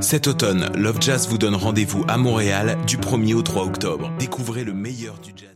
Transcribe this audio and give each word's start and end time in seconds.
Cet 0.00 0.28
automne, 0.28 0.70
Love 0.76 0.98
Jazz 1.00 1.28
vous 1.28 1.36
donne 1.36 1.54
rendez-vous 1.54 2.04
à 2.06 2.16
Montréal 2.16 2.78
du 2.86 2.96
1er 2.96 3.34
au 3.34 3.42
3 3.42 3.64
octobre. 3.64 4.12
Découvrez 4.18 4.62
le 4.62 4.72
meilleur 4.72 5.18
du 5.18 5.32
jazz. 5.36 5.55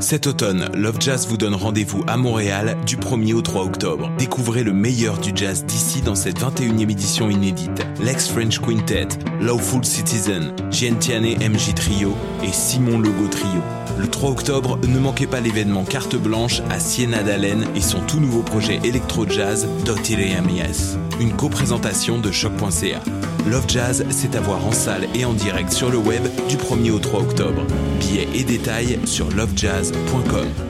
Cet 0.00 0.26
automne, 0.26 0.70
Love 0.74 0.96
Jazz 0.98 1.28
vous 1.28 1.36
donne 1.36 1.54
rendez-vous 1.54 2.02
à 2.06 2.16
Montréal 2.16 2.78
du 2.86 2.96
1er 2.96 3.34
au 3.34 3.42
3 3.42 3.64
octobre. 3.64 4.10
Découvrez 4.18 4.62
le 4.62 4.72
meilleur 4.72 5.18
du 5.18 5.30
jazz 5.34 5.64
d'ici 5.66 6.00
dans 6.00 6.14
cette 6.14 6.40
21e 6.40 6.90
édition 6.90 7.28
inédite. 7.28 7.86
Lex 8.00 8.28
French 8.28 8.60
Quintet, 8.60 9.08
Lawful 9.40 9.84
Citizen, 9.84 10.52
Giantiane 10.70 11.26
MJ 11.26 11.74
Trio 11.74 12.16
et 12.42 12.52
Simon 12.52 12.98
Logo 12.98 13.28
Trio. 13.30 13.60
Le 13.98 14.08
3 14.08 14.30
octobre, 14.30 14.78
ne 14.88 14.98
manquez 14.98 15.26
pas 15.26 15.40
l'événement 15.40 15.84
Carte 15.84 16.16
Blanche 16.16 16.62
à 16.70 16.80
Siena 16.80 17.22
d'Allen 17.22 17.66
et 17.76 17.82
son 17.82 18.00
tout 18.00 18.20
nouveau 18.20 18.42
projet 18.42 18.80
électro-jazz 18.82 19.68
Dotileamies. 19.84 20.96
Une 21.20 21.36
co-présentation 21.36 22.18
de 22.18 22.32
choc.ca. 22.32 23.00
Love 23.46 23.66
Jazz, 23.68 24.06
c'est 24.08 24.34
à 24.34 24.40
voir 24.40 24.66
en 24.66 24.72
salle 24.72 25.06
et 25.14 25.26
en 25.26 25.34
direct 25.34 25.70
sur 25.70 25.90
le 25.90 25.98
web 25.98 26.22
du 26.48 26.56
1er 26.56 26.92
au 26.92 26.98
3 26.98 27.20
octobre. 27.20 27.66
Billets 28.00 28.28
et 28.34 28.42
détails 28.42 28.98
sur 29.04 29.30
lovejazz.com. 29.30 30.69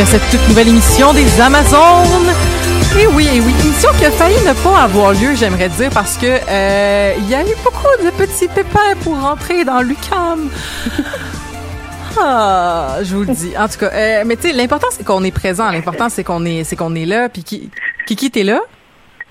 Bienvenue 0.00 0.16
à 0.16 0.18
cette 0.18 0.30
toute 0.30 0.48
nouvelle 0.48 0.68
émission 0.68 1.12
des 1.12 1.40
Amazones. 1.42 2.32
Et 2.98 3.06
oui, 3.08 3.28
et 3.34 3.40
oui, 3.40 3.52
émission 3.62 3.90
qui 3.98 4.06
a 4.06 4.10
failli 4.10 4.36
ne 4.46 4.54
pas 4.54 4.84
avoir 4.84 5.12
lieu, 5.12 5.34
j'aimerais 5.34 5.68
dire, 5.68 5.90
parce 5.90 6.16
que 6.16 6.26
euh, 6.26 7.14
il 7.18 7.28
y 7.28 7.34
a 7.34 7.42
eu 7.42 7.54
beaucoup 7.62 8.02
de 8.02 8.10
petits 8.10 8.48
pépins 8.48 8.94
pour 9.02 9.20
rentrer 9.20 9.64
dans 9.64 9.82
l'UCAM. 9.82 10.48
Ah, 12.18 12.96
je 13.02 13.14
vous 13.14 13.22
le 13.22 13.32
dis. 13.32 13.52
En 13.56 13.68
tout 13.68 13.78
cas, 13.78 13.90
euh, 13.92 14.24
mais 14.26 14.34
tu 14.34 14.48
sais, 14.48 14.52
l'important 14.52 14.88
c'est 14.90 15.04
qu'on 15.04 15.22
est 15.22 15.30
présent. 15.30 15.70
L'important 15.70 16.08
c'est 16.08 16.24
qu'on 16.24 16.44
est, 16.44 16.64
c'est 16.64 16.74
qu'on 16.74 16.96
est 16.96 17.06
là. 17.06 17.28
Puis 17.28 17.44
qui, 17.44 17.70
Kiki, 18.04 18.32
t'es 18.32 18.42
là? 18.42 18.58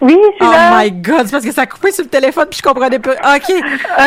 Oui, 0.02 0.14
je 0.14 0.36
suis 0.36 0.38
Oh 0.42 0.52
là. 0.52 0.82
my 0.82 0.92
God, 0.92 1.26
c'est 1.26 1.32
parce 1.32 1.44
que 1.46 1.52
ça 1.52 1.64
a 1.64 1.66
coupé 1.66 1.92
sur 1.92 2.04
le 2.06 2.10
téléphone 2.10 2.46
puis 2.50 2.58
je 2.58 2.68
comprenais 2.68 3.00
pas. 3.00 3.12
Ok, 3.14 3.50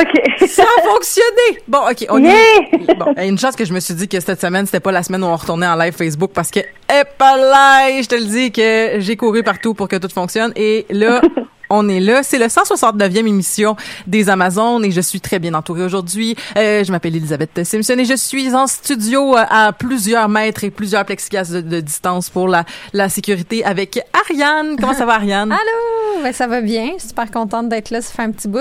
OK. 0.01 0.49
ça 0.49 0.63
a 0.63 0.83
fonctionné. 0.89 1.63
Bon, 1.69 1.81
ok, 1.91 2.07
on 2.09 2.19
y 2.19 2.29
Yeah! 2.29 2.95
Bon, 2.99 3.15
une 3.19 3.39
chance 3.39 3.57
que 3.57 3.65
je 3.65 3.73
me 3.75 3.81
suis 3.81 3.95
dit 3.95 4.09
que 4.09 4.19
cette 4.21 4.41
semaine, 4.41 4.65
c'était 4.67 4.81
pas 4.81 4.93
la 4.93 5.03
semaine 5.03 5.23
où 5.23 5.27
on 5.27 5.37
retournait 5.37 5.67
en 5.67 5.77
live 5.77 5.93
Facebook 5.93 6.31
parce 6.35 6.51
que, 6.51 6.61
épalaï, 6.91 8.03
je 8.03 8.09
te 8.09 8.15
le 8.15 8.25
dis 8.25 8.51
que 8.53 9.01
j'ai 9.01 9.17
couru 9.17 9.43
partout 9.43 9.75
pour 9.75 9.89
que 9.89 9.97
tout 9.97 10.09
fonctionne. 10.09 10.53
Et 10.57 10.87
là, 10.91 11.21
on 11.71 11.89
est 11.89 12.01
là. 12.01 12.23
C'est 12.23 12.39
le 12.39 12.47
169e 12.47 13.27
émission 13.27 13.77
des 14.07 14.29
Amazones 14.29 14.85
et 14.85 14.91
je 14.91 15.01
suis 15.01 15.21
très 15.21 15.39
bien 15.39 15.55
entourée 15.55 15.83
aujourd'hui. 15.83 16.37
Euh, 16.57 16.85
je 16.85 16.93
m'appelle 16.93 17.17
Elisabeth 17.17 17.65
Simpson 17.65 17.97
et 17.99 18.05
je 18.05 18.17
suis 18.17 18.55
en 18.55 18.67
studio 18.67 19.37
euh, 19.37 19.45
à 19.49 19.73
plusieurs 19.73 20.29
mètres 20.29 20.65
et 20.65 20.71
plusieurs 20.71 21.05
plexiglas 21.05 21.51
de, 21.51 21.61
de 21.61 21.81
distance 21.81 22.31
pour 22.31 22.49
la, 22.49 22.65
la 22.93 23.09
sécurité 23.09 23.65
avec 23.65 24.01
Ariane. 24.13 24.77
Comment 24.79 24.95
ça 24.95 25.07
va, 25.07 25.15
Ariane? 25.15 25.53
Allô, 25.53 26.23
ben 26.23 26.33
ça 26.33 26.47
va 26.47 26.61
bien. 26.61 26.91
Super 26.99 27.31
contente 27.31 27.69
d'être 27.69 27.91
là. 27.91 28.01
Ça 28.01 28.13
fait 28.13 28.23
un 28.23 28.31
petit 28.31 28.49
bout. 28.49 28.61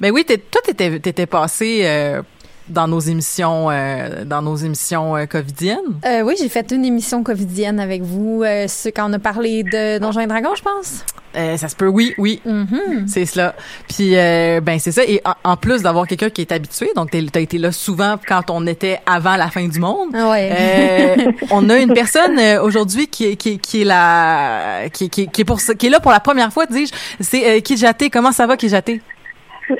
Ben 0.00 0.12
oui, 0.12 0.24
toi, 0.24 0.60
t'étais, 0.64 0.98
t'étais 1.00 1.26
passé 1.26 1.82
euh, 1.84 2.22
dans 2.68 2.86
nos 2.88 3.00
émissions, 3.00 3.68
euh, 3.70 4.24
dans 4.24 4.42
nos 4.42 4.56
émissions 4.56 5.16
euh, 5.16 5.26
covidiennes? 5.26 5.78
Euh, 6.06 6.22
oui, 6.22 6.34
j'ai 6.40 6.48
fait 6.48 6.70
une 6.72 6.84
émission 6.84 7.22
covidienne 7.22 7.80
avec 7.80 8.02
vous. 8.02 8.42
Euh, 8.44 8.64
c'est 8.68 8.92
quand 8.92 9.08
on 9.10 9.12
a 9.14 9.18
parlé 9.18 9.62
de 9.62 9.98
Donjons 9.98 10.20
et 10.20 10.26
Dragons, 10.26 10.54
je 10.56 10.62
pense. 10.62 11.04
Euh, 11.36 11.56
ça 11.58 11.68
se 11.68 11.76
peut, 11.76 11.86
oui, 11.86 12.14
oui. 12.18 12.40
Mhm. 12.46 13.06
C'est 13.06 13.26
cela. 13.26 13.54
Puis, 13.88 14.16
euh, 14.16 14.60
ben 14.62 14.78
c'est 14.78 14.92
ça. 14.92 15.02
Et 15.06 15.20
en, 15.24 15.52
en 15.52 15.56
plus 15.56 15.82
d'avoir 15.82 16.06
quelqu'un 16.06 16.30
qui 16.30 16.40
est 16.40 16.52
habitué, 16.52 16.88
donc 16.96 17.10
t'es- 17.10 17.24
t'as 17.30 17.40
été 17.40 17.58
là 17.58 17.70
souvent 17.70 18.16
quand 18.26 18.50
on 18.50 18.66
était 18.66 18.98
avant 19.06 19.36
la 19.36 19.48
fin 19.48 19.66
du 19.68 19.78
monde. 19.78 20.08
Ah 20.14 20.30
ouais. 20.30 20.50
Euh, 20.58 21.16
on 21.50 21.68
a 21.68 21.78
une 21.78 21.92
personne 21.92 22.38
euh, 22.38 22.62
aujourd'hui 22.62 23.08
qui, 23.08 23.26
est- 23.26 23.36
qui, 23.36 23.50
est- 23.50 23.58
qui 23.58 23.82
est 23.82 23.84
la 23.84 24.88
qui, 24.92 25.10
qui, 25.10 25.28
qui 25.28 25.42
est 25.42 25.44
pour 25.44 25.58
qui 25.60 25.86
est 25.86 25.90
là 25.90 26.00
pour 26.00 26.12
la 26.12 26.20
première 26.20 26.52
fois, 26.52 26.64
dis-je. 26.66 26.92
C'est 27.20 27.56
euh, 27.58 27.60
Kijaté. 27.60 28.08
Comment 28.10 28.32
ça 28.32 28.46
va, 28.46 28.56
Kijaté? 28.56 29.02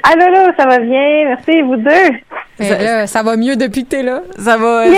Allô, 0.02 0.22
allô, 0.26 0.52
ça 0.54 0.66
va 0.66 0.78
bien? 0.80 1.24
Merci, 1.28 1.62
vous 1.62 1.76
deux? 1.76 2.18
Ben 2.58 2.68
ça- 2.68 2.82
là, 2.82 3.06
ça 3.06 3.22
va 3.22 3.36
mieux 3.36 3.56
depuis 3.56 3.84
que 3.84 3.90
t'es 3.90 4.02
là. 4.02 4.20
Ça 4.42 4.56
va. 4.56 4.84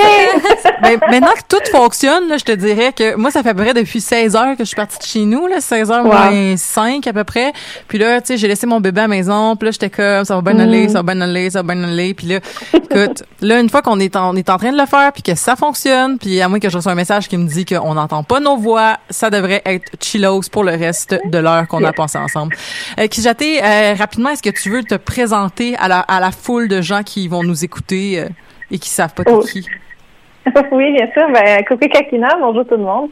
Ben, 0.83 0.99
maintenant 1.11 1.33
que 1.37 1.43
tout 1.57 1.63
fonctionne, 1.71 2.27
là, 2.29 2.39
je 2.39 2.45
te 2.45 2.53
dirais 2.53 2.93
que 2.95 3.15
moi, 3.17 3.31
ça 3.31 3.43
fait 3.43 3.51
à 3.51 3.55
peu 3.55 3.63
près 3.65 3.75
depuis 3.75 4.01
16 4.01 4.35
heures 4.35 4.53
que 4.57 4.61
je 4.61 4.69
suis 4.69 4.77
partie 4.77 4.99
de 4.99 5.05
chez 5.05 5.21
nous, 5.27 5.47
là, 5.47 5.61
16 5.61 5.91
heures 5.91 6.05
Wow. 6.07 6.13
moins 6.13 6.57
5 6.57 7.07
à 7.07 7.13
peu 7.13 7.23
près. 7.25 7.53
Puis 7.87 7.99
là, 7.99 8.21
tu 8.23 8.29
sais, 8.29 8.37
j'ai 8.39 8.49
laissé 8.49 8.67
mon 8.67 8.81
bébé 8.81 9.01
à 9.01 9.05
la 9.05 9.09
maison, 9.09 9.57
puis 9.57 9.67
là, 9.67 9.73
j'étais 9.73 9.91
comme, 9.91 10.25
ça 10.25 10.35
va 10.37 10.41
bien 10.41 10.59
aller, 10.59 10.89
ça 10.89 11.03
va 11.03 11.13
bien 11.13 11.21
aller, 11.21 11.51
ça 11.51 11.63
va 11.63 11.75
bien 11.75 11.85
aller. 11.85 12.15
Puis 12.15 12.29
là, 12.29 12.41
écoute, 12.73 13.25
là, 13.43 13.61
une 13.61 13.69
fois 13.69 13.83
qu'on 13.83 14.01
est 14.01 14.17
en, 14.17 14.31
on 14.31 14.37
est 14.37 14.49
en 14.49 14.57
train 14.57 14.73
de 14.73 14.79
le 14.79 14.87
faire, 14.87 15.13
puis 15.13 15.23
que 15.23 15.35
ça 15.35 15.55
fonctionne, 15.55 16.19
puis 16.19 16.41
à 16.41 16.49
moins 16.49 16.59
que 16.61 16.71
je 16.71 16.77
reçoive 16.79 16.93
un 16.95 16.97
message 16.97 17.29
qui 17.29 17.37
me 17.37 17.47
dit 17.47 17.67
qu'on 17.67 17.93
n'entend 17.95 18.23
pas 18.23 18.41
nos 18.41 18.57
voix, 18.57 18.97
ça 19.11 19.29
devrait 19.29 19.61
être 19.67 19.93
chillos 20.01 20.41
pour 20.51 20.65
le 20.65 20.73
reste 20.73 21.15
de 21.27 21.39
l'heure 21.39 21.69
qu'on 21.69 21.85
a 21.85 21.93
passé 21.93 22.17
ensemble. 22.17 22.57
Euh, 22.99 23.07
Kijaté, 23.07 23.63
euh, 23.63 23.95
rapidement, 23.99 24.31
est-ce 24.31 24.43
que 24.43 24.51
tu 24.51 24.71
veux 24.71 24.83
te 24.83 24.95
présenter 24.95 25.77
à 25.77 25.89
la, 25.89 26.01
à 26.01 26.21
la 26.21 26.31
foule 26.31 26.69
de 26.69 26.81
gens 26.81 27.03
qui 27.03 27.29
vont 27.29 27.43
nous 27.43 27.50
écouter 27.55 28.21
euh, 28.21 28.29
et 28.71 28.79
qui 28.79 28.89
savent 28.89 29.15
pas 29.15 29.23
Oh. 29.27 29.41
qui? 29.41 29.67
oui, 30.73 30.93
bien 30.93 31.07
sûr. 31.13 31.29
Ben, 31.33 31.63
coucou 31.67 31.87
Kakina, 31.89 32.29
bonjour 32.41 32.67
tout 32.67 32.77
le 32.77 32.83
monde. 32.85 33.11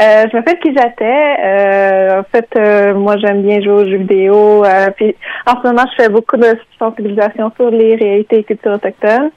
Euh, 0.00 0.24
je 0.30 0.36
m'appelle 0.36 0.58
Kijaté. 0.60 1.04
Euh, 1.04 2.20
en 2.20 2.24
fait, 2.24 2.48
euh, 2.56 2.94
moi, 2.94 3.16
j'aime 3.18 3.42
bien 3.42 3.60
jouer 3.60 3.72
aux 3.72 3.84
jeux 3.84 3.98
vidéo. 3.98 4.64
Euh, 4.64 4.88
puis, 4.96 5.14
en 5.46 5.60
ce 5.60 5.66
moment, 5.66 5.84
je 5.90 6.02
fais 6.02 6.08
beaucoup 6.08 6.36
de 6.38 6.56
sensibilisation 6.78 7.52
sur 7.56 7.70
les 7.70 7.96
réalités 7.96 8.38
et 8.38 8.44
cultures 8.44 8.72
autochtones. 8.72 9.30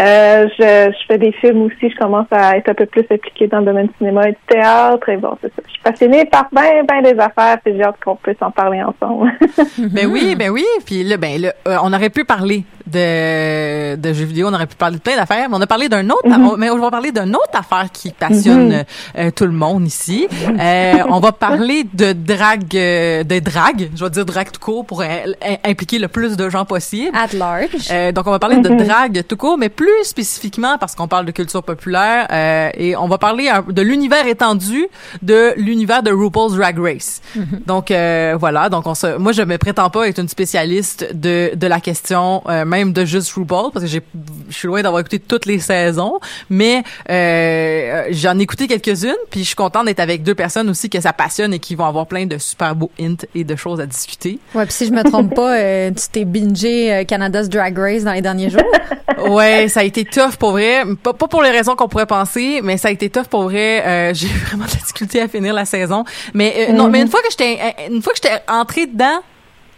Euh, 0.00 0.48
je, 0.58 0.90
je 0.90 1.06
fais 1.06 1.18
des 1.18 1.30
films 1.32 1.62
aussi. 1.62 1.88
Je 1.88 1.96
commence 1.96 2.26
à 2.32 2.56
être 2.56 2.68
un 2.70 2.74
peu 2.74 2.86
plus 2.86 3.04
impliquée 3.08 3.46
dans 3.46 3.60
le 3.60 3.66
domaine 3.66 3.86
du 3.86 3.92
cinéma 3.98 4.28
et 4.28 4.32
du 4.32 4.38
théâtre. 4.48 5.08
Et 5.08 5.16
bon, 5.16 5.36
c'est 5.40 5.54
ça. 5.54 5.62
Je 5.64 5.70
suis 5.70 5.82
passionnée 5.82 6.24
par 6.24 6.48
ben, 6.50 6.84
ben 6.88 7.00
des 7.02 7.16
affaires. 7.20 7.58
Puis 7.64 7.74
j'ai 7.76 7.84
hâte 7.84 7.96
qu'on 8.04 8.16
puisse 8.16 8.40
en 8.40 8.50
parler 8.50 8.82
ensemble. 8.82 9.30
Ben 9.92 10.06
oui, 10.10 10.34
ben 10.36 10.50
oui. 10.50 10.64
Puis 10.84 11.04
là, 11.04 11.16
ben 11.16 11.40
là, 11.40 11.52
euh, 11.68 11.76
on 11.84 11.92
aurait 11.92 12.10
pu 12.10 12.24
parler 12.24 12.64
de, 12.86 13.96
de 13.96 14.12
jeux 14.12 14.24
vidéo. 14.24 14.48
On 14.48 14.54
aurait 14.54 14.66
pu 14.66 14.76
parler 14.76 14.96
de 14.96 15.02
plein 15.02 15.16
d'affaires, 15.16 15.48
mais 15.48 15.56
on 15.56 15.60
a 15.60 15.66
parlé 15.66 15.88
d'un 15.88 16.08
autre, 16.10 16.22
on- 16.26 16.56
mais 16.56 16.70
on 16.70 16.78
va 16.78 16.90
parler 16.90 17.12
d'une 17.12 17.34
autre 17.34 17.54
affaire 17.54 17.88
qui 17.92 18.10
passionne 18.12 18.84
euh, 19.18 19.30
tout 19.30 19.44
le 19.46 19.52
monde 19.52 19.86
ici. 19.86 20.26
Euh, 20.60 20.94
on 21.08 21.20
va 21.20 21.32
parler 21.32 21.84
de 21.92 22.12
drague, 22.12 22.76
euh, 22.76 23.24
de 23.24 23.38
drague. 23.38 23.90
Je 23.94 24.04
vais 24.04 24.10
dire 24.10 24.24
drague 24.24 24.50
tout 24.50 24.60
court 24.60 24.84
pour 24.86 25.00
euh, 25.02 25.04
im- 25.44 25.56
impliquer 25.70 25.98
le 25.98 26.08
plus 26.08 26.36
de 26.36 26.48
gens 26.48 26.64
possible. 26.64 27.16
At 27.16 27.36
large. 27.36 27.88
Euh, 27.90 28.12
donc, 28.12 28.26
on 28.26 28.30
va 28.30 28.38
parler 28.38 28.58
de 28.58 28.68
drague 28.68 29.22
tout 29.26 29.36
court, 29.36 29.58
mais 29.58 29.68
plus 29.68 30.04
spécifiquement 30.04 30.76
parce 30.78 30.94
qu'on 30.94 31.08
parle 31.08 31.26
de 31.26 31.32
culture 31.32 31.62
populaire 31.62 32.26
euh, 32.30 32.70
et 32.74 32.96
on 32.96 33.08
va 33.08 33.18
parler 33.18 33.50
de 33.68 33.82
l'univers 33.82 34.26
étendu 34.26 34.86
de 35.22 35.52
l'univers 35.56 36.02
de 36.02 36.10
RuPaul's 36.10 36.54
Drag 36.54 36.78
Race. 36.78 37.20
Donc, 37.66 37.90
euh, 37.90 38.36
voilà. 38.38 38.68
Donc, 38.68 38.86
on 38.86 38.94
se, 38.94 39.16
moi, 39.18 39.32
je 39.32 39.42
me 39.42 39.56
prétends 39.58 39.90
pas 39.90 40.08
être 40.08 40.18
une 40.20 40.28
spécialiste 40.28 41.08
de, 41.14 41.52
de 41.54 41.66
la 41.66 41.80
question, 41.80 42.42
euh, 42.48 42.64
même 42.74 42.92
de 42.92 43.04
juste 43.04 43.32
RuPaul, 43.32 43.70
parce 43.72 43.84
que 43.84 43.90
j'ai, 43.90 44.02
je 44.48 44.54
suis 44.54 44.68
loin 44.68 44.82
d'avoir 44.82 45.00
écouté 45.00 45.18
toutes 45.18 45.46
les 45.46 45.58
saisons, 45.58 46.20
mais 46.50 46.82
euh, 47.10 48.04
j'en 48.10 48.38
ai 48.38 48.42
écouté 48.42 48.66
quelques-unes, 48.66 49.14
puis 49.30 49.40
je 49.40 49.46
suis 49.46 49.54
contente 49.54 49.86
d'être 49.86 50.00
avec 50.00 50.22
deux 50.22 50.34
personnes 50.34 50.68
aussi 50.70 50.90
que 50.90 51.00
ça 51.00 51.12
passionne 51.12 51.54
et 51.54 51.58
qui 51.58 51.74
vont 51.74 51.86
avoir 51.86 52.06
plein 52.06 52.26
de 52.26 52.38
super 52.38 52.74
beaux 52.74 52.90
hints 53.00 53.26
et 53.34 53.44
de 53.44 53.56
choses 53.56 53.80
à 53.80 53.86
discuter. 53.86 54.38
Ouais, 54.54 54.64
puis 54.64 54.74
si 54.74 54.86
je 54.86 54.92
me 54.92 55.02
trompe 55.02 55.34
pas, 55.34 55.56
euh, 55.56 55.90
tu 55.90 56.08
t'es 56.10 56.24
bingé 56.24 56.92
euh, 56.92 57.04
Canada's 57.04 57.48
Drag 57.48 57.76
Race 57.78 58.04
dans 58.04 58.12
les 58.12 58.22
derniers 58.22 58.50
jours. 58.50 58.62
Ouais, 59.18 59.68
ça 59.68 59.80
a 59.80 59.84
été 59.84 60.04
tough 60.04 60.36
pour 60.38 60.52
vrai. 60.52 60.82
Pas, 61.02 61.12
pas 61.12 61.28
pour 61.28 61.42
les 61.42 61.50
raisons 61.50 61.76
qu'on 61.76 61.88
pourrait 61.88 62.06
penser, 62.06 62.60
mais 62.62 62.76
ça 62.76 62.88
a 62.88 62.90
été 62.90 63.10
tough 63.10 63.24
pour 63.24 63.44
vrai. 63.44 63.82
Euh, 63.86 64.12
j'ai 64.14 64.28
vraiment 64.28 64.64
de 64.64 64.70
la 64.70 64.76
difficulté 64.76 65.20
à 65.20 65.28
finir 65.28 65.54
la 65.54 65.64
saison. 65.64 66.04
Mais 66.32 66.68
euh, 66.68 66.72
non, 66.72 66.88
mais 66.88 67.00
une 67.02 67.08
fois 67.08 67.20
que 67.20 67.30
j'étais 67.30 67.58
euh, 67.60 67.94
une 67.94 68.02
fois 68.02 68.12
que 68.12 68.20
j'étais 68.22 68.42
entrée 68.48 68.86
dedans, 68.86 69.20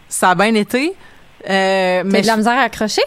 ça 0.08 0.30
a 0.30 0.34
bien 0.34 0.54
été. 0.54 0.94
Euh, 1.48 2.02
Mais 2.04 2.22
de 2.22 2.26
la 2.26 2.36
misère 2.36 2.54
à 2.58 2.62
accrocher? 2.62 3.02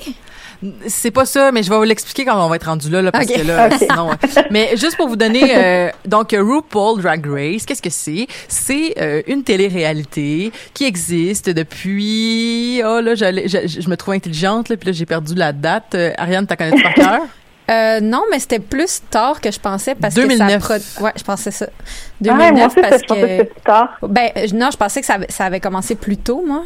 c'est 0.87 1.11
pas 1.11 1.25
ça, 1.25 1.53
mais 1.53 1.63
je 1.63 1.69
vais 1.69 1.77
vous 1.77 1.83
l'expliquer 1.83 2.25
quand 2.25 2.45
on 2.45 2.49
va 2.49 2.57
être 2.57 2.65
rendu 2.65 2.89
là, 2.89 3.01
là 3.01 3.13
parce 3.13 3.27
Ok. 3.29 3.33
que 3.33 3.47
là, 3.47 3.67
Ok. 3.71 3.77
sinon. 3.79 4.11
euh, 4.11 4.41
mais 4.51 4.75
juste 4.75 4.97
pour 4.97 5.07
vous 5.07 5.15
donner, 5.15 5.55
euh, 5.55 5.89
donc 6.05 6.35
RuPaul 6.37 7.01
Drag 7.01 7.25
Race, 7.25 7.65
qu'est-ce 7.65 7.81
que 7.81 7.89
c'est? 7.89 8.27
C'est 8.49 8.93
euh, 8.99 9.21
une 9.27 9.43
télé-réalité 9.43 10.51
qui 10.73 10.83
existe 10.85 11.49
depuis. 11.49 12.81
Oh 12.85 12.99
là, 12.99 13.15
je, 13.15 13.47
je, 13.47 13.79
je 13.81 13.89
me 13.89 13.95
trouve 13.95 14.15
intelligente 14.15 14.67
là, 14.69 14.75
puis 14.75 14.87
là 14.87 14.91
j'ai 14.91 15.05
perdu 15.05 15.33
la 15.35 15.53
date. 15.53 15.95
Euh, 15.95 16.11
Ariane, 16.17 16.45
t'as 16.45 16.55
connais 16.57 16.81
par 16.81 16.93
cœur? 16.93 17.21
Euh, 17.71 17.99
non, 17.99 18.23
mais 18.31 18.39
c'était 18.39 18.57
plus 18.57 18.99
tard 19.11 19.39
que 19.39 19.51
je 19.51 19.59
pensais 19.59 19.93
parce 19.93 20.15
2009. 20.15 20.67
que 20.67 20.79
ça 20.79 20.79
pro- 20.95 21.05
Ouais, 21.05 21.11
je 21.15 21.23
pensais 21.23 21.51
ça. 21.51 21.67
Ah, 21.69 22.33
moi 22.33 22.49
2009 22.49 22.65
aussi, 22.65 22.81
parce 22.81 23.01
je 23.01 23.05
pensais 23.05 23.05
que 23.05 23.13
que 23.13 23.27
c'était 23.27 23.43
plus 23.45 23.61
tard. 23.61 23.97
ben 24.09 24.31
non, 24.55 24.69
je 24.71 24.77
pensais 24.77 24.99
que 25.01 25.05
ça, 25.05 25.13
avait- 25.13 25.29
ça 25.31 25.45
avait 25.45 25.59
commencé 25.59 25.93
plus 25.93 26.17
tôt 26.17 26.43
moi. 26.43 26.63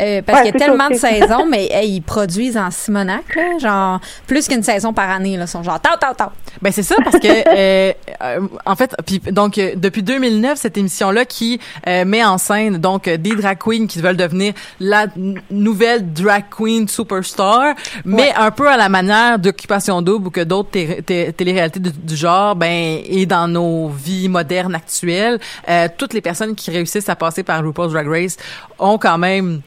Euh, 0.00 0.22
parce 0.22 0.40
Ouais, 0.40 0.50
qu'il 0.52 0.58
y 0.60 0.62
a 0.62 0.66
tellement 0.66 0.88
de 0.88 0.94
saisons, 0.94 1.46
mais 1.50 1.66
hey, 1.70 1.96
ils 1.96 2.00
produisent 2.00 2.56
en 2.56 2.70
Simonac, 2.70 3.36
là, 3.36 3.58
genre 3.58 4.00
plus 4.26 4.48
qu'une 4.48 4.62
saison 4.62 4.92
par 4.92 5.10
année. 5.10 5.36
Là, 5.36 5.44
ils 5.44 5.48
sont 5.48 5.62
genre 5.62 5.80
tau 5.80 5.90
tau 6.00 6.14
tau. 6.16 6.30
Ben 6.62 6.72
c'est 6.72 6.82
ça 6.82 6.96
parce 7.04 7.18
que 7.18 7.28
euh, 7.28 7.92
euh, 8.22 8.40
en 8.66 8.74
fait 8.76 8.94
puis 9.06 9.18
donc 9.30 9.54
depuis 9.76 10.02
2009 10.02 10.58
cette 10.58 10.76
émission 10.78 11.10
là 11.10 11.24
qui 11.24 11.60
euh, 11.86 12.04
met 12.04 12.24
en 12.24 12.38
scène 12.38 12.78
donc 12.78 13.08
des 13.08 13.36
drag 13.36 13.58
queens 13.58 13.86
qui 13.86 14.00
veulent 14.00 14.16
devenir 14.16 14.52
la 14.80 15.06
nouvelle 15.50 16.12
drag 16.12 16.44
queen 16.50 16.88
superstar 16.88 17.74
mais 18.04 18.32
un 18.36 18.50
peu 18.50 18.68
à 18.68 18.76
la 18.76 18.88
manière 18.88 19.38
d'occupation 19.38 20.02
double 20.02 20.28
ou 20.28 20.30
que 20.30 20.40
d'autres 20.40 20.70
té- 20.70 21.02
té- 21.02 21.32
téléréalités 21.32 21.80
du, 21.80 21.90
du 21.92 22.16
genre 22.16 22.56
ben 22.56 23.00
et 23.04 23.26
dans 23.26 23.48
nos 23.48 23.88
vies 23.88 24.28
modernes 24.28 24.74
actuelles 24.74 25.38
euh, 25.68 25.88
toutes 25.96 26.12
les 26.14 26.20
personnes 26.20 26.54
qui 26.54 26.70
réussissent 26.70 27.08
à 27.08 27.16
passer 27.16 27.42
par 27.42 27.62
RuPaul's 27.64 27.92
Drag 27.92 28.08
Race 28.08 28.36
ont 28.78 28.98
quand 28.98 29.18
même 29.18 29.60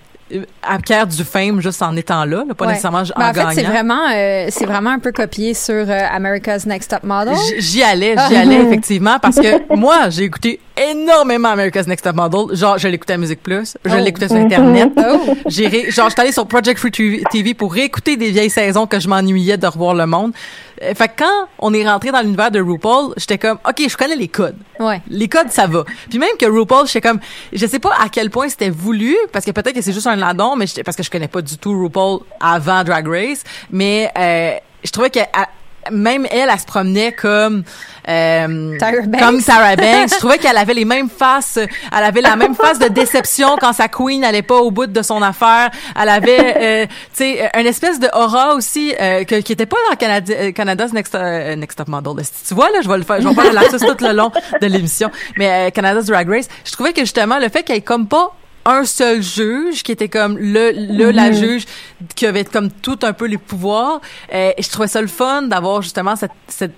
acquièrent 0.62 1.08
du 1.08 1.24
fame 1.24 1.62
juste 1.62 1.82
en 1.82 1.96
étant 1.96 2.26
là, 2.26 2.44
là, 2.48 2.54
pas 2.54 2.66
Ouais. 2.66 2.72
nécessairement 2.72 3.00
en 3.00 3.02
en 3.22 3.34
fait, 3.34 3.34
gagnant. 3.40 3.52
c'est 3.52 3.64
vraiment, 3.64 4.02
euh, 4.14 4.48
c'est 4.50 4.66
vraiment 4.66 4.92
un 4.92 5.00
peu 5.00 5.12
copié 5.12 5.54
sur 5.54 5.74
euh, 5.74 6.00
America's 6.12 6.66
Next 6.66 6.90
Top 6.92 7.04
Model. 7.04 7.36
J'y 7.60 7.84
allais, 7.84 8.16
j'y 8.30 8.36
allais 8.36 8.56
effectivement 8.68 9.18
parce 9.22 9.38
que 9.38 9.76
moi, 9.76 10.10
j'ai 10.10 10.24
écouté 10.24 10.60
énormément 10.78 11.50
America's 11.50 11.88
Next 11.88 12.04
Top 12.04 12.16
Model. 12.16 12.56
Genre, 12.56 12.78
je 12.78 12.88
l'écoutais 12.88 13.14
à 13.14 13.18
Musique 13.18 13.42
Plus, 13.44 13.78
je 13.86 13.92
Oh. 13.94 13.98
l'écoutais 14.00 14.28
sur 14.28 14.38
Internet. 14.38 14.92
Oh. 14.98 15.36
J'ai 15.48 15.68
ré- 15.68 15.92
genre, 15.92 16.10
j'étais 16.10 16.22
allée 16.22 16.32
sur 16.32 16.48
Project 16.48 16.80
Free 16.80 16.92
TV 17.32 17.54
pour 17.54 17.74
réécouter 17.74 18.18
des 18.18 18.32
vieilles 18.32 18.50
saisons 18.50 18.88
que 18.88 19.00
je 19.00 19.08
m'ennuyais 19.08 19.58
de 19.58 19.68
revoir 19.68 19.94
le 19.94 20.06
monde. 20.06 20.32
Euh, 20.82 20.94
Fait 20.96 21.08
que 21.08 21.14
quand 21.20 21.48
on 21.60 21.74
est 21.74 21.88
rentré 21.88 22.12
dans 22.12 22.22
l'univers 22.22 22.50
de 22.52 22.60
RuPaul, 22.60 23.14
j'étais 23.18 23.38
comme, 23.38 23.58
OK, 23.68 23.82
je 23.88 23.96
connais 23.98 24.16
les 24.16 24.28
codes. 24.28 24.56
Ouais. 24.80 25.02
Les 25.10 25.28
codes, 25.28 25.50
ça 25.52 25.68
va. 25.68 25.84
Puis 26.10 26.18
même 26.20 26.36
que 26.40 26.46
RuPaul, 26.46 26.88
j'étais 26.88 27.02
comme, 27.08 27.20
je 27.52 27.66
sais 27.68 27.80
pas 27.80 27.92
à 28.02 28.10
quel 28.10 28.30
point 28.30 28.50
c'était 28.50 28.70
voulu, 28.70 29.16
parce 29.32 29.46
que 29.46 29.52
peut-être 29.52 29.76
que 29.76 29.82
c'est 29.82 29.94
juste 29.94 30.08
un 30.08 30.16
ladon, 30.16 30.56
mais 30.56 30.66
parce 30.84 30.98
que 30.98 31.04
je 31.04 31.10
connais 31.12 31.28
pas 31.28 31.42
du 31.42 31.58
tout 31.58 31.78
RuPaul 31.80 32.20
avant 32.40 32.84
Drag 32.84 33.08
Race, 33.08 33.44
mais 33.72 34.10
euh, 34.18 34.54
je 34.84 34.92
trouvais 34.92 35.10
que 35.10 35.20
à- 35.20 35.50
même 35.92 36.26
elle, 36.32 36.50
elle 36.52 36.60
se 36.60 36.66
promenait 36.66 37.12
comme 37.14 37.64
euh, 38.10 38.78
Banks. 38.80 39.20
comme 39.20 39.40
Sarah 39.42 39.76
Banks. 39.78 40.10
je 40.14 40.18
trouvais 40.18 40.38
qu'elle 40.38 40.58
avait 40.58 40.74
les 40.74 40.86
mêmes 40.86 41.10
faces, 41.10 41.58
elle 41.58 42.04
avait 42.04 42.22
la 42.22 42.36
même 42.36 42.56
face 42.56 42.80
de 42.80 42.88
déception 42.88 43.56
quand 43.60 43.74
sa 43.74 43.88
queen 43.88 44.22
n'allait 44.22 44.42
pas 44.42 44.58
au 44.58 44.72
bout 44.72 44.88
de 44.88 45.02
son 45.02 45.22
affaire. 45.22 45.70
Elle 46.02 46.10
avait, 46.10 46.56
euh, 46.58 46.86
tu 47.16 47.24
sais, 47.26 47.50
une 47.58 47.66
espèce 47.68 48.00
de 48.00 48.08
aura 48.14 48.56
aussi 48.56 48.94
euh, 49.00 49.24
que- 49.24 49.40
qui 49.42 49.54
était 49.54 49.66
pas 49.66 49.78
dans 49.90 49.96
Canada, 49.96 50.34
euh, 50.38 50.52
Canada's 50.52 50.94
Next 50.94 51.16
euh, 51.16 51.56
Next 51.56 51.78
Top 51.78 51.88
Model. 51.88 52.24
Tu 52.48 52.54
vois 52.54 52.70
là, 52.72 52.80
je 52.84 52.90
vais 52.90 52.98
le 52.98 53.04
faire, 53.04 53.22
je 53.22 53.28
vais 53.28 53.34
faire 53.34 53.54
lapsus 53.54 53.78
tout 53.80 53.98
le 54.06 54.12
long 54.14 54.32
de 54.62 54.68
l'émission. 54.68 55.10
Mais 55.38 55.50
euh, 55.50 55.70
Canada's 55.70 56.06
Drag 56.06 56.30
Race, 56.30 56.48
je 56.66 56.72
trouvais 56.72 56.94
que 56.94 57.02
justement 57.02 57.40
le 57.40 57.50
fait 57.50 57.64
qu'elle 57.64 57.78
ait 57.78 57.82
comme 57.82 58.08
pas 58.08 58.36
un 58.66 58.86
seul 58.86 59.22
juge 59.22 59.84
qui 59.84 59.92
était 59.92 60.10
comme 60.10 60.38
le, 60.38 60.72
le 60.72 61.12
la 61.12 61.32
juge 61.32 61.66
qui 62.16 62.26
avait 62.26 62.46
comme 62.46 62.72
tout 62.72 63.00
un 63.04 63.14
peu 63.14 63.26
les 63.26 63.38
pouvoirs. 63.38 64.02
Euh, 64.34 64.52
je 64.58 64.70
trouvais 64.70 64.88
ça 64.88 65.02
le 65.02 65.08
fun 65.08 65.44
d'avoir 65.44 65.82
justement 65.82 66.16
cette, 66.16 66.32
cette 66.48 66.74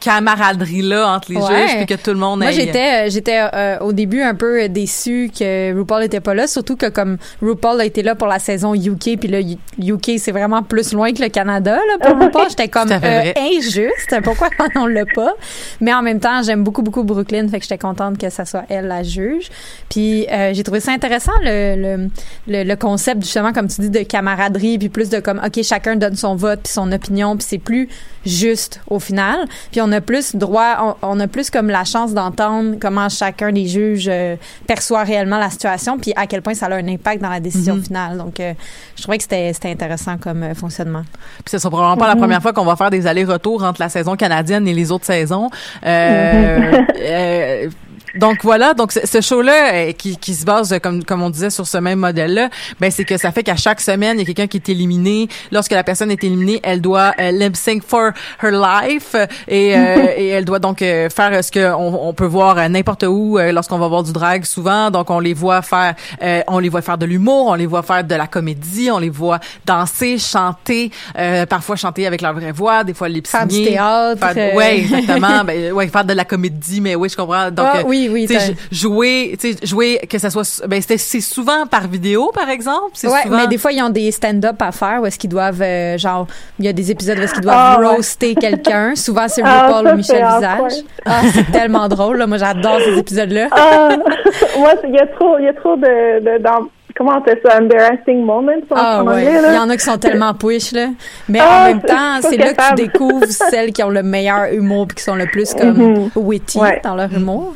camaraderie 0.00 0.82
là 0.82 1.08
entre 1.08 1.32
les 1.32 1.38
Ouais. 1.38 1.46
juges 1.68 1.76
puis 1.76 1.86
que 1.86 1.94
tout 2.02 2.10
le 2.10 2.16
monde 2.18 2.40
Moi, 2.40 2.50
ait- 2.50 2.54
j'étais, 2.54 3.06
euh, 3.06 3.10
j'étais 3.10 3.40
euh, 3.52 3.78
au 3.80 3.92
début 3.92 4.20
un 4.22 4.34
peu 4.34 4.68
déçue 4.68 5.30
que 5.36 5.74
RuPaul 5.76 6.04
était 6.04 6.20
pas 6.20 6.34
là, 6.34 6.46
surtout 6.46 6.76
que 6.76 6.86
comme 6.86 7.16
RuPaul 7.42 7.80
a 7.80 7.84
été 7.84 8.02
là 8.02 8.14
pour 8.14 8.28
la 8.28 8.38
saison 8.38 8.74
UK, 8.74 9.18
puis 9.18 9.28
là, 9.28 9.40
UK, 9.78 10.12
c'est 10.18 10.32
vraiment 10.32 10.62
plus 10.62 10.92
loin 10.92 11.12
que 11.12 11.22
le 11.22 11.28
Canada, 11.28 11.76
là, 11.76 12.08
pour 12.08 12.18
RuPaul. 12.22 12.48
J'étais 12.50 12.68
comme 12.68 12.90
euh, 12.92 13.32
injuste. 13.56 14.14
Pourquoi 14.22 14.48
on 14.76 14.86
l'a 14.86 15.04
pas? 15.14 15.32
Mais 15.80 15.92
en 15.94 16.02
même 16.02 16.20
temps, 16.20 16.42
j'aime 16.42 16.62
beaucoup, 16.62 16.82
beaucoup 16.82 17.02
Brooklyn, 17.02 17.48
fait 17.48 17.58
que 17.58 17.62
j'étais 17.64 17.78
contente 17.78 18.18
que 18.18 18.30
ça 18.30 18.44
soit 18.44 18.64
elle 18.68 18.86
la 18.86 19.02
juge. 19.02 19.48
Puis 19.88 20.26
euh, 20.30 20.52
j'ai 20.54 20.62
trouvé 20.62 20.80
ça 20.80 20.92
intéressant, 20.92 21.32
le, 21.42 21.74
le, 21.76 22.08
le, 22.48 22.64
le 22.64 22.76
concept, 22.76 23.22
justement, 23.22 23.52
comme 23.52 23.68
tu 23.68 23.80
dis, 23.80 23.90
de 23.90 24.00
camaraderie, 24.00 24.78
puis 24.78 24.88
plus 24.88 25.08
de 25.08 25.20
comme, 25.20 25.40
OK, 25.44 25.62
chacun 25.62 25.96
donne 25.96 26.16
son 26.16 26.34
vote, 26.36 26.60
puis 26.64 26.72
son 26.72 26.90
opinion, 26.92 27.36
puis 27.36 27.46
c'est 27.48 27.58
plus 27.58 27.88
juste 28.26 28.80
au 28.88 28.98
final. 28.98 29.38
Puis 29.70 29.80
on 29.80 29.90
a 29.92 30.00
plus 30.00 30.36
droit, 30.36 30.96
on, 31.02 31.08
on 31.16 31.20
a 31.20 31.26
plus 31.28 31.48
comme 31.48 31.68
la 31.70 31.84
chance 31.84 32.12
d'entendre 32.12 32.76
comment 32.80 33.08
chacun 33.08 33.52
des 33.52 33.66
juges 33.66 34.08
euh, 34.10 34.36
perçoit 34.66 35.04
réellement 35.04 35.38
la 35.38 35.48
situation, 35.50 35.98
puis 35.98 36.12
à 36.16 36.26
quel 36.26 36.42
point 36.42 36.54
ça 36.54 36.66
a 36.66 36.74
un 36.74 36.88
impact 36.88 37.22
dans 37.22 37.30
la 37.30 37.40
décision 37.40 37.76
Mhm. 37.76 37.82
finale. 37.84 38.18
Donc, 38.18 38.40
euh, 38.40 38.52
je 38.96 39.02
trouvais 39.02 39.16
que 39.18 39.22
c'était 39.22 39.52
c'était 39.52 39.70
intéressant 39.70 40.16
comme 40.18 40.42
euh, 40.42 40.54
fonctionnement. 40.54 41.02
Puis 41.44 41.52
ce 41.52 41.58
sera 41.58 41.70
probablement 41.70 41.96
pas 41.96 42.08
la 42.08 42.16
première 42.16 42.42
fois 42.42 42.52
qu'on 42.52 42.64
va 42.64 42.76
faire 42.76 42.90
des 42.90 43.06
allers-retours 43.06 43.62
entre 43.62 43.80
la 43.80 43.88
saison 43.88 44.16
canadienne 44.16 44.66
et 44.68 44.74
les 44.74 44.90
autres 44.92 45.06
saisons. 45.06 45.48
Euh, 45.84 46.82
euh, 47.00 47.68
donc 48.16 48.38
voilà, 48.42 48.74
donc 48.74 48.92
ce, 48.92 49.20
show-là 49.20 49.72
euh, 49.74 49.92
qui, 49.92 50.16
qui 50.16 50.34
se 50.34 50.44
base, 50.44 50.72
euh, 50.72 50.78
comme, 50.78 51.04
comme 51.04 51.22
on 51.22 51.30
disait, 51.30 51.50
sur 51.50 51.66
ce 51.66 51.78
même 51.78 51.98
modèle-là, 52.00 52.48
ben 52.80 52.90
c'est 52.90 53.04
que 53.04 53.16
ça 53.16 53.32
fait 53.32 53.42
qu'à 53.42 53.56
chaque 53.56 53.80
semaine, 53.80 54.16
il 54.18 54.20
y 54.20 54.22
a 54.22 54.26
quelqu'un 54.26 54.46
qui 54.46 54.56
est 54.58 54.68
éliminé. 54.68 55.28
Lorsque 55.52 55.72
la 55.72 55.84
personne 55.84 56.10
est 56.10 56.22
éliminée, 56.24 56.60
elle 56.62 56.80
doit 56.80 57.12
euh, 57.18 57.30
lip 57.30 57.56
sync 57.56 57.82
for 57.86 58.10
her 58.42 58.50
life 58.50 59.14
euh, 59.14 59.26
et, 59.48 59.76
euh, 59.76 60.06
et 60.16 60.28
elle 60.28 60.44
doit 60.44 60.58
donc 60.58 60.82
euh, 60.82 61.08
faire 61.10 61.42
ce 61.44 61.50
que 61.50 61.74
on, 61.74 62.08
on 62.08 62.12
peut 62.14 62.26
voir 62.26 62.68
n'importe 62.68 63.04
où 63.04 63.38
euh, 63.38 63.52
lorsqu'on 63.52 63.78
va 63.78 63.88
voir 63.88 64.02
du 64.02 64.12
drag 64.12 64.44
souvent. 64.44 64.90
Donc 64.90 65.10
on 65.10 65.18
les 65.20 65.34
voit 65.34 65.62
faire, 65.62 65.94
euh, 66.22 66.42
on 66.48 66.58
les 66.58 66.68
voit 66.68 66.82
faire 66.82 66.98
de 66.98 67.06
l'humour, 67.06 67.46
on 67.48 67.54
les 67.54 67.66
voit 67.66 67.82
faire 67.82 68.04
de 68.04 68.14
la 68.14 68.26
comédie, 68.26 68.90
on 68.90 68.98
les 68.98 69.10
voit 69.10 69.40
danser, 69.64 70.18
chanter, 70.18 70.90
euh, 71.18 71.46
parfois 71.46 71.76
chanter 71.76 72.06
avec 72.06 72.20
leur 72.22 72.32
vraie 72.34 72.52
voix, 72.52 72.84
des 72.84 72.94
fois 72.94 73.08
lip 73.08 73.26
Faire 73.26 73.46
du 73.46 73.64
théâtre, 73.64 74.26
Faire, 74.32 74.54
ouais, 74.54 74.78
exactement. 74.80 75.44
ben, 75.44 75.72
ouais, 75.72 75.88
faire 75.88 76.04
de 76.04 76.12
la 76.12 76.24
comédie, 76.24 76.80
mais 76.80 76.94
oui, 76.94 77.08
je 77.08 77.16
comprends. 77.16 77.50
Donc, 77.50 77.66
Ah, 77.72 77.78
euh, 77.78 77.82
oui, 78.08 78.28
jouer, 78.70 79.36
jouer 79.62 80.00
que 80.10 80.18
ça 80.18 80.30
soit, 80.30 80.66
ben 80.66 80.80
c'était, 80.80 80.98
c'est 80.98 81.20
souvent 81.20 81.66
par 81.66 81.88
vidéo, 81.88 82.30
par 82.34 82.48
exemple? 82.48 82.90
C'est 82.94 83.08
Ouais, 83.08 83.22
souvent. 83.22 83.36
mais 83.36 83.46
des 83.46 83.58
fois, 83.58 83.72
ils 83.72 83.82
ont 83.82 83.90
des 83.90 84.10
stand-up 84.10 84.60
à 84.60 84.72
faire 84.72 85.00
où 85.02 85.06
est-ce 85.06 85.18
qu'ils 85.18 85.30
doivent, 85.30 85.62
euh, 85.62 85.96
genre, 85.98 86.26
il 86.58 86.64
y 86.64 86.68
a 86.68 86.72
des 86.72 86.90
épisodes 86.90 87.18
où 87.18 87.22
est-ce 87.22 87.34
qu'ils 87.34 87.42
doivent 87.42 87.56
Ah, 87.58 87.80
ouais. 87.80 87.86
roaster 87.86 88.34
quelqu'un. 88.34 88.94
Souvent, 88.96 89.26
c'est 89.28 89.42
Ah, 89.44 89.66
RuPaul 89.68 89.92
ou 89.92 89.96
Michel 89.96 90.16
c'est 90.28 90.34
Visage. 90.36 90.84
Ah, 91.04 91.20
c'est 91.32 91.50
tellement 91.52 91.88
drôle, 91.88 92.18
là. 92.18 92.26
Moi, 92.26 92.38
j'adore 92.38 92.80
ces 92.80 92.98
épisodes-là. 92.98 93.48
Ah, 93.52 93.88
moi, 94.58 94.74
il 94.84 94.94
y 94.94 94.98
a 94.98 95.06
trop, 95.06 95.38
il 95.38 95.44
y 95.44 95.48
a 95.48 95.54
trop 95.54 95.76
de, 95.76 96.20
de 96.20 96.42
dans- 96.42 96.68
comment 96.96 97.18
on 97.20 97.24
fait 97.24 97.38
ça, 97.44 97.58
embarrassing 97.60 98.24
moments 98.24 98.52
en, 98.70 98.74
Ah 98.74 99.02
en 99.02 99.06
ouais, 99.06 99.24
là. 99.42 99.50
il 99.52 99.54
y 99.54 99.58
en 99.58 99.68
a 99.68 99.76
qui 99.76 99.84
sont 99.84 99.98
tellement 99.98 100.32
push 100.32 100.72
là. 100.72 100.88
Mais 101.28 101.40
Ah, 101.42 101.64
en 101.64 101.66
même 101.66 101.82
temps, 101.82 102.20
c'est 102.22 102.38
là 102.38 102.54
que 102.54 102.68
tu 102.70 102.74
découvres 102.86 103.26
celles 103.26 103.72
qui 103.74 103.82
ont 103.82 103.90
le 103.90 104.02
meilleur 104.02 104.46
humour 104.52 104.86
puis 104.88 104.96
qui 104.96 105.02
sont 105.02 105.14
le 105.14 105.26
plus 105.26 105.52
comme 105.52 105.76
Mhm. 105.76 106.10
witty 106.16 106.58
Ouais. 106.58 106.80
dans 106.82 106.94
leur 106.94 107.12
humour. 107.12 107.54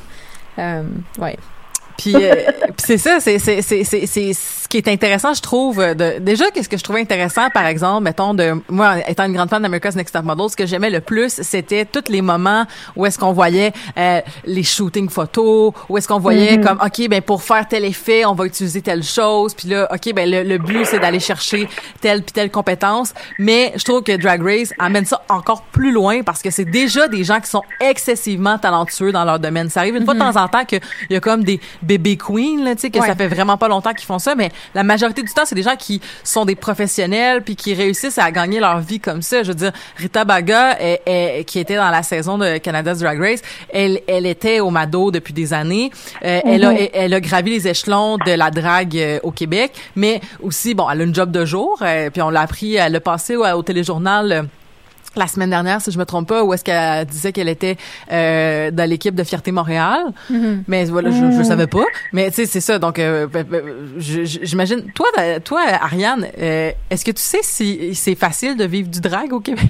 Euh, 0.59 1.03
ouais. 1.19 1.37
Puis, 2.01 2.15
euh, 2.17 2.35
puis 2.63 2.73
c'est 2.79 2.99
ça, 2.99 3.19
c'est 3.21 3.39
c'est 3.39 3.61
c'est 3.63 3.85
c'est 3.85 4.07
c'est 4.07 4.33
qui 4.71 4.77
est 4.77 4.89
intéressant, 4.89 5.35
je 5.35 5.43
trouve, 5.43 5.79
de, 5.79 6.21
déjà, 6.21 6.49
qu'est-ce 6.53 6.69
que 6.69 6.77
je 6.79 6.85
trouvais 6.85 7.01
intéressant, 7.01 7.51
par 7.51 7.67
exemple, 7.67 8.05
mettons, 8.05 8.35
de 8.35 8.53
moi, 8.69 8.99
étant 9.09 9.25
une 9.25 9.33
grande 9.33 9.51
fan 9.51 9.61
d'America's 9.61 9.97
Next 9.97 10.15
Top 10.15 10.25
Model, 10.25 10.49
ce 10.49 10.55
que 10.57 10.65
j'aimais 10.65 10.91
le 10.91 11.01
plus, 11.01 11.43
c'était 11.43 11.85
tous 11.85 12.05
les 12.09 12.23
moments 12.23 12.65
où 12.95 13.05
est-ce 13.05 13.19
qu'on 13.19 13.33
voyait 13.33 13.73
euh, 13.99 14.21
les 14.45 14.63
shootings 14.63 15.09
photos, 15.09 15.73
où 15.89 15.99
est-ce 15.99 16.07
qu'on 16.07 16.21
voyait 16.21 16.57
Mhm. 16.57 16.65
comme, 16.65 16.79
OK, 16.85 17.09
ben 17.09 17.21
pour 17.21 17.43
faire 17.43 17.67
tel 17.67 17.85
effet, 17.85 18.25
on 18.25 18.35
va 18.35 18.47
utiliser 18.47 18.81
telle 18.81 19.03
chose, 19.03 19.55
puis 19.55 19.69
là, 19.69 19.89
OK, 19.93 20.15
ben 20.15 20.31
le, 20.31 20.45
le 20.45 20.59
but, 20.59 20.85
c'est 20.85 21.01
d'aller 21.01 21.19
chercher 21.21 21.69
telle 22.01 22.23
puis 22.23 22.33
telle 22.33 22.51
compétence. 22.53 23.13
Mais 23.41 23.73
je 23.77 23.83
trouve 23.83 24.05
que 24.05 24.17
Drag 24.17 24.41
Race 24.41 24.73
amène 24.79 25.05
ça 25.05 25.21
encore 25.29 25.63
plus 25.73 25.91
loin 25.91 26.23
parce 26.23 26.43
que 26.43 26.51
c'est 26.51 26.65
déjà 26.65 27.09
des 27.09 27.25
gens 27.25 27.41
qui 27.41 27.51
sont 27.51 27.63
excessivement 27.81 28.57
talentueux 28.57 29.11
dans 29.11 29.25
leur 29.25 29.41
domaine. 29.41 29.69
Ça 29.69 29.81
arrive 29.81 29.97
une 29.97 30.05
fois 30.05 30.15
de 30.15 30.21
temps 30.21 30.37
en 30.37 30.47
temps 30.47 30.65
qu'il 30.65 30.81
y 31.11 31.17
a 31.17 31.21
comme 31.21 31.43
des 31.43 31.61
bébés 31.99 32.17
queens, 32.17 32.63
là, 32.65 32.75
tu 32.77 32.83
sais, 32.83 32.91
que 32.91 32.99
Ouais. 33.01 33.07
ça 33.09 33.17
fait 33.17 33.27
vraiment 33.27 33.57
pas 33.57 33.67
longtemps 33.67 33.93
qu'ils 33.93 34.07
font 34.07 34.21
ça, 34.21 34.35
mais 34.37 34.51
la 34.75 34.85
majorité 34.85 35.23
du 35.23 35.33
temps, 35.33 35.43
c'est 35.45 35.57
des 35.57 35.63
gens 35.63 35.75
qui 35.77 36.01
sont 36.23 36.45
des 36.45 36.55
professionnels 36.55 37.43
puis 37.43 37.57
qui 37.57 37.75
réussissent 37.75 38.19
à 38.19 38.31
gagner 38.31 38.61
leur 38.61 38.79
vie 38.81 39.01
comme 39.01 39.23
ça. 39.23 39.43
Je 39.43 39.49
veux 39.49 39.55
dire, 39.55 39.73
Rita 39.97 40.25
Baga, 40.25 40.79
est- 40.81 41.03
est- 41.07 41.45
qui 41.45 41.59
était 41.59 41.75
dans 41.77 41.91
la 41.91 42.03
saison 42.05 42.39
de 42.39 42.59
Canada's 42.59 43.01
Drag 43.01 43.19
Race, 43.21 43.41
elle, 43.73 44.01
elle 44.07 44.27
était 44.27 44.61
au 44.61 44.71
Mado 44.71 45.11
depuis 45.11 45.33
des 45.33 45.53
années. 45.53 45.91
Euh, 46.25 46.41
elle, 46.45 46.65
a, 46.65 46.73
elle, 46.75 46.91
elle 46.95 47.15
a 47.15 47.21
gravi 47.21 47.51
les 47.51 47.67
échelons 47.67 48.17
de 48.25 48.33
la 48.33 48.51
drague 48.53 48.97
euh, 48.97 49.19
au 49.25 49.33
Québec, 49.33 49.73
mais 49.97 50.21
aussi, 50.41 50.75
bon, 50.75 50.89
elle 50.89 51.01
a 51.01 51.05
une 51.05 51.15
job 51.15 51.31
de 51.33 51.45
jour, 51.45 51.79
euh, 51.83 52.11
puis 52.11 52.23
on 52.23 52.31
l'a 52.31 52.43
appris, 52.43 52.77
elle 52.77 53.01
passé 53.01 53.35
au, 53.37 53.45
au 53.45 53.63
téléjournal. 53.63 54.47
La 55.17 55.27
semaine 55.27 55.51
dernière, 55.51 55.81
si 55.81 55.91
je 55.91 55.99
me 55.99 56.05
trompe 56.05 56.29
pas, 56.29 56.45
où 56.45 56.55
est-ce 56.55 56.63
qu'elle 56.63 57.05
disait 57.07 57.33
qu'elle 57.33 57.49
était 57.49 57.77
euh, 58.13 58.71
dans 58.71 58.89
l'équipe 58.89 59.15
de 59.15 59.25
Fierté 59.25 59.51
Montréal. 59.51 59.99
Mais 60.69 60.85
voilà, 60.85 61.11
je, 61.11 61.37
je 61.37 61.43
savais 61.43 61.67
pas. 61.67 61.85
Mais 62.13 62.29
tu 62.31 62.37
sais, 62.37 62.47
c'est 62.47 62.61
ça. 62.61 62.79
Donc, 62.79 62.99
euh, 62.99 63.27
ben, 63.27 63.45
ben, 63.45 63.61
j'imagine. 63.99 64.85
Toi, 64.95 65.07
euh, 65.19 65.39
toi, 65.41 65.63
Ariane, 65.81 66.27
euh, 66.41 66.71
est-ce 66.91 67.05
que 67.05 67.11
tu 67.11 67.23
sais 67.23 67.41
si 67.43 67.95
c'est 67.95 68.15
facile 68.15 68.57
de 68.57 68.65
vivre 68.65 68.89
du 68.89 69.01
drag 69.01 69.33
au 69.33 69.41
Québec? 69.41 69.65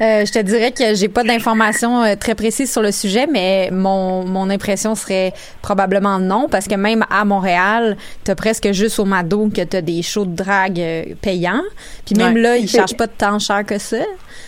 Euh, 0.00 0.24
je 0.26 0.32
te 0.32 0.38
dirais 0.40 0.72
que 0.72 0.94
j'ai 0.94 1.08
pas 1.08 1.22
d'informations 1.22 2.02
euh, 2.02 2.14
très 2.18 2.34
précises 2.34 2.72
sur 2.72 2.82
le 2.82 2.90
sujet, 2.92 3.26
mais 3.30 3.70
mon, 3.72 4.24
mon 4.24 4.50
impression 4.50 4.94
serait 4.94 5.32
probablement 5.62 6.18
non, 6.18 6.48
parce 6.48 6.66
que 6.66 6.74
même 6.74 7.04
à 7.10 7.24
Montréal, 7.24 7.96
t'as 8.24 8.34
presque 8.34 8.72
juste 8.72 8.98
au 8.98 9.04
Mado 9.04 9.50
que 9.54 9.62
t'as 9.62 9.80
des 9.82 10.02
shows 10.02 10.24
de 10.24 10.34
drague 10.34 10.80
euh, 10.80 11.04
payants. 11.22 11.62
Puis 12.04 12.14
même 12.16 12.34
Ouais. 12.34 12.40
là, 12.40 12.56
ils 12.56 12.68
chargent 12.68 12.96
pas 12.96 13.08
tant 13.08 13.38
cher 13.38 13.64
que 13.64 13.78
ça. 13.78 13.98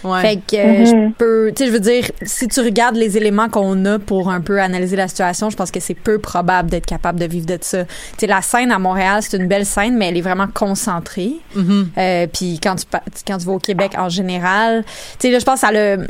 Ouais. 0.04 0.20
Fait 0.20 0.31
que 0.36 0.56
euh, 0.56 0.84
je 0.86 0.94
Mhm. 0.94 1.12
peux, 1.14 1.52
tu 1.54 1.62
sais, 1.64 1.66
je 1.68 1.72
veux 1.72 1.80
dire, 1.80 2.10
si 2.22 2.48
tu 2.48 2.60
regardes 2.60 2.96
les 2.96 3.16
éléments 3.16 3.48
qu'on 3.48 3.84
a 3.84 3.98
pour 3.98 4.30
un 4.30 4.40
peu 4.40 4.60
analyser 4.60 4.96
la 4.96 5.08
situation, 5.08 5.50
je 5.50 5.56
pense 5.56 5.70
que 5.70 5.80
c'est 5.80 5.94
peu 5.94 6.18
probable 6.18 6.70
d'être 6.70 6.86
capable 6.86 7.18
de 7.20 7.26
vivre 7.26 7.46
de 7.46 7.58
ça. 7.60 7.84
Tu 7.84 7.90
sais, 8.18 8.26
la 8.26 8.42
scène 8.42 8.72
à 8.72 8.78
Montréal, 8.78 9.20
c'est 9.22 9.36
une 9.36 9.48
belle 9.48 9.66
scène, 9.66 9.96
mais 9.96 10.08
elle 10.08 10.16
est 10.16 10.20
vraiment 10.22 10.48
concentrée. 10.52 11.32
Mhm. 11.54 11.88
Euh, 11.98 12.26
puis 12.32 12.58
quand 12.62 12.76
tu 12.76 12.84
quand 13.26 13.38
tu 13.38 13.46
vas 13.46 13.52
au 13.52 13.58
Québec 13.58 13.92
en 13.98 14.08
général, 14.08 14.84
tu 15.18 15.26
sais 15.28 15.30
là 15.32 15.38
je 15.38 15.44
pense 15.44 15.60
que 15.60 15.66
ça 15.66 15.72
le 15.72 16.06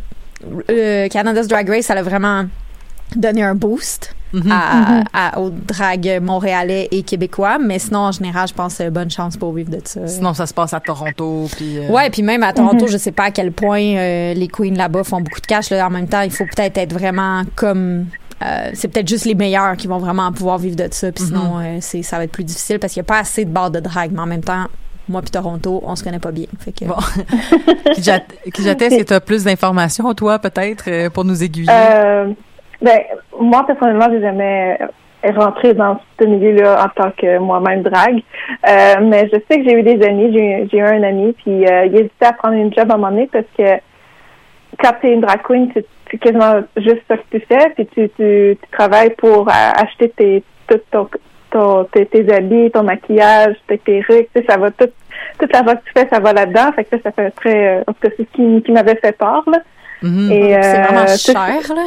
euh, 0.70 1.08
Canada's 1.08 1.46
Drag 1.48 1.68
Race 1.68 1.86
ça 1.86 1.94
a 1.94 2.02
vraiment 2.02 2.44
donné 3.14 3.42
un 3.42 3.54
boost 3.54 4.14
Mhm. 4.32 4.50
à, 4.50 5.02
à- 5.12 5.38
au 5.40 5.50
drag 5.50 6.20
montréalais 6.22 6.88
et 6.90 7.02
québécois, 7.02 7.58
mais 7.58 7.78
sinon 7.78 8.00
en 8.00 8.12
général 8.12 8.48
je 8.48 8.54
pense 8.54 8.80
euh, 8.80 8.90
bonne 8.90 9.10
chance 9.10 9.36
pour 9.36 9.52
vivre 9.52 9.70
de 9.70 9.80
ça. 9.84 10.06
Sinon, 10.06 10.32
ça 10.34 10.46
se 10.46 10.54
passe 10.54 10.72
à 10.74 10.80
Toronto. 10.80 11.48
Puis, 11.56 11.78
euh, 11.78 11.88
Ouais, 11.88 12.08
puis 12.10 12.22
même 12.22 12.42
à 12.42 12.52
Toronto, 12.52 12.86
je 12.86 12.96
sais 12.96 13.12
pas 13.12 13.24
à 13.24 13.30
quel 13.30 13.52
point 13.52 13.80
euh, 13.82 14.34
les 14.34 14.48
queens 14.48 14.74
là-bas 14.74 15.04
font 15.04 15.20
beaucoup 15.20 15.40
de 15.40 15.46
cash. 15.46 15.70
Là. 15.70 15.86
En 15.86 15.90
même 15.90 16.08
temps, 16.08 16.22
il 16.22 16.30
faut 16.30 16.44
peut-être 16.46 16.78
être 16.78 16.92
vraiment 16.92 17.42
comme 17.56 18.06
euh, 18.42 18.70
c'est 18.74 18.88
peut-être 18.88 19.08
juste 19.08 19.24
les 19.26 19.34
meilleurs 19.34 19.76
qui 19.76 19.86
vont 19.86 19.98
vraiment 19.98 20.32
pouvoir 20.32 20.58
vivre 20.58 20.76
de 20.76 20.88
ça. 20.90 21.12
Puis 21.12 21.24
sinon, 21.26 21.58
euh, 21.60 21.78
c'est 21.80 22.02
ça 22.02 22.16
va 22.18 22.24
être 22.24 22.32
plus 22.32 22.44
difficile 22.44 22.78
parce 22.78 22.92
qu'il 22.92 23.00
y 23.00 23.04
a 23.04 23.04
pas 23.04 23.18
assez 23.20 23.44
de 23.44 23.50
bars 23.50 23.70
de 23.70 23.80
drag. 23.80 24.10
Mais 24.12 24.20
en 24.20 24.26
même 24.26 24.42
temps, 24.42 24.64
moi 25.08 25.20
puis 25.22 25.30
Toronto, 25.30 25.80
on 25.84 25.94
se 25.94 26.02
connaît 26.02 26.18
pas 26.18 26.32
bien. 26.32 26.46
Fait 26.58 26.72
que 26.72 26.84
Bon. 26.86 26.96
Kijat- 27.94 28.22
Kijate, 28.52 28.82
est-ce 28.82 28.96
que 28.98 29.02
tu 29.02 29.12
as 29.14 29.20
plus 29.20 29.44
d'informations, 29.44 30.12
toi, 30.14 30.38
peut-être, 30.38 31.08
pour 31.10 31.24
nous 31.24 31.42
aiguiller? 31.42 31.68
Euh, 31.70 32.32
ben, 32.82 32.98
moi, 33.40 33.64
personnellement, 33.66 34.08
j'ai 34.10 34.20
jamais 34.20 34.78
rentré 35.24 35.72
dans 35.74 36.00
ce 36.20 36.24
milieu-là 36.26 36.84
en 36.84 36.88
tant 36.88 37.10
que 37.12 37.38
moi-même 37.38 37.82
drague. 37.82 38.22
Euh, 38.68 38.94
mais 39.02 39.28
je 39.32 39.38
sais 39.48 39.60
que 39.62 39.64
j'ai 39.68 39.78
eu 39.78 39.82
des 39.82 40.04
amis. 40.04 40.32
J'ai 40.32 40.68
j'ai 40.70 40.78
eu 40.78 40.82
un 40.82 41.02
ami, 41.02 41.32
puis 41.34 41.64
euh, 41.66 41.86
il 41.86 41.94
hésitait 41.96 42.26
à 42.26 42.32
prendre 42.32 42.54
une 42.54 42.74
job 42.74 42.90
à 42.90 42.94
un 42.94 42.96
moment 42.98 43.10
donné 43.10 43.28
parce 43.32 43.46
que 43.56 43.80
quand 44.82 44.92
tu 45.00 45.06
es 45.08 45.12
une 45.14 45.20
drag 45.20 45.40
queen, 45.42 45.70
c'est 45.74 46.18
quasiment 46.18 46.60
juste 46.76 47.02
ça 47.08 47.16
que 47.16 47.22
tu 47.30 47.40
fais, 47.48 47.70
puis 47.76 47.86
tu, 47.86 48.08
tu, 48.16 48.56
tu 48.60 48.68
travailles 48.72 49.14
pour 49.16 49.48
euh, 49.48 49.52
acheter 49.52 50.08
tes, 50.10 50.42
tout 50.66 50.80
ton, 50.90 51.08
ton- 51.50 51.84
tes, 51.84 52.06
tes 52.06 52.32
habits, 52.32 52.70
ton 52.70 52.82
maquillage, 52.82 53.54
tes 53.68 53.76
perruques, 53.78 54.28
tu 54.34 54.40
sais, 54.40 54.44
ça 54.48 54.56
va 54.56 54.70
tout, 54.70 54.88
toute 55.38 55.52
l'argent 55.52 55.76
que 55.76 55.84
tu 55.84 55.92
fais, 55.94 56.08
ça 56.08 56.20
va 56.20 56.32
là-dedans. 56.32 56.72
Fait 56.74 56.84
que 56.84 56.96
ça, 56.96 57.02
ça 57.04 57.12
fait 57.12 57.30
très, 57.30 57.76
euh, 57.78 57.80
en 57.86 57.92
tout 57.92 58.00
cas, 58.02 58.08
c'est 58.16 58.26
ce 58.28 58.32
qui, 58.36 58.62
qui 58.62 58.72
m'avait 58.72 58.96
fait 58.96 59.16
peur, 59.16 59.42
là. 59.46 59.58
Et, 60.02 60.08
c'est 60.52 60.56
euh, 60.56 60.82
vraiment 60.82 61.06
cher 61.16 61.74
là. 61.76 61.82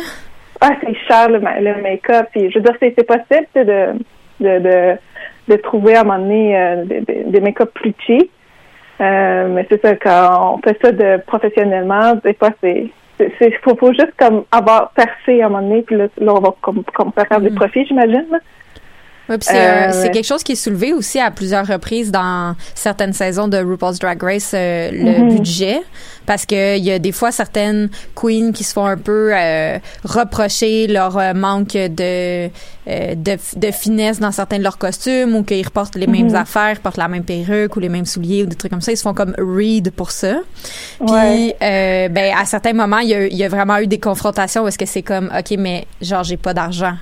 Ah, 0.62 0.72
c'est 0.82 0.96
cher 1.08 1.30
le, 1.30 1.40
le 1.40 1.82
make-up. 1.82 2.28
Puis, 2.32 2.50
je 2.52 2.60
veux 2.60 2.64
dire, 2.64 2.76
c'est 2.80 2.94
c'est 2.98 3.06
possible 3.06 3.48
de, 3.56 3.94
de, 4.40 4.60
de, 4.60 4.98
de 5.48 5.56
trouver 5.58 5.96
à 5.96 6.02
un 6.02 6.04
moment 6.04 6.20
donné 6.20 6.58
euh, 6.58 6.86
des, 6.86 7.02
des, 7.02 7.42
make-up 7.42 7.72
plus 7.74 7.94
cheap. 8.06 8.30
Euh, 9.02 9.48
mais 9.50 9.66
c'est 9.70 9.82
ça, 9.82 9.96
quand 9.96 10.56
on 10.56 10.58
fait 10.62 10.78
ça 10.82 10.92
de 10.92 11.22
professionnellement, 11.26 12.16
des 12.24 12.34
fois, 12.34 12.50
c'est. 12.62 12.88
c'est- 13.18 13.54
faut, 13.64 13.76
faut 13.76 13.94
juste 13.94 14.14
comme 14.18 14.44
avoir 14.52 14.92
percé 14.92 15.42
à 15.42 15.48
un 15.48 15.50
moment 15.50 15.68
donné, 15.68 15.82
puis 15.82 15.98
là, 15.98 16.08
là 16.20 16.34
on 16.34 16.40
va 16.40 16.56
comme, 16.62 16.84
comme 16.94 17.12
faire 17.12 17.42
des 17.42 17.52
profits, 17.52 17.86
j'imagine. 17.86 18.26
Puis 19.28 19.38
c'est 19.42 19.56
Euh, 19.58 19.92
euh, 19.92 20.10
quelque 20.12 20.26
chose 20.26 20.44
qui 20.44 20.52
est 20.54 20.56
soulevé 20.56 20.94
aussi 20.94 21.20
à 21.20 21.32
plusieurs 21.32 21.66
reprises 21.68 22.12
dans 22.12 22.56
certaines 22.76 23.14
saisons 23.14 23.48
de 23.48 23.58
RuPaul's 23.58 24.00
Drag 24.00 24.22
Race, 24.22 24.52
euh, 24.54 24.92
le 24.92 25.24
Mhm. 25.24 25.30
budget. 25.30 25.82
Parce 26.26 26.46
que 26.46 26.78
il 26.78 26.84
y 26.84 26.92
a 26.92 26.98
des 27.00 27.12
fois 27.12 27.32
certaines 27.32 27.90
queens 28.16 28.52
qui 28.52 28.64
se 28.64 28.74
font 28.74 28.86
un 28.86 28.98
peu 28.98 29.32
euh, 29.34 29.78
reprocher 30.04 30.88
leur 30.88 31.18
manque 31.36 31.74
de, 31.74 32.48
de 32.88 33.38
de 33.56 33.72
finesse 33.72 34.20
dans 34.20 34.32
certains 34.32 34.58
de 34.58 34.64
leurs 34.64 34.78
costumes 34.78 35.36
ou 35.36 35.44
qu'ils 35.44 35.66
reportent 35.66 35.96
les 35.96 36.08
mêmes 36.08 36.28
Mhm. 36.30 36.36
affaires, 36.36 36.80
portent 36.80 36.98
la 36.98 37.08
même 37.08 37.24
perruque 37.24 37.76
ou 37.76 37.80
les 37.80 37.90
mêmes 37.90 38.06
souliers 38.06 38.44
ou 38.44 38.46
des 38.48 38.56
trucs 38.56 38.72
comme 38.72 38.82
ça. 38.82 38.92
Ils 38.92 38.98
se 38.98 39.04
font 39.04 39.14
comme 39.14 39.36
read 39.38 39.92
pour 39.92 40.12
ça. 40.12 40.38
Puis, 41.00 41.12
Ouais. 41.14 41.56
ben, 42.10 42.34
à 42.38 42.46
certains 42.46 42.74
moments, 42.74 43.00
il 43.00 43.10
y 43.10 43.14
a, 43.16 43.26
il 43.28 43.36
y 43.36 43.44
a 43.44 43.50
vraiment 43.50 43.78
eu 43.78 43.88
des 43.88 44.00
confrontations 44.00 44.64
où 44.64 44.68
est-ce 44.68 44.78
que 44.78 44.86
c'est 44.86 45.02
comme, 45.04 45.32
OK, 45.38 45.56
mais 45.58 45.86
genre, 46.02 46.24
j'ai 46.24 46.38
pas 46.38 46.54
d'argent. 46.54 46.94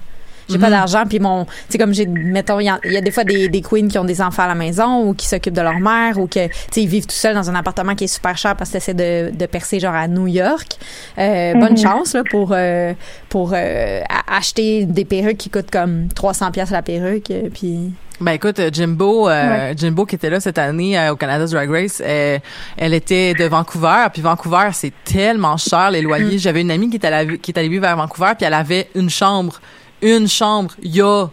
J'ai 0.50 0.57
pas 0.59 0.67
Mhm. 0.67 0.71
d'argent, 0.71 1.03
puis 1.07 1.19
mon, 1.19 1.45
tu 1.45 1.51
sais, 1.69 1.77
comme 1.77 1.93
j'ai, 1.93 2.05
mettons, 2.05 2.59
il 2.59 2.65
y, 2.65 2.69
a- 2.69 2.79
il 2.83 2.91
y 2.91 2.97
a 2.97 3.01
des 3.01 3.12
fois 3.12 3.23
des, 3.23 3.47
des 3.50 3.62
queens 3.62 3.88
qui 3.88 3.97
ont 3.97 4.03
des 4.05 4.21
enfants 4.21 4.43
à 4.43 4.47
la 4.47 4.55
maison 4.55 5.07
ou 5.07 5.13
qui 5.13 5.27
s'occupent 5.27 5.53
de 5.53 5.62
leur 5.62 5.79
mère 5.79 6.17
ou 6.19 6.27
que, 6.27 6.47
tu 6.47 6.53
sais, 6.71 6.81
ils 6.83 6.88
vivent 6.88 7.05
tout 7.05 7.15
seuls 7.15 7.35
dans 7.35 7.50
un 7.50 7.55
appartement 7.55 7.95
qui 7.95 8.03
est 8.05 8.07
super 8.07 8.38
cher 8.38 8.55
parce 8.55 8.69
que 8.71 8.77
essaient 8.77 8.93
de, 8.93 9.31
de 9.35 9.45
percer 9.45 9.79
genre 9.79 9.95
à 9.95 10.07
New 10.07 10.27
York. 10.27 10.77
Euh, 11.17 11.53
Bonne 11.53 11.71
Mhm. 11.73 11.77
chance, 11.77 12.13
là, 12.13 12.23
pour, 12.29 12.50
euh, 12.53 12.93
pour 13.29 13.51
euh, 13.53 14.01
acheter 14.27 14.85
des 14.85 15.05
perruques 15.05 15.38
qui 15.38 15.50
coûtent 15.50 15.71
comme 15.71 16.07
300 16.13 16.51
pièces 16.51 16.71
la 16.71 16.81
perruque, 16.81 17.31
euh, 17.31 17.50
puis... 17.53 17.91
Ben 18.21 18.33
écoute, 18.33 18.59
euh, 18.59 18.69
Jimbo, 18.71 19.27
euh, 19.27 19.73
Jimbo 19.75 20.05
qui 20.05 20.15
était 20.15 20.29
là 20.29 20.39
cette 20.39 20.57
année 20.59 20.97
euh, 20.97 21.12
au 21.13 21.15
Canada's 21.15 21.51
Drag 21.51 21.69
Race, 21.69 22.01
euh, 22.05 22.38
elle 22.77 22.93
était 22.93 23.33
de 23.33 23.43
Vancouver, 23.45 24.05
puis 24.13 24.21
Vancouver 24.21 24.69
c'est 24.71 24.93
tellement 25.03 25.57
cher 25.57 25.91
les 25.91 26.01
loyers. 26.01 26.38
J'avais 26.38 26.62
une 26.62 26.71
amie 26.71 26.89
qui 26.89 26.97
est 26.97 27.05
allée 27.05 27.38
qui 27.39 27.51
est 27.51 27.57
allée 27.57 27.69
vivre 27.69 27.85
à 27.88 27.95
Vancouver, 27.95 28.33
puis 28.38 28.45
elle 28.45 28.53
avait 28.53 28.88
une 28.95 29.09
chambre, 29.09 29.59
une 30.03 30.27
chambre 30.27 30.72
il 30.81 30.95
y 30.95 31.01
a 31.01 31.27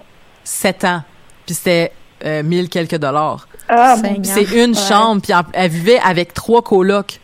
sept 0.45 0.85
ans, 0.85 1.03
puis 1.47 1.55
c'était 1.55 1.93
euh, 2.25 2.43
mille 2.43 2.69
quelques 2.69 2.97
dollars. 2.97 3.47
Ah, 3.69 3.97
c'est 4.23 4.43
une 4.45 4.71
Ouais. 4.73 4.75
chambre, 4.89 5.21
puis 5.23 5.33
elle, 5.33 5.45
elle 5.53 5.71
vivait 5.71 6.00
avec 6.00 6.35
trois 6.35 6.62
colocs 6.62 7.21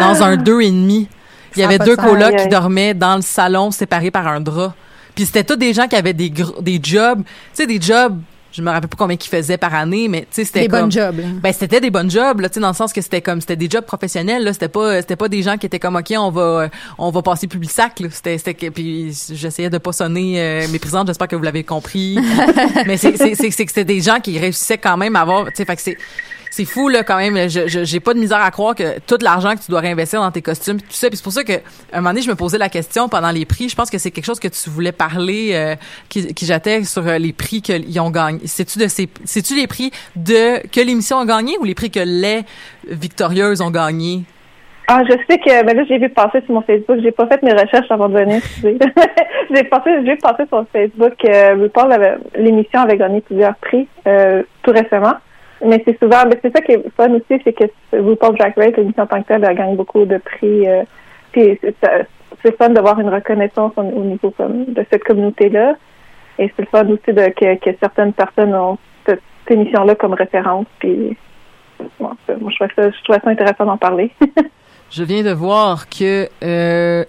dans 0.00 0.22
un 0.22 0.36
deux 0.36 0.60
et 0.60 0.70
demi. 0.70 1.08
Il 1.56 1.60
y 1.60 1.64
avait 1.64 1.78
deux 1.78 1.96
colocs 1.96 2.36
qui 2.36 2.48
dormaient 2.48 2.92
dans 2.92 3.16
le 3.16 3.22
salon 3.22 3.70
séparés 3.70 4.10
par 4.10 4.26
un 4.26 4.40
drap. 4.40 4.74
Puis 5.14 5.24
c'était 5.24 5.44
tous 5.44 5.56
des 5.56 5.72
gens 5.72 5.88
qui 5.88 5.96
avaient 5.96 6.12
des 6.12 6.28
gr- 6.28 6.62
des 6.62 6.78
jobs, 6.82 7.22
tu 7.24 7.30
sais 7.54 7.66
des 7.66 7.80
jobs, 7.80 8.20
je 8.56 8.62
me 8.62 8.70
rappelle 8.70 8.88
pas 8.88 8.96
combien 8.96 9.16
qu'ils 9.16 9.30
faisaient 9.30 9.58
par 9.58 9.74
année, 9.74 10.08
mais 10.08 10.22
tu 10.22 10.26
sais 10.30 10.44
c'était 10.44 10.60
Des 10.62 10.68
comme 10.68 10.80
bonnes 10.82 10.92
jobs, 10.92 11.18
là. 11.18 11.26
ben 11.42 11.52
c'était 11.52 11.80
des 11.80 11.90
bonnes 11.90 12.10
jobs 12.10 12.40
là, 12.40 12.48
tu 12.48 12.54
sais 12.54 12.60
dans 12.60 12.68
le 12.68 12.74
sens 12.74 12.92
que 12.92 13.00
c'était 13.00 13.20
comme 13.20 13.40
c'était 13.40 13.56
des 13.56 13.68
jobs 13.68 13.84
professionnels 13.84 14.44
là, 14.44 14.52
c'était 14.52 14.68
pas 14.68 15.00
c'était 15.02 15.16
pas 15.16 15.28
des 15.28 15.42
gens 15.42 15.56
qui 15.58 15.66
étaient 15.66 15.78
comme 15.78 15.96
OK, 15.96 16.12
on 16.16 16.30
va 16.30 16.40
euh, 16.40 16.68
on 16.98 17.10
va 17.10 17.22
passer 17.22 17.46
public 17.46 17.70
sac 17.70 18.00
là, 18.00 18.08
c'était 18.10 18.38
c'était 18.38 18.70
puis 18.70 19.12
j'essayais 19.32 19.70
de 19.70 19.78
pas 19.78 19.92
sonner 19.92 20.40
euh, 20.40 20.68
méprisante, 20.68 21.06
j'espère 21.06 21.28
que 21.28 21.36
vous 21.36 21.42
l'avez 21.42 21.64
compris. 21.64 22.18
mais 22.86 22.96
c'est 22.96 23.16
c'est 23.16 23.34
c'est 23.34 23.50
c'est 23.50 23.64
que 23.64 23.70
c'était 23.70 23.84
des 23.84 24.00
gens 24.00 24.20
qui 24.20 24.38
réussissaient 24.38 24.78
quand 24.78 24.96
même 24.96 25.16
à 25.16 25.20
avoir 25.20 25.44
tu 25.46 25.52
sais 25.56 25.64
fait 25.64 25.76
que 25.76 25.82
c'est 25.82 25.98
c'est 26.56 26.64
fou 26.64 26.88
là 26.88 27.02
quand 27.02 27.18
même. 27.18 27.36
Je 27.50 27.84
j'ai 27.84 28.00
pas 28.00 28.14
de 28.14 28.18
misère 28.18 28.40
à 28.40 28.50
croire 28.50 28.74
que 28.74 28.98
tout 29.00 29.18
l'argent 29.20 29.54
que 29.54 29.60
tu 29.60 29.70
dois 29.70 29.80
réinvestir 29.80 30.22
dans 30.22 30.30
tes 30.30 30.40
costumes, 30.40 30.80
tout 30.80 30.86
ça. 30.88 31.08
Puis 31.08 31.18
c'est 31.18 31.22
pour 31.22 31.32
ça 31.32 31.44
que 31.44 31.52
un 31.92 31.98
moment 31.98 32.10
donné, 32.10 32.22
je 32.22 32.30
me 32.30 32.34
posais 32.34 32.56
la 32.56 32.70
question 32.70 33.10
pendant 33.10 33.30
les 33.30 33.44
prix. 33.44 33.68
Je 33.68 33.76
pense 33.76 33.90
que 33.90 33.98
c'est 33.98 34.10
quelque 34.10 34.24
chose 34.24 34.40
que 34.40 34.48
tu 34.48 34.70
voulais 34.70 34.92
parler, 34.92 35.50
euh, 35.52 35.74
qui, 36.08 36.32
qui 36.32 36.46
sur 36.46 37.06
euh, 37.06 37.18
les 37.18 37.34
prix 37.34 37.60
qu'ils 37.60 38.00
ont 38.00 38.10
gagnés. 38.10 38.40
C'est-tu 38.46 38.78
de 38.78 38.88
ces, 38.88 39.06
c'est-tu 39.24 39.54
les 39.54 39.66
prix 39.66 39.90
de 40.16 40.66
que 40.68 40.80
l'émission 40.80 41.18
a 41.18 41.26
gagné 41.26 41.58
ou 41.58 41.64
les 41.64 41.74
prix 41.74 41.90
que 41.90 42.00
les 42.00 42.44
victorieuses 42.88 43.60
ont 43.60 43.70
gagné? 43.70 44.22
Ah, 44.88 45.02
je 45.04 45.12
sais 45.28 45.38
que 45.38 45.64
ben 45.64 45.76
là 45.76 45.84
j'ai 45.86 45.98
vu 45.98 46.08
passer 46.08 46.40
sur 46.46 46.54
mon 46.54 46.62
Facebook. 46.62 47.00
J'ai 47.02 47.10
pas 47.10 47.26
fait 47.26 47.42
mes 47.42 47.52
recherches 47.52 47.90
avant 47.90 48.08
de 48.08 48.18
venir. 48.18 48.40
j'ai 48.62 49.64
passé, 49.64 49.90
j'ai 49.96 50.12
vu 50.12 50.16
passer 50.16 50.44
sur 50.48 50.64
Facebook. 50.72 51.22
Euh, 51.26 52.16
l'émission 52.36 52.80
avait 52.80 52.96
gagné 52.96 53.20
plusieurs 53.20 53.56
prix 53.56 53.88
euh, 54.06 54.42
tout 54.62 54.70
récemment. 54.70 55.16
Mais 55.64 55.82
c'est 55.84 55.98
souvent, 55.98 56.22
c'est 56.42 56.54
ça 56.54 56.60
qui 56.60 56.72
est 56.72 56.82
fun 56.96 57.10
aussi, 57.10 57.40
c'est 57.44 57.52
que 57.52 57.64
RuPaul 57.92 58.36
Drag 58.36 58.54
Race, 58.56 58.72
l'émission 58.76 59.04
en 59.04 59.06
tant 59.06 59.22
que 59.22 59.28
telle, 59.28 59.44
elle 59.44 59.56
gagne 59.56 59.76
beaucoup 59.76 60.04
de 60.04 60.18
prix. 60.18 60.68
euh, 60.68 60.82
puis 61.32 61.58
c'est 62.42 62.56
fun 62.56 62.68
de 62.70 62.80
voir 62.80 62.98
une 63.00 63.08
reconnaissance 63.08 63.72
au, 63.76 63.82
au 63.82 64.04
niveau 64.04 64.32
de 64.38 64.86
cette 64.90 65.04
communauté-là. 65.04 65.74
Et 66.38 66.52
c'est 66.54 66.62
le 66.62 66.68
fun 66.68 66.86
aussi 66.88 67.12
de, 67.12 67.28
que, 67.30 67.76
certaines 67.80 68.12
personnes 68.12 68.54
ont 68.54 68.78
cette, 69.06 69.22
émission-là 69.48 69.94
comme 69.94 70.12
référence. 70.14 70.66
Puis, 70.78 71.16
bon, 72.00 72.10
moi, 72.40 72.50
je 72.50 72.56
trouvais 72.56 72.90
ça, 72.92 73.20
ça 73.22 73.30
intéressant 73.30 73.64
d'en 73.64 73.76
parler. 73.76 74.10
Je 74.90 75.02
viens 75.02 75.24
de 75.24 75.32
voir 75.32 75.88
que 75.88 76.28
euh, 76.44 77.04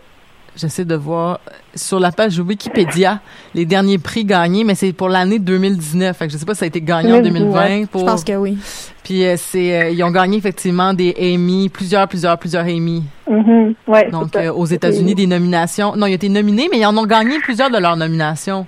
j'essaie 0.58 0.86
de 0.86 0.96
voir 0.96 1.40
sur 1.76 2.00
la 2.00 2.12
page 2.12 2.40
Wikipédia 2.40 3.20
les 3.54 3.66
derniers 3.66 3.98
prix 3.98 4.26
gagnés, 4.26 4.64
mais 4.64 4.76
c'est 4.76 4.92
pour 4.94 5.10
l'année 5.10 5.40
2019. 5.40 6.18
Fait 6.18 6.28
que 6.28 6.34
je 6.34 6.38
sais 6.38 6.46
pas 6.46 6.54
si 6.54 6.60
ça 6.60 6.66
a 6.66 6.68
été 6.68 6.82
gagné 6.82 7.14
en 7.14 7.22
2020. 7.22 7.86
Pour, 7.86 8.02
Je 8.02 8.06
pense 8.06 8.24
que 8.24 8.36
oui. 8.36 8.58
Puis 9.04 9.26
euh, 9.26 9.36
c'est 9.38 9.82
euh, 9.82 9.90
ils 9.92 10.04
ont 10.04 10.12
gagné 10.12 10.38
effectivement 10.38 10.94
des 10.94 11.16
Emmy, 11.20 11.70
plusieurs, 11.70 12.08
plusieurs, 12.08 12.38
plusieurs 12.38 12.66
Emmy. 12.66 13.04
Mhm, 13.30 13.76
ouais, 13.88 14.10
Donc 14.12 14.36
euh, 14.36 14.52
aux 14.52 14.66
États-Unis 14.66 15.16
des 15.16 15.28
nominations. 15.28 15.96
Non, 15.96 16.08
ils 16.08 16.12
ont 16.12 16.16
été 16.16 16.30
nominés, 16.30 16.68
mais 16.72 16.80
ils 16.80 16.86
en 16.86 16.98
ont 16.98 17.06
gagné 17.06 17.40
plusieurs 17.40 17.70
de 17.70 17.78
leurs 17.78 17.96
nominations. 17.96 18.66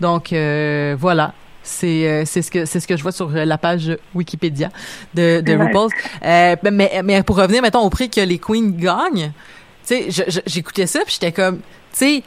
Donc 0.00 0.32
voilà. 0.98 1.32
C'est 1.66 2.24
c'est 2.26 2.42
ce 2.42 2.50
que 2.50 2.66
c'est 2.66 2.78
ce 2.78 2.86
que 2.86 2.94
je 2.94 3.02
vois 3.02 3.10
sur 3.12 3.30
la 3.30 3.56
page 3.56 3.96
Wikipédia 4.14 4.68
de 5.14 5.40
de 5.40 5.52
Ouais. 5.54 5.64
RuPaul's. 5.64 5.92
Mais 6.22 7.00
mais 7.02 7.22
pour 7.22 7.36
revenir 7.36 7.62
mettons 7.62 7.80
au 7.80 7.88
prix 7.88 8.10
que 8.10 8.20
les 8.20 8.36
queens 8.38 8.70
gagnent, 8.70 9.32
tu 9.86 10.10
sais, 10.10 10.40
j'écoutais 10.46 10.86
ça 10.86 11.00
puis 11.04 11.14
j'étais 11.20 11.32
comme, 11.32 11.56
tu 11.58 11.62
sais, 11.92 12.22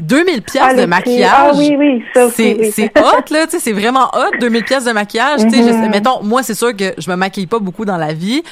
2000 0.00 0.42
pièces 0.42 0.62
Ah, 0.64 0.74
de 0.74 0.84
maquillage. 0.84 1.30
Ah 1.34 1.50
oui, 1.56 1.74
oui, 1.76 2.04
ça 2.14 2.26
aussi, 2.26 2.36
C'est 2.36 2.56
oui. 2.60 2.72
c'est 2.72 2.98
hot 3.00 3.24
là, 3.32 3.46
tu 3.46 3.52
sais, 3.52 3.58
c'est 3.58 3.72
vraiment 3.72 4.04
hot 4.14 4.38
2000 4.38 4.62
pièces 4.62 4.84
de 4.84 4.92
maquillage, 4.92 5.40
sais- 5.40 5.46
Mhm. 5.46 5.90
mettons 5.90 6.22
moi 6.22 6.44
c'est 6.44 6.54
sûr 6.54 6.76
que 6.76 6.94
je 6.96 7.10
me 7.10 7.16
maquille 7.16 7.48
pas 7.48 7.58
beaucoup 7.58 7.84
dans 7.84 7.96
la 7.96 8.12
vie. 8.12 8.44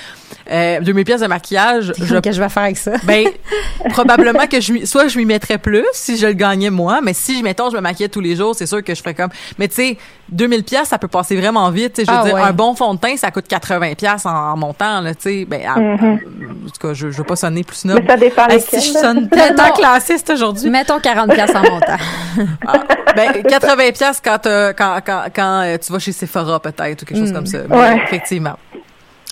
Euh, 0.50 0.80
2000 0.80 1.04
pièces 1.04 1.20
de 1.20 1.28
maquillage, 1.28 1.92
je 1.96 2.02
Qu'est-ce 2.16 2.20
que 2.22 2.32
je 2.32 2.42
vais 2.42 2.48
faire 2.48 2.64
avec 2.64 2.76
ça? 2.76 2.92
ben, 3.04 3.28
probablement 3.90 4.48
que 4.48 4.60
je 4.60 4.72
m'y- 4.72 4.86
soit 4.88 5.06
je 5.06 5.18
m'y 5.18 5.24
mettrais 5.24 5.58
plus 5.58 5.84
si 5.92 6.16
je 6.16 6.26
le 6.26 6.32
gagnais 6.32 6.70
moi, 6.70 6.98
mais 7.00 7.12
si, 7.12 7.42
mettons, 7.44 7.70
je 7.70 7.76
me 7.76 7.80
maquillais 7.80 8.08
tous 8.08 8.20
les 8.20 8.34
jours, 8.34 8.54
c'est 8.56 8.66
sûr 8.66 8.82
que 8.82 8.94
je 8.94 9.00
ferais 9.00 9.14
comme, 9.14 9.30
mais 9.58 9.68
tu 9.68 9.74
sais, 9.76 9.98
2000 10.28 10.64
pièces 10.64 10.88
ça 10.88 10.98
peut 10.98 11.08
passer 11.08 11.36
vraiment 11.40 11.70
vite, 11.70 11.94
tu 11.94 12.00
sais, 12.00 12.06
je 12.06 12.10
veux 12.10 12.18
Ah, 12.20 12.24
dire, 12.24 12.34
ouais. 12.34 12.40
un 12.42 12.52
bon 12.52 12.74
fond 12.74 12.94
de 12.94 12.98
teint, 12.98 13.16
ça 13.16 13.30
coûte 13.30 13.46
80 13.48 13.94
pièces 13.94 14.26
en, 14.26 14.30
en 14.52 14.56
montant, 14.56 15.00
là, 15.00 15.14
tu 15.14 15.22
sais, 15.22 15.44
ben, 15.44 15.62
à- 15.66 15.78
Mhm. 15.78 16.18
en 16.66 16.70
tout 16.70 16.88
cas, 16.88 16.94
je, 16.94 17.10
je 17.10 17.16
veux 17.18 17.24
pas 17.24 17.36
sonner 17.36 17.62
plus 17.64 17.76
snob. 17.76 18.00
Mais 18.02 18.06
ça 18.08 18.16
dépend 18.16 18.46
si 18.58 18.80
je 18.92 18.98
sonne 18.98 19.28
tellement 19.28 19.70
classiste 19.70 20.30
aujourd'hui. 20.30 20.68
Mettons 20.70 20.98
40 21.00 21.32
pièces 21.32 21.54
en 21.54 21.62
montant. 21.62 21.96
Ah, 22.66 22.82
ben, 23.14 23.42
80 23.42 23.92
pièces 23.92 24.20
quand, 24.22 24.38
quand, 24.44 24.98
quand, 25.06 25.22
quand 25.34 25.60
euh, 25.64 25.78
tu 25.78 25.90
vas 25.92 25.98
chez 25.98 26.12
Sephora, 26.12 26.60
peut-être, 26.60 27.02
ou 27.02 27.04
quelque 27.06 27.18
chose 27.18 27.30
Mm. 27.30 27.34
comme 27.34 27.46
ça. 27.46 27.58
Mais, 27.68 27.76
Ouais. 27.76 28.02
Effectivement. 28.04 28.58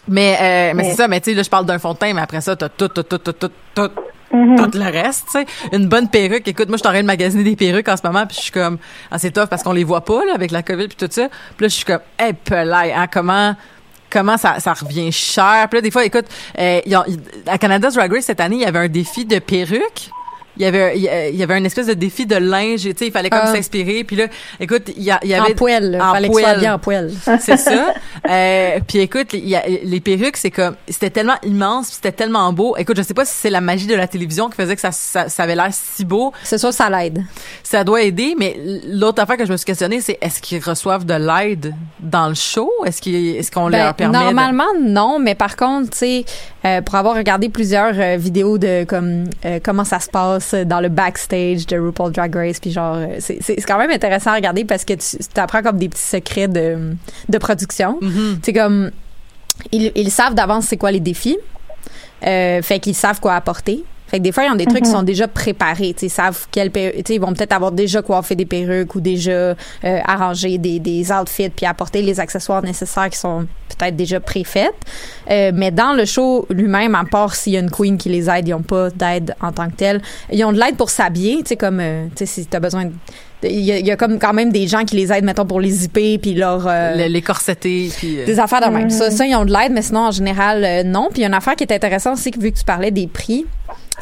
Mais, 0.09 0.35
euh, 0.35 0.39
mais 0.41 0.75
Mais- 0.75 0.91
c'est 0.91 0.97
ça, 0.97 1.09
mais 1.09 1.21
tu 1.21 1.31
sais, 1.31 1.37
là, 1.37 1.43
je 1.43 1.51
parle 1.51 1.67
d'un 1.67 1.79
fond 1.79 1.93
de 1.93 1.99
teint, 1.99 2.13
mais 2.15 2.21
après 2.23 2.41
ça, 2.41 2.55
t'as 2.57 2.69
tout, 2.69 2.89
tout, 2.89 3.03
tout, 3.03 3.19
tout, 3.19 3.33
tout, 3.33 3.51
tout, 3.75 3.91
Mhm. 4.35 4.57
tout 4.71 4.79
le 4.79 4.85
reste, 4.91 5.27
tu 5.31 5.39
sais. 5.39 5.47
Une 5.73 5.87
bonne 5.89 6.09
perruque. 6.09 6.47
Écoute, 6.49 6.69
moi, 6.69 6.77
je 6.77 6.81
suis 6.83 6.89
en 6.89 6.93
train 6.93 7.03
de 7.03 7.07
magasiner 7.07 7.45
des 7.45 7.57
perruques 7.57 7.89
en 7.89 7.97
ce 7.97 8.03
moment, 8.05 8.27
puis 8.27 8.37
je 8.37 8.43
suis 8.43 8.53
comme, 8.53 8.79
ah, 9.11 9.19
c'est 9.19 9.31
tough 9.31 9.47
parce 9.47 9.63
qu'on 9.63 9.73
les 9.73 9.85
voit 9.85 10.05
pas, 10.05 10.25
là, 10.25 10.35
avec 10.35 10.51
la 10.51 10.63
COVID 10.63 10.89
puis 10.89 10.97
tout 10.97 11.09
ça. 11.11 11.29
Puis 11.57 11.65
là, 11.65 11.69
je 11.69 11.75
suis 11.75 11.85
comme, 11.85 12.01
hey, 12.19 12.33
pelay, 12.33 12.93
hein, 12.93 13.07
comment, 13.13 13.55
comment 14.11 14.37
ça, 14.37 14.59
ça 14.61 14.73
revient 14.75 15.11
cher? 15.13 15.67
Puis 15.71 15.79
là, 15.79 15.81
des 15.83 15.91
fois, 15.91 16.05
écoute, 16.05 16.27
euh, 16.59 16.81
ils 16.87 16.97
ont- 16.97 17.05
à 17.47 17.59
Canada's 17.59 17.95
Drag 17.95 18.13
Race, 18.13 18.25
cette 18.25 18.41
année, 18.41 18.57
il 18.57 18.63
y 18.63 18.67
avait 18.67 18.79
un 18.81 18.89
défi 18.89 19.25
de 19.25 19.39
perruques. 19.39 20.11
Il 20.57 20.63
y 20.63 20.67
avait, 20.67 20.97
il 20.97 21.37
y 21.37 21.43
avait 21.43 21.55
un 21.55 21.65
espèce 21.65 21.87
de 21.89 21.95
défi 21.95 22.27
de 22.27 22.37
linge, 22.37 22.83
tu 22.83 22.91
sais, 22.97 23.07
il 23.07 23.13
fallait 23.13 23.31
comme 23.31 23.41
Ah. 23.43 23.53
s'inspirer. 23.55 24.05
Puis 24.05 24.15
là, 24.17 24.27
écoute, 24.61 24.91
il 24.97 25.03
y, 25.03 25.11
a- 25.11 25.19
il 25.25 25.31
y 25.31 25.35
avait... 25.35 25.53
en 25.53 25.55
poêle. 25.57 25.99
en 26.01 26.13
Fallait 26.13 26.29
que 26.29 26.35
ce 26.35 26.41
soit 26.41 26.49
poêle. 26.51 26.61
bien 26.61 26.75
en 26.75 26.79
poêle. 26.79 27.13
C'est 27.41 27.57
ça. 27.57 27.95
Euh, 28.31 28.79
puis 28.87 28.99
écoute, 28.99 29.33
il 29.33 29.49
y 29.49 29.57
a- 29.57 29.65
les 29.67 30.01
perruques, 30.01 30.37
c'est 30.37 30.51
comme, 30.51 30.77
c'était 30.89 31.11
tellement 31.11 31.37
immense, 31.45 31.89
c'était 31.89 32.13
tellement 32.13 32.53
beau. 32.53 32.77
Écoute, 32.77 32.97
je 32.97 33.03
sais 33.03 33.15
pas 33.15 33.25
si 33.25 33.35
c'est 33.35 33.51
la 33.51 33.61
magie 33.61 33.87
de 33.87 33.95
la 33.95 34.07
télévision 34.07 34.49
qui 34.49 34.57
faisait 34.57 34.75
que 34.75 34.81
ça, 34.81 34.93
ça, 34.93 35.29
ça 35.29 35.43
avait 35.43 35.57
l'air 35.57 35.69
si 35.73 36.05
beau. 36.05 36.33
C'est 36.43 36.59
sûr, 36.59 36.73
ça 36.73 36.89
l'aide. 36.89 37.23
Ça 37.63 37.83
doit 37.85 38.03
aider, 38.03 38.35
mais 38.39 38.57
l'autre 38.87 39.23
affaire 39.23 39.37
que 39.37 39.45
je 39.47 39.53
me 39.53 39.57
suis 39.57 39.67
questionnée, 39.67 40.01
c'est 40.01 40.19
est-ce 40.21 40.41
qu'ils 40.41 40.63
reçoivent 40.63 41.05
de 41.05 41.15
l'aide 41.15 41.75
dans 42.01 42.29
le 42.29 42.35
show? 42.35 42.71
Est-ce 42.87 43.03
qu'ils, 43.03 43.37
est-ce 43.37 43.51
qu'on 43.51 43.69
Ben, 43.71 43.85
leur 43.85 43.95
permet 43.95 44.19
de- 44.19 44.25
normalement, 44.25 44.65
non, 44.81 45.19
mais 45.19 45.35
par 45.35 45.57
contre, 45.57 45.91
tu 45.91 45.99
sais, 45.99 46.25
euh, 46.67 46.81
pour 46.83 46.95
avoir 46.95 47.15
regardé 47.17 47.49
plusieurs 47.49 47.93
euh, 47.99 48.17
vidéos 48.17 48.57
de 48.59 48.85
comme 48.85 49.25
euh, 49.45 49.61
comment 49.63 49.85
ça 49.85 50.01
se 50.01 50.09
passe 50.09 50.55
dans 50.55 50.81
le 50.81 50.89
backstage 50.89 51.67
de 51.67 51.79
RuPaul 51.79 52.13
Drag 52.13 52.35
Race, 52.35 52.59
puis 52.61 52.71
genre, 52.73 52.99
c'est 53.19 53.39
c'est- 53.43 53.61
quand 53.67 53.79
même 53.79 53.91
intéressant 53.91 54.31
à 54.31 54.35
regarder 54.35 54.65
parce 54.65 54.85
que 54.85 54.95
tu 54.95 55.17
apprends 55.41 55.63
comme 55.63 55.79
des 55.79 55.89
petits 55.89 56.03
secrets 56.03 56.49
de, 56.49 56.95
de 57.29 57.39
production. 57.39 57.99
Mhm. 58.01 58.39
C'est 58.43 58.53
comme 58.53 58.91
ils, 59.73 59.93
ils 59.95 60.11
savent 60.11 60.35
d'avance 60.35 60.67
c'est 60.67 60.77
quoi 60.77 60.91
les 60.91 61.01
défis. 61.01 61.39
Euh, 62.27 62.63
fait 62.63 62.79
qu'ils 62.81 62.95
savent 62.95 63.21
quoi 63.21 63.35
apporter. 63.35 63.85
Fait 64.15 64.19
que 64.21 64.25
des 64.25 64.31
fois, 64.31 64.45
ils 64.45 64.53
ont 64.53 64.55
des 64.55 64.65
trucs 64.67 64.85
qui 64.85 64.91
sont 64.91 65.03
déjà 65.03 65.27
préparés. 65.27 65.93
tu 65.93 66.01
sais, 66.01 66.07
Ils 66.07 66.11
savent 66.11 66.47
quelle 66.53 66.71
tu 66.71 67.15
Ils 67.15 67.21
vont 67.21 67.33
peut-être 67.33 67.53
avoir 67.53 67.73
déjà 67.73 68.01
coiffé 68.01 68.37
des 68.37 68.47
perruques 68.47 68.95
ou 68.95 69.01
déjà 69.01 69.31
euh, 69.33 69.55
arrangé 70.05 70.57
des, 70.57 70.79
des 70.79 71.11
outfits 71.11 71.49
puis 71.51 71.67
apporter 71.67 72.01
les 72.01 72.21
accessoires 72.21 72.63
nécessaires 72.63 73.11
qui 73.11 73.19
sont 73.19 73.45
peut-être 73.77 73.97
déjà 73.97 74.21
préfaites. 74.21 74.73
Euh, 75.33 75.51
mais 75.53 75.73
dans 75.73 75.95
le 75.95 76.05
show 76.05 76.47
lui-même, 76.49 76.95
à 76.95 77.03
part 77.11 77.35
s'il 77.35 77.55
y 77.55 77.57
a 77.57 77.61
une 77.61 77.71
queen 77.73 77.99
qui 77.99 78.09
les 78.09 78.31
aide, 78.31 78.47
ils 78.47 78.53
n'ont 78.53 78.63
pas 78.63 78.91
d'aide 78.91 79.35
en 79.43 79.51
tant 79.51 79.69
que 79.69 79.75
telle. 79.75 80.01
Ils 80.31 80.45
ont 80.45 80.53
de 80.53 80.61
l'aide 80.61 80.77
pour 80.77 80.91
s'habiller, 80.91 81.39
tu 81.39 81.49
sais, 81.49 81.57
comme, 81.57 81.81
euh, 81.81 82.07
tu 82.15 82.19
sais, 82.19 82.27
si 82.27 82.47
t'as 82.47 82.61
besoin 82.61 82.85
de- 82.85 82.93
il 83.43 83.61
y, 83.61 83.73
a, 83.73 83.79
il 83.79 83.87
y 83.87 83.91
a 83.91 83.97
comme 83.97 84.19
quand 84.19 84.33
même 84.33 84.51
des 84.53 84.67
gens 84.67 84.85
qui 84.87 84.97
les 84.97 85.13
aident, 85.13 85.25
mettons, 85.27 85.45
pour 85.45 85.61
les 85.61 85.69
zipper, 85.71 86.17
puis 86.17 86.33
leur... 86.33 86.67
euh, 86.67 86.95
Le- 86.97 87.13
les 87.13 87.21
corsetés, 87.21 87.91
puis... 87.95 88.21
euh, 88.21 88.25
des 88.25 88.39
affaires 88.41 88.61
de 88.63 88.73
même. 88.73 88.85
Mhm. 88.85 88.91
Ça, 88.91 89.11
ça, 89.11 89.27
ils 89.27 89.35
ont 89.35 89.45
de 89.45 89.53
l'aide, 89.53 89.73
mais 89.73 89.83
sinon, 89.83 90.07
en 90.07 90.11
général, 90.13 90.65
euh, 90.65 90.83
non. 90.83 91.09
Puis 91.11 91.19
il 91.19 91.23
y 91.23 91.25
a 91.25 91.29
une 91.29 91.35
affaire 91.35 91.55
qui 91.57 91.65
est 91.65 91.73
intéressante 91.73 92.15
aussi, 92.15 92.31
que 92.31 92.39
vu 92.41 92.53
que 92.53 92.59
tu 92.59 92.65
parlais 92.65 92.91
des 92.91 93.07
prix, 93.07 93.45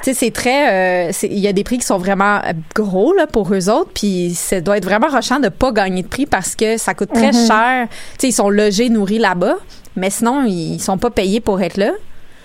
tu 0.02 0.04
sais, 0.04 0.14
c'est 0.14 0.30
très... 0.30 1.08
euh, 1.08 1.12
Il 1.22 1.38
y 1.38 1.48
a 1.48 1.52
des 1.52 1.64
prix 1.64 1.78
qui 1.78 1.86
sont 1.86 1.98
vraiment 1.98 2.40
gros 2.74 3.12
là, 3.14 3.26
pour 3.26 3.52
eux 3.52 3.68
autres, 3.68 3.90
puis 3.94 4.34
ça 4.34 4.60
doit 4.60 4.78
être 4.78 4.84
vraiment 4.84 5.08
rushant 5.08 5.40
de 5.40 5.48
pas 5.48 5.72
gagner 5.72 6.02
de 6.02 6.08
prix 6.08 6.26
parce 6.26 6.54
que 6.56 6.76
ça 6.78 6.94
coûte 6.94 7.12
très 7.12 7.32
Mhm. 7.32 7.46
cher. 7.46 7.88
Tu 7.90 7.96
sais, 8.18 8.28
ils 8.28 8.32
sont 8.32 8.50
logés, 8.50 8.88
nourris 8.88 9.18
là-bas, 9.18 9.56
mais 9.96 10.10
sinon, 10.10 10.44
ils 10.46 10.80
sont 10.80 10.98
pas 10.98 11.10
payés 11.10 11.40
pour 11.40 11.60
être 11.60 11.76
là. 11.76 11.90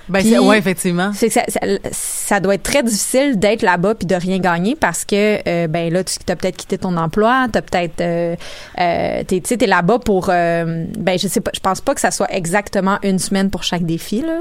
ben, 0.09 0.19
puis- 0.21 0.29
c'est- 0.29 0.39
ouais, 0.39 0.57
effectivement. 0.57 1.11
C'est 1.13 1.29
ça, 1.29 1.41
ça, 1.49 1.59
ça 1.91 2.39
doit 2.39 2.55
être 2.55 2.63
très 2.63 2.81
difficile 2.81 3.37
d'être 3.37 3.61
là-bas 3.61 3.93
puis 3.95 4.05
de 4.07 4.15
rien 4.15 4.39
gagner 4.39 4.77
parce 4.77 5.03
que 5.03 5.39
euh, 5.45 5.67
ben 5.67 5.91
là 5.91 6.01
tu 6.05 6.15
as 6.29 6.35
peut-être 6.37 6.55
quitté 6.55 6.77
ton 6.77 6.95
emploi, 6.95 7.47
tu 7.51 7.57
as 7.57 7.61
peut-être 7.61 7.99
euh, 7.99 8.35
euh, 8.79 9.23
t'es 9.27 9.41
tu 9.41 9.49
sais, 9.49 9.57
t'es 9.57 9.67
là-bas 9.67 9.99
pour 9.99 10.29
euh, 10.29 10.85
ben 10.97 11.19
je 11.19 11.27
sais 11.27 11.41
pas, 11.41 11.51
je 11.53 11.59
pense 11.59 11.81
pas 11.81 11.93
que 11.93 11.99
ça 11.99 12.11
soit 12.11 12.33
exactement 12.33 12.99
une 13.03 13.19
semaine 13.19 13.49
pour 13.49 13.63
chaque 13.63 13.83
défi 13.85 14.21
là. 14.21 14.39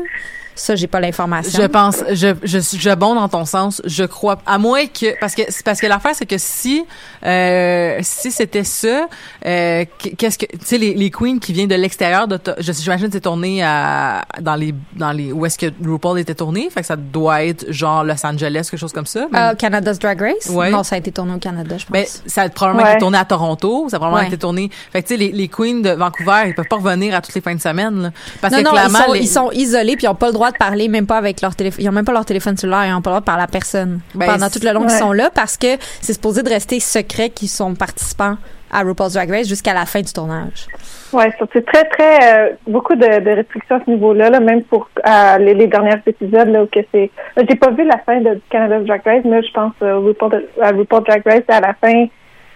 Ça 0.58 0.74
j'ai 0.74 0.86
pas 0.86 0.98
l'information. 1.00 1.60
Je 1.62 1.66
pense, 1.66 2.02
je, 2.12 2.34
je, 2.42 2.58
je 2.58 2.94
bonds 2.94 3.14
dans 3.14 3.28
ton 3.28 3.44
sens. 3.44 3.80
Je 3.84 4.04
crois, 4.04 4.38
à 4.46 4.56
moins 4.58 4.86
que, 4.86 5.18
parce 5.20 5.34
que, 5.34 5.42
parce 5.62 5.80
que 5.80 5.86
l'affaire, 5.86 6.12
c'est 6.14 6.26
que 6.26 6.38
si, 6.38 6.84
euh, 7.24 7.98
si 8.02 8.30
c'était 8.30 8.64
ça, 8.64 9.06
euh, 9.44 9.84
qu'est-ce 10.16 10.38
que, 10.38 10.46
tu 10.46 10.58
sais, 10.64 10.78
les, 10.78 10.94
les 10.94 11.10
queens 11.10 11.38
qui 11.38 11.52
viennent 11.52 11.68
de 11.68 11.74
l'extérieur 11.74 12.26
de, 12.26 12.38
je 12.58 12.72
j'imagine 12.72 13.06
que 13.08 13.12
c'est 13.12 13.20
tourné 13.20 13.62
à, 13.62 14.24
dans 14.40 14.54
les, 14.54 14.74
dans 14.94 15.12
les, 15.12 15.32
où 15.32 15.44
est-ce 15.46 15.58
que 15.58 15.66
RuPaul 15.84 16.18
était 16.20 16.34
tourné, 16.34 16.68
fait 16.70 16.80
que 16.80 16.86
ça 16.86 16.96
doit 16.96 17.44
être 17.44 17.70
genre 17.70 18.02
Los 18.04 18.24
Angeles, 18.24 18.68
quelque 18.70 18.80
chose 18.80 18.92
comme 18.92 19.06
ça. 19.06 19.26
Ah, 19.32 19.54
Canada's 19.54 19.98
Drag 19.98 20.20
Race? 20.20 20.48
Ouais. 20.50 20.70
Non, 20.70 20.82
ça 20.82 20.94
a 20.96 20.98
été 20.98 21.12
tourné 21.12 21.34
au 21.34 21.38
Canada, 21.38 21.76
je 21.78 21.84
pense. 21.84 21.92
Ben, 21.92 22.06
ça 22.26 22.42
a 22.42 22.48
probablement 22.48 22.84
Ouais. 22.86 22.92
été 22.92 23.00
tourné 23.00 23.18
à 23.18 23.24
Toronto, 23.24 23.88
ça 23.90 23.96
a 23.96 23.98
probablement 23.98 24.22
Ouais. 24.22 24.28
été 24.28 24.38
tourné. 24.38 24.70
Fait 24.92 25.02
que 25.02 25.08
tu 25.08 25.14
sais, 25.14 25.18
les, 25.18 25.32
les 25.32 25.48
queens 25.48 25.80
de 25.82 25.90
Vancouver, 25.90 26.44
ils 26.46 26.54
peuvent 26.54 26.64
pas 26.68 26.76
revenir 26.76 27.14
à 27.14 27.20
toutes 27.20 27.34
les 27.34 27.40
fins 27.40 27.54
de 27.54 27.60
semaine, 27.60 28.02
là. 28.04 28.10
Parce 28.40 28.52
non, 28.54 28.60
que 28.60 28.64
non, 28.64 28.70
ils 28.70 28.74
clairement, 28.74 29.06
sont, 29.06 29.12
les- 29.12 29.20
ils 29.20 29.28
sont 29.28 29.50
isolés 29.52 29.96
puis 29.96 30.04
ils 30.06 30.08
ont 30.08 30.14
pas 30.14 30.28
le 30.28 30.32
droit 30.32 30.45
de 30.50 30.56
parler, 30.56 30.88
même 30.88 31.06
pas 31.06 31.18
avec 31.18 31.40
leur 31.40 31.54
téléphone. 31.54 31.84
Ils 31.84 31.88
ont 31.88 31.92
même 31.92 32.04
pas 32.04 32.12
leur 32.12 32.24
téléphone 32.24 32.56
cellulaire, 32.56 32.86
ils 32.86 32.94
ont 32.94 33.02
pas 33.02 33.10
le 33.10 33.14
droit 33.14 33.20
de 33.20 33.24
parler 33.24 33.42
à 33.42 33.46
personne 33.46 34.00
Ben, 34.14 34.26
pendant 34.26 34.48
tout 34.48 34.60
le 34.62 34.72
long 34.72 34.80
qu'ils 34.80 34.90
ouais. 34.90 34.98
sont 34.98 35.12
là 35.12 35.30
parce 35.34 35.56
que 35.56 35.76
c'est 36.00 36.12
supposé 36.12 36.42
de 36.42 36.48
rester 36.48 36.80
secret 36.80 37.30
qu'ils 37.30 37.48
sont 37.48 37.74
participants 37.74 38.36
à 38.72 38.82
RuPaul's 38.82 39.14
Drag 39.14 39.30
Race 39.30 39.48
jusqu'à 39.48 39.72
la 39.72 39.86
fin 39.86 40.00
du 40.00 40.12
tournage. 40.12 40.66
Ouais, 41.12 41.32
ça, 41.38 41.46
c'est 41.52 41.64
très, 41.64 41.84
très, 41.84 42.50
euh, 42.50 42.50
beaucoup 42.66 42.96
de, 42.96 43.06
de 43.06 43.30
restrictions 43.30 43.76
à 43.76 43.80
ce 43.84 43.90
niveau-là, 43.90 44.28
là, 44.28 44.40
même 44.40 44.64
pour 44.64 44.88
euh, 45.06 45.38
les, 45.38 45.54
les 45.54 45.68
derniers 45.68 45.94
épisodes, 46.04 46.48
là, 46.48 46.64
où 46.64 46.66
que 46.66 46.80
c'est, 46.92 47.10
j'ai 47.36 47.56
pas 47.56 47.70
vu 47.70 47.84
la 47.84 47.98
fin 47.98 48.20
de 48.20 48.40
Canada's 48.50 48.84
Drag 48.84 49.02
Race, 49.04 49.22
mais 49.24 49.42
je 49.42 49.52
pense, 49.52 49.72
euh, 49.82 49.98
RuPaul, 49.98 50.44
à 50.60 50.70
RuPaul 50.72 51.04
Drag 51.04 51.22
Race, 51.24 51.44
à 51.48 51.60
la 51.60 51.74
fin, 51.74 52.06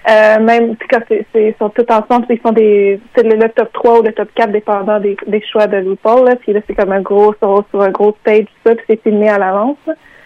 euh, 0.09 0.41
même, 0.41 0.77
quand 0.91 1.01
ils 1.11 1.55
sont 1.59 1.69
tous 1.71 1.87
ensemble, 1.91 2.27
ils 2.31 2.39
font 2.39 2.53
des, 2.53 3.01
c'est 3.15 3.23
le, 3.23 3.49
top 3.51 3.73
3 3.73 4.01
ou 4.01 4.03
le 4.03 4.13
top 4.13 4.29
4, 4.35 4.51
dépendant 4.51 4.99
des, 4.99 5.17
des 5.27 5.43
choix 5.43 5.67
de 5.67 5.77
RuPaul, 5.77 6.27
là, 6.27 6.37
puis 6.37 6.53
là, 6.53 6.61
c'est 6.67 6.75
comme 6.75 6.93
un 6.93 7.03
gros, 7.03 7.35
sur, 7.35 7.65
sur 7.71 7.83
un 7.83 7.91
gros 7.91 8.17
stage, 8.23 8.47
ça, 8.65 8.75
puis 8.75 8.85
c'est 8.89 9.03
filmé 9.03 9.29
à 9.29 9.39
l'avance. 9.39 9.77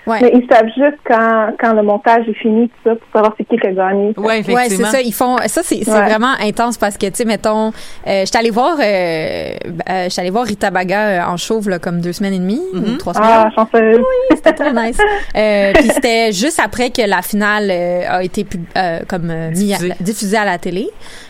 Ouais. 0.07 0.19
Mais 0.21 0.33
ils 0.35 0.47
savent 0.51 0.67
juste 0.77 0.99
quand, 1.07 1.49
quand 1.59 1.73
le 1.73 1.83
montage 1.83 2.29
est 2.29 2.35
fini, 2.35 2.69
tout 2.69 2.91
ça, 2.91 2.95
pour 2.97 3.09
savoir 3.13 3.35
c'est 3.39 3.45
qui 3.49 3.57
qui 3.57 3.67
a 3.67 3.73
gagné. 3.73 4.13
Ouais, 4.17 4.25
Ouais, 4.27 4.43
c'est 4.45 4.53
effectivement. 4.53 4.89
ça. 4.91 5.01
Ils 5.01 5.13
font 5.15 5.37
ça, 5.47 5.61
c'est 5.65 5.83
c'est 5.83 5.91
Ouais. 5.91 6.05
vraiment 6.09 6.35
intense 6.43 6.77
parce 6.77 6.99
que 6.99 7.07
tu 7.07 7.13
sais, 7.15 7.25
mettons, 7.25 7.69
euh, 8.07 8.23
j'étais 8.25 8.39
allée 8.39 8.51
voir, 8.51 8.77
euh, 8.81 9.55
euh, 9.91 10.09
allée 10.17 10.31
voir 10.31 10.45
Rita 10.45 10.71
Baga 10.71 11.01
euh, 11.01 11.21
en 11.33 11.37
chauve 11.37 11.69
là, 11.71 11.79
comme 11.79 12.01
deux 12.01 12.13
semaines 12.13 12.35
et 12.35 12.39
demie 12.39 12.61
ou 12.75 12.79
Mhm. 12.79 12.99
trois 12.99 13.15
semaines. 13.15 13.31
Ah, 13.33 13.51
chanceuse. 13.55 14.01
C'était 14.35 14.53
très 14.53 14.73
nice. 14.73 14.99
Euh, 15.37 15.73
puis 15.75 15.89
c'était 15.91 16.31
juste 16.33 16.61
après 16.65 16.91
que 16.91 17.03
la 17.03 17.21
finale 17.23 17.69
euh, 17.71 18.03
a 18.09 18.23
été 18.23 18.47
euh, 18.77 19.01
comme 19.09 19.31
euh, 19.31 19.51
mis 19.51 19.73
à- 19.75 19.79
Diffusée. 19.79 19.95
diffusée 20.01 20.37
à 20.37 20.45
la 20.45 20.59
télé. 20.59 20.89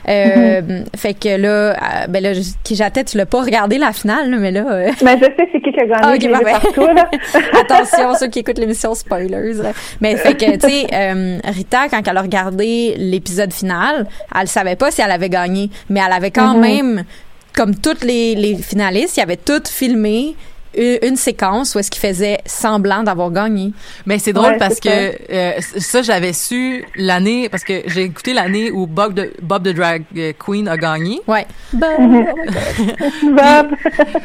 Euh, 0.09 0.61
Fait 0.97 1.15
que 1.15 1.37
là, 1.41 1.49
euh, 1.49 1.75
ben 2.09 2.23
là, 2.23 2.31
qui 2.63 2.75
j'attends, 2.77 3.03
tu 3.05 3.17
l'as 3.17 3.27
pas 3.27 3.41
regardé 3.43 3.79
la 3.79 3.93
finale, 3.93 4.31
là, 4.31 4.37
mais 4.39 4.51
là. 4.51 4.65
euh, 4.71 4.91
Mais 5.03 5.17
je 5.19 5.25
sais 5.25 5.49
c'est 5.53 5.61
qui 5.61 5.73
qui 5.73 5.81
a 5.81 5.87
gagné. 5.87 6.01
Ah, 6.03 6.13
ok, 6.15 6.21
je 6.21 6.29
l'ai 6.29 6.35
vu 6.35 6.45
parfait. 6.45 6.69
partout, 6.75 6.95
là. 6.95 7.11
Attention, 7.61 8.15
ceux 8.15 8.27
qui 8.29 8.41
écoutent 8.41 8.59
l'émission 8.65 8.95
spoilers. 8.95 9.55
là. 9.55 9.73
Mais 10.01 10.17
fait 10.17 10.35
que, 10.35 10.55
tu 10.57 10.69
sais, 10.69 10.87
euh, 10.93 11.39
Rita, 11.45 11.89
quand 11.89 12.03
elle 12.07 12.17
a 12.17 12.23
regardé 12.23 12.95
l'épisode 12.99 13.53
final, 13.53 14.07
elle 14.35 14.49
savait 14.49 14.77
pas 14.77 14.91
si 14.91 15.01
elle 15.03 15.11
avait 15.11 15.29
gagné, 15.31 15.71
mais 15.89 16.01
elle 16.05 16.13
avait 16.13 16.31
quand 16.31 16.55
Mhm. 16.55 16.61
même, 16.61 17.05
comme 17.55 17.75
toutes 17.77 18.03
les, 18.05 18.35
les 18.35 18.57
finalistes, 18.57 19.17
ils 19.17 19.21
avaient 19.21 19.37
toutes 19.37 19.69
filmé 19.69 20.35
une, 20.77 21.15
séquence 21.15 21.75
où 21.75 21.79
est-ce 21.79 21.89
qu'ils 21.89 22.01
faisaient 22.03 22.39
semblant 22.47 23.05
d'avoir 23.05 23.31
gagné. 23.31 23.73
Mais 24.07 24.19
c'est 24.19 24.33
drôle 24.33 24.55
Ouais, 24.55 24.59
parce 24.59 24.81
que 24.81 24.89
euh, 25.31 25.53
ça, 25.79 26.03
j'avais 26.03 26.33
su 26.33 26.85
l'année, 26.97 27.49
parce 27.49 27.63
que 27.63 27.83
j'ai 27.87 28.03
écouté 28.03 28.33
l'année 28.33 28.73
où 28.73 28.89
Bob 28.89 29.15
the, 29.15 29.41
Bob 29.41 29.63
the 29.63 29.73
Drag 29.73 30.03
Queen 30.45 30.67
a 30.67 30.77
gagné. 30.77 31.21
Ouais. 31.29 31.47
Mhm. 31.73 32.27
Bob. 33.37 33.67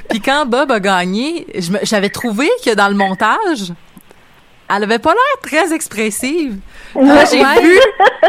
Puis 0.10 0.22
quand 0.22 0.46
Bob 0.48 0.72
a 0.72 0.80
gagné, 0.80 1.46
j'avais 1.84 2.10
trouvé 2.10 2.50
que 2.66 2.74
dans 2.74 2.88
le 2.90 2.96
montage, 2.96 3.72
elle 4.70 4.84
avait 4.84 5.00
pas 5.00 5.14
l'air 5.14 5.42
très 5.42 5.74
expressive. 5.74 6.58
Là, 6.96 7.26
j'ai 7.26 7.44
vu, 7.62 7.80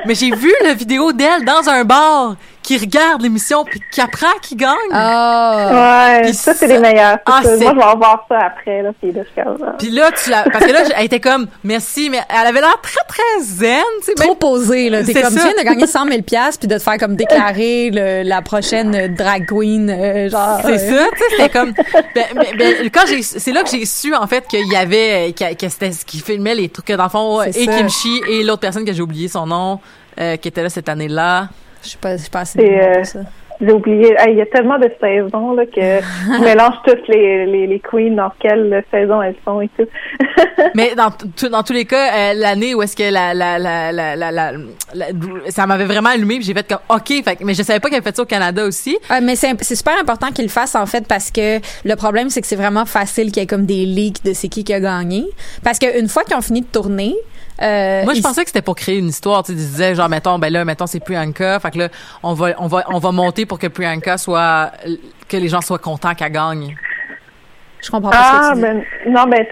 mais 0.06 0.14
j'ai 0.14 0.30
vu 0.30 0.52
la 0.62 0.74
vidéo 0.74 1.12
d'elle 1.12 1.44
dans 1.44 1.68
un 1.68 1.84
bar 1.84 2.36
qui 2.62 2.76
regarde 2.78 3.22
l'émission 3.22 3.64
puis 3.64 3.80
qui 3.90 4.00
apprend 4.00 4.28
qui 4.42 4.54
gagne. 4.54 4.76
Ah. 4.92 6.12
Ouais, 6.12 6.22
Puis 6.24 6.34
ça, 6.34 6.54
c'est 6.54 6.66
les 6.66 6.78
meilleurs. 6.78 7.18
Ah, 7.26 7.40
Moi, 7.42 7.52
je 7.54 7.58
vais 7.58 7.66
en 7.68 7.96
voir 7.96 8.26
ça 8.28 8.38
après, 8.38 8.82
là, 8.82 8.90
puis 9.00 9.12
là, 9.12 9.22
je 9.36 9.40
ah. 9.42 9.72
Puis 9.78 9.90
là, 9.90 10.10
tu 10.12 10.30
la, 10.30 10.42
parce 10.44 10.64
que 10.66 10.72
là, 10.72 10.80
elle 10.96 11.04
était 11.06 11.20
comme 11.20 11.46
merci, 11.64 12.10
mais 12.10 12.20
elle 12.28 12.46
avait 12.46 12.60
l'air 12.60 12.78
très 12.82 13.04
très 13.08 13.42
zen, 13.42 13.80
tu 14.00 14.06
sais. 14.06 14.14
Trop 14.14 14.28
même- 14.28 14.36
posé, 14.38 14.90
là. 14.90 15.02
T'es 15.02 15.12
C'est 15.14 15.22
comme, 15.22 15.32
tu 15.32 15.38
ça. 15.38 15.44
viens 15.52 15.62
de 15.62 15.66
gagner 15.68 15.86
100 15.86 16.06
000 16.06 16.22
piastres 16.22 16.58
puis 16.60 16.68
de 16.68 16.76
te 16.76 16.82
faire 16.82 16.98
comme 16.98 17.16
déclarer 17.16 17.90
le- 17.92 18.22
la 18.28 18.42
prochaine 18.42 18.94
euh, 18.94 19.08
drag 19.08 19.46
queen, 19.46 19.88
euh, 19.90 20.28
genre. 20.28 20.58
C'est 20.62 20.92
euh, 20.92 20.98
ça, 20.98 21.04
tu 21.12 21.18
sais, 21.18 21.24
c'était 21.30 21.48
comme. 21.48 21.72
Ben, 22.14 22.24
ben, 22.34 22.44
ben, 22.58 22.90
quand 22.92 23.06
j'ai, 23.08 23.22
c'est 23.22 23.52
là 23.52 23.62
que 23.62 23.70
j'ai 23.70 23.84
su 23.86 24.14
en 24.14 24.26
fait 24.26 24.46
qu'il 24.46 24.66
y 24.70 24.76
avait, 24.76 25.34
que, 25.36 25.54
que 25.54 25.68
c'était 25.68 25.92
ce 25.92 26.04
qui 26.04 26.20
filmait 26.20 26.54
les 26.54 26.68
trucs 26.68 26.86
que 26.86 26.92
dans 26.92 27.04
le 27.04 27.08
fond 27.10 27.40
C'est 27.50 27.62
et 27.62 27.66
ça. 27.66 27.72
Kimchi 27.78 28.20
et 28.28 28.42
l'autre 28.44 28.60
personne 28.60 28.84
que 28.84 28.92
j'ai 28.92 29.02
oublié 29.02 29.28
son 29.28 29.46
nom, 29.46 29.80
euh, 30.20 30.36
qui 30.36 30.48
était 30.48 30.62
là 30.62 30.68
cette 30.68 30.88
année-là. 30.88 31.48
Je 31.82 31.88
sais 31.90 31.98
pas, 32.00 32.16
je 32.16 32.28
pas 32.30 32.40
assez 32.40 32.58
euh, 32.60 32.94
pour 32.96 33.06
ça. 33.06 33.18
J'ai 33.62 33.72
oublié. 33.72 34.14
Hey, 34.18 34.32
Il 34.32 34.38
y 34.38 34.40
a 34.40 34.46
tellement 34.46 34.78
de 34.78 34.90
saisons 34.98 35.52
là, 35.52 35.66
que 35.66 35.80
je 35.80 36.42
mélange 36.42 36.76
toutes 36.86 37.06
les, 37.08 37.44
les, 37.44 37.66
les 37.66 37.78
queens 37.80 38.12
dans 38.16 38.32
quelle 38.40 38.82
saison 38.90 39.20
elles 39.20 39.34
sont 39.44 39.60
et 39.60 39.68
tout. 39.78 39.86
Mais 40.74 40.94
dans, 40.94 41.10
dans 41.50 41.62
tous 41.62 41.72
les 41.74 41.84
cas, 41.84 42.06
euh, 42.30 42.32
l'année 42.36 42.74
où 42.74 42.80
est-ce 42.80 42.96
que 42.96 43.12
la, 43.12 43.34
la, 43.34 43.58
la, 43.58 43.92
la, 43.92 44.16
la, 44.16 44.30
la- 44.32 44.52
la- 44.94 45.06
ça 45.50 45.66
m'avait 45.66 45.84
vraiment 45.84 46.08
allumé, 46.08 46.36
puis 46.36 46.44
j'ai 46.44 46.54
fait 46.54 46.66
comme 46.66 46.78
OK, 46.88 47.22
fait, 47.22 47.38
mais 47.44 47.52
je 47.52 47.62
savais 47.62 47.80
pas 47.80 47.88
qu'elle 47.90 47.98
avait 47.98 48.08
fait 48.10 48.16
ça 48.16 48.22
au 48.22 48.26
Canada 48.26 48.64
aussi. 48.64 48.96
Ah, 49.10 49.20
mais 49.20 49.36
c'est 49.36 49.50
c'est 49.62 49.76
super 49.76 49.98
important 50.00 50.28
qu'il 50.32 50.44
le 50.46 50.50
fasse 50.50 50.74
en 50.74 50.86
fait 50.86 51.06
parce 51.06 51.30
que 51.30 51.58
le 51.84 51.96
problème 51.96 52.30
c'est 52.30 52.40
que 52.40 52.46
c'est 52.46 52.56
vraiment 52.56 52.86
facile 52.86 53.30
qu'il 53.30 53.42
y 53.42 53.44
ait 53.44 53.46
comme 53.46 53.66
des 53.66 53.84
leaks 53.84 54.24
de 54.24 54.32
c'est 54.32 54.48
qui 54.48 54.64
qui 54.64 54.72
a 54.72 54.80
gagné 54.80 55.26
parce 55.62 55.78
qu'une 55.78 56.08
fois 56.08 56.24
qu'ils 56.24 56.36
ont 56.36 56.40
fini 56.40 56.62
de 56.62 56.66
tourner 56.66 57.14
euh, 57.62 58.04
Moi, 58.04 58.14
je 58.14 58.20
pensais 58.20 58.42
que 58.42 58.48
c'était 58.48 58.62
pour 58.62 58.74
créer 58.76 58.98
une 58.98 59.08
histoire. 59.08 59.42
Tu 59.42 59.52
sais, 59.52 59.58
ils 59.58 59.64
disaient 59.66 59.94
genre, 59.94 60.08
mettons, 60.08 60.38
ben 60.38 60.52
là, 60.52 60.64
mettons, 60.64 60.86
c'est 60.86 61.00
Priyanka. 61.00 61.60
Fait 61.60 61.70
que 61.70 61.78
là, 61.78 61.88
on 62.22 62.34
va, 62.34 62.50
on 62.58 62.66
va, 62.66 62.84
on 62.88 62.98
va 62.98 63.12
monter 63.12 63.46
pour 63.46 63.58
que 63.58 63.66
Priyanka 63.66 64.18
soit, 64.18 64.72
que 65.28 65.36
les 65.36 65.48
gens 65.48 65.60
soient 65.60 65.78
contents 65.78 66.14
qu'elle 66.14 66.32
gagne. 66.32 66.74
je 67.82 67.90
comprends 67.90 68.10
pas 68.10 68.16
Ah, 68.20 68.52
ce 68.54 68.60
que 68.60 68.66
tu 68.66 68.72
dis. 68.78 68.84
ben, 69.06 69.12
non, 69.12 69.26
ben, 69.26 69.46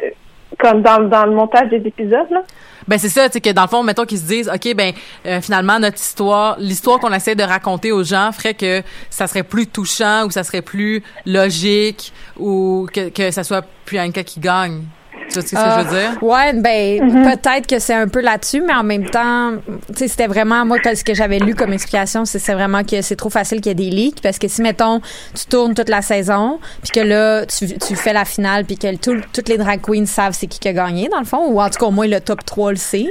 comme 0.59 0.83
dans, 0.83 0.99
dans 1.09 1.27
le 1.27 1.33
montage 1.33 1.69
des 1.71 1.87
épisodes, 1.87 2.31
là. 2.31 2.43
Ben 2.87 2.99
c'est 2.99 3.11
ça, 3.11 3.27
tu 3.29 3.35
sais 3.35 3.41
que 3.43 3.51
dans 3.51 3.63
le 3.63 3.69
fond, 3.69 3.83
mettons 3.83 4.07
qu'ils 4.07 4.19
se 4.19 4.25
disent, 4.25 4.49
ok, 4.53 4.75
ben 4.75 4.95
euh, 5.27 5.43
finalement 5.43 5.79
notre 5.79 5.99
histoire, 5.99 6.57
l'histoire 6.59 6.99
qu'on 6.99 7.13
essaie 7.13 7.35
de 7.35 7.43
raconter 7.43 7.93
aux 7.93 8.03
gens 8.03 8.33
ferait 8.33 8.55
que 8.55 8.83
ça 9.11 9.27
serait 9.27 9.43
plus 9.43 9.67
touchant 9.67 10.25
ou 10.25 10.31
ça 10.31 10.43
serait 10.43 10.63
plus 10.63 11.03
logique 11.27 12.15
ou 12.39 12.89
que 12.91 13.11
que 13.11 13.31
ça 13.31 13.45
soit 13.45 13.63
Priyanka 13.85 14.23
qui 14.25 14.41
gagne. 14.41 14.85
Tu 15.29 15.35
vois 15.41 15.43
ce 15.43 15.51
que 15.51 15.57
je 15.57 15.85
veux 15.89 16.01
dire? 16.01 16.23
Ouais, 16.23 16.53
ben 16.55 17.03
Mhm. 17.05 17.25
peut-être 17.33 17.67
que 17.67 17.79
c'est 17.79 17.95
un 17.95 18.09
peu 18.09 18.21
là-dessus, 18.21 18.61
mais 18.67 18.73
en 18.75 18.83
même 18.83 19.09
temps, 19.11 19.53
tu 19.89 19.97
sais, 19.97 20.09
c'était 20.09 20.27
vraiment 20.27 20.65
moi 20.65 20.79
que- 20.79 20.95
ce 20.95 21.05
que 21.05 21.15
j'avais 21.15 21.39
lu 21.39 21.55
comme 21.55 21.73
explication, 21.73 22.25
c'est 22.25 22.39
c'est 22.39 22.55
vraiment 22.55 22.83
que 22.85 23.03
c'est 23.03 23.17
trop 23.17 23.31
facile 23.31 23.61
qu'il 23.61 23.71
y 23.71 23.73
ait 23.73 23.91
des 23.91 23.91
leaks 23.95 24.21
parce 24.23 24.39
que 24.39 24.49
si 24.49 24.63
mettons 24.63 25.01
tu 25.35 25.47
tournes 25.47 25.75
toute 25.75 25.89
la 25.89 26.03
saison, 26.03 26.59
puis 26.83 26.91
que 26.93 27.01
là 27.01 27.45
tu, 27.47 27.79
tu 27.79 27.95
fais 27.97 28.13
la 28.13 28.25
finale, 28.25 28.65
puis 28.65 28.77
que 28.79 28.97
tout- 28.97 29.21
toutes 29.33 29.49
les 29.49 29.59
drag 29.59 29.81
queens 29.81 30.07
savent 30.07 30.33
c'est 30.35 30.47
qui 30.47 30.59
qui 30.59 30.69
a 30.69 30.73
gagné 30.73 31.09
dans 31.09 31.19
le 31.21 31.27
fond, 31.27 31.47
ou 31.49 31.61
en 31.61 31.69
tout 31.69 31.79
cas 31.79 31.87
au 31.87 31.91
moins 31.91 32.07
le 32.07 32.21
top 32.21 32.45
3 32.45 32.71
le 32.71 32.77
sait. 32.77 33.07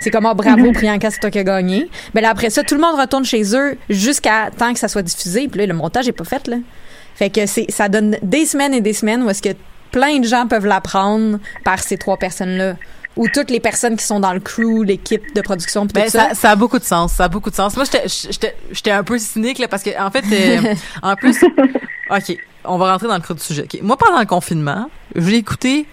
C'est 0.00 0.10
comme 0.10 0.26
oh, 0.30 0.34
bravo 0.34 0.70
Priyanka, 0.72 1.10
c'est 1.10 1.18
toi 1.20 1.30
qui 1.30 1.38
as 1.40 1.44
gagné. 1.44 1.88
Mais 2.14 2.20
là 2.20 2.30
après 2.30 2.50
ça, 2.50 2.62
tout 2.62 2.74
le 2.76 2.80
monde 2.80 2.98
retourne 2.98 3.24
chez 3.24 3.42
eux 3.54 3.76
jusqu'à 3.90 4.50
temps 4.56 4.72
que 4.72 4.78
ça 4.78 4.88
soit 4.88 5.02
diffusé, 5.02 5.48
puis 5.48 5.60
là 5.60 5.66
le 5.66 5.74
montage 5.74 6.08
est 6.08 6.12
pas 6.12 6.24
fait 6.24 6.46
là. 6.48 6.56
Fait 7.16 7.30
que 7.30 7.46
c'est 7.46 7.66
ça 7.70 7.88
donne 7.88 8.16
des 8.22 8.46
semaines 8.46 8.72
et 8.74 8.80
des 8.80 8.92
semaines 8.92 9.22
où 9.24 9.28
est-ce 9.30 9.42
que 9.42 9.48
plein 9.90 10.18
de 10.18 10.26
gens 10.26 10.46
peuvent 10.46 10.66
l'apprendre 10.66 11.38
par 11.64 11.80
ces 11.80 11.96
trois 11.96 12.16
personnes-là. 12.16 12.76
Ou 13.16 13.26
toutes 13.28 13.50
les 13.50 13.58
personnes 13.58 13.96
qui 13.96 14.04
sont 14.04 14.20
dans 14.20 14.32
le 14.32 14.38
crew, 14.38 14.84
l'équipe 14.84 15.34
de 15.34 15.40
production, 15.40 15.86
Ben, 15.86 16.04
tout 16.04 16.10
ça. 16.10 16.28
ça, 16.28 16.34
ça 16.34 16.50
a 16.50 16.56
beaucoup 16.56 16.78
de 16.78 16.84
sens, 16.84 17.14
ça 17.14 17.24
a 17.24 17.28
beaucoup 17.28 17.50
de 17.50 17.54
sens. 17.56 17.74
Moi, 17.76 17.84
j'étais, 18.70 18.90
un 18.92 19.02
peu 19.02 19.18
cynique 19.18 19.58
là 19.58 19.66
parce 19.66 19.82
que 19.82 19.90
en 20.00 20.10
fait, 20.12 20.24
euh, 20.30 20.74
en 21.02 21.16
plus, 21.16 21.36
ok, 22.10 22.36
on 22.64 22.78
va 22.78 22.92
rentrer 22.92 23.08
dans 23.08 23.16
le 23.16 23.20
creux 23.20 23.34
du 23.34 23.42
sujet. 23.42 23.66
Moi, 23.82 23.96
pendant 23.96 24.20
le 24.20 24.26
confinement, 24.26 24.88
je 25.16 25.28
l'ai 25.30 25.38
écouté. 25.38 25.86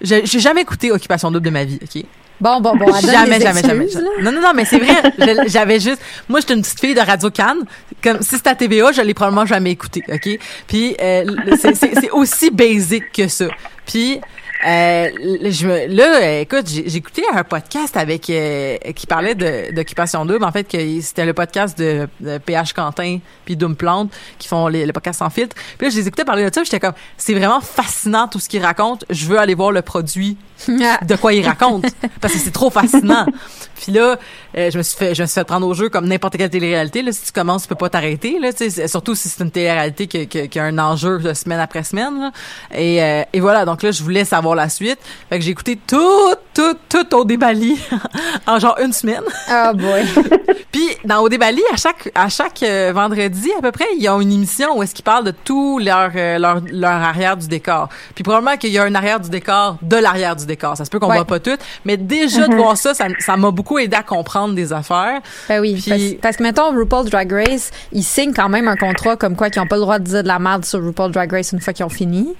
J'ai, 0.00 0.26
j'ai 0.26 0.40
jamais 0.40 0.62
écouté 0.62 0.90
Occupation 0.90 1.30
double 1.30 1.46
de 1.46 1.50
ma 1.50 1.64
vie, 1.64 1.78
ok? 1.80 2.04
Bon, 2.40 2.60
bon, 2.60 2.76
bon, 2.76 2.86
jamais, 3.00 3.40
jamais, 3.40 3.62
jamais, 3.62 3.84
excuses, 3.84 4.00
là. 4.02 4.10
Non, 4.22 4.30
non, 4.32 4.40
non, 4.40 4.52
mais 4.54 4.64
c'est 4.64 4.78
vrai. 4.78 5.12
J'avais 5.48 5.80
juste, 5.80 6.00
moi, 6.28 6.38
j'étais 6.40 6.54
une 6.54 6.62
petite 6.62 6.78
fille 6.80 6.94
de 6.94 7.00
Radio 7.00 7.30
Cannes. 7.30 7.64
Comme 8.02 8.22
si 8.22 8.36
c'était 8.36 8.50
à 8.50 8.54
TVA, 8.54 8.92
je 8.92 9.02
l'ai 9.02 9.12
probablement 9.14 9.44
jamais 9.46 9.72
écouté, 9.72 10.02
ok? 10.08 10.38
Puis 10.68 10.96
euh, 11.00 11.24
c'est- 11.60 12.10
aussi 12.12 12.50
basic 12.50 13.10
que 13.12 13.26
ça. 13.26 13.46
Puis 13.86 14.20
euh, 14.66 15.08
je 15.50 15.66
me, 15.66 15.86
là, 15.94 16.40
écoute, 16.40 16.66
écouté 16.76 17.22
un 17.32 17.44
podcast 17.44 17.96
avec 17.96 18.28
euh, 18.30 18.76
qui 18.96 19.06
parlait 19.06 19.34
de 19.34 19.72
d'occupation 19.74 20.24
double. 20.24 20.44
En 20.44 20.50
fait, 20.52 20.64
que 20.64 21.00
c'était 21.00 21.24
le 21.26 21.32
podcast 21.32 21.78
de, 21.78 22.08
de 22.20 22.38
PH 22.38 22.72
Quentin 22.72 23.18
puis 23.44 23.56
Doom 23.56 23.76
Plante 23.76 24.10
qui 24.38 24.48
font 24.48 24.66
les, 24.66 24.84
le 24.84 24.92
podcast 24.92 25.20
sans 25.20 25.30
filtre. 25.30 25.54
Puis 25.78 25.86
là, 25.86 25.90
je 25.92 25.98
les 26.00 26.08
écoutais 26.08 26.24
parler 26.24 26.48
de 26.48 26.52
ça. 26.54 26.64
J'étais 26.64 26.80
comme, 26.80 26.94
c'est 27.16 27.34
vraiment 27.34 27.60
fascinant 27.60 28.26
tout 28.26 28.40
ce 28.40 28.48
qu'ils 28.48 28.64
racontent. 28.64 29.06
Je 29.10 29.26
veux 29.26 29.38
aller 29.38 29.54
voir 29.54 29.70
le 29.70 29.82
produit 29.82 30.36
de 30.68 31.16
quoi 31.16 31.32
il 31.34 31.46
raconte 31.46 31.84
parce 32.20 32.34
que 32.34 32.40
c'est 32.40 32.50
trop 32.50 32.70
fascinant. 32.70 33.26
Puis 33.80 33.92
là, 33.92 34.18
euh, 34.56 34.70
je 34.72 34.78
me 34.78 34.82
suis 34.82 34.96
fait 34.96 35.14
je 35.14 35.22
me 35.22 35.26
suis 35.28 35.34
fait 35.34 35.44
prendre 35.44 35.66
au 35.68 35.72
jeu 35.74 35.88
comme 35.88 36.08
n'importe 36.08 36.36
quelle 36.36 36.50
télé-réalité 36.50 37.02
là, 37.02 37.12
si 37.12 37.26
tu 37.26 37.32
commences, 37.32 37.62
tu 37.62 37.68
peux 37.68 37.76
pas 37.76 37.88
t'arrêter 37.90 38.38
là, 38.40 38.48
surtout 38.88 39.14
si 39.14 39.28
c'est 39.28 39.44
une 39.44 39.52
télé-réalité 39.52 40.08
qui, 40.08 40.26
qui- 40.26 40.48
qui 40.48 40.58
a 40.58 40.64
un 40.64 40.78
enjeu 40.78 41.18
de 41.20 41.32
semaine 41.32 41.60
après 41.60 41.84
semaine 41.84 42.18
là. 42.18 42.32
Et, 42.76 43.00
euh, 43.00 43.22
et 43.32 43.38
voilà, 43.38 43.64
donc 43.64 43.84
là 43.84 43.92
je 43.92 44.02
voulais 44.02 44.24
savoir 44.24 44.47
la 44.54 44.68
suite. 44.68 44.98
Fait 45.28 45.38
que 45.38 45.44
j'ai 45.44 45.50
écouté 45.50 45.78
tout 45.86 46.34
tout 46.54 46.76
tout 46.88 47.14
au 47.14 47.24
débali 47.24 47.78
en 48.46 48.58
genre 48.58 48.76
une 48.82 48.92
semaine. 48.92 49.22
Ah, 49.48 49.72
boy. 49.72 50.04
Puis 50.72 50.86
dans 51.04 51.20
Au 51.20 51.28
Débali, 51.28 51.62
à 51.72 51.76
chaque 51.76 52.10
à 52.14 52.28
chaque 52.28 52.62
euh, 52.62 52.92
vendredi 52.94 53.50
à 53.58 53.62
peu 53.62 53.72
près, 53.72 53.86
ils 53.98 54.08
ont 54.08 54.20
une 54.20 54.32
émission 54.32 54.76
où 54.78 54.82
est-ce 54.82 54.94
qu'ils 54.94 55.04
parlent 55.04 55.24
de 55.24 55.30
tout 55.30 55.78
leur, 55.78 56.10
euh, 56.14 56.38
leur 56.38 56.60
leur 56.70 56.92
arrière 56.92 57.36
du 57.36 57.48
décor. 57.48 57.88
Puis 58.14 58.22
probablement 58.24 58.56
qu'il 58.56 58.70
y 58.70 58.78
a 58.78 58.84
un 58.84 58.94
arrière 58.94 59.20
du 59.20 59.30
décor 59.30 59.76
de 59.82 59.96
l'arrière 59.96 60.36
du 60.36 60.46
décor. 60.46 60.76
Ça 60.76 60.84
se 60.84 60.90
peut 60.90 60.98
qu'on 60.98 61.08
Ouais. 61.08 61.16
voit 61.16 61.24
pas 61.24 61.40
tout, 61.40 61.56
mais 61.84 61.96
déjà 61.96 62.46
de 62.48 62.54
voir 62.54 62.76
ça, 62.76 62.92
ça 62.94 63.06
ça 63.18 63.36
m'a 63.36 63.50
beaucoup 63.50 63.78
aidé 63.78 63.96
à 63.96 64.02
comprendre 64.02 64.54
des 64.54 64.72
affaires. 64.72 65.20
Ben 65.48 65.60
oui, 65.60 65.74
Puis- 65.80 65.90
parce, 65.90 66.02
parce 66.22 66.36
que 66.36 66.42
mettons 66.42 66.70
RuPaul's 66.76 67.10
Drag 67.10 67.32
Race, 67.32 67.70
ils 67.92 68.02
signent 68.04 68.34
quand 68.34 68.48
même 68.48 68.68
un 68.68 68.76
contrat 68.76 69.16
comme 69.16 69.36
quoi 69.36 69.48
qu'ils 69.50 69.62
ont 69.62 69.66
pas 69.66 69.76
le 69.76 69.82
droit 69.82 69.98
de 69.98 70.04
dire 70.04 70.22
de 70.22 70.28
la 70.28 70.38
merde 70.38 70.64
sur 70.64 70.82
RuPaul's 70.84 71.12
Drag 71.12 71.32
Race 71.32 71.52
une 71.52 71.60
fois 71.60 71.72
qu'ils 71.72 71.86
ont 71.86 71.88
fini. 71.90 72.34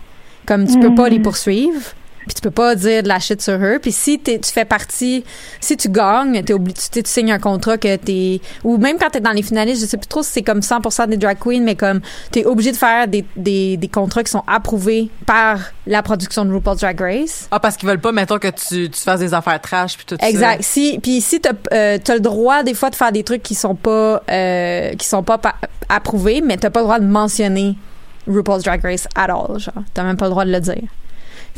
Comme 0.46 0.66
tu 0.66 0.78
peux 0.80 0.94
pas 0.94 1.08
les 1.10 1.20
poursuivre. 1.20 1.80
Puis 2.28 2.34
tu 2.36 2.40
peux 2.42 2.50
pas 2.52 2.74
dire 2.76 3.02
de 3.02 3.08
la 3.08 3.18
shit 3.18 3.42
sur 3.42 3.54
eux. 3.54 3.78
Puis 3.82 3.90
si 3.90 4.18
t'es- 4.20 4.38
tu 4.38 4.52
fais 4.52 4.64
partie, 4.64 5.24
si 5.60 5.76
tu 5.76 5.88
gagnes, 5.88 6.42
t'es 6.44 6.52
obligé, 6.52 6.76
tu, 6.92 7.02
tu 7.02 7.10
signes 7.10 7.32
un 7.32 7.38
contrat 7.40 7.76
que 7.78 7.96
t'es, 7.96 8.40
ou 8.62 8.76
même 8.76 8.98
quand 8.98 9.10
t'es 9.10 9.20
dans 9.20 9.32
les 9.32 9.42
finalistes, 9.42 9.80
je 9.82 9.86
sais 9.86 9.96
plus 9.96 10.06
trop 10.06 10.22
si 10.22 10.30
c'est 10.30 10.42
comme 10.42 10.60
100% 10.60 11.08
des 11.08 11.16
drag 11.16 11.38
queens, 11.38 11.62
mais 11.62 11.74
comme 11.74 12.00
t'es 12.30 12.44
obligé 12.44 12.70
de 12.70 12.76
faire 12.76 13.08
des, 13.08 13.24
des, 13.34 13.76
des 13.76 13.88
contrats 13.88 14.22
qui 14.22 14.30
sont 14.30 14.44
approuvés 14.46 15.10
par 15.26 15.58
la 15.86 16.02
production 16.02 16.44
de 16.44 16.52
RuPaul's 16.52 16.80
Drag 16.80 17.00
Race. 17.00 17.48
Ah 17.50 17.58
parce 17.58 17.76
qu'ils 17.76 17.88
veulent 17.88 17.98
pas 18.00 18.12
mettons 18.12 18.38
que 18.38 18.48
tu 18.48 18.90
tu 18.90 19.00
fasses 19.00 19.20
des 19.20 19.32
affaires 19.34 19.60
trash 19.60 19.96
puis 19.96 20.04
tout 20.06 20.16
Exact. 20.24 20.62
Si 20.62 20.98
puis 21.02 21.20
si 21.20 21.40
t'as 21.40 21.52
euh, 21.72 21.98
t'as 22.02 22.14
le 22.14 22.20
droit 22.20 22.62
des 22.62 22.74
fois 22.74 22.90
de 22.90 22.94
faire 22.96 23.10
des 23.10 23.24
trucs 23.24 23.42
qui 23.42 23.54
sont 23.54 23.74
pas 23.74 24.22
euh, 24.30 24.92
qui 24.94 25.06
sont 25.06 25.22
pas 25.22 25.38
pa- 25.38 25.54
approuvés, 25.88 26.42
mais 26.42 26.56
t'as 26.58 26.70
pas 26.70 26.80
le 26.80 26.84
droit 26.84 26.98
de 26.98 27.06
mentionner 27.06 27.76
RuPaul's 28.26 28.62
Drag 28.64 28.82
Race 28.82 29.06
at 29.14 29.24
all. 29.30 29.58
Genre, 29.58 29.72
t'as 29.94 30.02
même 30.04 30.16
pas 30.16 30.26
le 30.26 30.30
droit 30.32 30.44
de 30.44 30.52
le 30.52 30.60
dire. 30.60 30.82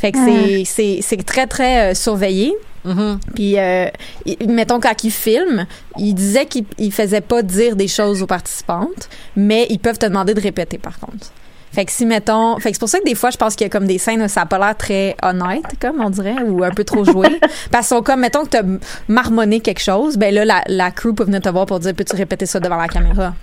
Fait 0.01 0.13
que 0.13 0.19
c'est 0.25 0.65
c'est 0.65 0.99
c'est 1.03 1.23
très 1.25 1.47
très 1.47 1.91
euh, 1.91 1.95
surveillé. 1.95 2.55
Mhm. 2.85 3.19
Puis, 3.35 3.59
euh, 3.59 3.89
il- 4.25 4.49
mettons, 4.49 4.81
quand 4.81 5.05
ils 5.05 5.11
filment, 5.11 5.67
ils 5.99 6.15
disaient 6.15 6.47
qu'ils 6.47 6.65
ils 6.79 6.91
faisaient 6.93 7.21
pas 7.21 7.43
dire 7.43 7.77
des 7.77 7.89
choses 7.89 8.23
aux 8.23 8.27
participantes, 8.27 9.11
mais 9.37 9.67
ils 9.69 9.79
peuvent 9.79 9.99
te 9.99 10.07
demander 10.07 10.33
de 10.33 10.41
répéter, 10.41 10.79
par 10.79 10.99
contre. 10.99 11.27
Fait 11.73 11.85
que 11.85 11.93
si, 11.93 12.05
mettons... 12.07 12.57
Fait 12.59 12.71
que 12.71 12.77
c'est 12.77 12.81
pour 12.81 12.89
ça 12.89 12.99
que 12.99 13.05
des 13.05 13.15
fois, 13.15 13.31
je 13.31 13.37
pense 13.37 13.55
qu'il 13.55 13.65
y 13.67 13.69
a 13.69 13.71
comme 13.71 13.87
des 13.87 13.99
scènes 13.99 14.21
où 14.23 14.27
ça 14.29 14.41
a 14.41 14.47
pas 14.47 14.59
l'air 14.59 14.77
très 14.77 15.15
honnête, 15.23 15.63
comme 15.81 16.01
on 16.01 16.09
dirait, 16.11 16.43
ou 16.43 16.65
un 16.65 16.71
peu 16.71 16.83
trop 16.83 17.05
joué. 17.05 17.29
Parce 17.71 17.87
qu'ils 17.87 17.97
sont 17.99 18.03
comme, 18.03 18.21
mettons 18.21 18.45
que 18.45 18.49
t'as 18.49 18.63
marmonné 19.09 19.61
quelque 19.61 19.83
chose, 19.83 20.17
ben 20.17 20.35
là, 20.35 20.45
la, 20.45 20.63
la 20.67 20.91
crew 20.91 21.13
peut 21.15 21.25
venir 21.25 21.41
te 21.43 21.49
voir 21.51 21.67
pour 21.67 21.79
dire, 21.81 21.95
peux-tu 21.95 22.17
répéter 22.17 22.47
ça 22.47 22.59
devant 22.61 22.77
la 22.77 22.89
caméra? 22.89 23.35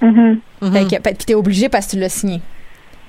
Mhm. 0.00 0.40
Mhm. 0.62 0.72
Fait 0.72 0.84
que, 0.96 1.02
puis 1.14 1.26
t'es 1.26 1.34
obligé 1.34 1.68
parce 1.68 1.86
que 1.86 1.90
tu 1.92 1.98
l'as 1.98 2.08
signé. 2.08 2.40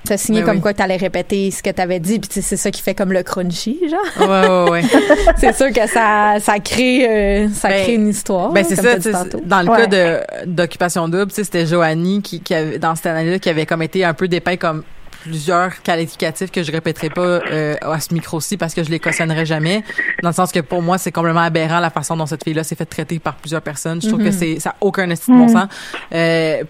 T'as 0.06 0.16
signé 0.18 0.40
Ben 0.40 0.46
comme 0.46 0.56
oui. 0.56 0.62
quoi 0.62 0.74
t'allais 0.74 0.96
répéter 0.96 1.50
ce 1.50 1.62
que 1.62 1.70
t'avais 1.70 1.98
dit, 1.98 2.18
puis 2.18 2.28
c'est 2.42 2.56
ça 2.56 2.70
qui 2.70 2.82
fait 2.82 2.94
comme 2.94 3.12
le 3.12 3.22
crunchy, 3.22 3.80
genre. 3.88 4.28
Ouais, 4.28 4.48
ouais, 4.48 4.70
ouais. 4.70 4.82
c'est 5.38 5.54
sûr 5.56 5.72
que 5.72 5.88
ça, 5.88 6.34
ça 6.40 6.58
crée, 6.58 7.08
euh, 7.08 7.48
ça 7.54 7.68
Ben, 7.68 7.82
crée 7.84 7.94
une 7.94 8.08
histoire. 8.08 8.52
Ben 8.52 8.64
c'est 8.68 8.76
ça, 8.76 8.96
dans 9.44 9.62
le 9.62 9.70
Ouais. 9.70 9.76
cas 9.78 9.86
de 9.86 10.20
d'occupation 10.46 11.08
double, 11.08 11.32
c'était 11.32 11.64
Joanie 11.66 12.20
qui, 12.22 12.40
qui 12.40 12.54
avait, 12.54 12.78
dans 12.78 12.94
cette 12.94 13.06
année-là 13.06 13.38
qui 13.38 13.48
avait 13.48 13.64
comme 13.66 13.82
été 13.82 14.04
un 14.04 14.12
peu 14.14 14.28
dépeint 14.28 14.56
comme 14.56 14.82
plusieurs 15.24 15.82
qualificatifs 15.82 16.50
que 16.50 16.62
je 16.62 16.70
répéterai 16.70 17.08
pas 17.08 17.20
euh, 17.22 17.76
à 17.80 17.98
ce 17.98 18.12
micro-ci 18.12 18.56
parce 18.58 18.74
que 18.74 18.84
je 18.84 18.90
les 18.90 19.00
cautionnerai 19.00 19.46
jamais 19.46 19.82
dans 20.22 20.28
le 20.28 20.34
sens 20.34 20.52
que 20.52 20.60
pour 20.60 20.82
moi 20.82 20.98
c'est 20.98 21.12
complètement 21.12 21.40
aberrant 21.40 21.80
la 21.80 21.88
façon 21.90 22.14
dont 22.16 22.26
cette 22.26 22.44
fille-là 22.44 22.62
s'est 22.62 22.74
fait 22.76 22.84
traiter 22.84 23.18
par 23.18 23.34
plusieurs 23.36 23.62
personnes 23.62 24.02
je 24.02 24.08
trouve 24.08 24.20
Mhm. 24.20 24.26
que 24.26 24.32
c'est 24.32 24.60
ça 24.60 24.70
a 24.70 24.74
aucun 24.82 25.08
esti 25.08 25.30
de 25.30 25.36
bon 25.36 25.48
sens 25.48 25.66
euh, 26.12 26.62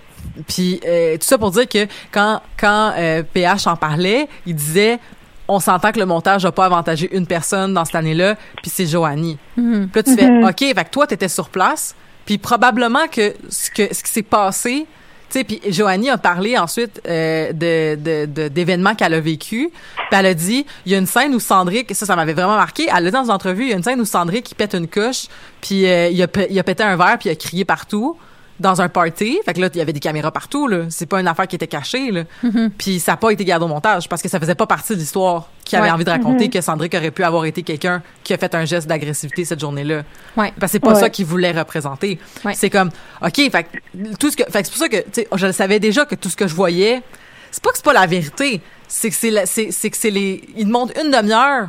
puis 0.47 0.81
euh, 0.87 1.14
tout 1.19 1.27
ça 1.27 1.37
pour 1.37 1.51
dire 1.51 1.69
que 1.69 1.87
quand 2.12 2.40
quand 2.57 2.93
euh, 2.97 3.23
PH 3.25 3.67
en 3.67 3.77
parlait 3.77 4.29
il 4.47 4.55
disait 4.55 4.99
on 5.49 5.59
s'entend 5.61 5.90
que 5.93 5.99
le 5.99 6.07
montage 6.07 6.45
n'a 6.45 6.53
pas 6.53 6.64
avantagé 6.67 7.14
une 7.14 7.27
personne 7.27 7.75
dans 7.75 7.85
cette 7.85 7.97
année-là 7.97 8.37
puis 8.62 8.71
c'est 8.71 8.87
Joanie 8.87 9.37
Mhm. 9.57 9.88
puis 9.93 10.01
là, 10.01 10.03
tu 10.05 10.14
fais, 10.17 10.31
OK, 10.45 10.59
fait 10.77 10.85
que 10.85 10.90
toi, 10.90 11.07
t'étais 11.07 11.29
sur 11.29 11.49
place. 11.49 11.95
Puis 12.27 12.38
probablement 12.38 13.07
que 13.11 13.35
ce, 13.51 13.71
que, 13.71 13.93
ce 13.95 14.03
qui 14.03 14.11
s'est 14.11 14.23
passé, 14.23 14.87
sais, 15.38 15.44
puis 15.44 15.61
Joanie 15.68 16.11
a 16.11 16.18
parlé 16.18 16.57
ensuite 16.59 17.01
euh, 17.07 17.53
de, 17.53 18.27
de, 18.27 18.49
d'événements 18.49 18.94
qu'elle 18.94 19.14
a 19.14 19.20
vécu. 19.20 19.70
Puis 19.70 20.07
elle 20.18 20.27
a 20.27 20.35
dit, 20.35 20.66
il 20.87 20.92
y 20.92 20.94
a 20.94 20.99
une 20.99 21.07
scène 21.07 21.35
où 21.35 21.40
Cendric, 21.40 21.94
ça, 21.94 22.07
ça 22.07 22.16
m'avait 22.16 22.33
vraiment 22.33 22.57
marqué. 22.57 22.88
Elle 22.88 23.07
a 23.07 23.11
dit 23.11 23.11
dans 23.11 23.25
une 23.25 23.31
entrevue, 23.31 23.64
il 23.64 23.70
y 23.70 23.73
a 23.73 23.77
une 23.77 23.83
scène 23.83 24.01
où 24.01 24.05
Cendric, 24.05 24.51
il 24.51 24.55
pète 24.55 24.75
une 24.75 24.88
couche, 24.88 25.27
puis 25.61 25.87
euh, 25.87 26.09
il, 26.09 26.23
a, 26.23 26.27
il 26.49 26.59
a 26.59 26.62
pété 26.62 26.83
un 26.83 26.97
verre, 26.97 27.18
puis 27.18 27.29
il 27.29 27.33
a 27.33 27.37
crié 27.37 27.64
partout 27.64 28.16
dans 28.61 28.81
un 28.81 28.88
party. 28.88 29.38
Fait 29.45 29.53
que 29.55 29.61
là, 29.61 29.69
il 29.73 29.79
y 29.79 29.81
avait 29.81 29.93
des 29.93 30.01
caméras 30.01 30.31
partout, 30.31 30.69
là. 30.69 30.85
C'est 30.88 31.07
pas 31.07 31.21
une 31.21 31.27
affaire 31.29 31.47
qui 31.49 31.57
était 31.57 31.67
cachée, 31.67 32.11
là. 32.12 32.23
Puis 32.79 33.01
ça 33.01 33.12
n'a 33.12 33.17
pas 33.17 33.31
été 33.31 33.45
gardé 33.45 33.64
au 33.64 33.69
montage 33.69 34.09
parce 34.09 34.23
que 34.23 34.29
ça 34.29 34.38
faisait 34.38 34.55
pas 34.55 34.67
partie 34.67 34.95
de 34.95 34.99
l'histoire 35.01 35.49
qu'il 35.64 35.79
avait 35.79 35.88
Ouais. 35.88 35.93
envie 35.95 36.05
de 36.05 36.11
raconter 36.11 36.49
que 36.51 36.61
Cendric 36.61 36.95
aurait 36.95 37.11
pu 37.11 37.25
avoir 37.25 37.45
été 37.47 37.62
quelqu'un 37.62 38.03
qui 38.23 38.33
a 38.33 38.38
fait 38.38 38.55
un 38.55 38.64
geste 38.64 38.87
d'agressivité 38.87 39.45
cette 39.45 39.61
journée-là. 39.61 40.03
Ouais. 40.37 40.53
Parce 40.61 40.71
que 40.71 40.79
c'est 40.79 40.81
pas 40.81 40.95
Ouais. 40.95 41.01
ça 41.01 41.11
qu'il 41.11 41.27
voulait 41.27 41.53
représenter. 41.53 42.19
C'est 42.55 42.71
comme, 42.71 42.90
OK, 43.23 43.35
fait 43.37 43.64
que 43.64 44.14
tout 44.19 44.31
ce 44.31 44.37
que, 44.37 44.45
fait 44.45 44.62
que 44.62 44.69
c'est 44.69 44.73
pour 44.73 44.79
ça 44.79 44.88
que, 44.88 45.37
je 45.37 45.47
le 45.47 45.53
savais 45.53 45.81
déjà 45.81 46.05
que 46.05 46.14
tout 46.14 46.29
ce 46.29 46.37
que 46.37 46.47
je 46.47 46.55
voyais, 46.55 47.03
c'est 47.51 47.62
pas 47.62 47.71
que 47.71 47.77
c'est 47.77 47.85
pas 47.85 47.93
la 47.93 48.07
vérité. 48.07 48.61
C'est 48.87 49.11
que 49.11 49.17
c'est, 49.17 49.31
la- 49.31 49.47
c'est, 49.47 49.71
c'est 49.73 49.90
que 49.90 49.97
c'est 49.97 50.11
les, 50.11 50.43
ils 50.57 50.67
demandent 50.67 50.93
une 51.03 51.11
demi-heure, 51.11 51.69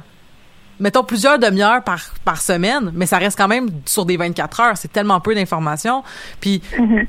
mettons 0.80 1.04
plusieurs 1.04 1.40
demi-heures 1.40 1.84
par, 1.84 2.00
par 2.24 2.42
semaine, 2.42 2.92
mais 2.94 3.06
ça 3.06 3.18
reste 3.18 3.38
quand 3.38 3.48
même 3.48 3.70
sur 3.86 4.06
des 4.06 4.18
24 4.18 4.60
heures. 4.60 4.78
C'est 4.78 4.92
tellement 4.92 5.20
peu 5.20 5.34
d'informations. 5.36 6.04
Puis, 6.40 6.62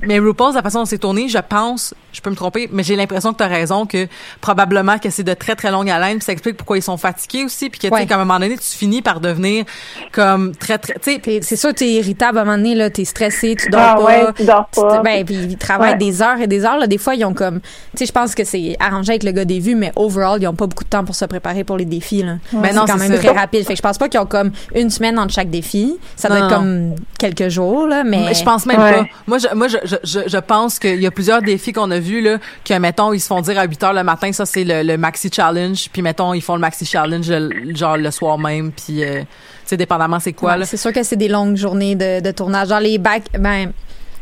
mais 0.02 0.18
RuPaul, 0.18 0.55
la 0.55 0.62
façon 0.62 0.81
dont 0.81 0.85
c'est 0.85 0.98
tourné, 0.98 1.29
je 1.29 1.38
pense, 1.38 1.94
je 2.12 2.20
peux 2.20 2.31
me 2.31 2.37
tromper, 2.37 2.68
mais 2.72 2.83
j'ai 2.83 2.96
l'impression 2.96 3.33
que 3.33 3.38
tu 3.38 3.44
as 3.44 3.48
raison 3.48 3.87
que 3.87 4.07
probablement 4.40 4.98
que 4.98 5.11
c'est 5.11 5.24
de 5.24 5.35
très 5.35 5.55
très 5.57 5.70
longue 5.70 5.90
haleine, 5.90 6.18
puis 6.18 6.24
ça 6.24 6.33
explique 6.33 6.57
pourquoi 6.57 6.79
ils 6.79 6.83
sont 6.83 6.96
fatigués 6.96 7.44
aussi, 7.44 7.68
puis 7.70 7.81
que 7.81 7.88
tu 7.88 7.94
sais 7.96 8.07
qu'à 8.07 8.14
un 8.14 8.18
moment 8.18 8.38
donné, 8.38 8.57
tu 8.57 8.76
finis 8.76 9.02
par 9.02 9.20
devenir 9.20 9.64
comme 10.12 10.55
très 10.55 10.79
très, 10.79 10.94
tu 10.94 11.14
sais, 11.22 11.40
C'est 11.42 11.57
sûr, 11.57 11.74
t'es 11.74 11.88
irritable 11.88 12.38
à 12.38 12.42
un 12.42 12.44
moment 12.44 12.57
donné, 12.57 12.74
là, 12.74 12.90
t'es 12.90 13.05
stressé, 13.05 13.57
tu 13.57 13.68
dors 13.70 13.81
Ah 13.81 13.94
pas. 13.96 14.05
ouais, 14.05 14.26
tu 14.37 14.44
dors 14.44 14.68
Tu 14.72 14.81
pas. 14.81 15.00
Ben, 15.02 15.24
puis 15.24 15.35
ils 15.35 15.57
travaillent 15.59 15.92
Ouais. 15.92 15.96
des 15.98 16.22
heures 16.22 16.40
et 16.40 16.46
des 16.46 16.64
heures. 16.64 16.79
Là. 16.79 16.87
Des 16.87 16.98
fois, 16.98 17.14
ils 17.14 17.24
ont 17.24 17.35
comme... 17.35 17.61
Tu 17.61 17.98
sais, 17.98 18.07
je 18.07 18.12
pense 18.12 18.35
que 18.35 18.44
c'est 18.44 18.76
arrangé 18.81 19.11
avec 19.12 19.22
le 19.22 19.31
gars 19.33 19.44
des 19.44 19.61
vues, 19.61 19.74
mais 19.76 19.92
overall, 19.96 20.40
ils 20.42 20.46
ont 20.48 20.55
pas 20.55 20.66
beaucoup 20.66 20.85
de 20.85 20.88
temps 20.88 21.05
pour 21.05 21.14
se 21.14 21.24
préparer 21.24 21.62
pour 21.64 21.76
les 21.76 21.85
défis. 21.85 22.22
Là. 22.22 22.37
Ben 22.52 22.64
c'est 22.64 22.72
non, 22.74 22.85
quand 22.87 22.98
c'est 22.98 23.09
même 23.09 23.12
ça. 23.20 23.29
très 23.31 23.38
rapide. 23.38 23.56
Fait 23.64 23.73
que 23.75 23.77
je 23.77 23.83
pense 23.83 23.99
pas 23.99 24.09
qu'ils 24.09 24.21
ont 24.21 24.27
comme 24.27 24.51
une 24.75 24.90
semaine 24.90 25.19
entre 25.19 25.33
chaque 25.33 25.51
défi. 25.51 25.97
Ça 26.16 26.29
doit 26.29 26.38
Non, 26.40 26.47
être 26.47 26.51
non. 26.53 26.59
comme 26.59 26.95
quelques 27.19 27.49
jours, 27.49 27.87
là, 27.87 28.05
mais... 28.05 28.25
Mais 28.27 28.35
je 28.35 28.45
pense 28.45 28.66
même 28.66 28.81
Ouais. 28.81 28.92
pas. 28.92 29.05
Moi, 29.27 29.38
je, 29.38 29.55
moi, 29.55 29.69
je, 29.69 29.77
je, 30.05 30.19
je, 30.27 30.38
pense 30.38 30.79
qu'il 30.79 31.01
y 31.01 31.07
a 31.07 31.11
plusieurs 31.11 31.42
défis 31.42 31.73
qu'on 31.73 31.90
a 31.90 31.99
vus, 31.99 32.21
là, 32.21 32.38
que, 32.64 32.75
mettons, 32.79 33.12
ils 33.12 33.21
se 33.21 33.27
font 33.27 33.40
dire 33.40 33.59
à 33.59 33.64
8 33.64 33.83
heures 33.85 33.92
le 33.92 34.03
matin, 34.05 34.33
ça, 34.33 34.47
c'est 34.47 34.64
le, 34.64 34.83
le 34.83 34.97
maxi 34.99 35.31
challenge, 35.33 35.88
puis, 35.92 36.03
mettons, 36.03 36.35
ils 36.35 36.40
font 36.42 36.55
le 36.55 36.61
maxi 36.61 36.85
challenge, 36.87 37.29
le- 37.31 37.75
genre, 37.75 37.97
le 37.97 38.11
soir 38.11 38.38
même, 38.38 38.73
puis, 38.73 39.03
euh, 39.05 39.21
tu 39.21 39.27
sais, 39.66 39.77
dépendamment 39.77 40.21
c'est 40.21 40.33
quoi, 40.33 40.53
Ouais, 40.53 40.59
là. 40.59 40.64
c'est 40.66 40.77
sûr 40.77 40.92
que 40.92 41.03
c'est 41.03 41.16
des 41.16 41.29
longues 41.29 41.57
journées 41.57 41.95
de, 41.95 42.21
de 42.21 42.31
tournage. 42.31 42.69
Dans 42.69 42.79
les 42.79 42.99
back, 42.99 43.25
ben, 43.38 43.73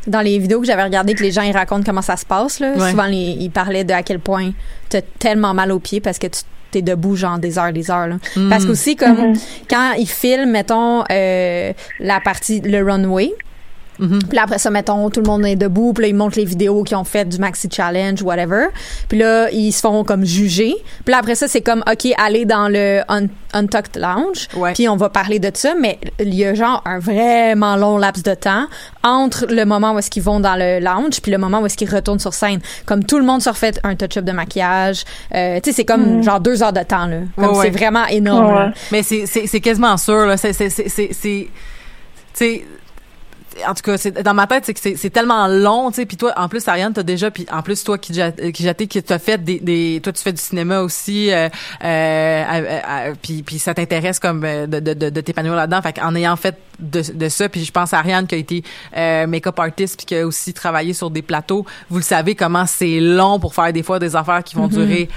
dans 0.07 0.20
les 0.20 0.38
vidéos 0.38 0.61
que 0.61 0.66
j'avais 0.66 0.85
regardées, 0.85 1.14
que 1.14 1.23
les 1.23 1.33
gens 1.33 1.42
ils 1.42 1.53
racontent 1.57 1.83
comment 1.85 2.03
ça 2.03 2.16
se 2.16 2.27
passe, 2.27 2.61
là, 2.61 2.73
Ouais. 2.77 2.90
souvent 2.90 3.07
les- 3.07 3.37
ils 3.40 3.51
parlaient 3.51 3.85
de 3.85 3.92
à 3.94 4.03
quel 4.03 4.18
point 4.20 4.51
t'as 4.90 5.01
tellement 5.18 5.55
mal 5.55 5.73
aux 5.73 5.79
pieds 5.79 6.01
parce 6.01 6.18
que 6.18 6.27
tu 6.27 6.40
t'es 6.74 6.82
debout 6.82 7.14
genre 7.14 7.38
des 7.38 7.58
heures, 7.58 7.72
des 7.72 7.90
heures. 7.90 8.08
Là. 8.08 8.16
Mm. 8.37 8.48
Parce 8.48 8.66
qu'aussi 8.66 8.96
comme 8.96 9.34
quand 9.70 9.92
ils 9.98 10.08
filment, 10.08 10.50
mettons 10.50 11.04
euh, 11.10 11.72
la 12.00 12.20
partie 12.20 12.60
le 12.60 12.82
runway. 12.82 13.32
Mhm. 13.98 14.18
Puis 14.28 14.37
là, 14.37 14.42
après 14.44 14.59
ça, 14.59 14.70
mettons, 14.70 15.09
tout 15.11 15.20
le 15.20 15.26
monde 15.26 15.44
est 15.46 15.57
debout. 15.57 15.92
Puis 15.92 16.02
là, 16.02 16.09
ils 16.09 16.14
montrent 16.14 16.38
les 16.38 16.44
vidéos 16.44 16.83
qu'ils 16.83 16.96
ont 16.96 17.04
fait 17.04 17.24
du 17.28 17.38
Maxi 17.38 17.68
Challenge, 17.70 18.20
whatever. 18.22 18.66
Puis 19.09 19.18
là, 19.18 19.48
ils 19.50 19.72
se 19.72 19.80
font 19.80 20.02
comme 20.04 20.24
juger. 20.24 20.74
Puis 21.04 21.12
là, 21.12 21.18
après 21.18 21.35
ça, 21.35 21.46
c'est 21.48 21.61
comme, 21.61 21.85
OK, 21.90 22.09
allez 22.18 22.44
dans 22.44 22.68
le 22.68 23.02
Un- 23.09 23.28
Untucked 23.52 23.96
Lounge. 24.00 24.48
Ouais. 24.57 24.72
Puis 24.72 24.88
on 24.88 24.96
va 24.96 25.09
parler 25.11 25.38
de 25.38 25.50
ça. 25.54 25.74
Mais 25.80 25.98
il 26.18 26.35
y 26.35 26.44
a 26.44 26.54
genre 26.54 26.83
un 26.85 26.98
vraiment 26.98 27.76
long 27.76 27.96
laps 27.98 28.22
de 28.24 28.35
temps 28.35 28.66
entre 29.04 29.46
le 29.48 29.64
moment 29.64 29.92
où 29.92 29.98
est-ce 29.98 30.11
qu'ils 30.11 30.22
vont 30.24 30.40
dans 30.40 30.57
le 30.57 30.80
lounge 30.80 31.20
puis 31.20 31.30
le 31.30 31.38
moment 31.38 31.61
où 31.61 31.66
est-ce 31.66 31.76
qu'ils 31.76 31.92
retournent 31.94 32.18
sur 32.18 32.35
scène. 32.35 32.61
Comme 32.87 33.04
tout 33.04 33.18
le 33.18 33.24
monde 33.24 33.42
se 33.42 33.48
refait 33.48 33.74
un 33.85 33.94
touch-up 33.94 34.24
de 34.24 34.33
maquillage. 34.33 35.04
Euh, 35.35 35.61
tu 35.62 35.70
sais, 35.70 35.76
c'est 35.76 35.85
comme 35.85 36.22
genre 36.22 36.40
deux 36.40 36.62
heures 36.62 36.72
de 36.72 36.83
temps, 36.83 37.07
là. 37.07 37.18
Comme 37.37 37.44
Ouais, 37.44 37.50
ouais. 37.59 37.64
c'est 37.66 37.70
vraiment 37.78 38.07
énorme. 38.07 38.72
Mais 38.90 39.02
c'est, 39.02 39.61
quasiment 39.61 39.96
sûr, 39.96 40.26
là. 40.26 40.37
C'est, 40.37 40.52
c'est, 40.52 40.68
c'est, 40.70 40.88
c'est, 40.88 41.11
c'est- 41.12 41.48
tu 42.37 42.44
sais, 42.44 42.64
en 43.69 43.75
tout 43.75 43.83
cas, 43.83 43.97
c'est, 43.97 44.23
dans 44.23 44.35
ma 44.35 44.47
tête, 44.47 44.64
c'est 44.64 44.75
que 44.75 44.81
c'est, 44.81 44.97
c'est 44.97 45.11
tellement 45.11 45.47
long, 45.47 45.90
tu 45.90 45.97
sais. 45.97 46.07
Puis 46.07 46.17
toi, 46.17 46.33
en 46.37 46.49
plus, 46.49 46.67
Ariane, 46.69 46.93
t'as 46.93 47.03
déjà, 47.03 47.31
puis 47.31 47.47
en 47.51 47.62
plus, 47.62 47.83
toi, 47.85 47.99
qui, 47.99 48.12
ja- 48.14 48.33
euh, 48.40 48.51
qui 48.51 49.03
t'as 49.03 49.19
fait 49.19 49.43
des, 49.43 49.61
des, 49.61 50.01
toi, 50.03 50.12
tu 50.12 50.23
fais 50.23 50.33
du 50.33 50.40
cinéma 50.40 50.81
aussi, 50.81 51.33
euh, 51.33 51.49
euh, 51.85 53.14
puis, 53.23 53.43
puis 53.43 53.59
ça 53.59 53.75
t'intéresse 53.75 54.19
comme 54.19 54.43
euh, 54.45 54.67
de, 54.67 54.81
de, 54.81 54.95
de, 54.95 55.11
de 55.11 55.21
t'épanouir 55.21 55.55
là-dedans. 55.55 55.83
Fait 55.83 55.93
qu'en 55.93 56.14
ayant 56.14 56.37
fait 56.37 56.57
de, 56.79 57.03
de 57.14 57.29
ça, 57.29 57.49
puis 57.49 57.64
je 57.64 57.71
pense 57.73 57.93
à 57.93 57.99
Ariane 57.99 58.27
qui 58.27 58.35
a 58.35 58.38
été 58.38 58.62
euh, 58.97 59.27
make-up 59.27 59.59
artist 59.59 59.97
puis 59.97 60.07
qui 60.07 60.17
a 60.17 60.27
aussi 60.27 60.53
travaillé 60.53 60.93
sur 60.93 61.11
des 61.11 61.23
plateaux. 61.23 61.64
Vous 61.90 61.99
le 61.99 62.03
savez 62.03 62.35
comment 62.35 62.67
c'est 62.67 63.01
long 63.01 63.38
pour 63.38 63.55
faire 63.55 63.73
des 63.73 63.83
fois 63.83 63.99
des 63.99 64.17
affaires 64.17 64.43
qui 64.43 64.57
vont 64.57 64.69
durer 64.69 65.09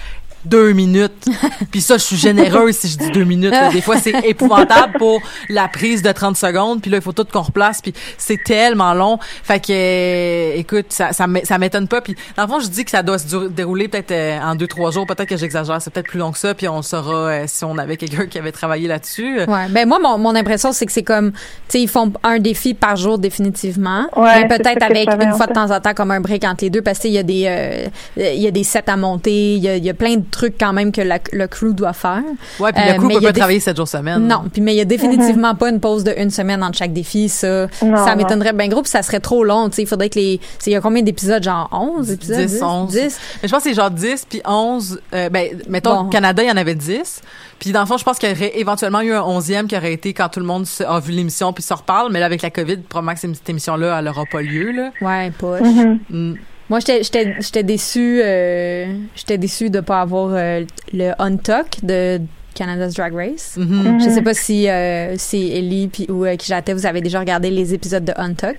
deux 0.46 0.72
minutes. 0.74 1.26
Puis 1.72 1.82
ça, 1.82 1.98
je 1.98 2.04
suis 2.04 2.16
généreuse 2.18 2.76
si 2.78 2.88
je 2.90 2.98
dis 2.98 3.12
deux 3.12 3.24
minutes. 3.24 3.52
là. 3.52 3.70
Des 3.72 3.82
fois, 3.82 3.98
c'est 3.98 4.14
épouvantable 4.26 4.94
pour 4.98 5.20
la 5.50 5.68
prise 5.68 6.02
de 6.02 6.12
30 6.12 6.38
secondes. 6.38 6.82
Puis 6.82 6.90
là, 6.92 6.98
il 6.98 7.04
faut 7.04 7.12
tout 7.12 7.26
qu'on 7.32 7.42
replace. 7.42 7.82
Puis 7.82 7.94
c'est 8.18 8.42
tellement 8.44 8.94
long. 8.94 9.20
Fait 9.44 9.60
que, 9.60 9.72
euh, 9.72 10.54
écoute, 10.56 10.88
ça, 10.90 11.12
ça, 11.14 11.28
m'é- 11.28 11.44
ça 11.46 11.58
m'étonne 11.58 11.88
pas. 11.88 12.02
Puis 12.02 12.16
dans 12.36 12.44
le 12.44 12.50
fond, 12.50 12.60
je 12.60 12.68
dis 12.68 12.86
que 12.86 12.92
ça 12.92 13.04
doit 13.04 13.18
se 13.20 13.48
dérouler 13.48 13.88
peut-être 13.88 14.12
euh, 14.12 14.40
en 14.42 14.56
deux, 14.56 14.68
trois 14.68 14.92
jours. 14.92 15.06
Peut-être 15.06 15.28
que 15.30 15.38
j'exagère. 15.38 15.82
C'est 15.82 15.92
peut-être 15.92 16.08
plus 16.08 16.20
long 16.20 16.32
que 16.32 16.38
ça. 16.40 16.54
Puis 16.54 16.68
on 16.68 16.82
saura 16.82 17.16
euh, 17.16 17.44
si 17.48 17.64
on 17.66 17.78
avait 17.78 17.98
quelqu'un 17.98 18.26
qui 18.28 18.38
avait 18.40 18.52
travaillé 18.52 18.88
là-dessus. 18.88 19.40
Ouais. 19.48 19.68
Ben 19.70 19.88
moi, 19.88 20.00
mon, 20.02 20.18
mon 20.18 20.36
impression, 20.36 20.72
c'est 20.72 20.86
que 20.86 20.92
c'est 20.92 21.04
comme, 21.04 21.32
tu 21.32 21.38
sais, 21.70 21.82
ils 21.82 21.90
font 21.90 22.12
un 22.24 22.40
défi 22.40 22.74
par 22.74 22.96
jour 22.96 23.18
définitivement. 23.18 24.08
Ouais, 24.16 24.44
mais 24.44 24.58
peut-être 24.58 24.84
avec 24.84 25.08
une 25.10 25.34
fois 25.34 25.48
de 25.48 25.54
temps 25.54 25.72
en 25.72 25.80
temps 25.80 25.94
comme 25.94 26.12
un 26.12 26.22
break 26.22 26.44
entre 26.44 26.64
les 26.64 26.70
deux, 26.70 26.82
parce 26.82 27.00
qu'il 27.00 27.12
y 27.12 27.18
a 27.18 27.24
des, 27.24 27.46
euh, 27.48 27.88
il 28.18 28.42
y 28.42 28.48
a 28.48 28.52
des 28.52 28.64
sets 28.64 28.84
à 28.90 28.96
monter, 28.98 29.56
il 29.56 29.64
y 29.64 29.68
a, 29.70 29.78
y 29.78 29.90
a 29.90 29.94
plein 29.94 30.16
de 30.18 30.24
trucs 30.30 30.58
quand 30.60 30.74
même 30.74 30.92
que 30.92 31.02
la- 31.02 31.20
le 31.32 31.48
crew 31.48 31.74
doit 31.74 31.94
faire. 31.94 32.22
Ouais, 32.60 32.72
puis 32.74 32.84
Euh, 32.84 32.94
le 32.94 32.98
crew 33.00 33.06
mais 33.08 33.14
peut 33.16 33.22
pas 33.22 33.34
travailler 33.34 33.60
sept 33.60 33.76
jours 33.78 33.88
semaine. 33.88 34.28
Non, 34.28 34.44
puis 34.52 34.62
mais 34.62 34.74
il 34.74 34.78
y 34.78 34.82
a 34.82 34.86
définitivement 34.86 35.56
pas 35.56 35.70
une 35.70 35.80
pause 35.80 36.04
de 36.04 36.14
une 36.18 36.30
semaine 36.30 36.64
entre 36.64 36.78
chaque 36.78 36.94
défi. 36.94 37.30
Ça, 37.30 37.68
Non, 37.82 38.06
ça 38.06 38.16
m'étonnerait 38.16 38.54
bien 38.54 38.68
gros, 38.68 38.82
puis 38.82 38.90
ça 38.92 39.02
serait 39.02 39.20
trop 39.20 39.44
long. 39.44 39.70
Tu 39.70 39.76
sais, 39.78 39.82
il 39.84 39.88
faudrait 39.88 40.10
que 40.10 40.20
les, 40.20 40.40
c'est- 40.60 40.70
il 40.72 40.74
y 40.74 40.76
a 40.76 40.82
combien 40.82 41.02
d'épisodes, 41.02 41.44
genre 41.44 41.70
11 41.72 42.12
épisodes, 42.12 42.46
10, 42.46 42.62
11. 42.62 42.92
10? 42.92 43.20
Mais 43.42 43.48
je 43.48 43.54
pense 43.54 43.64
que 43.64 43.70
c'est 43.70 43.76
genre 43.76 43.92
10 43.92 44.26
puis 44.30 44.42
11. 44.46 45.00
euh, 45.14 45.30
ben, 45.30 45.50
mettons, 45.70 45.96
Bon. 45.96 46.02
au 46.02 46.10
Canada, 46.10 46.44
il 46.44 46.50
y 46.50 46.52
en 46.52 46.58
avait 46.58 46.76
10. 46.76 47.22
Puis 47.60 47.72
dans 47.72 47.80
le 47.80 47.88
fond, 47.88 47.98
je 47.98 48.04
pense 48.04 48.20
qu'il 48.20 48.30
y 48.30 48.32
aurait 48.32 48.52
éventuellement 48.60 49.02
eu 49.02 49.14
un 49.14 49.22
11e 49.24 49.68
qui 49.68 49.76
aurait 49.76 49.94
été 49.94 50.14
quand 50.14 50.30
tout 50.30 50.40
le 50.40 50.46
monde 50.46 50.66
a 50.88 51.00
vu 51.00 51.12
l'émission 51.12 51.54
puis 51.54 51.64
se 51.64 51.74
reparle. 51.74 52.12
Mais 52.12 52.20
là, 52.20 52.28
avec 52.28 52.42
la 52.44 52.52
COVID, 52.52 52.78
probablement 52.88 53.16
que 53.16 53.20
cette 53.36 53.50
émission-là, 53.50 53.98
elle 54.00 54.08
aura 54.08 54.26
pas 54.32 54.42
lieu, 54.42 54.72
là. 54.72 54.92
Ouais, 55.02 55.32
poche. 55.38 55.62
Mhm. 55.62 56.00
Mm. 56.10 56.34
Moi, 56.70 56.80
j'étais, 56.80 57.64
déçue, 57.64 58.22
euh, 58.22 58.94
j'étais 59.16 59.38
déçue 59.38 59.70
de 59.70 59.80
pas 59.80 60.02
avoir 60.02 60.32
euh, 60.34 60.66
le 60.92 61.14
Untuck 61.18 61.84
de 61.84 62.20
Canada's 62.58 62.96
Drag 62.96 63.14
Race. 63.14 63.56
Mhm. 63.58 64.00
Je 64.04 64.10
sais 64.10 64.22
pas 64.22 64.34
si, 64.34 64.68
euh, 64.68 65.14
si 65.18 65.52
Ellie 65.56 65.88
puis, 65.88 66.08
ou 66.10 66.26
euh, 66.26 66.36
Kijate, 66.36 66.72
vous 66.72 66.86
avez 66.88 67.02
déjà 67.02 67.20
regardé 67.20 67.50
les 67.52 67.74
épisodes 67.74 68.04
de 68.04 68.14
Untuck. 68.18 68.58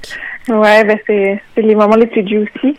Ouais, 0.48 0.82
ben 0.84 0.96
c'est 1.06 1.42
les 1.56 1.74
moments 1.74 1.96
les 1.96 2.06
plus 2.06 2.26
juicy. 2.26 2.74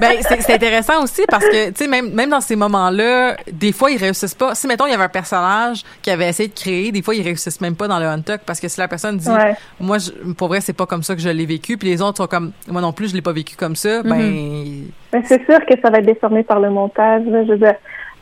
ben 0.00 0.12
c'est 0.20 0.54
intéressant 0.54 1.02
aussi 1.02 1.22
parce 1.28 1.44
que 1.46 1.68
tu 1.68 1.76
sais 1.84 1.88
même 1.88 2.10
même 2.12 2.28
dans 2.30 2.40
ces 2.42 2.56
moments-là, 2.56 3.36
des 3.50 3.72
fois 3.72 3.90
ils 3.90 3.96
réussissent 3.96 4.34
pas. 4.34 4.54
Si 4.54 4.66
mettons 4.66 4.86
il 4.86 4.90
y 4.90 4.94
avait 4.94 5.04
un 5.04 5.08
personnage 5.08 5.82
qui 6.02 6.10
avait 6.10 6.28
essayé 6.28 6.48
de 6.50 6.54
créer, 6.54 6.92
des 6.92 7.00
fois 7.00 7.14
ils 7.14 7.22
réussissent 7.22 7.60
même 7.62 7.76
pas 7.76 7.88
dans 7.88 7.98
le 7.98 8.04
Untuck 8.06 8.42
parce 8.44 8.60
que 8.60 8.68
si 8.68 8.78
la 8.78 8.88
personne 8.88 9.16
dit 9.16 9.30
Ouais. 9.30 9.54
moi 9.80 9.96
je, 9.98 10.10
pour 10.34 10.48
vrai 10.48 10.60
c'est 10.60 10.74
pas 10.74 10.84
comme 10.86 11.02
ça 11.02 11.14
que 11.14 11.20
je 11.22 11.30
l'ai 11.30 11.46
vécu, 11.46 11.78
puis 11.78 11.88
les 11.88 12.02
autres 12.02 12.18
sont 12.18 12.26
comme 12.26 12.52
moi 12.68 12.82
non 12.82 12.92
plus 12.92 13.08
je 13.10 13.14
l'ai 13.14 13.22
pas 13.22 13.32
vécu 13.32 13.56
comme 13.56 13.76
ça, 13.76 14.02
ben 14.02 14.84
Ben, 15.12 15.22
c'est 15.24 15.44
sûr 15.46 15.58
que 15.64 15.80
ça 15.80 15.88
va 15.90 15.98
être 15.98 16.06
déformé 16.06 16.42
par 16.42 16.60
le 16.60 16.68
montage. 16.70 17.22
là. 17.26 17.44
Je 17.44 17.52
veux 17.52 17.58
dire, 17.58 17.74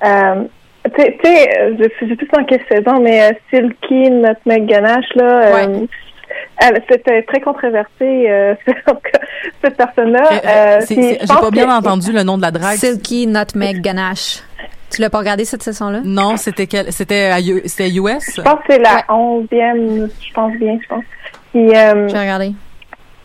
euh, 0.05 0.44
tu 0.85 1.03
sais, 1.25 1.75
je 1.79 2.07
sais 2.09 2.16
plus 2.16 2.29
en 2.38 2.45
quelle 2.45 2.64
saison, 2.71 3.01
mais 3.01 3.23
euh, 3.23 3.33
Silky, 3.51 4.11
notre 4.11 4.40
mec 4.47 4.66
ganache, 4.66 5.07
là, 5.14 5.25
euh, 5.42 5.55
Ouais. 5.55 5.87
elle, 6.61 6.83
c'était 6.90 7.23
très 7.23 7.40
controversé, 7.40 7.90
euh, 8.03 8.55
cette 9.62 9.77
personne-là. 9.77 10.25
Euh, 10.33 10.81
c'est- 10.81 10.95
c'est- 10.95 11.18
j'ai 11.21 11.27
pas 11.27 11.51
bien 11.51 11.66
que- 11.66 11.71
entendu 11.79 12.12
le 12.12 12.23
nom 12.23 12.37
de 12.37 12.42
la 12.42 12.51
drague. 12.51 12.77
Silky 12.77 13.27
Nutmeg 13.27 13.81
Ganache. 13.81 14.42
Tu 14.90 15.01
l'as 15.01 15.09
pas 15.09 15.18
regardé 15.18 15.45
cette 15.47 15.62
saison-là? 15.62 16.01
Non, 16.05 16.37
c'était 16.37 16.66
quel 16.66 16.92
c'était 16.92 17.31
à 17.33 17.40
U- 17.40 17.62
c'était 17.64 17.88
US. 17.90 18.37
Je 18.37 18.42
pense 18.42 18.59
que 18.66 18.73
c'est 18.75 18.79
la 18.79 19.05
onzième, 19.09 20.09
je 20.21 20.33
pense 20.35 20.53
bien, 20.57 20.79
je 20.83 20.87
pense. 20.88 21.05
Puis, 21.53 21.75
euh, 21.75 22.09
J'ai 22.09 22.18
regardé. 22.18 22.53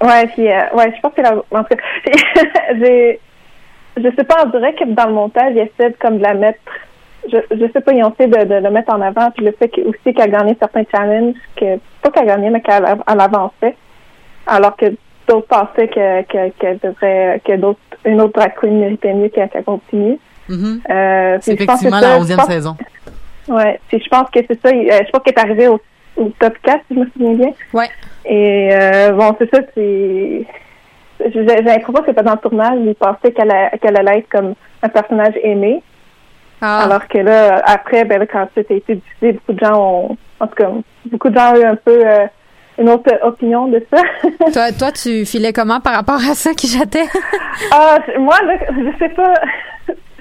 Ouais, 0.01 0.27
puis, 0.27 0.47
euh, 0.47 0.61
ouais, 0.75 0.93
je 0.95 1.01
pense 1.01 1.13
que 1.13 1.21
la, 1.21 1.33
en 1.35 1.63
tout 1.63 1.75
cas, 1.75 1.83
j'ai, 2.81 3.19
je 3.97 4.03
sais 4.15 4.23
pas, 4.23 4.45
on 4.45 4.49
dirait 4.49 4.75
que 4.75 4.85
dans 4.85 5.07
le 5.07 5.13
montage, 5.13 5.53
ils 5.55 5.59
essaient 5.59 5.89
de, 5.89 5.95
comme 5.99 6.19
de 6.19 6.23
la 6.23 6.35
mettre, 6.35 6.59
je, 7.31 7.37
je 7.55 7.71
sais 7.71 7.81
pas, 7.81 7.93
ils 7.93 8.03
ont 8.03 8.11
essayé 8.13 8.29
de, 8.29 8.43
de 8.45 8.55
le 8.55 8.69
mettre 8.71 8.93
en 8.93 9.01
avant, 9.01 9.29
puis 9.31 9.45
le 9.45 9.51
fait 9.51 9.69
que, 9.69 9.81
aussi 9.81 10.13
qu'elle 10.13 10.33
a 10.33 10.39
gagné 10.39 10.55
certains 10.59 10.83
challenges, 10.91 11.35
que, 11.55 11.77
pas 12.01 12.11
qu'elle 12.11 12.29
a 12.29 12.35
gagné, 12.35 12.49
mais 12.49 12.61
qu'elle 12.61 12.83
elle 12.85 13.19
avançait, 13.21 13.75
alors 14.45 14.75
que 14.75 14.85
d'autres 15.27 15.47
pensaient 15.47 15.87
que, 15.87 16.77
devrait, 16.87 17.41
que 17.45 17.55
d'autres, 17.57 17.79
une 18.05 18.21
autre 18.21 18.33
drag 18.33 18.53
queen 18.59 18.79
méritait 18.79 19.13
mieux 19.13 19.29
qu'elle, 19.29 19.49
continue. 19.65 20.17
Mhm. 20.49 20.81
Euh, 20.89 21.37
C'est 21.41 21.55
que 21.57 21.63
effectivement 21.63 21.99
la 21.99 22.17
je 22.19 22.23
11e 22.23 22.35
pense- 22.37 22.47
saison. 22.47 22.77
Ouais, 23.49 23.79
puis 23.87 24.01
je 24.03 24.09
pense 24.09 24.29
que 24.29 24.39
c'est 24.47 24.59
ça, 24.61 24.69
euh, 24.69 25.03
je 25.05 25.09
pense 25.11 25.21
qu'elle 25.23 25.33
est 25.33 25.39
arrivée 25.39 25.67
au, 25.69 25.79
au 26.17 26.29
top 26.39 26.53
4, 26.63 26.81
si 26.87 26.95
je 26.95 26.99
me 26.99 27.05
souviens 27.11 27.33
bien. 27.33 27.51
Ouais. 27.73 27.89
Et 28.25 28.69
euh, 28.73 29.11
bon, 29.11 29.35
c'est 29.39 29.49
ça, 29.53 29.61
c'est. 29.73 30.45
J'ai 31.33 31.43
l'impression 31.43 32.03
que 32.03 32.11
pendant 32.11 32.33
le 32.33 32.37
tournage, 32.37 32.77
ils 32.85 32.93
pensaient 32.95 33.31
qu'elle 33.31 33.51
allait 33.51 34.19
être 34.19 34.29
comme 34.29 34.53
un 34.83 34.89
personnage 34.89 35.33
aimé. 35.43 35.81
Ah, 36.61 36.83
Alors 36.83 37.07
que 37.07 37.17
là, 37.19 37.61
après, 37.65 38.03
ben 38.05 38.19
là, 38.19 38.25
quand 38.25 38.47
ça 38.55 38.61
a 38.69 38.73
été 38.73 38.95
diffusé, 38.95 39.33
beaucoup 39.33 39.53
de 39.53 39.59
gens 39.59 39.79
ont. 39.79 40.17
En 40.39 40.47
tout 40.47 40.55
cas, 40.55 40.69
beaucoup 41.05 41.29
de 41.29 41.35
gens 41.35 41.53
ont 41.53 41.57
eu 41.57 41.63
un 41.63 41.75
peu 41.75 42.05
euh, 42.05 42.25
une 42.77 42.89
autre 42.89 43.11
opinion 43.23 43.67
de 43.67 43.85
ça. 43.91 44.01
toi, 44.53 44.71
toi, 44.71 44.91
tu 44.91 45.25
filais 45.25 45.53
comment 45.53 45.79
par 45.79 45.93
rapport 45.93 46.15
à 46.15 46.33
ça 46.33 46.53
qui 46.53 46.67
j'étais? 46.67 47.05
ah, 47.71 47.97
moi, 48.19 48.35
là, 48.43 48.53
je 48.71 48.97
sais 48.97 49.09
pas. 49.09 49.33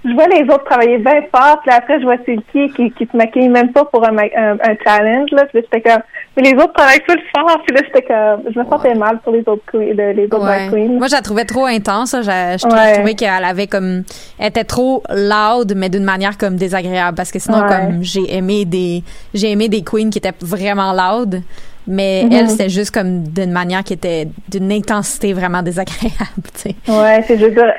Je 0.09 0.12
vois 0.14 0.29
les 0.29 0.42
autres 0.45 0.64
travailler 0.64 0.99
bien 0.99 1.21
fort, 1.35 1.61
puis 1.62 1.75
après, 1.75 1.99
je 1.99 2.05
vois 2.05 2.16
Silky 2.25 2.71
qui, 2.75 2.90
qui 2.92 3.09
se 3.11 3.16
maquille 3.16 3.49
même 3.49 3.73
pas 3.73 3.85
pour 3.87 4.05
un, 4.07 4.16
un, 4.16 4.53
un 4.53 4.77
challenge, 4.85 5.31
là. 5.33 5.45
Puis 5.47 5.62
j'étais 5.62 5.81
comme. 5.81 6.03
Mais 6.37 6.42
les 6.42 6.55
autres 6.55 6.75
travaillent 6.75 7.01
plus 7.01 7.21
fort, 7.35 7.59
puis 7.66 7.75
là, 7.75 7.83
j'étais 7.87 8.03
comme. 8.03 8.53
Je 8.55 8.59
me 8.59 8.64
sentais 8.66 8.95
mal 8.95 9.19
pour 9.21 9.33
les 9.33 9.40
autres, 9.47 9.62
les 9.77 10.25
autres 10.27 10.47
Ouais. 10.49 10.69
queens. 10.71 10.99
Moi, 10.99 11.09
je 11.09 11.12
la 11.16 11.23
trouvais 11.23 11.45
trop 11.45 11.64
intense. 11.66 12.12
Je, 12.12 12.66
Ouais. 12.69 12.92
trouvais 12.95 13.14
qu'elle 13.14 13.45
avait 13.45 13.66
comme, 13.66 14.05
elle 14.38 14.49
était 14.49 14.64
trop 14.64 15.03
loud, 15.11 15.73
mais 15.77 15.88
d'une 15.88 16.05
manière 16.05 16.38
comme 16.38 16.57
désagréable. 16.57 17.16
Parce 17.16 17.33
que 17.33 17.38
sinon, 17.38 17.66
comme 17.66 18.03
j'ai 18.03 18.37
aimé 18.37 18.64
des, 18.64 19.03
j'ai 19.35 19.51
aimé 19.51 19.69
des 19.69 19.83
queens 19.83 20.11
qui 20.11 20.19
étaient 20.19 20.33
vraiment 20.40 20.92
loud, 20.92 21.42
mais 21.87 22.25
Mhm. 22.25 22.33
elle 22.33 22.51
c'était 22.51 22.68
juste 22.68 22.92
comme 22.92 23.22
d'une 23.29 23.53
manière 23.53 23.83
qui 23.85 23.92
était 23.94 24.29
d'une 24.49 24.72
intensité 24.72 25.33
vraiment 25.33 25.62
désagréable. 25.62 26.14
Tu 26.55 26.70
sais. 26.70 26.75
Ouais, 26.88 27.22
c'est, 27.27 27.37
dire, 27.37 27.49
euh, 27.49 27.70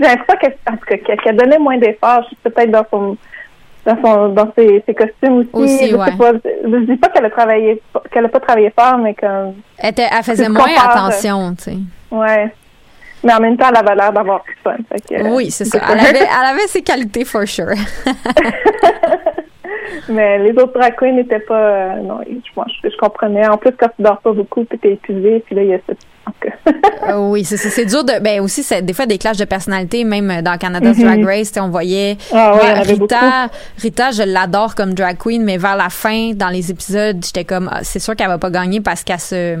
j'ai 0.00 0.06
l'impression 0.06 0.36
qu'elle, 1.24 1.36
donnait 1.36 1.58
moins 1.58 1.78
d'efforts, 1.78 2.28
peut-être 2.42 2.70
dans 2.70 2.84
son, 2.90 3.16
dans 3.84 3.96
son, 4.02 4.28
dans 4.30 4.52
ses, 4.56 4.82
ses 4.86 4.94
costumes 4.94 5.38
aussi. 5.38 5.50
Aussi, 5.52 5.88
je 5.90 5.96
ouais. 5.96 6.06
sais 6.10 6.16
pas, 6.16 6.32
je 6.64 6.84
dis 6.86 6.96
pas 6.96 7.08
qu'elle 7.08 7.24
a 7.26 7.30
travaillé, 7.30 7.80
qu'elle 8.12 8.24
a 8.24 8.28
pas 8.28 8.40
travaillé 8.40 8.72
fort, 8.78 8.98
mais 8.98 9.14
comme, 9.14 9.54
Elle, 9.78 9.90
était- 9.90 10.08
elle 10.10 10.24
faisait 10.24 10.48
moins 10.48 10.68
compares, 10.68 11.06
attention. 11.06 11.54
Tu 11.56 11.62
sais. 11.64 11.76
ouais. 12.10 12.52
Mais 13.24 13.32
en 13.34 13.40
même 13.40 13.56
temps, 13.56 13.66
elle 13.70 13.76
avait 13.78 13.94
l'air 13.96 14.12
d'avoir 14.12 14.44
du 14.44 14.54
fun. 14.62 14.76
Que, 15.08 15.34
Oui, 15.34 15.50
c'est 15.50 15.64
ça. 15.64 15.78
good 15.78 15.88
Elle 15.92 16.00
avait, 16.06 16.18
elle 16.40 16.46
avait 16.54 16.66
ses 16.68 16.82
qualités 16.82 17.24
for 17.24 17.46
sure. 17.48 17.72
Mais 20.08 20.38
les 20.38 20.52
autres 20.52 20.72
drag 20.78 20.94
queens 20.96 21.12
n'étaient 21.12 21.40
pas, 21.40 21.54
euh, 21.54 22.02
non, 22.02 22.20
je, 22.26 22.50
moi, 22.56 22.66
je, 22.68 22.88
je 22.88 22.96
comprenais. 22.96 23.46
En 23.48 23.56
plus, 23.56 23.72
quand 23.72 23.88
tu 23.96 24.02
dors 24.02 24.20
pas 24.20 24.32
beaucoup, 24.32 24.64
puis 24.64 24.78
t'es 24.78 24.92
épuisé, 24.92 25.42
puis 25.46 25.54
là, 25.54 25.62
il 25.62 25.68
y 25.68 25.74
a 25.74 25.78
cette. 25.86 25.98
Euh, 27.08 27.30
oui, 27.30 27.44
c'est 27.44 27.84
dur 27.84 28.02
de. 28.04 28.20
Ben 28.20 28.40
aussi, 28.40 28.64
c'est 28.64 28.82
des 28.82 28.92
fois 28.92 29.06
des 29.06 29.16
clashs 29.16 29.36
de 29.36 29.44
personnalité, 29.44 30.02
même 30.02 30.42
dans 30.42 30.58
Canada's 30.58 30.98
Drag 30.98 31.24
Race, 31.24 31.52
on 31.56 31.68
voyait. 31.68 32.16
Ah 32.32 32.56
ouais, 32.56 32.72
Rita, 32.80 33.48
Rita, 33.78 34.10
je 34.10 34.24
l'adore 34.24 34.74
comme 34.74 34.92
drag 34.92 35.16
queen, 35.16 35.44
mais 35.44 35.56
vers 35.56 35.76
la 35.76 35.88
fin, 35.88 36.32
dans 36.34 36.48
les 36.48 36.70
épisodes, 36.70 37.24
j'étais 37.24 37.44
comme, 37.44 37.70
ah, 37.72 37.80
c'est 37.82 38.00
sûr 38.00 38.16
qu'elle 38.16 38.28
va 38.28 38.38
pas 38.38 38.50
gagner 38.50 38.80
parce 38.80 39.04
qu'elle 39.04 39.20
se. 39.20 39.58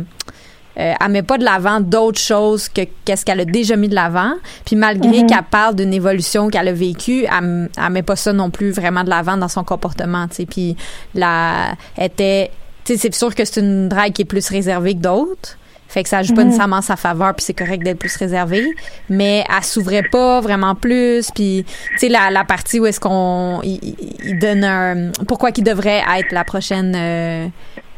Euh, 0.78 0.92
elle 1.00 1.10
met 1.10 1.22
pas 1.22 1.38
de 1.38 1.44
l'avant 1.44 1.80
d'autres 1.80 2.20
choses 2.20 2.68
que 2.68 2.82
qu'est-ce 3.04 3.24
qu'elle 3.24 3.40
a 3.40 3.44
déjà 3.46 3.76
mis 3.76 3.88
de 3.88 3.94
l'avant. 3.94 4.32
Puis 4.64 4.76
malgré 4.76 5.22
Mhm. 5.22 5.26
qu'elle 5.26 5.42
parle 5.50 5.74
d'une 5.74 5.94
évolution 5.94 6.48
qu'elle 6.48 6.68
a 6.68 6.72
vécue, 6.72 7.24
elle, 7.24 7.70
elle 7.82 7.92
met 7.92 8.02
pas 8.02 8.16
ça 8.16 8.32
non 8.32 8.50
plus 8.50 8.70
vraiment 8.72 9.02
de 9.02 9.08
l'avant 9.10 9.36
dans 9.38 9.48
son 9.48 9.64
comportement. 9.64 10.28
Tu 10.28 10.34
sais, 10.36 10.46
puis 10.46 10.76
la 11.14 11.72
était, 11.98 12.50
tu 12.84 12.92
sais, 12.94 12.98
c'est 12.98 13.14
sûr 13.14 13.34
que 13.34 13.44
c'est 13.44 13.60
une 13.60 13.88
drague 13.88 14.12
qui 14.12 14.22
est 14.22 14.26
plus 14.26 14.48
réservée 14.48 14.94
que 14.94 15.00
d'autres. 15.00 15.56
Fait 15.88 16.02
que 16.02 16.08
ça 16.08 16.22
joue 16.24 16.34
pas 16.34 16.40
Mhm. 16.42 16.48
nécessairement 16.48 16.82
sa 16.82 16.96
faveur, 16.96 17.32
puis 17.34 17.44
c'est 17.44 17.54
correct 17.54 17.82
d'être 17.84 17.98
plus 18.00 18.14
réservée. 18.16 18.66
Mais 19.08 19.44
elle 19.48 19.62
s'ouvrait 19.64 20.02
pas 20.02 20.40
vraiment 20.40 20.74
plus. 20.74 21.30
Puis, 21.32 21.64
tu 21.92 21.98
sais, 21.98 22.08
la, 22.08 22.28
la 22.30 22.42
partie 22.44 22.80
où 22.80 22.86
est-ce 22.86 22.98
qu'on... 23.00 23.60
Il- 23.62 23.94
il 24.24 24.38
donne 24.38 24.64
un... 24.64 25.12
Pourquoi 25.28 25.52
qu'il 25.52 25.62
devrait 25.64 26.02
être 26.18 26.32
la 26.32 26.42
prochaine... 26.44 26.92
euh, 26.96 27.46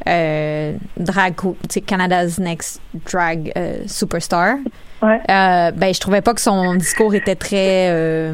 euh, 0.08 0.72
drag, 0.96 1.34
Canada's 1.86 2.38
Next 2.38 2.80
Drag 3.10 3.52
euh, 3.56 3.78
Superstar. 3.86 4.56
Ouais. 5.02 5.20
Euh, 5.30 5.70
ben, 5.70 5.94
je 5.94 6.00
trouvais 6.00 6.22
pas 6.22 6.34
que 6.34 6.40
son 6.40 6.74
discours 6.74 7.14
était 7.14 7.36
très... 7.36 8.32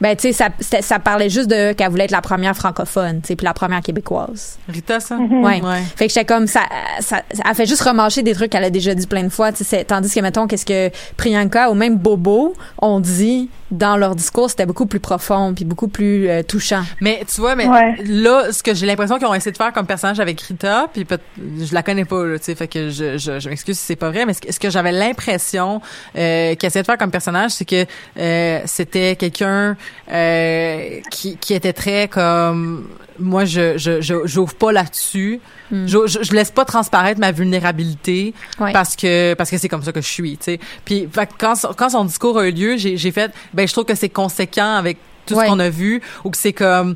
ben, 0.00 0.14
tu 0.16 0.22
sais, 0.28 0.32
ça, 0.32 0.48
c'était- 0.60 0.82
ça 0.82 0.98
parlait 0.98 1.28
juste 1.28 1.48
de 1.50 1.72
qu'elle 1.72 1.90
voulait 1.90 2.04
être 2.04 2.10
la 2.10 2.20
première 2.22 2.54
francophone, 2.56 3.20
tu 3.22 3.28
sais, 3.28 3.36
puis 3.36 3.44
la 3.44 3.54
première 3.54 3.80
québécoise. 3.80 4.58
Rita 4.68 5.00
ça? 5.00 5.16
Ouais. 5.16 5.60
Ouais. 5.62 5.82
Fait 5.96 6.06
que 6.06 6.12
j'étais 6.12 6.24
comme 6.24 6.46
ça, 6.46 6.60
ça, 7.00 7.22
elle 7.48 7.54
fait 7.54 7.66
juste 7.66 7.82
remarcher 7.82 8.22
des 8.22 8.34
trucs 8.34 8.50
qu'elle 8.50 8.64
a 8.64 8.70
déjà 8.70 8.94
dit 8.94 9.06
plein 9.06 9.24
de 9.24 9.28
fois. 9.28 9.52
tu 9.52 9.64
sais, 9.64 9.84
Tandis 9.84 10.12
que 10.14 10.20
mettons 10.20 10.46
qu'est-ce 10.46 10.66
que 10.66 10.90
Priyanka 11.16 11.70
ou 11.70 11.74
même 11.74 11.96
Bobo 11.98 12.54
ont 12.80 13.00
dit 13.00 13.50
dans 13.70 13.96
leur 13.98 14.14
discours, 14.14 14.48
c'était 14.48 14.64
beaucoup 14.64 14.86
plus 14.86 15.00
profond 15.00 15.52
puis 15.54 15.66
beaucoup 15.66 15.88
plus 15.88 16.26
euh, 16.28 16.42
touchant. 16.42 16.84
Mais 17.02 17.22
tu 17.32 17.40
vois, 17.40 17.54
mais 17.54 17.66
Ouais. 17.66 17.96
là, 18.06 18.50
ce 18.50 18.62
que 18.62 18.72
j'ai 18.74 18.86
l'impression 18.86 19.18
qu'ils 19.18 19.26
ont 19.26 19.34
essayé 19.34 19.52
de 19.52 19.56
faire 19.58 19.72
comme 19.74 19.86
personnage 19.86 20.20
avec 20.20 20.40
Rita, 20.40 20.86
puis 20.92 21.06
je 21.36 21.74
la 21.74 21.82
connais 21.82 22.06
pas, 22.06 22.24
là, 22.24 22.38
tu 22.38 22.46
sais, 22.46 22.54
fait 22.54 22.66
que 22.68 22.88
je, 22.88 23.18
je, 23.18 23.38
je 23.40 23.48
m'excuse 23.50 23.78
si 23.78 23.84
c'est 23.84 23.96
pas 23.96 24.10
vrai, 24.10 24.24
mais 24.24 24.32
ce 24.32 24.40
que, 24.40 24.52
ce 24.52 24.58
que 24.58 24.70
j'avais 24.70 24.92
l'impression 24.92 25.82
euh, 26.16 26.54
qu'ils 26.54 26.66
essayaient 26.66 26.82
de 26.82 26.86
faire 26.86 26.96
comme 26.96 27.10
personnage, 27.10 27.50
c'est 27.50 27.66
que 27.66 27.84
euh, 28.18 28.60
c'était 28.64 29.16
quelqu'un 29.16 29.76
euh, 30.12 31.00
qui, 31.10 31.36
qui 31.36 31.54
était 31.54 31.72
très 31.72 32.08
comme 32.08 32.88
moi, 33.20 33.44
je 33.44 33.76
je 33.78 34.00
j'ouvre 34.26 34.54
pas 34.54 34.70
là-dessus, 34.70 35.40
je, 35.72 35.86
je 36.06 36.22
je 36.22 36.32
laisse 36.32 36.52
pas 36.52 36.64
transparaître 36.64 37.18
ma 37.20 37.32
vulnérabilité 37.32 38.32
Ouais. 38.60 38.72
parce 38.72 38.94
que 38.94 39.34
parce 39.34 39.50
que 39.50 39.58
c'est 39.58 39.68
comme 39.68 39.82
ça 39.82 39.92
que 39.92 40.00
je 40.00 40.06
suis, 40.06 40.36
tu 40.38 40.44
sais. 40.44 40.60
Puis 40.84 41.08
quand 41.38 41.56
son- 41.56 41.72
quand 41.76 41.90
son 41.90 42.04
discours 42.04 42.38
a 42.38 42.46
eu 42.48 42.52
lieu, 42.52 42.76
j'ai 42.76 42.96
j'ai 42.96 43.10
fait 43.10 43.32
ben 43.54 43.66
je 43.66 43.72
trouve 43.72 43.84
que 43.84 43.96
c'est 43.96 44.08
conséquent 44.08 44.74
avec 44.76 44.98
tout 45.26 45.34
Ouais. 45.34 45.46
ce 45.46 45.50
qu'on 45.50 45.58
a 45.58 45.68
vu 45.68 46.00
ou 46.24 46.30
que 46.30 46.36
c'est 46.36 46.52
comme 46.52 46.94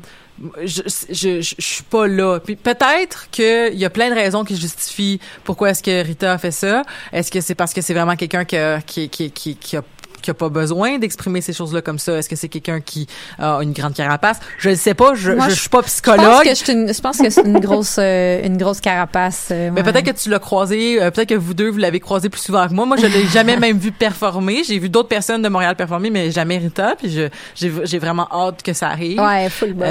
je, 0.63 0.81
je, 0.87 1.13
je, 1.41 1.41
je 1.41 1.55
suis 1.63 1.83
pas 1.83 2.07
là. 2.07 2.39
Puis 2.39 2.55
peut-être 2.55 3.29
qu'il 3.29 3.75
y 3.77 3.85
a 3.85 3.89
plein 3.91 4.09
de 4.09 4.15
raisons 4.15 4.43
qui 4.43 4.55
justifient 4.57 5.19
pourquoi 5.43 5.69
est-ce 5.69 5.83
que 5.83 6.03
Rita 6.03 6.33
a 6.33 6.37
fait 6.39 6.51
ça. 6.51 6.81
Est-ce 7.11 7.31
que 7.31 7.39
c'est 7.41 7.53
parce 7.53 7.71
que 7.73 7.81
c'est 7.81 7.93
vraiment 7.93 8.15
quelqu'un 8.15 8.43
qui, 8.43 9.09
qui, 9.09 9.29
qui, 9.31 9.55
qui 9.55 9.77
a 9.77 9.83
qui 10.23 10.31
a 10.31 10.33
pas 10.33 10.49
besoin 10.49 10.97
d'exprimer 10.97 11.41
ces 11.41 11.53
choses-là 11.53 11.81
comme 11.81 11.99
ça? 11.99 12.13
Est-ce 12.17 12.29
que 12.29 12.35
c'est 12.35 12.49
quelqu'un 12.49 12.81
qui 12.81 13.07
a 13.39 13.59
une 13.61 13.73
grande 13.73 13.93
carapace? 13.93 14.37
Je 14.57 14.69
ne 14.71 14.75
sais 14.75 14.93
pas. 14.95 15.13
Je, 15.13 15.31
Moi, 15.33 15.45
je, 15.49 15.55
je- 15.55 15.59
suis 15.59 15.69
pas 15.69 15.83
psychologue. 15.83 16.43
que 16.43 16.49
je, 16.49 16.55
suis 16.55 16.73
une- 16.73 16.93
je 16.93 17.01
pense 17.01 17.17
que 17.19 17.29
c'est 17.29 17.45
une 17.45 17.59
grosse 17.59 17.97
euh, 17.99 18.41
une 18.43 18.57
grosse 18.57 18.81
carapace. 18.81 19.49
euh, 19.51 19.69
Mais 19.73 19.81
ouais. 19.83 19.91
peut-être 19.91 20.05
que 20.05 20.17
tu 20.19 20.29
l'as 20.29 20.39
croisé, 20.39 21.01
euh, 21.01 21.11
peut-être 21.11 21.29
que 21.29 21.35
vous 21.35 21.53
deux, 21.53 21.69
vous 21.69 21.77
l'avez 21.77 21.99
croisé 21.99 22.29
plus 22.29 22.41
souvent 22.41 22.67
que 22.67 22.73
moi. 22.73 22.85
Moi, 22.85 22.97
je 22.97 23.05
l'ai 23.05 23.25
jamais 23.33 23.57
même 23.57 23.77
vu 23.77 23.91
performer. 23.91 24.63
J'ai 24.63 24.79
vu 24.79 24.89
d'autres 24.89 25.09
personnes 25.09 25.41
de 25.41 25.49
Montréal 25.49 25.75
performer, 25.75 26.09
mais 26.09 26.31
jamais 26.31 26.57
Rita. 26.57 26.95
Puis 26.97 27.11
je, 27.11 27.27
j'ai, 27.55 27.99
vraiment 27.99 28.27
hâte 28.31 28.63
que 28.63 28.73
ça 28.73 28.87
arrive. 28.89 29.19
Ouais, 29.19 29.49
full 29.49 29.73
bon. 29.73 29.85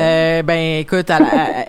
Ben, 0.45 0.81
écoute, 0.81 1.11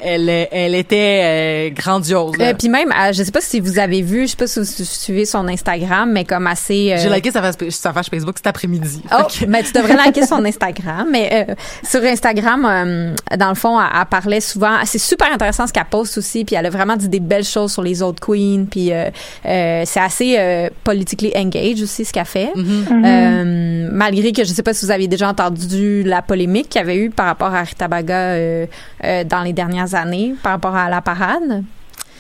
elle, 0.02 0.30
elle, 0.52 0.76
était 0.76 1.72
grandiose. 1.76 2.34
Euh, 2.40 2.54
puis 2.58 2.70
même, 2.70 2.94
je 3.12 3.24
sais 3.24 3.32
pas 3.32 3.42
si 3.42 3.60
vous 3.60 3.80
avez 3.80 4.02
vu, 4.02 4.24
je 4.24 4.28
sais 4.32 4.38
pas 4.38 4.48
si 4.48 4.60
vous 4.60 4.66
suivez 4.66 5.26
son 5.26 5.48
Instagram, 5.48 6.12
mais 6.12 6.26
comme 6.26 6.48
assez. 6.48 6.94
euh, 6.94 6.98
J'ai 7.02 7.10
liké 7.10 7.32
sa 7.32 7.42
page, 7.42 7.56
sa 7.70 7.92
page 7.94 8.08
Facebook. 8.08 8.36
C'était 8.38 8.53
après-midi. 8.54 9.02
Oh, 9.12 9.24
mais 9.48 9.64
tu 9.64 9.72
devrais 9.74 9.96
liker 10.04 10.26
son 10.26 10.44
Instagram. 10.46 11.08
Mais 11.12 11.46
euh, 11.50 11.56
sur 11.84 12.04
Instagram, 12.04 12.66
euh, 12.66 13.16
dans 13.38 13.50
le 13.50 13.56
fond, 13.56 13.80
elle, 13.80 13.88
elle 14.00 14.06
parlait 14.06 14.40
souvent. 14.42 14.78
C'est 14.86 15.00
super 15.00 15.32
intéressant 15.34 15.66
ce 15.68 15.74
qu'elle 15.74 15.86
poste 15.86 16.18
aussi. 16.18 16.46
Puis 16.46 16.56
elle 16.56 16.66
a 16.66 16.70
vraiment 16.70 16.96
dit 16.96 17.10
des 17.10 17.20
belles 17.20 17.44
choses 17.44 17.74
sur 17.74 17.82
les 17.82 18.02
autres 18.02 18.22
queens. 18.26 18.66
Puis 18.70 18.92
euh, 18.92 19.10
euh, 19.46 19.84
c'est 19.86 20.00
assez 20.00 20.36
euh, 20.38 20.70
politically 20.84 21.32
engaged 21.36 21.82
aussi 21.84 22.06
ce 22.06 22.14
qu'elle 22.14 22.26
fait. 22.26 22.52
Mhm. 22.56 23.04
Euh, 23.06 23.90
malgré 23.92 24.32
que 24.32 24.44
je 24.44 24.50
sais 24.54 24.64
pas 24.64 24.74
si 24.74 24.86
vous 24.86 24.92
aviez 24.92 25.08
déjà 25.08 25.28
entendu 25.30 26.04
la 26.04 26.22
polémique 26.22 26.70
qu'il 26.70 26.80
y 26.80 26.84
avait 26.84 26.98
eu 26.98 27.10
par 27.10 27.26
rapport 27.26 27.54
à 27.54 27.64
Rita 27.64 27.88
Baga 27.88 28.16
euh, 28.16 28.66
euh, 29.04 29.24
dans 29.24 29.42
les 29.42 29.54
dernières 29.54 29.96
années 29.96 30.36
par 30.44 30.54
rapport 30.54 30.76
à 30.76 30.90
la 30.90 31.02
parade. 31.02 31.64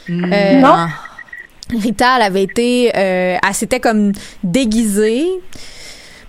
Euh, 0.10 0.60
Non. 0.60 0.88
Rita, 1.82 2.18
elle 2.18 2.24
avait 2.24 2.44
été, 2.44 2.92
euh, 2.96 3.38
elle 3.42 3.54
s'était 3.54 3.80
comme 3.80 4.12
déguisée. 4.44 5.26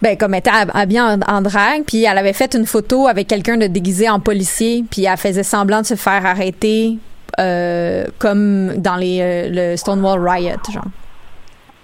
Ben, 0.05 0.19
comme 0.19 0.35
elle 0.35 0.41
était 0.41 0.51
hab- 0.51 0.71
habillée 0.75 1.01
en, 1.01 1.19
en 1.27 1.41
drague, 1.41 1.85
puis 1.87 2.05
elle 2.05 2.19
avait 2.19 2.35
fait 2.35 2.55
une 2.55 2.67
photo 2.67 3.09
avec 3.09 3.27
quelqu'un 3.27 3.57
de 3.57 3.67
déguisé 3.67 4.07
en 4.11 4.21
policier, 4.21 4.85
puis 4.91 5.05
elle 5.07 5.17
faisait 5.17 5.43
semblant 5.43 5.81
de 5.81 5.87
se 5.87 5.95
faire 5.95 6.27
arrêter, 6.27 6.99
euh, 7.39 8.05
comme 8.19 8.75
dans 8.77 8.97
les 8.97 9.19
euh, 9.23 9.49
le 9.71 9.77
Stonewall 9.79 10.21
Riot, 10.29 10.59
genre. 10.71 10.85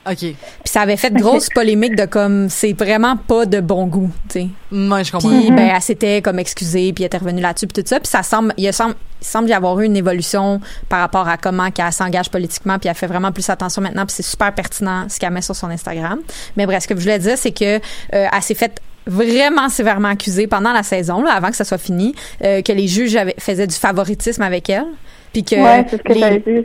OK. 0.07 0.18
Puis 0.18 0.36
ça 0.64 0.80
avait 0.80 0.96
fait 0.96 1.11
de 1.11 1.20
grosses 1.20 1.48
polémiques 1.55 1.94
de 1.94 2.07
comme 2.07 2.48
c'est 2.48 2.72
vraiment 2.72 3.16
pas 3.16 3.44
de 3.44 3.61
bon 3.61 3.86
goût, 3.86 4.11
tu 4.28 4.40
sais. 4.40 4.48
Moi, 4.70 5.03
je 5.03 5.12
comprends. 5.12 5.28
Puis 5.28 5.51
ben 5.51 5.70
elle 5.74 5.82
s'était 5.82 6.22
comme 6.22 6.38
excusée 6.38 6.92
puis 6.92 7.05
elle 7.05 7.09
était 7.09 7.18
revenue 7.18 7.42
là-dessus 7.42 7.66
puis 7.66 7.82
tout 7.82 7.88
ça 7.88 8.01
puis 8.01 8.09
ça 8.09 8.22
semble 8.22 8.55
il 8.57 8.72
semble 8.72 8.94
il 9.20 9.26
semble 9.26 9.48
y 9.51 9.53
avoir 9.53 9.78
eu 9.80 9.84
une 9.84 9.96
évolution 9.96 10.61
par 10.88 11.01
rapport 11.01 11.28
à 11.28 11.36
comment 11.36 11.70
qu'elle 11.70 11.92
s'engage 11.92 12.30
politiquement 12.30 12.78
puis 12.78 12.88
elle 12.88 12.94
fait 12.94 13.07
vraiment 13.07 13.32
plus 13.32 13.48
attention 13.51 13.82
maintenant 13.82 14.07
puis 14.07 14.14
c'est 14.14 14.22
super 14.22 14.55
pertinent 14.55 15.07
ce 15.09 15.18
qu'elle 15.18 15.32
met 15.32 15.42
sur 15.42 15.55
son 15.55 15.68
Instagram. 15.68 16.20
Mais 16.57 16.64
bref, 16.64 16.84
ce 16.84 16.88
que 16.88 16.94
je 16.94 17.01
voulais 17.01 17.18
dire 17.18 17.36
c'est 17.36 17.53
que 17.53 17.76
euh, 17.76 17.80
elle 18.11 18.42
s'est 18.42 18.55
faite 18.55 18.80
vraiment 19.07 19.68
sévèrement 19.68 20.09
accusée 20.09 20.46
pendant 20.46 20.72
la 20.72 20.82
saison 20.82 21.22
là, 21.22 21.32
avant 21.32 21.51
que 21.51 21.57
ça 21.57 21.64
soit 21.64 21.78
fini 21.78 22.14
euh, 22.44 22.62
que 22.62 22.72
les 22.72 22.86
juges 22.86 23.16
avaient, 23.16 23.34
faisaient 23.38 23.66
du 23.66 23.74
favoritisme 23.74 24.42
avec 24.42 24.70
elle 24.70 24.86
puis 25.33 25.45
que 25.45 25.55
Ouais, 25.57 25.87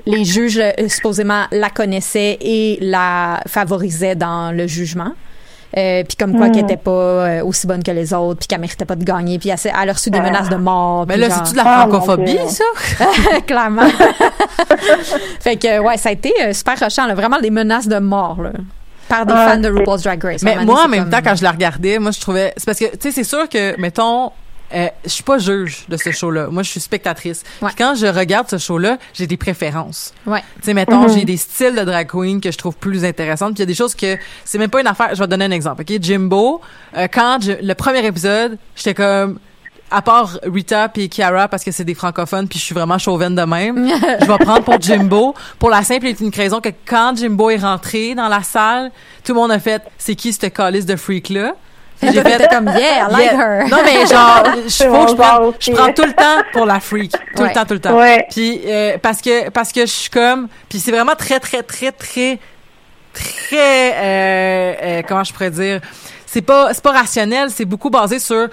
les, 0.06 0.26
juges 0.26 0.58
euh, 0.60 0.72
supposément 0.88 1.44
la 1.52 1.70
connaissaient 1.70 2.38
et 2.42 2.78
la 2.82 3.40
favorisaient 3.48 4.16
dans 4.16 4.52
le 4.56 4.68
jugement. 4.68 5.12
Euh, 5.78 6.04
puis 6.08 6.16
comme 6.16 6.38
quoi 6.38 6.48
Hmm. 6.48 6.52
qu'elle 6.54 6.64
était 6.64 6.78
pas 6.78 6.92
euh, 6.92 7.44
aussi 7.44 7.68
bonne 7.68 7.84
que 7.84 7.92
les 7.92 8.14
autres, 8.14 8.40
puis 8.40 8.48
qu'elle 8.48 8.62
méritait 8.62 8.86
pas 8.86 8.96
de 8.96 9.04
gagner, 9.04 9.40
puis 9.40 9.50
elle, 9.50 9.90
a 9.90 9.92
reçu 9.94 10.10
des 10.10 10.22
menaces 10.22 10.48
de 10.48 10.56
mort. 10.56 11.06
Mais 11.06 11.18
là, 11.18 11.28
genre- 11.28 11.40
c'est-tu 11.40 11.52
de 11.52 11.58
la 11.58 11.64
Ah, 11.66 11.80
francophobie, 11.88 12.32
Dieu. 12.32 12.40
ça? 12.48 12.64
clairement. 13.46 13.82
fait 15.40 15.58
que 15.58 15.80
ouais, 15.80 15.98
ça 15.98 16.10
a 16.10 16.12
été 16.14 16.32
super 16.54 16.80
rushant, 16.80 17.08
là, 17.08 17.16
vraiment 17.16 17.40
des 17.40 17.52
menaces 17.52 17.88
de 17.88 18.00
mort 18.00 18.42
là, 18.42 18.52
par 19.10 19.26
des 19.26 19.34
Ah, 19.36 19.50
fans 19.52 19.60
de 19.60 19.70
RuPaul's 19.70 20.04
Drag 20.04 20.24
Race. 20.24 20.44
Mais 20.44 20.64
moi, 20.64 20.86
en 20.86 20.88
même 20.88 21.10
temps, 21.10 21.20
quand 21.24 21.36
je 21.36 21.44
la 21.44 21.52
regardais, 21.52 22.00
moi, 22.00 22.12
je 22.12 22.20
trouvais. 22.22 22.54
C'est 22.58 22.66
parce 22.66 22.80
que, 22.80 22.86
tu 22.86 22.98
sais, 23.02 23.12
c'est 23.12 23.24
sûr 23.24 23.48
que, 23.50 23.80
mettons, 23.80 24.32
euh, 24.74 24.88
je 25.04 25.10
suis 25.10 25.24
pas 25.24 25.38
juge 25.38 25.86
de 25.90 25.98
ce 25.98 26.12
show-là. 26.12 26.48
Moi, 26.48 26.64
je 26.64 26.70
suis 26.72 26.80
spectatrice. 26.80 27.44
Ouais. 27.62 27.68
Puis 27.70 27.76
quand 27.78 27.96
je 27.96 28.08
regarde 28.08 28.50
ce 28.50 28.58
show-là, 28.58 28.98
j'ai 29.14 29.28
des 29.28 29.38
préférences. 29.38 30.14
Ouais. 30.26 30.42
Tu 30.58 30.64
sais, 30.64 30.74
mettons, 30.74 31.02
Mhm. 31.08 31.14
j'ai 31.14 31.26
des 31.26 31.38
styles 31.38 31.76
de 31.76 31.84
drag 31.84 32.08
queen 32.08 32.42
que 32.42 32.52
je 32.52 32.58
trouve 32.58 32.76
plus 32.76 33.06
intéressantes. 33.06 33.54
Puis 33.54 33.60
il 33.60 33.62
y 33.62 33.64
a 33.64 33.68
des 33.68 33.76
choses 33.76 33.96
que 33.96 34.18
c'est 34.44 34.58
même 34.58 34.70
pas 34.70 34.82
une 34.82 34.88
affaire. 34.88 35.10
Je 35.14 35.20
vais 35.20 35.26
te 35.26 35.30
donner 35.30 35.46
un 35.46 35.52
exemple. 35.52 35.82
Ok, 35.84 35.98
Jimbo. 36.02 36.62
euh, 36.98 37.08
quand 37.12 37.40
je- 37.42 37.52
le 37.66 37.74
premier 37.76 38.06
épisode, 38.06 38.58
j'étais 38.76 38.94
comme. 38.94 39.40
À 39.92 40.02
part 40.02 40.40
Rita 40.44 40.90
puis 40.90 41.10
Kiara 41.10 41.48
parce 41.48 41.64
que 41.64 41.72
c'est 41.72 41.84
des 41.84 41.94
francophones 41.94 42.48
puis 42.48 42.58
je 42.58 42.64
suis 42.66 42.74
vraiment 42.74 42.98
chauvine 42.98 43.36
de 43.36 43.44
même, 43.44 43.88
je 44.20 44.26
vais 44.26 44.38
prendre 44.40 44.64
pour 44.64 44.82
Jimbo 44.82 45.36
pour 45.60 45.70
la 45.70 45.84
simple 45.84 46.08
et 46.08 46.16
unique 46.20 46.36
raison 46.36 46.60
que 46.60 46.70
quand 46.88 47.16
Jimbo 47.16 47.52
est 47.52 47.58
rentré 47.58 48.16
dans 48.16 48.28
la 48.28 48.42
salle, 48.42 48.92
tout 49.24 49.34
le 49.36 49.40
monde 49.40 49.52
a 49.52 49.60
fait 49.60 49.84
c'est 50.00 50.16
qui 50.16 50.34
cette 50.34 50.52
calice 50.56 50.88
de 50.88 50.96
freak 50.96 51.30
là 51.30 51.54
J'ai 52.02 52.12
fait 52.22 52.48
comme 52.52 52.68
yeah, 52.68 53.08
I 53.08 53.08
like 53.12 53.32
Yeah. 53.32 53.40
her. 53.40 53.68
Non 53.70 53.78
mais 53.84 54.06
genre 54.06 54.44
je 54.66 54.70
C'est 54.70 54.86
faut 54.88 54.92
mon 54.94 55.06
que 55.06 55.12
je 55.12 55.16
genre 55.18 55.26
prenne- 55.40 55.44
aussi. 55.50 55.72
je 55.72 55.76
prends 55.76 55.94
tout 55.94 56.06
le 56.06 56.14
temps 56.14 56.44
pour 56.54 56.66
la 56.66 56.80
freak, 56.80 57.12
tout 57.36 57.42
Ouais. 57.42 57.48
le 57.50 57.54
temps 57.54 57.66
tout 57.66 57.74
le 57.74 57.80
temps. 57.80 57.98
Ouais. 57.98 58.26
Puis 58.30 58.62
euh, 58.66 58.98
parce 59.02 59.22
que 59.22 59.50
parce 59.50 59.72
que 59.72 59.82
je 59.82 59.92
suis 59.92 60.10
comme 60.10 60.48
puis 60.70 60.80
c'est 60.80 60.92
vraiment 60.92 61.16
très 61.16 61.40
très 61.40 61.64
très 61.64 61.92
très 61.92 62.40
très 63.14 63.94
euh, 63.94 64.74
euh, 64.82 65.02
comment 65.08 65.24
je 65.24 65.34
pourrais 65.34 65.52
dire? 65.52 65.80
C'est 66.28 66.42
pas 66.42 66.74
c'est 66.74 66.84
pas 66.84 66.92
rationnel, 66.92 67.50
c'est 67.50 67.64
beaucoup 67.64 67.90
basé 67.90 68.20
sur 68.20 68.36
euh, 68.36 68.48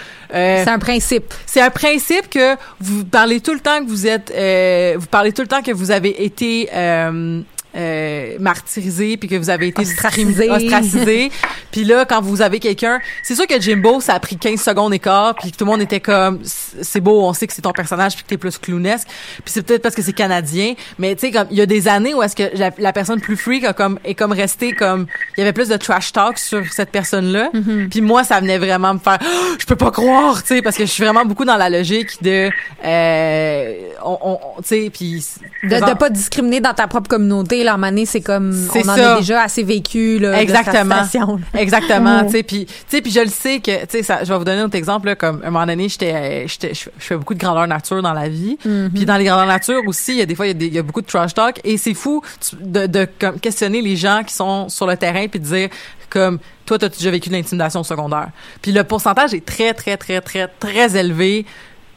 C'est 0.64 0.68
un 0.70 0.78
principe. 0.78 1.34
c'est 1.46 1.60
un 1.60 1.70
principe 1.70 2.30
que 2.30 2.54
vous 2.78 3.04
parlez 3.04 3.40
tout 3.40 3.54
le 3.54 3.58
temps 3.60 3.80
que 3.84 3.88
vous 3.88 4.06
êtes 4.06 4.30
euh, 4.32 4.94
vous 4.98 5.06
parlez 5.06 5.32
tout 5.32 5.42
le 5.42 5.48
temps 5.48 5.62
que 5.62 5.72
vous 5.72 5.90
avez 5.90 6.24
été 6.24 6.68
euh, 6.72 7.40
euh, 7.74 8.36
martyrisé 8.38 9.16
puis 9.16 9.28
que 9.28 9.36
vous 9.36 9.50
avez 9.50 9.68
été 9.68 9.82
Ostracisé. 9.82 10.50
ostracisé. 10.50 11.30
Puis 11.70 11.84
là 11.84 12.04
quand 12.04 12.20
vous 12.20 12.42
avez 12.42 12.60
quelqu'un 12.60 13.00
c'est 13.22 13.34
sûr 13.34 13.46
que 13.46 13.60
Jimbo 13.60 14.00
ça 14.00 14.14
a 14.14 14.20
pris 14.20 14.36
15 14.36 14.60
secondes 14.60 14.92
d'écart 14.92 15.34
puis 15.36 15.50
que 15.52 15.56
tout 15.56 15.64
le 15.64 15.70
monde 15.70 15.80
était 15.82 16.00
comme 16.00 16.40
c'est 16.44 17.00
beau 17.00 17.22
on 17.22 17.32
sait 17.32 17.46
que 17.46 17.52
c'est 17.52 17.62
ton 17.62 17.72
personnage 17.72 18.14
puis 18.14 18.24
que 18.24 18.28
t'es 18.28 18.36
plus 18.36 18.58
clownesque. 18.58 19.08
Puis 19.44 19.52
c'est 19.54 19.62
peut-être 19.62 19.82
parce 19.82 19.94
que 19.94 20.02
c'est 20.02 20.12
canadien 20.12 20.74
mais 20.98 21.14
tu 21.14 21.22
sais 21.26 21.32
comme 21.32 21.46
il 21.50 21.56
y 21.56 21.60
a 21.60 21.66
des 21.66 21.88
années 21.88 22.14
où 22.14 22.22
est-ce 22.22 22.36
que 22.36 22.56
la, 22.56 22.70
la 22.78 22.92
personne 22.92 23.20
plus 23.20 23.36
freak 23.36 23.64
a 23.64 23.72
comme 23.72 23.98
est 24.04 24.14
comme 24.14 24.32
restée 24.32 24.72
comme 24.72 25.06
il 25.36 25.40
y 25.40 25.42
avait 25.42 25.52
plus 25.52 25.68
de 25.68 25.76
trash 25.76 26.12
talk 26.12 26.38
sur 26.38 26.64
cette 26.72 26.90
personne 26.90 27.32
là 27.32 27.50
puis 27.90 28.00
moi 28.00 28.24
ça 28.24 28.40
venait 28.40 28.58
vraiment 28.58 28.94
me 28.94 28.98
faire 28.98 29.18
Oh, 29.24 29.54
je 29.58 29.66
peux 29.66 29.76
pas 29.76 29.90
croire 29.90 30.42
tu 30.42 30.56
sais 30.56 30.62
parce 30.62 30.76
que 30.76 30.84
je 30.84 30.90
suis 30.90 31.04
vraiment 31.04 31.24
beaucoup 31.24 31.44
dans 31.44 31.56
la 31.56 31.70
logique 31.70 32.22
de 32.22 32.50
euh, 32.84 33.74
on, 34.04 34.18
on 34.22 34.38
tu 34.62 34.68
sais 34.68 34.90
puis 34.92 35.24
De, 35.62 35.68
de 35.76 35.94
pas 35.96 36.10
discriminer 36.10 36.60
dans 36.60 36.74
ta 36.74 36.86
propre 36.88 37.08
communauté, 37.08 37.61
là, 37.64 37.72
à 37.72 37.74
un 37.74 37.78
moment 37.78 37.90
donné, 37.90 38.06
c'est 38.06 38.20
comme, 38.20 38.52
on 38.74 38.80
en 38.80 38.96
ça. 38.96 39.14
a 39.14 39.18
déjà 39.18 39.42
assez 39.42 39.62
vécu, 39.62 40.18
là. 40.18 40.32
de 40.32 40.36
Exactement. 40.36 40.94
là. 40.94 41.36
Exactement, 41.54 42.24
tu 42.24 42.32
sais 42.32 42.42
puis 42.42 42.66
tu 42.66 42.72
sais 42.88 43.00
puis 43.02 43.10
je 43.10 43.20
le 43.20 43.28
sais 43.28 43.60
que 43.60 43.84
tu 43.86 44.02
sais 44.02 44.18
je 44.24 44.28
vais 44.32 44.38
vous 44.38 44.44
donner 44.44 44.60
un 44.60 44.66
autre 44.66 44.76
exemple 44.76 45.06
là, 45.06 45.14
comme 45.14 45.42
à 45.42 45.48
un 45.48 45.50
moment 45.50 45.66
donné 45.66 45.88
j'étais 45.88 46.46
j'étais 46.48 46.74
je 46.74 46.88
fais 46.98 47.16
beaucoup 47.16 47.34
de 47.34 47.38
grandeur 47.38 47.66
nature 47.66 48.02
dans 48.02 48.12
la 48.12 48.28
vie. 48.28 48.58
Puis 48.94 49.04
dans 49.04 49.16
les 49.16 49.24
grandeurs 49.24 49.46
nature 49.46 49.80
aussi, 49.86 50.12
il 50.12 50.18
y 50.18 50.22
a 50.22 50.26
des 50.26 50.34
fois 50.34 50.46
il 50.46 50.62
y 50.62 50.76
a, 50.76 50.80
y 50.80 50.82
beaucoup 50.82 51.02
de 51.02 51.06
trash 51.06 51.34
talk 51.34 51.60
et 51.64 51.76
c'est 51.76 51.94
fou 51.94 52.22
de 52.60 52.86
de 52.86 53.08
questionner 53.40 53.82
les 53.82 53.96
gens 53.96 54.22
qui 54.26 54.34
sont 54.34 54.68
sur 54.68 54.86
le 54.86 54.96
terrain 54.96 55.26
puis 55.28 55.40
de 55.40 55.44
dire 55.44 55.68
comme 56.10 56.38
toi 56.66 56.78
t'as 56.78 56.88
déjà 56.88 57.10
vécu 57.10 57.28
de 57.28 57.34
l'intimidation 57.34 57.82
secondaire? 57.82 58.28
Puis 58.60 58.72
le 58.72 58.84
pourcentage 58.84 59.34
est 59.34 59.44
très 59.44 59.72
très 59.74 59.96
très 59.96 60.20
très 60.20 60.48
très 60.48 60.96
élevé. 60.96 61.46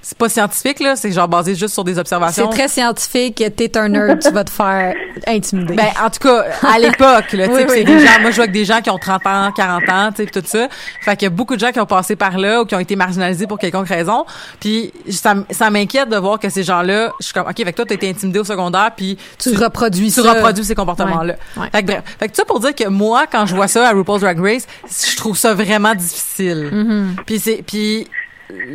C'est 0.08 0.20
pas 0.20 0.30
scientifique 0.30 0.80
là, 0.82 0.96
c'est 0.96 1.12
genre 1.12 1.28
basé 1.28 1.56
juste 1.56 1.74
sur 1.74 1.84
des 1.84 1.96
C'est 1.96 2.00
observations. 2.02 2.48
très 2.50 2.68
scientifique. 2.68 3.44
T'es 3.56 3.76
un 3.76 3.90
nerd, 3.90 4.20
tu 4.22 4.30
vas 4.30 4.44
te 4.44 4.52
faire 4.52 4.94
intimider. 5.26 5.74
Ben, 5.74 5.88
en 6.00 6.12
tout 6.12 6.20
cas, 6.20 6.46
à 6.62 6.78
l'époque, 6.78 7.34
là, 7.34 7.48
tu 7.48 7.54
Oui, 7.56 7.64
c'est 7.68 7.78
oui. 7.80 7.84
des 7.86 8.00
gens, 8.06 8.22
moi, 8.22 8.30
je 8.30 8.36
vois 8.36 8.46
que 8.46 8.52
des 8.52 8.66
gens 8.66 8.82
qui 8.82 8.92
ont 8.92 9.00
30 9.00 9.26
ans, 9.26 9.52
40 9.52 9.90
ans, 9.90 10.10
tu 10.16 10.24
sais, 10.24 10.30
tout 10.30 10.44
ça. 10.46 10.68
Fait 11.02 11.16
qu'il 11.16 11.26
y 11.26 11.26
a 11.26 11.32
beaucoup 11.32 11.56
de 11.56 11.60
gens 11.60 11.72
qui 11.72 11.80
ont 11.80 11.88
passé 11.88 12.16
par 12.16 12.38
là 12.38 12.62
ou 12.62 12.66
qui 12.66 12.76
ont 12.76 12.80
été 12.80 12.96
marginalisés 12.96 13.48
pour 13.48 13.58
quelconque 13.58 13.88
raison. 13.88 14.28
Puis 14.60 14.94
ça, 15.10 15.34
ça 15.50 15.72
m'inquiète 15.72 16.10
de 16.10 16.18
voir 16.18 16.38
que 16.38 16.50
ces 16.50 16.62
gens-là, 16.62 17.12
je 17.20 17.26
suis 17.26 17.34
comme, 17.34 17.48
OK, 17.48 17.58
fait 17.58 17.64
que 17.72 17.76
toi, 17.76 17.86
t'as 17.88 17.96
été 17.96 18.08
intimidé 18.08 18.38
au 18.38 18.44
secondaire, 18.44 18.92
puis 18.96 19.18
tu, 19.40 19.56
reproduis 19.56 20.12
tu 20.12 20.22
ça. 20.22 20.34
reproduis 20.34 20.66
ces 20.66 20.76
comportements-là. 20.76 21.34
Ouais, 21.58 21.64
ouais. 21.64 21.70
Fait 21.72 21.82
que 21.82 21.88
bref. 21.88 22.04
Fait 22.20 22.30
que 22.30 22.36
ça 22.36 22.46
pour 22.46 22.60
dire 22.60 22.76
que 22.76 22.88
moi, 22.88 23.26
quand 23.26 23.48
je 23.48 23.56
vois 23.56 23.68
ça 23.68 23.90
à 23.90 23.92
RuPaul's 23.92 24.22
Drag 24.22 24.40
Race, 24.40 24.68
je 24.88 25.18
trouve 25.18 25.36
ça 25.36 25.56
vraiment 25.56 25.96
difficile. 25.96 26.70
Mm-hmm. 26.72 27.24
Puis 27.26 27.40
c'est, 27.40 27.64
puis 27.66 28.08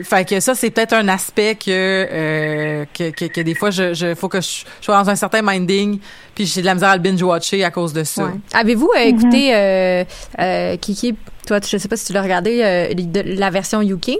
fait 0.04 0.28
que 0.28 0.40
ça 0.40 0.54
c'est 0.54 0.70
peut-être 0.70 0.92
un 0.94 1.08
aspect 1.08 1.54
que, 1.54 1.68
euh, 1.70 2.84
que, 2.96 3.10
que 3.10 3.24
que 3.26 3.40
des 3.40 3.54
fois 3.54 3.70
je, 3.70 3.94
je 3.94 4.14
faut 4.14 4.28
que 4.28 4.40
je, 4.40 4.64
je 4.80 4.84
sois 4.84 4.96
dans 5.02 5.08
un 5.10 5.14
certain 5.16 5.42
minding 5.42 6.00
puis 6.34 6.44
j'ai 6.46 6.60
de 6.60 6.66
la 6.66 6.74
misère 6.74 6.90
à 6.90 6.96
le 6.96 7.02
binge 7.02 7.22
watcher 7.22 7.62
à 7.64 7.70
cause 7.70 7.92
de 7.92 8.02
ça. 8.04 8.24
Ouais. 8.24 8.30
Avez-vous 8.54 8.90
euh, 8.96 9.00
écouté 9.02 9.54
euh, 9.54 10.04
euh, 10.40 10.76
Kiki 10.76 11.16
toi 11.46 11.58
je 11.62 11.76
sais 11.76 11.88
pas 11.88 11.96
si 11.96 12.06
tu 12.06 12.12
l'as 12.12 12.22
regardé 12.22 12.60
euh, 12.62 13.22
la 13.36 13.50
version 13.50 13.80
UK 13.82 14.18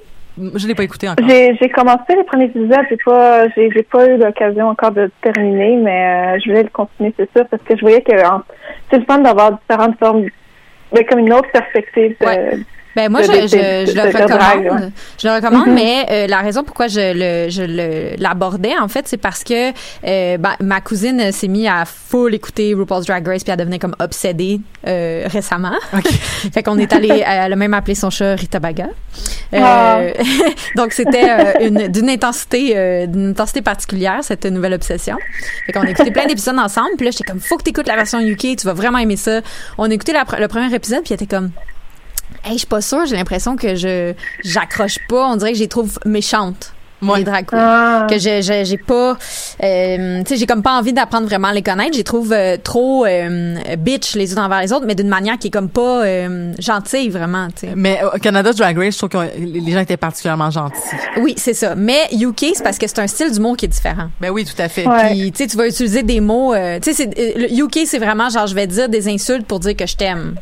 Je 0.55 0.67
l'ai 0.69 0.75
pas 0.75 0.85
écouté 0.85 1.09
encore. 1.09 1.27
J'ai 1.29 1.57
j'ai 1.61 1.69
commencé 1.69 2.15
les 2.17 2.25
premiers 2.25 2.45
épisodes, 2.47 2.87
j'ai 2.89 2.97
pas 3.05 3.49
j'ai 3.51 3.71
j'ai 3.73 3.83
pas 3.83 4.07
eu 4.09 4.17
l'occasion 4.19 4.69
encore 4.69 4.93
de 4.93 5.11
terminer, 5.23 5.77
mais 5.77 6.37
euh, 6.37 6.39
je 6.43 6.49
voulais 6.51 6.63
le 6.63 6.69
continuer, 6.71 7.13
c'est 7.17 7.31
sûr, 7.37 7.45
parce 7.51 7.63
que 7.63 7.77
je 7.77 7.81
voyais 7.81 8.01
que 8.03 8.15
en- 8.27 8.43
c'est 8.91 8.99
le 8.99 9.05
fun 9.05 9.19
d'avoir 9.19 9.59
différentes 9.59 9.99
formes 9.99 10.23
de 10.25 11.03
comme 11.09 11.19
une 11.21 11.33
autre 11.33 11.51
perspective 11.53 12.17
de, 12.21 12.27
Ouais. 12.27 12.59
Ben 12.97 13.09
moi, 13.11 13.22
je, 13.22 13.28
je, 13.28 13.32
je 13.49 13.93
le 13.93 14.11
drague, 14.12 14.28
recommande. 14.30 14.80
ouais. 14.82 14.88
Je 15.22 15.28
le 15.28 15.34
recommande, 15.34 15.68
mais 15.68 16.07
euh, 16.11 16.26
la 16.26 16.38
raison 16.41 16.64
pourquoi 16.64 16.88
je 16.88 17.12
le 17.14 17.49
je 17.51 17.62
le 17.62 18.16
l'abordais 18.20 18.72
en 18.80 18.88
fait, 18.88 19.07
c'est 19.07 19.16
parce 19.16 19.45
que 19.45 19.70
euh, 19.70 20.36
ben, 20.38 20.57
ma 20.61 20.80
cousine 20.80 21.20
euh, 21.20 21.30
s'est 21.32 21.47
mise 21.49 21.68
à 21.68 21.84
full 21.84 22.34
écouter 22.34 22.74
RuPaul's 22.74 23.07
Drag 23.07 23.26
Race 23.26 23.45
puis 23.45 23.53
elle 23.53 23.59
devenait 23.59 23.78
comme 23.78 23.95
obsédée 24.01 24.61
euh, 24.86 25.24
récemment. 25.26 25.74
fait 26.53 26.62
qu'on 26.62 26.78
est 26.78 26.93
allé, 26.93 27.22
elle 27.26 27.53
a 27.53 27.57
même 27.57 27.74
appelé 27.74 27.95
son 27.95 28.11
chat 28.11 28.34
Rita 28.34 28.59
Baga. 28.59 28.88
Euh, 29.55 29.59
Ah. 29.62 30.01
donc 30.76 30.93
c'était 30.93 31.28
euh, 31.28 31.53
une 31.66 31.88
d'une 31.88 32.09
intensité 32.11 32.72
euh, 32.76 33.07
d'une 33.07 33.30
intensité 33.30 33.62
particulière 33.62 34.18
cette 34.22 34.47
nouvelle 34.47 34.74
obsession. 34.74 35.16
Fait 35.66 35.72
qu'on 35.72 35.82
a 35.82 35.91
écouté 35.91 36.11
plein 36.11 36.26
d'épisodes 36.26 36.59
ensemble, 36.59 36.91
puis 36.97 37.05
là 37.07 37.11
j'étais 37.12 37.24
comme 37.24 37.41
faut 37.41 37.57
que 37.57 37.62
t'écoutes 37.64 37.86
la 37.88 37.97
version 37.97 38.20
UK, 38.20 38.57
tu 38.57 38.66
vas 38.66 38.72
vraiment 38.74 38.99
aimer 38.99 39.16
ça. 39.16 39.41
On 39.78 39.91
a 39.91 39.95
écouté 39.95 40.12
la 40.12 40.24
le 40.38 40.49
premier 40.49 40.74
épisode 40.74 41.03
puis 41.05 41.12
elle 41.14 41.22
était 41.22 41.34
comme 41.36 41.51
Hey, 42.45 42.53
je 42.55 42.59
suis 42.59 42.66
pas 42.66 42.80
sûre, 42.80 43.05
j'ai 43.07 43.16
l'impression 43.16 43.57
que 43.57 43.74
je 43.74 44.12
j'accroche 44.45 44.99
pas, 45.09 45.26
on 45.28 45.36
dirait 45.36 45.53
que 45.53 45.59
je 45.59 45.62
les 45.62 45.68
trouve 45.68 45.99
méchantes. 46.05 46.72
Ouais. 47.03 47.20
les 47.20 47.24
drag 47.24 47.47
queens. 47.47 47.57
Ah. 47.59 48.07
Que 48.11 48.18
je- 48.18 48.43
je- 48.43 48.62
j'ai 48.62 48.76
pas, 48.76 49.16
euh, 49.64 50.18
tu 50.22 50.28
sais, 50.28 50.36
j'ai 50.36 50.45
comme 50.45 50.62
pas 50.62 50.78
envie 50.78 50.93
d'apprendre 50.93 51.26
vraiment 51.26 51.49
à 51.49 51.55
les 51.55 51.62
connaître. 51.62 51.95
J'y 51.95 52.05
trouve 52.05 52.30
euh, 52.34 52.59
trop 52.62 53.07
euh, 53.07 53.55
bitch 53.78 54.14
les 54.16 54.32
unes 54.34 54.38
envers 54.38 54.61
les 54.61 54.70
autres, 54.70 54.84
mais 54.86 54.95
d'une 54.95 55.09
manière 55.09 55.38
qui 55.38 55.47
est 55.47 55.51
comme 55.51 55.70
pas 55.70 56.05
euh, 56.05 56.53
gentille 56.59 57.09
vraiment, 57.09 57.49
tu 57.59 57.68
sais. 57.68 57.72
Mais 57.74 58.01
au 58.05 58.18
Canada 58.18 58.53
Drag 58.53 58.76
Race, 58.76 58.93
je 58.93 58.99
trouve 58.99 59.09
que 59.09 59.18
les 59.38 59.72
gens 59.72 59.80
étaient 59.80 59.97
particulièrement 59.97 60.51
gentils. 60.51 60.76
Oui, 61.22 61.32
c'est 61.38 61.55
ça. 61.55 61.74
Mais 61.74 62.01
UK, 62.12 62.53
c'est 62.55 62.62
parce 62.62 62.76
que 62.76 62.86
c'est 62.86 62.99
un 62.99 63.07
style 63.07 63.32
d'humour 63.32 63.57
qui 63.57 63.64
est 63.64 63.68
différent. 63.68 64.11
Ben 64.20 64.28
oui, 64.28 64.45
tout 64.45 64.61
à 64.61 64.68
fait. 64.68 64.86
Ouais. 64.86 65.09
Puis, 65.11 65.32
tu 65.32 65.38
sais, 65.45 65.47
tu 65.49 65.57
vas 65.57 65.68
utiliser 65.68 66.03
des 66.03 66.20
mots. 66.20 66.53
euh, 66.53 66.78
tu 66.82 66.93
sais, 66.93 67.09
euh, 67.18 67.49
UK, 67.64 67.78
c'est 67.86 67.99
vraiment 67.99 68.28
genre, 68.28 68.47
je 68.47 68.55
vais 68.55 68.66
dire 68.66 68.91
des 68.91 69.09
insultes 69.09 69.47
pour 69.47 69.59
dire 69.61 69.74
que 69.74 69.86
je 69.86 69.97
t'aime. 69.97 70.34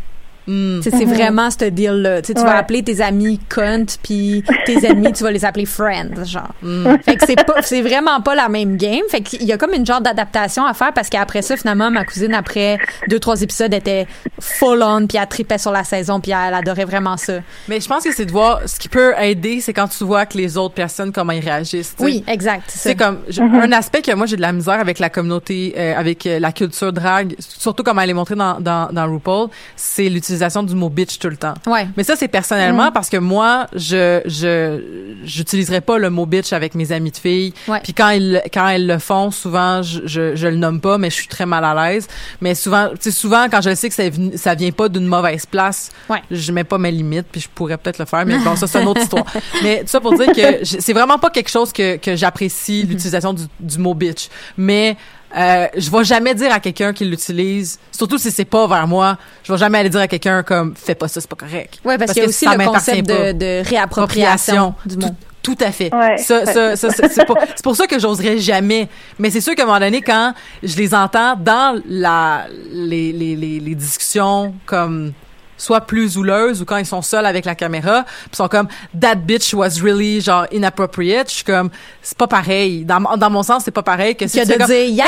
Mm. 0.48 0.80
C'est 0.82 1.04
vraiment 1.04 1.50
ce 1.50 1.66
deal-là. 1.66 2.22
Tu 2.22 2.28
sais, 2.28 2.34
tu 2.34 2.40
vas 2.40 2.52
Ouais. 2.52 2.56
appeler 2.56 2.82
tes 2.82 3.02
amis 3.02 3.38
cunt, 3.50 3.84
puis 4.02 4.42
tes 4.64 4.86
ennemis, 4.86 5.12
tu 5.12 5.22
vas 5.22 5.30
les 5.30 5.44
appeler 5.44 5.66
friends, 5.66 6.24
genre. 6.24 6.48
Fait 7.04 7.16
que 7.16 7.26
c'est 7.26 7.44
pas, 7.44 7.60
c'est 7.60 7.82
vraiment 7.82 8.20
pas 8.22 8.34
la 8.34 8.48
même 8.48 8.76
game. 8.78 9.02
Fait 9.10 9.20
qu'il 9.20 9.44
y 9.44 9.52
a 9.52 9.58
comme 9.58 9.74
une 9.74 9.84
genre 9.84 10.00
d'adaptation 10.00 10.64
à 10.64 10.72
faire 10.72 10.92
parce 10.94 11.10
qu'après 11.10 11.42
ça, 11.42 11.56
finalement, 11.58 11.90
ma 11.90 12.04
cousine, 12.06 12.32
après 12.32 12.78
deux, 13.08 13.18
trois 13.20 13.40
épisodes, 13.42 13.74
était 13.74 14.06
full 14.40 14.82
on, 14.82 15.06
puis 15.06 15.18
elle 15.20 15.26
tripait 15.28 15.58
sur 15.58 15.70
la 15.70 15.84
saison, 15.84 16.18
puis 16.18 16.32
elle 16.32 16.54
adorait 16.54 16.86
vraiment 16.86 17.18
ça. 17.18 17.34
Mais 17.68 17.78
je 17.80 17.86
pense 17.86 18.04
que 18.04 18.14
c'est 18.14 18.24
de 18.24 18.32
voir 18.32 18.60
ce 18.66 18.78
qui 18.78 18.88
peut 18.88 19.12
aider, 19.20 19.60
c'est 19.60 19.74
quand 19.74 19.88
tu 19.88 20.04
vois 20.04 20.24
que 20.24 20.38
les 20.38 20.56
autres 20.56 20.74
personnes 20.74 21.12
comment 21.12 21.32
ils 21.32 21.44
réagissent. 21.44 21.94
Oui, 21.98 22.24
exact. 22.26 22.64
C'est 22.68 22.94
comme 22.96 23.18
je- 23.28 23.42
un 23.42 23.72
aspect 23.72 24.00
que 24.00 24.14
moi 24.14 24.24
j'ai 24.24 24.36
de 24.36 24.40
la 24.40 24.52
misère 24.52 24.80
avec 24.80 24.98
la 24.98 25.10
communauté, 25.10 25.74
euh, 25.76 25.94
avec 25.94 26.26
euh, 26.26 26.38
la 26.38 26.52
culture 26.52 26.92
drag, 26.92 27.34
surtout 27.38 27.82
comme 27.82 27.98
elle 27.98 28.08
est 28.08 28.14
montrée 28.14 28.34
dans, 28.34 28.58
dans, 28.60 28.88
dans 28.90 29.06
RuPaul, 29.12 29.48
c'est 29.76 30.08
l'utilisation 30.08 30.37
du 30.62 30.74
mot 30.74 30.88
bitch 30.88 31.18
tout 31.18 31.28
le 31.28 31.36
temps. 31.36 31.54
Ouais. 31.66 31.86
Mais 31.96 32.04
ça 32.04 32.16
c'est 32.16 32.28
personnellement 32.28 32.90
parce 32.92 33.08
que 33.08 33.16
moi 33.16 33.66
je 33.74 34.20
je 34.26 34.80
j'utiliserais 35.24 35.80
pas 35.80 35.98
le 35.98 36.10
mot 36.10 36.26
bitch 36.26 36.52
avec 36.52 36.74
mes 36.74 36.92
amis 36.92 37.10
de 37.10 37.16
filles. 37.16 37.54
Ouais. 37.66 37.80
Puis 37.82 37.92
quand 37.94 38.10
ils 38.10 38.40
quand 38.52 38.68
elles 38.68 38.86
le 38.86 38.98
font, 38.98 39.30
souvent 39.30 39.82
je, 39.82 40.00
je 40.06 40.36
je 40.36 40.46
le 40.46 40.56
nomme 40.56 40.80
pas, 40.80 40.98
mais 40.98 41.10
je 41.10 41.14
suis 41.16 41.28
très 41.28 41.46
mal 41.46 41.64
à 41.64 41.74
l'aise. 41.90 42.06
Mais 42.40 42.54
souvent, 42.54 42.88
tu 43.00 43.10
souvent 43.12 43.46
quand 43.50 43.60
je 43.60 43.74
sais 43.74 43.88
que 43.88 43.94
ça 43.94 44.02
ça 44.36 44.54
vient 44.54 44.70
pas 44.72 44.88
d'une 44.88 45.06
mauvaise 45.06 45.46
place, 45.46 45.90
Ouais. 46.08 46.22
je 46.30 46.52
mets 46.52 46.64
pas 46.64 46.78
mes 46.78 46.90
limites 46.90 47.26
puis 47.30 47.40
je 47.40 47.48
pourrais 47.48 47.76
peut-être 47.76 47.98
le 47.98 48.04
faire 48.04 48.24
mais 48.26 48.38
bon 48.44 48.56
ça 48.56 48.66
c'est 48.66 48.80
une 48.80 48.88
autre 48.88 49.00
histoire 49.02 49.24
mais 49.62 49.80
tout 49.80 49.88
ça 49.88 50.00
pour 50.00 50.14
dire 50.16 50.32
que 50.32 50.64
c'est 50.64 50.92
vraiment 50.92 51.18
pas 51.18 51.30
quelque 51.30 51.50
chose 51.50 51.72
que, 51.72 51.96
que 51.96 52.16
j'apprécie 52.16 52.68
Mm-hmm. 52.68 52.88
l'utilisation 52.88 53.32
du, 53.32 53.42
du 53.60 53.78
mot 53.78 53.94
bitch 53.94 54.28
mais 54.56 54.96
euh, 55.36 55.66
je 55.76 55.90
vais 55.90 56.04
jamais 56.04 56.34
dire 56.34 56.52
à 56.52 56.60
quelqu'un 56.60 56.92
qui 56.92 57.04
l'utilise 57.04 57.78
surtout 57.92 58.18
si 58.18 58.30
c'est 58.30 58.44
pas 58.44 58.66
vers 58.66 58.86
moi 58.86 59.18
je 59.44 59.52
vais 59.52 59.58
jamais 59.58 59.78
aller 59.78 59.90
dire 59.90 60.00
à 60.00 60.08
quelqu'un 60.08 60.42
comme 60.42 60.74
fais 60.74 60.94
pas 60.94 61.08
ça 61.08 61.20
c'est 61.20 61.28
pas 61.28 61.36
correct 61.36 61.80
Ouais, 61.84 61.98
parce, 61.98 62.12
qu'il 62.12 62.20
y 62.20 62.22
a 62.22 62.24
que 62.24 62.30
aussi 62.30 62.46
le 62.46 62.64
concept 62.64 63.08
de, 63.08 63.32
de 63.32 63.68
réappropriation 63.68 64.74
du 64.86 64.96
mot. 64.96 65.08
tout, 65.08 65.14
tout 65.54 65.64
à 65.64 65.72
fait. 65.72 65.94
Ouais. 65.94 66.18
Ça, 66.18 66.44
ça, 66.44 66.76
ça, 66.76 66.90
ça, 66.90 67.08
c'est, 67.08 67.24
pour, 67.24 67.38
c'est 67.40 67.62
pour 67.62 67.76
ça 67.76 67.86
que 67.86 67.98
j'oserais 67.98 68.38
jamais. 68.38 68.88
Mais 69.18 69.30
c'est 69.30 69.40
sûr 69.40 69.54
qu'à 69.54 69.62
un 69.62 69.66
moment 69.66 69.80
donné, 69.80 70.02
quand 70.02 70.34
je 70.62 70.76
les 70.76 70.94
entends 70.94 71.36
dans 71.36 71.80
la, 71.88 72.46
les, 72.70 73.12
les, 73.12 73.34
les, 73.36 73.60
les 73.60 73.74
discussions 73.74 74.54
comme 74.66 75.12
soit 75.58 75.82
plus 75.82 76.16
houleuses 76.16 76.62
ou 76.62 76.64
quand 76.64 76.78
ils 76.78 76.86
sont 76.86 77.02
seuls 77.02 77.26
avec 77.26 77.44
la 77.44 77.54
caméra, 77.54 78.04
puis 78.04 78.30
ils 78.32 78.36
sont 78.36 78.48
comme 78.48 78.68
that 78.98 79.16
bitch 79.16 79.52
was 79.52 79.80
really 79.82 80.22
genre 80.22 80.46
inappropriate, 80.52 81.28
je 81.28 81.34
suis 81.34 81.44
comme 81.44 81.68
c'est 82.00 82.16
pas 82.16 82.26
pareil. 82.26 82.84
Dans, 82.86 83.00
mon- 83.00 83.16
dans 83.18 83.28
mon 83.28 83.42
sens, 83.42 83.64
c'est 83.64 83.70
pas 83.70 83.82
pareil 83.82 84.16
que 84.16 84.26
si 84.26 84.38
Que 84.40 84.44
tu 84.46 84.52
de 84.52 84.56
comme, 84.56 84.66
dire 84.68 84.84
yes, 84.86 85.06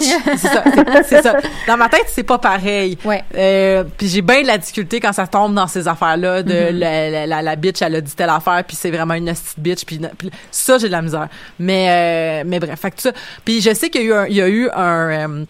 bitch! 0.00 0.08
c'est 0.26 0.48
ça, 0.48 0.64
c'est- 1.04 1.22
ça. 1.22 1.36
Dans 1.68 1.76
ma 1.76 1.88
tête, 1.88 2.06
c'est 2.08 2.22
pas 2.24 2.38
pareil. 2.38 2.98
Ouais. 3.04 3.22
Euh, 3.36 3.84
puis 3.96 4.08
j'ai 4.08 4.22
bien 4.22 4.42
de 4.42 4.46
la 4.48 4.58
difficulté 4.58 4.98
quand 4.98 5.12
ça 5.12 5.26
tombe 5.26 5.54
dans 5.54 5.66
ces 5.66 5.86
affaires-là 5.86 6.42
de 6.42 6.50
Mm-hmm. 6.50 6.70
la, 6.78 7.10
la, 7.10 7.26
la, 7.26 7.42
la 7.42 7.56
bitch, 7.56 7.82
elle 7.82 7.94
a 7.96 8.00
dit 8.00 8.14
telle 8.14 8.30
affaire, 8.30 8.64
puis 8.66 8.76
c'est 8.76 8.90
vraiment 8.90 9.14
une 9.14 9.26
petite 9.26 9.58
bitch, 9.58 9.84
puis, 9.84 10.00
puis 10.18 10.30
ça, 10.50 10.78
j'ai 10.78 10.86
de 10.88 10.92
la 10.92 11.02
misère. 11.02 11.28
Mais, 11.58 12.40
euh, 12.40 12.44
mais 12.46 12.58
bref, 12.58 12.80
fait 12.80 12.90
que 12.90 13.00
ça. 13.02 13.12
Puis 13.44 13.60
je 13.60 13.72
sais 13.74 13.90
qu'il 13.90 14.02
y 14.02 14.04
a 14.04 14.06
eu 14.08 14.12
un, 14.14 14.26
il 14.26 14.34
y 14.36 14.42
a 14.42 14.48
eu 14.48 14.68
un, 14.70 15.10
euh, 15.10 15.44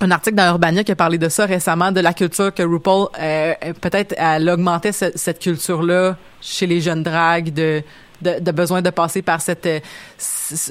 un 0.00 0.10
article 0.10 0.36
dans 0.36 0.48
Urbania 0.48 0.84
qui 0.84 0.92
a 0.92 0.96
parlé 0.96 1.18
de 1.18 1.28
ça 1.28 1.46
récemment, 1.46 1.92
de 1.92 2.00
la 2.00 2.12
culture 2.12 2.52
que 2.52 2.62
RuPaul, 2.62 3.08
euh, 3.18 3.54
euh, 3.64 3.72
peut-être, 3.80 4.14
elle 4.18 4.48
augmentait 4.50 4.92
ce- 4.92 5.12
cette 5.14 5.38
culture-là 5.38 6.16
chez 6.40 6.66
les 6.66 6.80
jeunes 6.80 7.02
dragues 7.02 7.52
de, 7.54 7.82
de, 8.20 8.40
de 8.40 8.50
besoin 8.52 8.82
de 8.82 8.90
passer 8.90 9.22
par 9.22 9.40
cette 9.40 9.66
euh, 9.66 9.80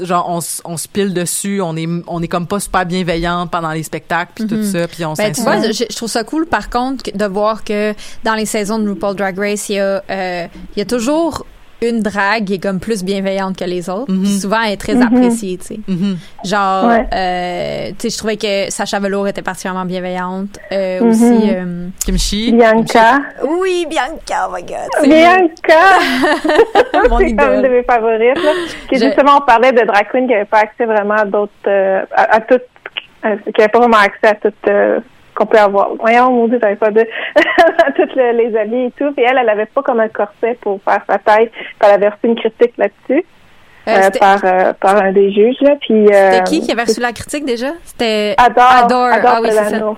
genre 0.03 0.27
on, 0.29 0.39
on 0.65 0.77
se 0.77 0.87
pile 0.87 1.13
dessus 1.13 1.61
on 1.61 1.75
est 1.75 1.87
on 2.07 2.21
est 2.21 2.27
comme 2.27 2.47
pas 2.47 2.59
super 2.59 2.85
bienveillante 2.85 3.49
pendant 3.51 3.71
les 3.71 3.83
spectacles 3.83 4.31
puis 4.35 4.47
tout 4.47 4.63
ça 4.63 4.87
puis 4.87 5.03
on 5.05 5.13
Ben, 5.13 5.31
tu 5.33 5.41
vois, 5.41 5.61
je, 5.71 5.83
je 5.89 5.95
trouve 5.95 6.09
ça 6.09 6.23
cool, 6.23 6.45
par 6.45 6.69
contre, 6.69 7.05
de 7.15 7.25
voir 7.25 7.63
que 7.63 7.93
dans 8.23 8.35
les 8.35 8.45
saisons 8.45 8.77
de 8.79 8.87
RuPaul 8.89 9.15
Drag 9.15 9.37
Race, 9.37 9.69
il 9.69 9.75
y 9.75 9.79
a, 9.79 10.03
euh, 10.09 10.47
il 10.75 10.79
y 10.79 10.81
a 10.81 10.85
toujours 10.85 11.45
une 11.89 12.01
drague 12.01 12.45
qui 12.45 12.55
est 12.55 12.59
comme 12.63 12.79
plus 12.79 13.03
bienveillante 13.03 13.57
que 13.57 13.65
les 13.65 13.89
autres. 13.89 14.11
Mhm. 14.11 14.23
Puis 14.23 14.31
souvent, 14.39 14.61
elle 14.65 14.73
est 14.73 14.77
très 14.77 15.01
appréciée, 15.01 15.57
tu 15.57 15.65
sais. 15.65 15.79
Mhm. 15.87 16.17
Genre, 16.43 16.85
Ouais. 16.85 17.05
euh, 17.13 17.89
tu 17.91 17.95
sais, 17.99 18.09
je 18.09 18.17
trouvais 18.17 18.37
que 18.37 18.69
Sacha 18.71 18.99
Velour 18.99 19.27
était 19.27 19.41
particulièrement 19.41 19.85
bienveillante. 19.85 20.57
Euh, 20.71 21.01
Mhm. 21.01 21.09
Aussi, 21.09 21.49
euh, 21.51 21.87
Kimchi? 22.05 22.51
Bianca. 22.53 23.21
oui, 23.61 23.85
Bianca, 23.89 24.47
oh 24.49 24.53
my 24.55 24.61
God. 24.63 24.89
c'est 25.01 25.07
Bianca! 25.07 25.83
mon 27.09 27.17
c'est 27.19 27.35
comme 27.35 27.53
une 27.53 27.61
de 27.61 27.67
idole. 27.67 27.71
mes 27.71 27.83
favorites. 27.83 28.43
Là. 28.43 28.51
Qui, 28.89 28.95
Je- 28.99 29.05
Justement, 29.05 29.37
on 29.37 29.45
parlait 29.45 29.71
de 29.71 29.85
drag 29.85 30.07
queen 30.11 30.25
qui 30.27 30.33
n'avait 30.33 30.45
pas 30.45 30.59
accès 30.59 30.85
vraiment 30.85 31.15
à 31.15 31.25
d'autres, 31.25 31.51
euh, 31.67 32.01
à, 32.15 32.35
à 32.35 32.39
toutes, 32.41 32.61
euh, 33.25 33.35
qui 33.45 33.51
n'avait 33.59 33.69
pas 33.71 33.79
vraiment 33.79 33.97
accès 33.97 34.27
à 34.27 34.35
toutes 34.35 34.53
euh, 34.69 34.99
qu'on 35.35 35.45
peut 35.45 35.57
avoir. 35.59 35.89
Voyons, 35.99 36.31
mon 36.31 36.47
Dieu, 36.47 36.59
j'avais 36.61 36.75
pas 36.75 36.91
de 36.91 37.01
toutes 37.95 38.15
le- 38.15 38.31
les 38.37 38.55
habits 38.57 38.85
et 38.85 38.91
tout. 38.97 39.11
Puis 39.13 39.23
elle, 39.27 39.37
elle 39.41 39.49
avait 39.49 39.65
pas 39.65 39.81
comme 39.81 39.99
un 39.99 40.09
corset 40.09 40.57
pour 40.61 40.79
faire 40.83 41.01
sa 41.09 41.17
taille. 41.17 41.49
Puis 41.49 41.63
elle 41.81 41.91
avait 41.91 42.07
reçu 42.09 42.19
une 42.25 42.35
critique 42.35 42.73
là-dessus 42.77 43.25
Euh, 43.87 43.91
euh, 43.91 44.09
par 44.19 44.39
euh, 44.45 44.73
par 44.79 44.95
un 45.03 45.11
des 45.11 45.31
juges. 45.33 45.59
Là. 45.61 45.75
Puis 45.81 46.07
euh, 46.07 46.31
c'était 46.31 46.43
qui 46.45 46.61
qui 46.61 46.71
avait 46.71 46.83
reçu 46.83 47.01
la 47.01 47.11
critique 47.11 47.43
déjà? 47.45 47.71
C'était 47.83 48.35
Adore, 48.37 48.63
Adore. 48.63 49.09
Ah 49.25 49.39
oui, 49.41 49.49
c'est 49.51 49.77
ça. 49.77 49.93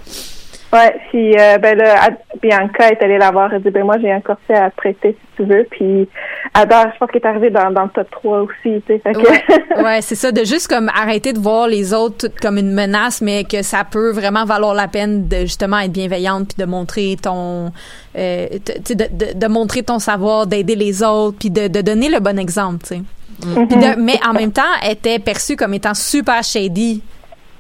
Ouais, 0.76 0.96
puis 1.10 1.34
euh, 1.40 1.58
ben 1.58 1.78
là, 1.78 2.10
Bianca 2.42 2.90
est 2.92 3.02
allée 3.02 3.18
la 3.18 3.32
voir 3.32 3.54
et 3.54 3.60
dit 3.60 3.70
ben 3.70 3.84
moi 3.86 3.96
j'ai 4.02 4.12
un 4.12 4.20
corset 4.20 4.54
à 4.56 4.70
te 4.72 4.76
prêter 4.76 5.12
si 5.20 5.36
tu 5.38 5.44
veux. 5.50 5.66
Puis 5.72 6.08
Adore, 6.54 6.88
je 6.94 6.98
pense 7.00 7.10
qu'il 7.12 7.22
est 7.22 7.26
arrivé 7.28 7.50
dans, 7.50 7.72
dans 7.72 7.84
le 7.84 7.90
top 7.90 8.10
3 8.12 8.40
aussi, 8.42 8.56
tu 8.64 8.82
sais. 8.88 9.00
Fait 9.00 9.14
que- 9.14 9.20
Ouais, 9.20 9.44
ouais, 9.84 10.02
c'est 10.02 10.16
ça, 10.16 10.32
de 10.32 10.44
juste 10.44 10.68
comme 10.68 10.90
arrêter 10.90 11.34
de 11.34 11.40
voir 11.40 11.68
les 11.68 11.94
autres 11.94 12.28
comme 12.42 12.58
une 12.58 12.74
menace, 12.74 13.22
mais 13.22 13.44
que 13.46 13.62
ça 13.62 13.84
peut 13.90 14.12
vraiment 14.12 14.44
valoir 14.46 14.74
la 14.74 14.88
peine 14.88 15.28
de 15.28 15.38
justement 15.42 15.80
être 15.80 15.92
bienveillante 15.92 16.50
puis 16.56 16.66
de 16.66 16.70
montrer 16.70 17.16
ton, 17.22 17.72
euh, 18.18 18.48
de, 18.50 18.94
de, 18.94 19.34
de 19.40 19.48
montrer 19.48 19.84
ton 19.84 20.00
savoir, 20.00 20.46
d'aider 20.48 20.76
les 20.76 21.04
autres, 21.04 21.38
puis 21.40 21.50
de, 21.52 21.68
de 21.68 21.82
donner 21.82 22.10
le 22.10 22.20
bon 22.20 22.38
exemple, 22.38 22.80
tu 22.84 22.96
sais. 22.96 23.02
Mhm. 23.46 23.68
Puis 23.68 23.78
de- 23.78 24.00
mais 24.00 24.18
en 24.28 24.34
même 24.34 24.52
temps, 24.52 24.62
elle 24.84 24.94
était 24.94 25.20
perçue 25.20 25.56
comme 25.56 25.74
étant 25.74 25.94
super 25.94 26.42
shady. 26.44 27.02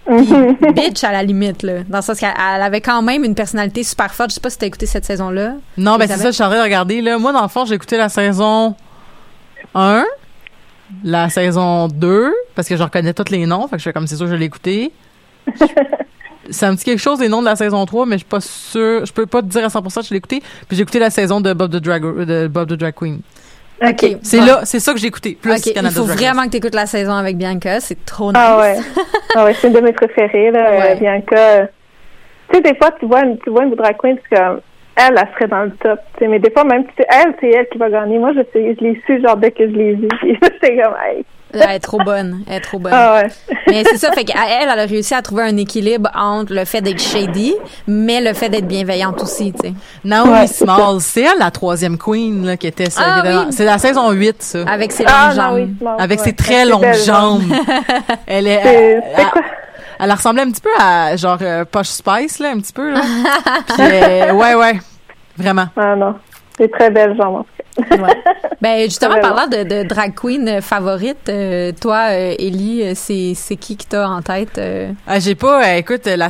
Puis 0.06 0.74
bitch 0.74 1.03
à 1.03 1.12
la 1.12 1.24
limite 1.24 1.64
là, 1.64 1.84
dans 1.88 1.97
le 1.97 2.03
sens 2.03 2.20
qu'elle 2.20 2.34
elle 2.38 2.62
avait 2.62 2.82
quand 2.82 3.01
même 3.01 3.24
une 3.24 3.36
personnalité 3.36 3.84
super 3.84 4.14
forte. 4.14 4.30
Je 4.30 4.36
sais 4.36 4.41
pas 4.41 4.49
si 4.49 4.58
t'as 4.58 4.68
écouté 4.68 4.86
cette 4.86 5.06
saison 5.06 5.30
là. 5.30 5.53
Non, 5.78 5.97
ben 5.97 6.08
c'est 6.08 6.18
ça, 6.18 6.28
je 6.28 6.36
suis 6.36 6.43
en 6.43 6.47
train 6.47 6.60
de 6.60 6.64
regarder. 6.64 7.01
Là. 7.01 7.18
Moi, 7.18 7.34
dans 7.34 7.41
le 7.41 7.47
fond, 7.47 7.66
j'ai 7.66 7.76
écouté 7.76 7.97
la 7.97 8.10
saison 8.10 8.76
1, 9.74 10.06
la 11.03 11.30
saison 11.30 11.88
2, 11.88 12.34
parce 12.53 12.68
que 12.68 12.78
je 12.78 12.84
reconnais 12.84 13.14
tous 13.14 13.32
les 13.32 13.45
noms, 13.45 13.68
fait 13.68 13.78
que 13.78 13.80
je 13.80 13.84
fais 13.84 13.93
comme 13.93 14.08
c'est 14.08 14.16
sûr 14.16 14.26
que 14.26 14.32
je 14.32 14.38
l'ai 14.38 14.45
écouté. 14.45 14.91
ça 16.49 16.72
me 16.72 16.76
dit 16.76 16.84
quelque 16.84 17.01
chose 17.01 17.20
des 17.20 17.28
noms 17.28 17.41
de 17.41 17.45
la 17.45 17.56
saison 17.56 17.86
3, 17.86 18.06
mais 18.06 18.16
je 18.16 18.20
suis 18.20 18.30
pas 18.30 18.41
sûre. 18.41 19.06
Je 19.06 19.14
peux 19.14 19.26
pas 19.26 19.41
te 19.41 19.47
dire 19.47 19.66
à 19.66 19.68
100% 19.68 20.01
que 20.01 20.06
je 20.06 20.10
l'ai 20.12 20.18
écouté. 20.18 20.41
Puis 20.68 20.78
j'ai 20.78 20.84
écouté 20.84 20.99
la 20.99 21.10
saison 21.10 21.41
de 21.41 21.53
Bob 21.53 21.72
the 21.72 21.82
Drag, 21.82 22.03
de 22.03 22.47
Bob 22.47 22.70
the 22.70 22.74
Drag 22.74 22.93
Queen. 22.93 23.22
OK. 23.82 24.18
C'est 24.22 24.40
là, 24.40 24.62
c'est 24.64 24.80
ça 24.80 24.94
que 24.94 25.00
j'ai 25.00 25.08
écouté. 25.08 25.38
Plus 25.42 25.52
il 25.68 25.74
faut 25.74 25.82
Drag 25.82 25.86
Race. 26.08 26.18
vraiment 26.18 26.44
que 26.46 26.50
tu 26.52 26.58
écoutes 26.58 26.76
la 26.76 26.86
saison 26.86 27.14
avec 27.14 27.38
Bianca, 27.38 27.80
c'est 27.80 28.06
trop 28.06 28.28
nice. 28.32 28.42
Ah 28.42 28.60
ouais. 28.60 28.76
Ah 29.36 29.46
ouais, 29.46 29.54
c'est 29.54 29.68
une 29.68 29.74
de 29.74 29.82
mes 29.82 29.92
préférées, 29.94 30.52
là, 30.52 30.72
Ouais. 30.72 30.92
euh, 30.92 30.96
Bianca. 30.96 31.68
Tu 32.50 32.56
sais, 32.56 32.62
des 32.62 32.76
fois, 32.76 32.92
tu 33.00 33.06
vois 33.06 33.22
une, 33.24 33.38
tu 33.40 33.50
vois 33.50 33.64
une 33.66 33.76
drag 33.76 33.98
queen, 33.98 34.18
c'est 34.30 34.36
comme, 34.38 34.62
elle, 34.96 35.16
elle 35.18 35.28
serait 35.34 35.48
dans 35.48 35.64
le 35.64 35.72
top, 35.72 36.00
tu 36.14 36.20
sais, 36.24 36.28
mais 36.30 36.40
des 36.40 36.52
fois, 36.52 36.64
même 36.64 36.84
si 36.84 36.90
c'est 36.98 37.08
elle, 37.10 37.34
c'est 37.42 37.50
elle 37.50 37.68
qui 37.70 37.78
va 37.78 37.90
gagner. 37.90 38.18
Moi, 38.18 38.32
je 38.34 38.42
sais, 38.54 38.76
je 38.80 38.84
l'ai 38.84 39.02
su, 39.06 39.22
genre, 39.22 39.36
dès 39.36 39.52
que 39.52 39.68
je 39.68 39.74
l'ai 39.76 39.94
vu. 39.96 40.08
Puis 40.22 40.38
c'est 40.62 40.76
comme, 40.78 40.96
hey. 41.06 41.26
Elle 41.62 41.76
est 41.76 41.80
trop 41.80 41.97
bonne, 42.03 42.41
elle 42.47 42.56
est 42.58 42.62
trop 42.62 42.80
bonne. 42.80 42.91
Ah 42.93 43.16
ouais. 43.22 43.28
Mais 43.68 43.84
c'est 43.84 43.97
ça, 43.97 44.12
fait 44.12 44.24
qu'elle, 44.26 44.38
elle 44.62 44.70
a 44.70 44.86
réussi 44.86 45.14
à 45.14 45.22
trouver 45.22 45.43
un 45.43 45.58
équilibre 45.58 46.10
entre 46.16 46.53
le 46.53 46.66
fait 46.66 46.82
d'être 46.82 47.01
shady, 47.01 47.56
mais 47.88 48.22
le 48.22 48.34
fait 48.34 48.49
d'être 48.49 48.68
bienveillante 48.68 49.22
aussi, 49.24 49.51
tu 49.53 49.70
sais. 49.70 49.74
Naomi 50.03 50.32
Ouais, 50.32 50.47
c'est 50.47 50.64
Smalls, 50.66 51.01
c'est 51.01 51.22
elle 51.22 51.39
la 51.39 51.51
troisième 51.51 51.97
queen 51.97 52.45
là, 52.45 52.58
qui 52.58 52.68
était 52.68 52.89
ça, 52.89 53.01
Ah 53.03 53.22
oui. 53.26 53.47
C'est 53.51 53.66
la 53.66 53.78
saison 53.80 54.12
8, 54.12 54.36
ça. 54.43 54.60
Avec 54.68 54.91
ses 54.91 55.03
Ah, 55.08 55.30
longues 55.30 55.38
non, 55.38 55.43
jambes. 55.43 55.56
oui, 55.56 55.76
smart, 55.80 55.95
Avec 55.99 56.20
ouais. 56.20 56.26
ses 56.26 56.34
très 56.34 56.66
longues 56.66 56.82
belles 56.82 57.03
jambes. 57.03 57.41
elle 58.28 58.47
est. 58.47 58.62
C'est 58.64 59.22
elle- 59.22 59.30
quoi? 59.32 59.41
Elle 59.99 60.12
ressemblait 60.12 60.41
un 60.43 60.51
petit 60.51 60.62
peu 60.62 60.70
à 60.80 61.16
genre 61.16 61.38
euh, 61.41 61.64
Posh 61.66 61.88
Spice 61.88 62.39
là, 62.39 62.49
un 62.49 62.60
petit 62.60 62.74
peu 62.74 62.91
là. 62.91 63.01
Puis, 63.68 63.78
euh, 63.80 64.34
ouais 64.34 64.53
ouais, 64.53 64.80
vraiment. 65.38 65.68
Ah 65.78 65.95
non. 65.95 66.16
C'est 66.58 66.70
très 66.72 66.89
belle 66.89 67.16
jambes, 67.18 67.36
en 67.38 67.39
tout 67.43 67.49
cas. 67.55 67.55
Ouais. 67.78 68.24
Ben 68.62 68.84
justement, 68.86 69.20
parlant 69.20 69.48
de, 69.48 69.64
de 69.64 69.84
drag 69.88 70.14
queen 70.16 70.48
euh, 70.48 70.62
favorite, 70.62 71.28
euh, 71.30 71.72
toi, 71.80 72.08
euh, 72.12 72.34
Ellie, 72.40 72.82
euh, 72.84 72.94
c'est 72.96 73.34
c'est 73.36 73.56
qui 73.58 73.76
que 73.78 73.84
t'as 73.90 74.08
en 74.08 74.22
tête 74.22 74.58
euh? 74.58 74.92
Ah, 75.08 75.20
j'ai 75.20 75.36
pas, 75.36 75.62
euh, 75.64 75.76
écoute, 75.78 76.06
la, 76.06 76.30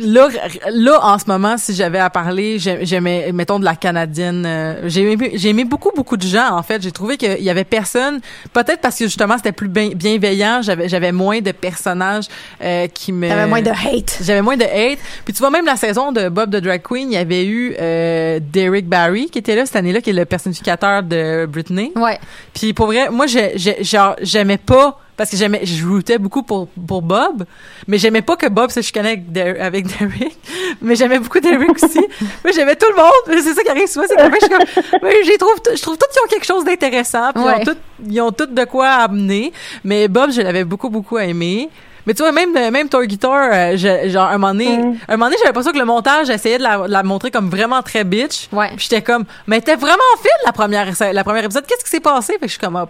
là, 0.00 0.28
là, 0.70 0.98
en 1.02 1.18
ce 1.18 1.24
moment, 1.26 1.56
si 1.56 1.74
j'avais 1.74 1.98
à 1.98 2.10
parler, 2.10 2.58
j'ai- 2.58 2.84
j'aimais, 2.84 3.30
mettons, 3.32 3.58
de 3.58 3.64
la 3.64 3.74
canadienne. 3.76 4.44
euh, 4.46 4.74
j'ai 4.86 5.10
aimé, 5.12 5.32
j'ai 5.34 5.48
aimé 5.50 5.64
beaucoup, 5.64 5.90
beaucoup 5.94 6.16
de 6.16 6.22
gens, 6.26 6.50
en 6.52 6.62
fait. 6.62 6.82
J'ai 6.82 6.92
trouvé 6.92 7.16
qu'il 7.16 7.42
y 7.42 7.50
avait 7.50 7.64
personne, 7.64 8.20
peut-être 8.52 8.80
parce 8.80 8.98
que 8.98 9.04
justement, 9.04 9.36
c'était 9.36 9.52
plus 9.52 9.68
bien- 9.68 9.90
bienveillant, 9.94 10.60
j'avais, 10.62 10.88
j'avais 10.88 11.12
moins 11.12 11.40
de 11.40 11.52
personnages 11.52 12.26
euh, 12.62 12.86
qui 12.88 13.12
me... 13.12 13.28
T'avais 13.28 13.46
moins 13.46 13.62
de 13.62 13.70
hate. 13.70 14.18
J'avais 14.22 14.42
moins 14.42 14.56
de 14.56 14.64
hate. 14.64 14.98
Puis 15.24 15.32
tu 15.34 15.38
vois, 15.40 15.50
même 15.50 15.66
la 15.66 15.76
saison 15.76 16.12
de 16.12 16.28
Bob 16.28 16.50
the 16.54 16.60
Drag 16.62 16.82
Queen, 16.82 17.10
il 17.10 17.14
y 17.14 17.18
avait 17.18 17.44
eu 17.46 17.74
euh, 17.80 18.40
Derek 18.42 18.86
Barry 18.86 19.26
qui 19.30 19.38
était 19.38 19.56
là 19.56 19.66
cette 19.66 19.76
année-là, 19.76 20.00
qui 20.00 20.10
est 20.10 20.17
le 20.18 20.24
personnificateur 20.24 21.02
de 21.02 21.46
Britney. 21.46 21.92
Ouais. 21.96 22.18
Puis 22.54 22.72
pour 22.72 22.86
vrai, 22.86 23.10
moi, 23.10 23.26
j'ai, 23.26 23.52
j'ai- 23.56 23.82
genre, 23.84 24.16
j'aimais 24.20 24.58
pas 24.58 24.98
parce 25.16 25.30
que 25.30 25.36
j'aimais, 25.36 25.60
je 25.64 25.84
routais 25.84 26.16
beaucoup 26.18 26.44
pour 26.44 26.68
pour 26.68 27.02
Bob, 27.02 27.44
mais 27.88 27.98
j'aimais 27.98 28.22
pas 28.22 28.36
que 28.36 28.46
Bob 28.48 28.70
se 28.70 28.80
chicanait 28.82 29.08
avec, 29.10 29.32
Der- 29.32 29.60
avec 29.60 29.86
Derek, 29.86 30.36
mais 30.80 30.94
j'aimais 30.94 31.18
beaucoup 31.18 31.40
Derek 31.40 31.70
aussi. 31.82 31.98
moi, 32.44 32.52
j'aimais 32.54 32.76
tout 32.76 32.86
le 32.88 32.96
monde. 32.96 33.42
C'est 33.42 33.52
ça 33.54 33.62
qui 33.62 33.68
arrive 33.68 33.88
souvent, 33.88 34.06
c'est 34.08 34.14
que 34.16 34.22
je 34.22 34.46
suis 34.46 34.48
comme, 34.48 35.10
j'ai 35.24 35.36
trouve, 35.38 35.54
je 35.74 35.82
trouve 35.82 35.96
tous 35.98 36.06
qu'ils 36.12 36.22
ont 36.24 36.28
quelque 36.30 36.46
chose 36.46 36.64
d'intéressant, 36.64 37.32
puis 37.34 37.42
Ouais. 37.42 37.54
ils 37.56 37.68
ont 37.68 37.72
tout, 37.72 37.78
ils 38.08 38.20
ont 38.20 38.30
tout 38.32 38.46
de 38.46 38.64
quoi 38.64 38.88
amener. 38.90 39.52
Mais 39.82 40.06
Bob, 40.06 40.30
je 40.30 40.40
l'avais 40.40 40.64
beaucoup 40.64 40.88
beaucoup 40.88 41.18
aimé. 41.18 41.68
Mais 42.08 42.14
tu 42.14 42.22
vois, 42.22 42.32
même, 42.32 42.52
même 42.54 42.88
Toy 42.88 43.06
Guitar, 43.06 43.50
euh, 43.52 43.76
je- 43.76 44.08
genre, 44.08 44.28
un 44.28 44.38
moment 44.38 44.52
donné, 44.54 44.78
Mm. 44.78 44.96
un 45.08 45.12
moment 45.18 45.26
donné, 45.26 45.36
j'avais 45.36 45.48
l'impression 45.50 45.72
que 45.72 45.78
le 45.78 45.84
montage 45.84 46.30
essayait 46.30 46.56
de 46.56 46.62
la, 46.62 46.78
de 46.78 46.90
la 46.90 47.02
montrer 47.02 47.30
comme 47.30 47.50
vraiment 47.50 47.82
très 47.82 48.02
bitch. 48.02 48.48
Ouais. 48.50 48.68
Puis 48.76 48.88
j'étais 48.90 49.02
comme, 49.02 49.24
mais 49.46 49.60
t'es 49.60 49.76
vraiment 49.76 50.02
en 50.14 50.16
fil 50.16 50.30
la 50.46 50.52
première, 50.52 50.88
la 51.12 51.22
première 51.24 51.44
épisode. 51.44 51.66
Qu'est-ce 51.66 51.84
qui 51.84 51.90
s'est 51.90 52.00
passé? 52.00 52.32
Fait 52.32 52.38
que 52.38 52.46
je 52.46 52.52
suis 52.52 52.58
comme, 52.58 52.76
ah, 52.76 52.88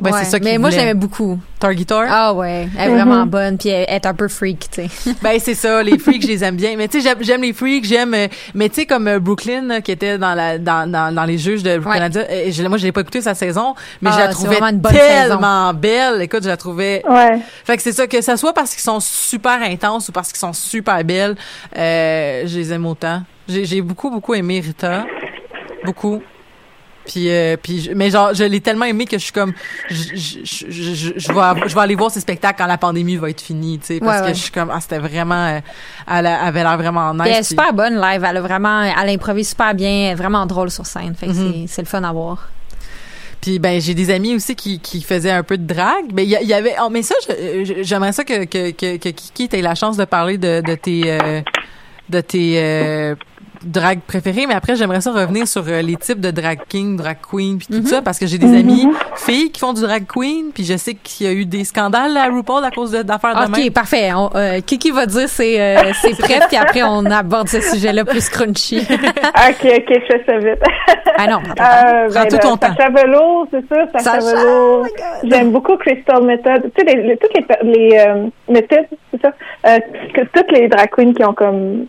ben, 0.00 0.10
Ouais. 0.12 0.18
c'est 0.24 0.30
ça 0.30 0.38
Mais 0.42 0.58
moi, 0.58 0.70
l'aimais 0.70 0.94
beaucoup. 0.94 1.38
Targeter. 1.58 2.04
Ah 2.08 2.32
ouais, 2.32 2.68
elle 2.78 2.90
est 2.90 2.94
vraiment 2.94 3.26
bonne, 3.26 3.58
puis 3.58 3.68
elle 3.68 3.84
est 3.88 4.06
un 4.06 4.14
peu 4.14 4.28
freak, 4.28 4.68
tu 4.70 4.88
sais. 4.88 5.14
Ben, 5.22 5.38
c'est 5.38 5.54
ça, 5.54 5.82
les 5.82 5.98
freaks, 5.98 6.22
je 6.22 6.28
les 6.28 6.42
aime 6.42 6.56
bien. 6.56 6.74
Mais 6.76 6.88
tu 6.88 7.00
sais, 7.00 7.08
j'aime, 7.08 7.18
j'aime 7.20 7.42
les 7.42 7.52
freaks, 7.52 7.84
j'aime, 7.84 8.14
euh, 8.14 8.28
mais 8.54 8.68
tu 8.70 8.76
sais, 8.76 8.86
comme 8.86 9.06
euh, 9.08 9.18
Brooklyn, 9.18 9.66
là, 9.66 9.80
qui 9.82 9.92
était 9.92 10.16
dans 10.16 10.34
la, 10.34 10.58
dans, 10.58 10.90
dans, 10.90 11.14
dans 11.14 11.24
les 11.24 11.36
juges 11.36 11.62
de 11.62 11.78
Ouais. 11.78 11.94
Canada, 11.94 12.20
euh, 12.30 12.50
je, 12.50 12.62
moi, 12.64 12.78
je 12.78 12.84
l'ai 12.84 12.92
pas 12.92 13.02
écouté 13.02 13.20
sa 13.20 13.34
saison, 13.34 13.74
mais 14.00 14.08
Ah, 14.10 14.14
je 14.16 14.18
la 14.20 14.28
trouvais 14.28 14.48
vraiment 14.56 14.68
une 14.68 14.78
bonne 14.78 14.92
tellement 14.92 15.74
belle. 15.74 16.22
Écoute, 16.22 16.42
je 16.44 16.48
la 16.48 16.56
trouvais 16.56 17.02
Ouais. 17.08 17.38
Fait 17.64 17.76
que 17.76 17.82
c'est 17.82 17.92
ça, 17.92 18.06
que 18.06 18.20
ça 18.22 18.36
soit 18.38 18.54
parce 18.54 18.70
qu'ils 18.72 18.82
sont 18.82 19.00
super 19.00 19.60
intenses 19.62 20.08
ou 20.08 20.12
parce 20.12 20.28
qu'ils 20.28 20.38
sont 20.38 20.52
super 20.54 21.04
belles, 21.04 21.36
euh, 21.76 22.42
je 22.46 22.56
les 22.56 22.72
aime 22.72 22.86
autant. 22.86 23.22
J'ai, 23.48 23.64
j'ai 23.66 23.82
beaucoup, 23.82 24.08
beaucoup 24.10 24.34
aimé 24.34 24.60
Rita. 24.64 25.04
Beaucoup. 25.84 26.22
Puis, 27.06 27.30
euh, 27.30 27.56
puis 27.60 27.80
je- 27.80 27.92
mais 27.92 28.10
genre, 28.10 28.34
je 28.34 28.44
l'ai 28.44 28.60
tellement 28.60 28.84
aimé 28.84 29.06
que 29.06 29.16
je 29.18 29.22
suis 29.24 29.32
comme, 29.32 29.52
je, 29.88 30.14
je, 30.14 30.38
je, 30.44 31.12
je, 31.16 31.32
vais, 31.32 31.68
je 31.68 31.74
vais 31.74 31.80
aller 31.80 31.94
voir 31.94 32.10
ces 32.10 32.20
spectacles 32.20 32.56
quand 32.58 32.66
la 32.66 32.78
pandémie 32.78 33.16
va 33.16 33.30
être 33.30 33.40
finie, 33.40 33.78
tu 33.78 33.86
sais, 33.86 34.00
parce 34.00 34.20
Ouais, 34.22 34.28
que 34.28 34.36
je 34.36 34.42
suis 34.42 34.50
comme, 34.52 34.70
ah, 34.72 34.80
c'était 34.80 34.98
vraiment, 34.98 35.46
euh, 35.46 35.60
elle 36.08 36.26
avait 36.26 36.62
l'air 36.62 36.76
vraiment 36.76 37.12
nice. 37.14 37.22
Puis 37.22 37.30
elle 37.32 37.38
est 37.40 37.42
super 37.42 37.72
bonne 37.72 38.00
live, 38.00 38.22
elle 38.28 38.36
a 38.36 38.40
vraiment, 38.40 38.82
elle 38.82 39.08
improvise 39.08 39.48
super 39.48 39.74
bien, 39.74 39.88
elle 39.90 40.12
est 40.12 40.14
vraiment 40.14 40.44
drôle 40.46 40.70
sur 40.70 40.84
scène, 40.86 41.14
fait 41.14 41.26
que 41.26 41.32
Mhm. 41.32 41.52
c'est- 41.66 41.74
c'est 41.74 41.82
le 41.82 41.88
fun 41.88 42.04
à 42.04 42.12
voir. 42.12 42.48
Puis 43.40 43.58
ben 43.58 43.80
j'ai 43.80 43.94
des 43.94 44.10
amis 44.10 44.34
aussi 44.34 44.54
qui, 44.54 44.78
qui 44.80 45.00
faisaient 45.00 45.30
un 45.30 45.42
peu 45.42 45.56
de 45.56 45.64
drague. 45.66 46.12
Mais 46.12 46.24
il 46.24 46.28
y, 46.28 46.52
avait 46.52 46.74
oh, 46.82 46.90
mais 46.90 47.00
ça 47.02 47.14
je- 47.26 47.82
j'aimerais 47.82 48.12
ça 48.12 48.22
que 48.22 48.44
que 48.44 48.70
que 48.72 48.98
que 48.98 49.08
Kiki 49.08 49.48
ait 49.52 49.62
la 49.62 49.74
chance 49.74 49.96
de 49.96 50.04
parler 50.04 50.36
de 50.36 50.60
de 50.60 50.74
tes 50.74 51.04
euh, 51.06 51.40
de 52.10 52.20
tes 52.20 52.56
euh, 52.58 53.14
drag 53.64 54.00
préférées, 54.06 54.46
mais 54.46 54.54
après 54.54 54.74
j'aimerais 54.76 55.00
ça 55.00 55.12
revenir 55.12 55.46
sur 55.46 55.62
euh, 55.68 55.82
les 55.82 55.96
types 55.96 56.20
de 56.20 56.30
drag 56.30 56.60
king, 56.68 56.96
drag 56.96 57.18
queen 57.30 57.58
puis 57.58 57.66
tout 57.68 57.86
ça 57.86 58.00
parce 58.02 58.18
que 58.18 58.26
j'ai 58.26 58.38
des 58.38 58.58
amis 58.58 58.88
filles 59.16 59.50
qui 59.50 59.60
font 59.60 59.72
du 59.72 59.82
drag 59.82 60.04
queen, 60.06 60.50
puis 60.54 60.64
je 60.64 60.76
sais 60.76 60.94
qu'il 60.94 61.26
y 61.26 61.30
a 61.30 61.32
eu 61.32 61.44
des 61.44 61.64
scandales 61.64 62.16
à 62.16 62.26
RuPaul 62.28 62.64
à 62.64 62.70
cause 62.70 62.92
de- 62.92 63.02
d'affaires 63.02 63.34
de, 63.34 63.50
même. 63.50 63.66
Ok, 63.66 63.72
parfait. 63.72 64.10
On, 64.14 64.30
euh, 64.34 64.60
Kiki 64.64 64.90
va 64.90 65.06
dire 65.06 65.28
c'est 65.28 65.60
euh, 65.60 65.92
c'est 66.00 66.16
prêt, 66.18 66.40
puis 66.48 66.56
après 66.56 66.82
on 66.82 67.04
aborde 67.06 67.48
ce 67.48 67.60
sujet-là 67.60 68.04
plus 68.04 68.28
crunchy. 68.28 68.78
ok, 68.90 68.92
ok, 69.64 69.88
je 69.88 70.06
fais 70.06 70.24
ça 70.26 70.38
vite. 70.38 70.62
ah 71.18 71.26
non, 71.26 71.38
attends, 71.38 71.52
attends. 71.62 71.86
Euh, 71.96 72.08
Prends 72.10 72.26
tout 72.28 72.36
ton 72.38 72.56
temps. 72.56 72.74
Sacha 72.76 72.88
Velour, 72.90 73.46
c'est 73.50 73.66
sûr, 73.66 73.86
Sacha, 73.92 74.20
Sacha, 74.20 74.36
Velour. 74.42 74.86
oh. 74.86 75.06
J'aime 75.24 75.50
beaucoup 75.52 75.76
Crystal 75.76 76.22
Method. 76.24 76.70
Tu 76.76 76.84
sais, 76.86 76.94
les, 76.96 77.02
les- 77.02 77.16
toutes 77.18 77.34
les, 77.34 77.72
les 77.72 77.98
euh, 77.98 78.26
méthodes, 78.48 78.86
c'est 79.12 79.20
ça? 79.20 79.32
Euh, 79.66 79.78
que 80.14 80.22
toutes 80.32 80.50
les 80.52 80.68
drag 80.68 80.88
queens 80.90 81.12
qui 81.12 81.24
ont 81.24 81.34
comme, 81.34 81.86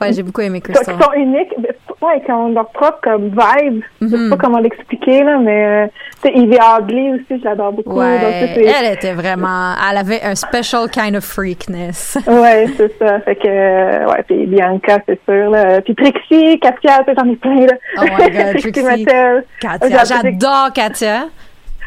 Ouais, 0.00 0.12
j'ai 0.12 0.22
beaucoup 0.22 0.40
aimé 0.40 0.60
qui 0.60 0.72
Crystal. 0.72 0.96
sont 1.00 1.12
uniques, 1.12 1.54
mais, 1.58 1.70
ouais, 2.02 2.20
qui 2.24 2.32
ont 2.32 2.48
leur 2.48 2.68
propre 2.70 2.98
comme 3.02 3.28
vibe. 3.28 3.82
Je 4.02 4.08
sais 4.08 4.16
Mhm. 4.16 4.30
pas 4.30 4.36
comment 4.36 4.58
l'expliquer, 4.58 5.22
là, 5.22 5.38
mais, 5.38 5.64
euh, 5.66 5.86
tu 6.22 6.28
sais, 6.30 6.36
Evie 6.36 6.58
Oddly 6.78 7.10
aussi, 7.12 7.40
je 7.40 7.44
l'adore 7.44 7.72
beaucoup. 7.72 7.98
Ouais, 7.98 8.18
c'est- 8.54 8.64
elle 8.64 8.92
était 8.94 9.12
vraiment, 9.12 9.74
elle 9.90 9.96
avait 9.98 10.22
un 10.22 10.34
special 10.34 10.88
kind 10.90 11.14
of 11.16 11.24
freakness. 11.24 12.18
Ouais, 12.26 12.66
c'est 12.76 12.98
ça. 12.98 13.20
Fait 13.20 13.36
que, 13.36 13.46
euh, 13.46 14.06
ouais, 14.06 14.22
puis 14.26 14.46
Bianca, 14.46 14.98
c'est 15.06 15.20
sûr, 15.24 15.50
là. 15.50 15.80
Puis 15.80 15.94
Trixie, 15.94 16.58
Katia, 16.60 17.04
j'en 17.16 17.28
ai 17.30 17.36
plein, 17.36 17.66
là. 17.66 17.72
Oh 17.98 18.02
my 18.02 18.30
God, 18.30 18.56
Trixie. 18.58 18.82
Mattel. 18.82 19.44
Katia, 19.60 20.04
j'adore 20.04 20.72
Katia. 20.74 21.26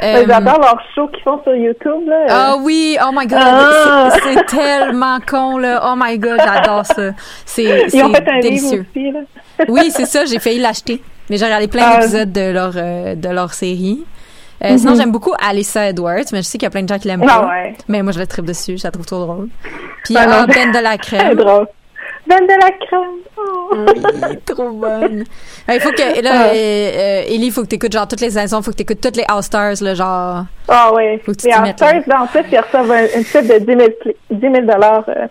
Euh, 0.03 0.05
Euh, 0.21 0.25
J'adore 0.27 0.59
leurs 0.59 0.81
shows 0.93 1.07
qu'ils 1.07 1.23
font 1.23 1.41
sur 1.43 1.55
YouTube, 1.55 2.07
là. 2.07 2.25
Ah 2.29 2.55
oui, 2.61 2.97
oh 3.03 3.09
my 3.11 3.25
god, 3.25 3.39
Ah. 3.41 4.09
c'est 4.23 4.45
tellement 4.45 5.17
con 5.27 5.57
là. 5.57 5.81
Oh 5.91 5.95
my 5.97 6.17
god, 6.19 6.39
j'adore 6.43 6.85
ça. 6.85 7.11
C'est 7.45 7.87
Ils 7.93 8.03
ont 8.03 8.13
fait 8.13 8.29
un 8.29 8.39
délicieux. 8.39 8.85
livre 8.95 9.19
aussi, 9.19 9.27
là. 9.59 9.65
Oui, 9.69 9.89
c'est 9.89 10.05
ça, 10.05 10.25
j'ai 10.25 10.37
failli 10.39 10.59
l'acheter. 10.59 11.01
Mais 11.29 11.37
j'ai 11.37 11.45
regardé 11.45 11.67
plein 11.67 11.83
Ah. 11.87 11.97
d'épisodes 11.99 12.31
de 12.31 12.51
leur 12.51 12.73
euh, 12.75 13.15
de 13.15 13.29
leur 13.29 13.53
série. 13.53 14.03
Euh, 14.63 14.77
Sinon, 14.77 14.95
j'aime 14.95 15.11
beaucoup 15.11 15.33
Alyssa 15.39 15.89
Edwards, 15.89 16.25
mais 16.31 16.39
je 16.39 16.43
sais 16.43 16.57
qu'il 16.57 16.65
y 16.65 16.67
a 16.67 16.71
plein 16.71 16.81
de 16.83 16.87
gens 16.89 16.97
qui 16.97 17.07
l'aiment 17.07 17.23
Ah 17.27 17.39
pas. 17.41 17.47
ouais. 17.47 17.75
Mais 17.87 18.01
moi, 18.01 18.11
je 18.11 18.17
la 18.19 18.25
tripe 18.25 18.45
dessus, 18.45 18.77
je 18.77 18.83
la 18.83 18.91
trouve 18.91 19.05
trop 19.05 19.19
drôle. 19.19 19.49
Puis. 20.03 20.13
Ben 20.15 20.45
de 20.45 20.79
la 20.83 20.97
crème. 20.97 21.35
drôle. 21.35 21.67
De 22.27 22.61
la 22.61 22.71
crème. 22.85 23.21
Oh. 23.37 23.69
Oui, 23.73 24.37
trop 24.45 24.71
bonne. 24.71 25.23
Il 25.71 25.79
faut 25.79 25.91
que 25.91 26.21
là, 26.21 26.31
Ah. 26.33 26.43
euh, 26.47 26.53
euh, 26.53 27.23
Ellie, 27.27 27.47
il 27.47 27.51
faut 27.51 27.61
que 27.61 27.67
t'écoutes 27.67 27.91
genre 27.93 28.07
toutes 28.07 28.21
les 28.21 28.31
saisons, 28.31 28.61
faut 28.61 28.71
que 28.71 28.75
t'écoutes 28.77 28.99
toutes 29.01 29.15
les 29.15 29.23
All 29.27 29.41
Stars, 29.43 29.75
là, 29.81 29.93
genre. 29.93 30.45
Ah 30.67 30.93
ouais. 30.93 31.21
Faut 31.25 31.31
que 31.31 31.37
tu 31.37 31.47
Les 31.47 31.53
All-Stars, 31.53 31.93
en 32.21 32.27
plus, 32.27 32.41
ils 32.51 32.59
reçoivent 32.59 32.91
un- 32.91 33.17
une 33.17 33.23
type 33.23 33.47
de 33.47 33.59
10 33.59 33.65
000, 33.65 33.79
pli- 34.03 34.15
10 34.31 34.41
000 34.41 34.53
dollars 34.65 35.03
euh, 35.07 35.27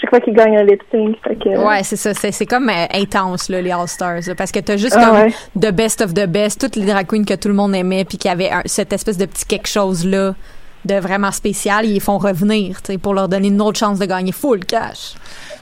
chaque 0.00 0.10
fois 0.10 0.20
qu'ils 0.20 0.34
gagnent 0.34 0.58
un 0.58 0.62
lip 0.64 0.82
sync. 0.92 1.16
Fait 1.26 1.34
que, 1.36 1.48
Ouais, 1.66 1.82
c'est 1.82 1.96
ça. 1.96 2.12
C'est, 2.14 2.46
comme 2.46 2.68
euh, 2.68 2.86
intense, 2.94 3.48
là, 3.48 3.60
les 3.60 3.72
All-Stars. 3.72 4.20
parce 4.36 4.52
que 4.52 4.60
t'as 4.60 4.76
juste 4.76 4.94
Ah 4.96 5.04
comme 5.06 5.16
ouais. 5.22 5.34
the 5.60 5.72
best 5.72 6.00
of 6.02 6.14
the 6.14 6.26
best, 6.26 6.60
toutes 6.60 6.76
les 6.76 6.86
drag 6.86 7.06
queens 7.06 7.24
que 7.24 7.34
tout 7.34 7.48
le 7.48 7.54
monde 7.54 7.74
aimait, 7.74 8.04
puis 8.04 8.18
qui 8.18 8.28
avaient 8.28 8.50
un- 8.50 8.62
cette 8.66 8.92
espèce 8.92 9.16
de 9.18 9.26
petit 9.26 9.44
quelque 9.46 9.68
chose-là 9.68 10.34
de 10.84 10.94
vraiment 11.00 11.32
spécial, 11.32 11.84
ils 11.84 11.94
les 11.94 12.00
font 12.00 12.18
revenir, 12.18 12.80
tu 12.80 12.92
sais, 12.92 12.98
pour 12.98 13.12
leur 13.12 13.28
donner 13.28 13.48
une 13.48 13.60
autre 13.60 13.76
chance 13.76 13.98
de 13.98 14.04
gagner 14.06 14.30
full 14.30 14.64
cash. 14.64 15.14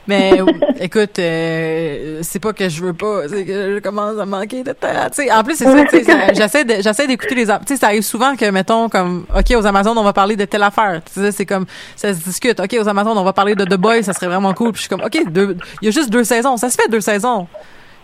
Mais 0.07 0.41
écoute, 0.81 1.19
euh, 1.19 2.19
c'est 2.23 2.39
pas 2.39 2.53
que 2.53 2.69
je 2.69 2.83
veux 2.83 2.93
pas, 2.93 3.29
c'est 3.29 3.45
que 3.45 3.75
je 3.75 3.79
commence 3.81 4.19
à 4.19 4.27
manquer 4.27 4.63
de 4.63 4.73
temps. 4.73 4.89
En 4.89 5.45
plus 5.45 5.57
c'est 5.57 5.65
ça, 5.65 6.33
j'essaie 6.33 6.65
j'essaie 6.83 7.07
d'écouter 7.07 7.35
les, 7.35 7.47
tu 7.47 7.53
sais, 7.69 7.77
ça 7.77 7.87
arrive 7.87 8.03
souvent 8.03 8.37
que 8.37 8.45
mettons 8.51 8.89
comme, 8.89 9.25
ok 9.35 9.57
aux 9.57 9.67
Amazon 9.67 9.97
on 9.97 10.05
va 10.05 10.13
parler 10.13 10.37
de 10.37 10.45
telle 10.45 10.63
affaire. 10.63 11.01
Tu 11.13 11.21
sais, 11.21 11.33
c'est 11.33 11.47
comme 11.47 11.67
ça 11.97 12.13
se 12.13 12.19
discute. 12.19 12.61
Ok 12.61 12.77
aux 12.79 12.89
Amazon 12.89 13.17
on 13.17 13.25
va 13.25 13.33
parler 13.33 13.55
de 13.55 13.65
The 13.65 13.77
Boys, 13.77 14.03
ça 14.03 14.13
serait 14.13 14.27
vraiment 14.27 14.53
cool. 14.53 14.73
Puis 14.73 14.83
je 14.83 14.89
suis 14.89 14.89
comme, 14.89 15.05
ok, 15.05 15.15
il 15.15 15.87
y 15.87 15.89
a 15.89 15.91
juste 15.91 16.11
deux 16.11 16.25
saisons, 16.25 16.57
ça 16.57 16.69
se 16.69 16.77
fait 16.77 16.89
deux 16.91 17.01
saisons. 17.01 17.47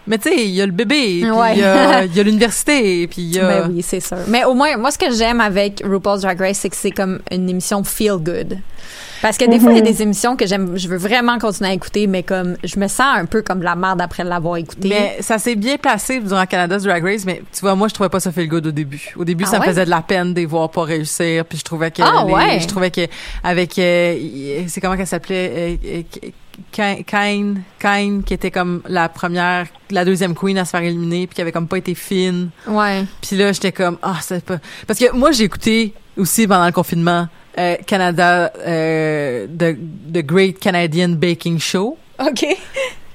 Mais 0.06 0.18
tu 0.18 0.30
sais, 0.30 0.44
il 0.44 0.50
y 0.50 0.62
a 0.62 0.66
le 0.66 0.72
bébé, 0.72 1.20
puis 1.20 1.30
Ouais. 1.30 1.52
il 1.56 1.60
y 1.60 2.20
a, 2.20 2.22
l'université, 2.22 3.06
puis 3.06 3.22
il 3.22 3.34
y 3.34 3.38
a. 3.38 3.46
Ben 3.46 3.70
oui, 3.70 3.82
c'est 3.82 4.00
sûr. 4.00 4.16
Mais 4.28 4.44
au 4.44 4.54
moins, 4.54 4.76
moi, 4.76 4.90
ce 4.90 4.98
que 4.98 5.12
j'aime 5.12 5.40
avec 5.40 5.82
RuPaul's 5.84 6.22
Drag 6.22 6.40
Race, 6.40 6.58
c'est 6.58 6.70
que 6.70 6.76
c'est 6.76 6.90
comme 6.90 7.20
une 7.30 7.48
émission 7.48 7.84
feel 7.84 8.16
good. 8.16 8.58
Parce 9.22 9.36
que 9.36 9.44
des 9.48 9.58
fois, 9.60 9.72
il 9.72 9.76
y 9.76 9.80
a 9.80 9.82
des 9.82 10.02
émissions 10.02 10.36
que 10.36 10.46
j'aime, 10.46 10.76
je 10.78 10.88
veux 10.88 10.96
vraiment 10.96 11.38
continuer 11.38 11.70
à 11.70 11.72
écouter, 11.74 12.06
mais 12.06 12.22
comme, 12.22 12.56
je 12.64 12.78
me 12.78 12.88
sens 12.88 13.16
un 13.16 13.26
peu 13.26 13.42
comme 13.42 13.58
de 13.60 13.64
la 13.64 13.76
merde 13.76 14.00
après 14.00 14.24
l'avoir 14.24 14.56
écouté. 14.56 14.88
Mais 14.88 15.16
ça 15.20 15.38
s'est 15.38 15.56
bien 15.56 15.76
placé 15.76 16.20
durant 16.20 16.46
Canada's 16.46 16.82
Drag 16.84 17.02
Race, 17.04 17.24
mais 17.26 17.42
tu 17.52 17.60
vois, 17.60 17.74
moi, 17.74 17.88
je 17.88 17.94
trouvais 17.94 18.08
pas 18.08 18.20
ça 18.20 18.32
fait 18.32 18.42
le 18.42 18.48
good 18.48 18.66
au 18.66 18.70
début. 18.72 19.12
Au 19.16 19.24
début, 19.24 19.44
Ah 19.46 19.50
ça 19.50 19.58
me 19.60 19.64
faisait 19.64 19.84
de 19.84 19.90
la 19.90 20.00
peine 20.02 20.32
de 20.34 20.40
les 20.40 20.46
voir 20.46 20.70
pas 20.70 20.84
réussir, 20.84 21.44
puis 21.44 21.58
je 21.58 21.64
trouvais 21.64 21.90
que 21.90 22.02
Ah 22.02 22.24
les- 22.26 22.32
ouais? 22.32 22.60
je 22.60 22.66
trouvais 22.66 22.90
que 22.90 23.02
avec 23.44 23.78
euh, 23.78 24.64
c'est 24.68 24.80
comment 24.80 24.96
qu'elle 24.96 25.06
s'appelait 25.06 25.78
euh, 25.84 26.02
euh, 26.24 26.30
Kine, 26.72 27.62
Kine, 27.80 28.22
qui 28.22 28.34
était 28.34 28.50
comme 28.50 28.82
la 28.88 29.08
première, 29.08 29.66
la 29.90 30.04
deuxième 30.04 30.34
queen 30.34 30.58
à 30.58 30.64
se 30.64 30.70
faire 30.70 30.82
éliminer, 30.82 31.26
puis 31.26 31.34
qui 31.36 31.40
avait 31.40 31.52
comme 31.52 31.68
pas 31.68 31.78
été 31.78 31.94
fine. 31.94 32.50
ouais. 32.68 33.04
Puis 33.22 33.36
là, 33.36 33.52
j'étais 33.52 33.72
comme 33.72 33.96
ah, 34.02 34.16
c'est 34.20 34.44
pas 34.44 34.58
parce 34.86 34.98
que 34.98 35.12
moi 35.14 35.30
j'ai 35.32 35.44
écouté 35.44 35.94
aussi 36.16 36.46
pendant 36.46 36.66
le 36.66 36.72
confinement 36.72 37.28
euh, 37.58 37.76
Canada 37.86 38.52
euh, 38.66 39.46
the, 39.46 39.76
the 40.12 40.24
Great 40.24 40.58
Canadian 40.60 41.10
Baking 41.10 41.58
Show, 41.58 41.96
OK. 42.18 42.46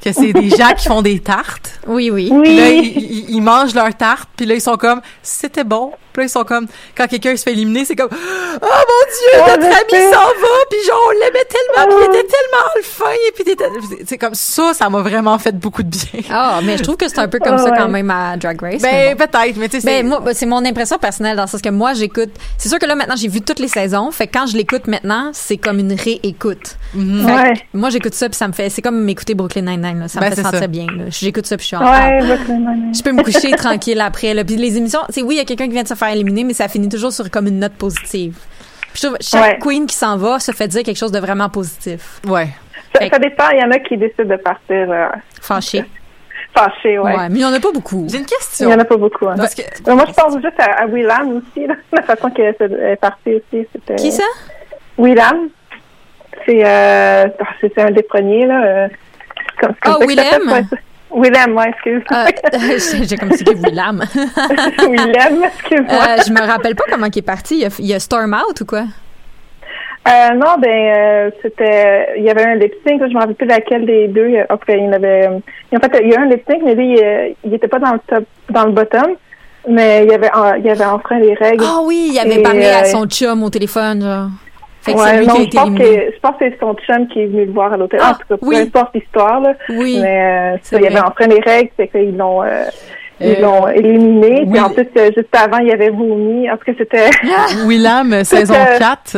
que 0.02 0.12
c'est 0.12 0.34
des 0.34 0.50
gens 0.50 0.74
qui 0.78 0.88
font 0.88 1.02
des 1.02 1.20
tartes. 1.20 1.80
Oui, 1.88 2.12
oui. 2.12 2.32
Puis 2.44 2.56
là, 2.58 2.64
Oui. 2.70 2.94
ils, 2.96 3.02
ils- 3.04 3.30
ils 3.38 3.42
mangent 3.42 3.74
leur 3.74 3.96
tarte, 3.96 4.30
puis 4.36 4.46
là, 4.46 4.54
ils 4.56 4.62
sont 4.62 4.78
comme, 4.78 5.02
c'était 5.24 5.64
bon, 5.64 5.92
Puis 6.16 6.22
là, 6.22 6.28
ils 6.28 6.30
sont 6.30 6.46
comme, 6.46 6.68
quand 6.96 7.08
quelqu'un 7.08 7.36
se 7.36 7.44
fait 7.44 7.52
éliminer, 7.52 7.84
c'est 7.84 7.96
comme, 7.96 8.10
oh 8.12 8.58
mon 8.62 8.62
dieu, 8.62 9.42
Ouais, 9.44 9.58
notre 9.58 9.66
ami 9.66 10.04
s'en 10.14 10.20
va, 10.20 10.56
puis 10.70 10.80
genre, 10.88 11.02
on 11.08 11.12
l'aimait 11.12 11.46
tellement, 11.46 11.98
puis 11.98 12.06
il 12.08 12.16
était 12.16 12.28
tellement 12.28 12.66
le 12.78 12.82
fin, 12.84 13.12
et 13.28 13.32
puis 13.34 14.06
c'est 14.08 14.18
comme 14.18 14.34
ça, 14.36 14.72
ça 14.74 14.90
m'a 14.90 15.02
vraiment 15.02 15.38
fait 15.38 15.52
beaucoup 15.58 15.84
de 15.84 15.90
bien. 15.90 16.22
Ah, 16.32 16.60
mais 16.64 16.78
je 16.78 16.84
trouve 16.84 16.96
que 16.96 17.08
c'est 17.10 17.20
un 17.20 17.28
peu 17.28 17.40
comme 17.40 17.56
Ah, 17.56 17.64
ça 17.64 17.72
quand 17.72 17.86
ouais. 17.86 17.92
même 17.92 18.10
à 18.10 18.38
Drag 18.38 18.62
Race. 18.62 18.82
mais 18.82 19.14
Ben, 19.14 19.18
bon. 19.18 19.26
peut-être, 19.26 19.58
mais 19.58 19.68
tu 19.70 19.76
sais, 19.76 19.82
c'est- 19.82 19.88
Ben, 20.04 20.08
moi, 20.08 20.20
ben, 20.22 20.34
c'est 20.34 20.46
mon 20.46 20.64
impression 20.66 20.98
personnelle 20.98 21.36
dans 21.36 21.44
le 21.44 21.50
sens 21.50 21.62
que 21.62 21.70
moi, 21.70 21.94
j'écoute. 21.94 22.30
C'est 22.58 22.70
sûr 22.70 22.80
que 22.80 22.86
là, 22.86 22.96
maintenant, 22.96 23.16
j'ai 23.18 23.28
vu 23.28 23.42
toutes 23.42 23.60
les 23.60 23.68
saisons. 23.68 24.10
Fait 24.12 24.28
que 24.28 24.38
quand 24.38 24.46
je 24.48 24.56
l'écoute 24.56 24.88
maintenant, 24.88 25.32
c'est 25.34 25.58
comme 25.58 25.80
une 25.80 25.94
réécoute. 25.94 26.78
Mhm. 26.94 27.26
Fait 27.28 27.34
Ouais. 27.34 27.54
moi, 27.74 27.90
j'écoute 27.90 28.14
ça 28.14 28.30
puis 28.30 28.38
ça 28.38 28.48
me 28.48 28.54
fait. 28.54 28.70
C'est 28.70 28.82
comme 28.82 29.04
m'écouter 29.04 29.34
Brooklyn 29.36 29.64
Nine-Nine. 29.64 30.00
là. 30.00 30.08
Ça 30.08 30.20
Ben, 30.20 30.28
me 30.28 30.30
fait 30.32 30.36
c'est 30.38 30.44
sentir 30.44 30.60
ça. 30.60 30.68
bien. 30.68 30.86
là. 30.86 31.04
J'écoute 31.10 31.46
ça 31.46 31.58
puis 31.58 31.64
je 31.64 31.68
suis 31.68 31.76
en 31.76 31.82
ah, 31.84 32.08
Ouais, 32.10 32.20
Brooklyn 32.26 32.60
Nine-Nine. 32.60 32.96
Je 32.96 33.02
peux 33.04 33.12
me 33.12 33.24
coucher 33.24 33.52
tranquille 33.52 34.00
après. 34.02 34.34
Là. 34.34 34.44
Puis 34.44 34.56
les 34.56 34.78
émissions, 34.78 35.02
c'est 35.10 35.22
oui, 35.22 35.36
il 35.36 35.38
y 35.40 35.42
a 35.42 35.46
quelqu'un 35.46 35.66
qui 35.66 35.72
vient 35.74 35.84
de 35.84 35.88
se 35.88 35.94
faire 35.96 36.05
éliminer, 36.12 36.44
mais 36.44 36.54
ça 36.54 36.68
finit 36.68 36.90
toujours 36.90 37.12
sur 37.12 37.30
comme 37.32 37.48
une 37.48 37.60
note 37.60 37.74
positive. 37.74 38.38
Puis 38.94 39.02
je 39.02 39.08
trouve 39.08 39.18
chaque 39.22 39.44
Ouais. 39.44 39.60
queen 39.62 39.86
qui 39.88 39.96
s'en 39.96 40.18
va 40.18 40.40
se 40.40 40.52
fait 40.52 40.68
dire 40.68 40.84
quelque 40.84 40.98
chose 40.98 41.12
de 41.12 41.20
vraiment 41.20 41.50
positif. 41.50 42.22
ouais. 42.28 42.48
Ça, 42.94 43.10
ça 43.10 43.20
dépend, 43.20 43.50
il 43.52 43.60
y 43.60 43.64
en 43.64 43.72
a 43.72 43.80
qui 43.80 43.98
décident 43.98 44.24
de 44.24 44.38
partir 44.42 44.90
euh, 44.90 45.08
Fâché. 45.42 45.84
fâchés, 46.54 46.98
ouais. 46.98 47.14
Ouais. 47.18 47.28
Mais 47.30 47.40
il 47.40 47.42
y 47.42 47.46
en 47.46 47.52
a 47.52 47.60
pas 47.60 47.74
beaucoup. 47.74 48.06
J'ai 48.10 48.18
une 48.20 48.24
Il 48.24 48.28
y 48.28 48.30
question. 48.38 48.70
en 48.72 48.80
a 48.80 48.86
pas 48.86 48.96
beaucoup. 48.96 49.28
hein. 49.28 49.36
Parce 49.36 49.54
que, 49.54 49.64
Mais 49.86 49.96
moi, 49.96 50.06
je 50.08 50.14
pense 50.14 50.34
juste 50.36 50.58
à, 50.60 50.84
à 50.84 50.86
Willam 50.88 51.38
aussi, 51.38 51.68
là. 51.68 51.76
la 51.92 52.02
façon 52.04 52.30
qu'elle 52.30 52.56
est- 52.58 52.96
partie 52.96 53.36
aussi. 53.36 53.68
C'était... 53.74 53.96
Qui 53.96 54.14
ça? 54.14 54.24
Willam. 54.98 55.50
C'est, 56.46 56.66
euh, 56.66 57.26
c'est 57.60 57.74
c'est 57.76 57.82
un 57.82 57.92
des 57.92 58.04
premiers, 58.04 58.46
là. 58.46 58.64
euh, 58.64 58.88
comme, 59.60 59.74
comme 59.82 59.98
Ah, 60.02 60.06
Willem? 60.06 60.68
Willem, 61.16 61.56
ouais, 61.56 61.70
excuse. 61.70 62.04
Euh, 62.12 63.04
j'ai 63.08 63.18
comme 63.18 63.32
si 63.32 63.38
c'était 63.40 63.56
Willam. 63.56 64.04
Willem, 64.80 65.44
excuse-moi. 65.46 65.94
Euh, 65.94 66.18
je 66.28 66.32
me 66.32 66.42
rappelle 66.46 66.76
pas 66.76 66.84
comment 66.92 67.08
il 67.08 67.18
est 67.18 67.22
parti. 67.22 67.56
Il 67.56 67.62
y 67.62 67.66
a, 67.66 67.70
il 67.80 67.94
a 67.94 68.00
Storm 68.00 68.34
Out 68.34 68.62
ou 68.62 68.66
quoi? 68.66 68.84
Euh, 70.08 70.34
non, 70.36 70.58
ben, 70.60 70.70
euh, 70.70 71.32
c'était, 71.42 72.10
il 72.18 72.24
y 72.24 72.30
avait 72.30 72.46
un 72.46 72.56
lip 72.56 72.74
sync, 72.86 73.02
je 73.02 73.14
me 73.14 73.20
rappelle 73.20 73.36
plus 73.36 73.48
laquelle 73.48 73.86
des 73.88 74.08
deux. 74.08 74.36
euh, 74.36 74.46
cas, 74.46 74.76
il 74.76 74.84
y 74.84 74.88
en 74.88 74.92
avait, 74.92 75.28
en 75.28 75.80
fait, 75.80 76.00
il 76.04 76.10
y 76.10 76.14
a 76.14 76.20
eu 76.20 76.22
un 76.22 76.30
lip 76.30 76.44
sync, 76.48 76.62
mais 76.64 76.76
lui, 76.76 77.00
il 77.44 77.54
était 77.54 77.68
pas 77.68 77.80
dans 77.80 77.94
le 77.94 78.00
top, 78.08 78.24
dans 78.52 78.66
le 78.66 78.72
bottom, 78.72 79.16
mais 79.68 80.04
il 80.04 80.12
y 80.12 80.14
avait, 80.14 80.30
il 80.60 80.66
y 80.66 80.70
avait 80.70 80.86
enfreint 80.86 81.18
les 81.18 81.34
règles. 81.34 81.64
Ah 81.68 81.80
oui, 81.84 82.10
il 82.12 82.20
avait 82.20 82.40
Et, 82.40 82.44
parlé 82.44 82.68
à 82.68 82.86
son 82.86 83.08
chum 83.08 83.42
au 83.42 83.50
téléphone, 83.50 84.04
genre. 84.04 84.30
Ouais, 84.88 85.26
non, 85.26 85.36
je, 85.36 85.56
pense 85.56 85.78
que, 85.78 85.84
je 85.84 86.20
pense 86.22 86.32
que 86.38 86.50
c'est 86.50 86.60
son 86.60 86.76
chum 86.76 87.08
qui 87.08 87.22
est 87.22 87.26
venu 87.26 87.46
le 87.46 87.52
voir 87.52 87.74
à 87.74 87.78
l'hôtel. 87.78 88.00
Ah, 88.04 88.12
en 88.12 88.14
tout 88.14 88.28
cas, 88.28 88.36
oui. 88.42 88.56
peu 88.56 88.62
importe 88.62 88.96
l'histoire, 88.96 89.40
là. 89.40 89.54
Oui. 89.70 90.00
Mais 90.02 90.54
euh, 90.54 90.78
il 90.78 90.82
y 90.82 90.88
avait 90.88 91.00
enfreint 91.00 91.28
les 91.28 91.40
règles, 91.40 91.72
c'est 91.78 91.88
qu'ils 91.88 92.16
l'ont. 92.16 92.44
Euh, 92.44 92.66
ils 93.20 93.40
l'ont 93.42 93.68
éliminé. 93.70 94.46
Puis 94.46 94.60
en 94.60 94.70
plus, 94.70 94.88
euh, 94.98 95.10
juste 95.16 95.34
avant, 95.34 95.60
il 95.60 95.68
y 95.68 95.72
avait 95.72 95.90
vomi. 95.90 96.50
En 96.50 96.58
tout 96.58 96.66
cas, 96.66 96.74
c'était. 96.78 97.10
William, 97.66 98.24
saison 98.24 98.54
4. 98.78 99.18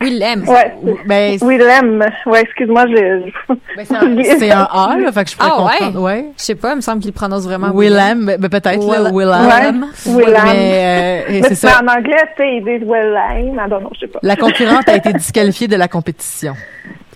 Oui, 0.00 0.10
l'aime. 0.10 0.48
Ouais, 0.48 0.74
ben, 1.06 1.38
oui, 1.42 1.58
l'aime. 1.58 2.04
Ouais, 2.26 2.42
excuse-moi, 2.42 2.86
je. 2.86 3.30
Ben, 3.76 3.84
c'est 4.38 4.50
un, 4.50 4.68
A, 4.70 4.96
là, 4.96 5.12
fait 5.12 5.24
que 5.24 5.30
je 5.30 5.36
pourrais 5.36 5.50
ah, 5.52 5.56
comprendre. 5.56 6.00
Ouais. 6.00 6.12
ouais. 6.12 6.26
Je 6.38 6.44
sais 6.44 6.54
pas, 6.54 6.72
il 6.72 6.76
me 6.76 6.80
semble 6.80 7.02
qu'il 7.02 7.12
prononce 7.12 7.44
vraiment. 7.44 7.70
Willem, 7.74 8.26
ben, 8.26 8.40
ben, 8.40 8.48
peut-être, 8.48 8.78
Will 8.78 9.02
là, 9.02 9.10
Willem. 9.12 9.82
Ouais. 9.82 10.24
Willem. 10.24 10.42
Mais, 10.44 11.24
euh, 11.28 11.32
mais 11.32 11.42
c'est 11.48 11.54
ça. 11.56 11.80
en 11.82 11.86
anglais, 11.88 12.16
tu 12.36 12.42
sais, 12.42 12.56
ils 12.56 12.64
disent 12.64 12.88
Willem. 12.88 13.58
Ah, 13.58 13.68
non, 13.68 13.80
non, 13.80 13.90
je 13.94 14.00
sais 14.00 14.06
pas. 14.06 14.20
La 14.22 14.36
concurrente 14.36 14.88
a 14.88 14.96
été 14.96 15.12
disqualifiée 15.12 15.68
de 15.68 15.76
la 15.76 15.88
compétition. 15.88 16.54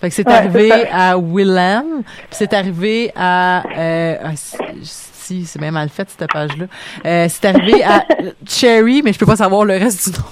Fait 0.01 0.09
que 0.09 0.15
c'est 0.15 0.27
ouais, 0.27 0.33
arrivé 0.33 0.71
à 0.91 1.17
Willem, 1.17 2.03
puis 2.03 2.27
c'est 2.31 2.53
arrivé 2.53 3.11
à, 3.15 3.63
euh, 3.77 4.17
ah, 4.21 4.31
si, 4.35 5.45
c'est 5.45 5.59
bien 5.59 5.71
mal 5.71 5.87
fait, 5.87 6.09
cette 6.09 6.29
page-là. 6.29 6.65
Euh, 7.05 7.27
c'est 7.29 7.45
arrivé 7.45 7.81
à 7.83 8.03
Cherry, 8.45 9.01
mais 9.01 9.13
je 9.13 9.19
peux 9.19 9.25
pas 9.25 9.37
savoir 9.37 9.63
le 9.63 9.75
reste 9.75 10.09
du 10.11 10.19
nom. 10.19 10.25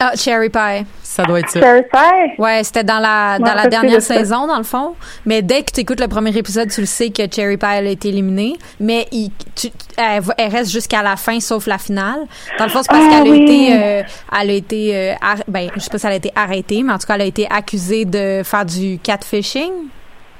Ah, 0.00 0.12
Cherry 0.14 0.48
Pie. 0.48 0.86
Ça 1.02 1.24
doit 1.24 1.40
être 1.40 1.48
ça. 1.50 1.58
Terrify? 1.58 2.38
Ouais, 2.38 2.62
c'était 2.62 2.84
dans 2.84 3.00
la, 3.00 3.36
Ouais, 3.40 3.48
dans 3.48 3.54
la 3.54 3.66
dernière 3.66 4.00
saison, 4.00 4.46
dans 4.46 4.58
le 4.58 4.62
fond. 4.62 4.94
Mais 5.26 5.42
dès 5.42 5.62
que 5.62 5.72
tu 5.72 5.80
écoutes 5.80 5.98
le 5.98 6.06
premier 6.06 6.30
épisode, 6.36 6.70
tu 6.70 6.80
le 6.80 6.86
sais 6.86 7.10
que 7.10 7.22
Cherry 7.28 7.56
Pie 7.56 7.66
elle 7.72 7.86
a 7.88 7.90
été 7.90 8.10
éliminée. 8.10 8.54
Mais 8.78 9.06
il, 9.10 9.30
tu, 9.56 9.68
elle, 9.96 10.22
elle 10.36 10.52
reste 10.52 10.70
jusqu'à 10.70 11.02
la 11.02 11.16
fin, 11.16 11.40
sauf 11.40 11.66
la 11.66 11.78
finale. 11.78 12.20
Dans 12.58 12.64
le 12.64 12.70
fond, 12.70 12.80
c'est 12.82 12.90
parce 12.90 13.04
Ah, 13.06 13.22
qu'elle 13.24 13.32
a 13.32 13.36
été, 13.36 13.72
euh, 13.72 14.02
elle 14.40 14.50
a 14.50 14.52
été, 14.52 14.96
euh, 14.96 15.14
ar- 15.20 15.42
ben, 15.48 15.68
je 15.74 15.80
sais 15.80 15.90
pas 15.90 15.98
si 15.98 16.06
elle 16.06 16.12
a 16.12 16.16
été 16.16 16.30
arrêtée, 16.36 16.82
mais 16.84 16.92
en 16.92 16.98
tout 16.98 17.06
cas, 17.08 17.14
elle 17.16 17.22
a 17.22 17.26
été 17.26 17.48
accusée 17.50 18.04
de 18.04 18.42
faire 18.44 18.64
du 18.64 19.00
catfishing. 19.02 19.72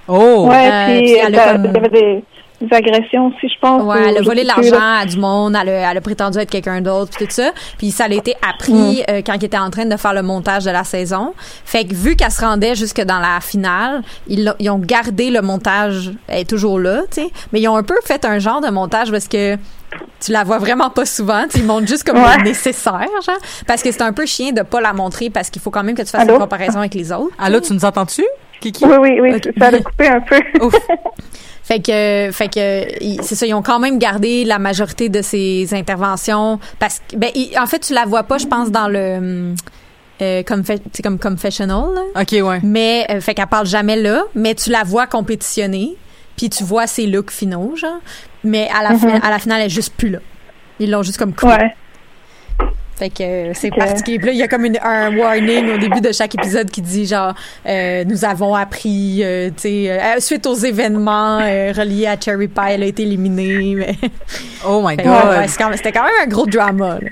Oh! 0.07 0.47
Ouais, 0.49 0.71
Euh, 0.71 0.87
puis 0.87 1.03
puis 1.03 1.13
elle 1.15 1.39
a 1.39 1.49
euh, 1.49 1.53
comme- 1.73 1.89
des, 1.91 2.25
des 2.61 2.75
agressions 2.75 3.29
aussi, 3.29 3.49
je 3.49 3.59
pense. 3.61 3.83
Ouais, 3.83 3.97
ou 4.05 4.09
elle 4.09 4.19
a 4.19 4.23
volé 4.23 4.43
l'argent 4.45 4.81
à 4.81 5.07
du 5.07 5.17
monde, 5.17 5.57
elle 5.61 5.69
a, 5.69 5.91
elle 5.91 5.97
a 5.97 6.01
prétendu 6.01 6.39
être 6.39 6.51
quelqu'un 6.51 6.81
d'autre, 6.81 7.13
puis 7.17 7.27
tout 7.27 7.33
ça. 7.33 7.51
Puis 7.79 7.91
ça 7.93 8.05
a 8.05 8.09
été 8.09 8.35
appris 8.49 9.03
euh, 9.09 9.23
quand 9.25 9.35
il 9.35 9.45
était 9.45 9.59
en 9.59 9.71
train 9.71 9.85
de 9.87 9.97
faire 9.97 10.13
le 10.15 10.23
montage 10.23 10.65
de 10.65 10.71
la 10.71 10.83
saison. 10.85 11.35
Fait 11.65 11.85
que 11.85 11.95
vu 11.95 12.17
qu'elle 12.17 12.31
se 12.33 12.41
rendait 12.41 12.75
jusque 12.75 13.01
dans 13.03 13.21
la 13.21 13.41
finale, 13.41 14.03
ils, 14.27 14.45
l'ont- 14.45 14.55
ils 14.59 14.71
ont 14.71 14.79
gardé 14.79 15.31
le 15.31 15.41
montage, 15.43 16.11
elle 16.27 16.41
est 16.41 16.49
toujours 16.49 16.79
là, 16.81 17.03
tu 17.11 17.23
sais. 17.23 17.31
Mais 17.53 17.61
ils 17.61 17.69
ont 17.69 17.77
un 17.77 17.83
peu 17.85 17.97
fait 18.05 18.25
un 18.25 18.39
genre 18.41 18.61
de 18.61 18.69
montage 18.71 19.11
parce 19.13 19.29
que 19.29 19.57
tu 20.21 20.33
la 20.33 20.43
vois 20.45 20.59
vraiment 20.59 20.91
pas 20.91 21.07
souvent, 21.07 21.45
tu 21.45 21.51
sais, 21.51 21.59
ils 21.61 21.65
montrent 21.65 21.87
juste 21.87 22.05
comme 22.05 22.19
Ouais. 22.23 22.43
nécessaire, 22.43 23.07
genre. 23.25 23.37
Parce 23.67 23.83
que 23.83 23.93
c'est 23.93 24.03
un 24.03 24.13
peu 24.13 24.27
chien 24.27 24.53
de 24.53 24.63
pas 24.63 24.81
la 24.81 24.93
montrer 24.93 25.31
parce 25.31 25.49
qu'il 25.49 25.63
faut 25.63 25.71
quand 25.71 25.83
même 25.85 25.95
que 25.95 26.03
tu 26.03 26.09
fasses 26.11 26.23
Allô? 26.23 26.35
une 26.35 26.41
comparaison 26.41 26.81
avec 26.81 26.95
les 26.95 27.13
autres. 27.13 27.35
Allô, 27.39 27.61
tu 27.61 27.73
nous 27.73 27.85
entends-tu, 27.85 28.25
Kiki? 28.61 28.85
Oui, 28.85 28.97
oui, 29.01 29.21
oui, 29.21 29.41
ça 29.59 29.67
a 29.69 29.79
coupé 29.79 30.09
un 30.09 30.21
peu. 30.21 30.41
Ouf. 30.61 30.75
Fait 31.69 31.81
que, 31.81 32.31
fait 32.33 32.49
que, 32.49 33.23
c'est 33.23 33.35
ça, 33.35 33.45
ils 33.47 33.53
ont 33.53 33.61
quand 33.61 33.79
même 33.79 33.99
gardé 33.99 34.47
la 34.47 34.59
majorité 34.59 35.11
de 35.11 35.21
ces 35.21 35.69
interventions 35.75 36.59
parce 36.79 37.03
que, 37.07 37.17
ben, 37.17 37.31
ils- 37.35 37.59
en 37.59 37.67
fait, 37.67 37.81
tu 37.81 37.93
la 37.93 38.07
vois 38.07 38.23
pas, 38.23 38.39
je 38.39 38.47
pense, 38.47 38.71
dans 38.71 38.89
le, 38.89 39.53
euh, 40.23 40.43
comme, 40.45 40.63
c'est 40.65 41.03
comme 41.03 41.19
confessional, 41.19 41.85
là. 41.95 42.23
OK, 42.23 42.33
ouais. 42.43 42.61
mais 42.63 43.07
euh, 43.11 43.21
fait 43.21 43.35
qu'elle 43.35 43.47
parle 43.49 43.67
jamais 43.67 43.97
là, 43.97 44.23
mais 44.35 44.55
tu 44.55 44.71
la 44.71 44.83
vois 44.83 45.07
compétitionner, 45.07 45.95
puis 46.39 46.49
tu 46.49 46.65
vois 46.65 46.87
ses 46.87 47.07
looks 47.07 47.31
finaux, 47.31 47.77
genre, 47.77 48.01
mais 48.45 48.71
à 48.75 48.83
la 48.83 48.97
fin, 48.99 49.21
à 49.21 49.29
la 49.29 49.39
finale, 49.39 49.61
elle 49.61 49.67
est 49.67 49.71
juste 49.71 49.93
plus 49.95 50.09
là. 50.09 50.21
Ils 50.81 50.91
l'ont 50.91 51.03
juste 51.03 51.19
comme 51.19 51.35
coupé. 51.35 51.53
Ouais. 51.53 51.75
Fait 52.99 53.11
que 53.11 53.23
euh, 53.23 53.53
c'est 53.55 53.71
Ok. 53.71 53.79
particulier. 53.79 54.19
Puis 54.19 54.27
là, 54.27 54.33
il 54.33 54.39
y 54.39 54.43
a 54.43 54.49
comme 54.49 54.65
une- 54.65 54.79
un 54.83 55.17
warning 55.17 55.71
au 55.75 55.79
début 55.79 56.01
de 56.01 56.11
chaque 56.11 56.35
épisode 56.35 56.69
qui 56.71 56.83
dit 56.83 57.07
genre 57.07 57.33
euh, 57.67 58.03
nous 58.05 58.25
avons 58.25 58.55
appris 58.57 59.21
euh, 59.23 59.51
tu 59.51 59.55
sais 59.59 59.91
euh, 60.01 60.19
suite 60.19 60.47
aux 60.47 60.55
événements 60.55 61.39
euh, 61.41 61.73
reliés 61.77 62.07
à 62.09 62.19
Cherry 62.21 62.49
Pie, 62.49 62.61
elle 62.71 62.83
a 62.83 62.87
été 62.87 63.05
éliminée. 63.05 63.75
Mais... 63.77 63.95
Oh 64.67 64.83
my 64.85 64.97
Fait 64.97 65.05
God. 65.05 65.13
que, 65.23 65.29
ouais, 65.39 65.49
c'est 65.49 65.59
quand 65.59 65.69
même- 65.69 65.77
c'était 65.77 65.93
quand 65.93 66.03
même 66.03 66.13
un 66.25 66.27
gros 66.27 66.47
drama. 66.47 66.99
là. 67.01 67.09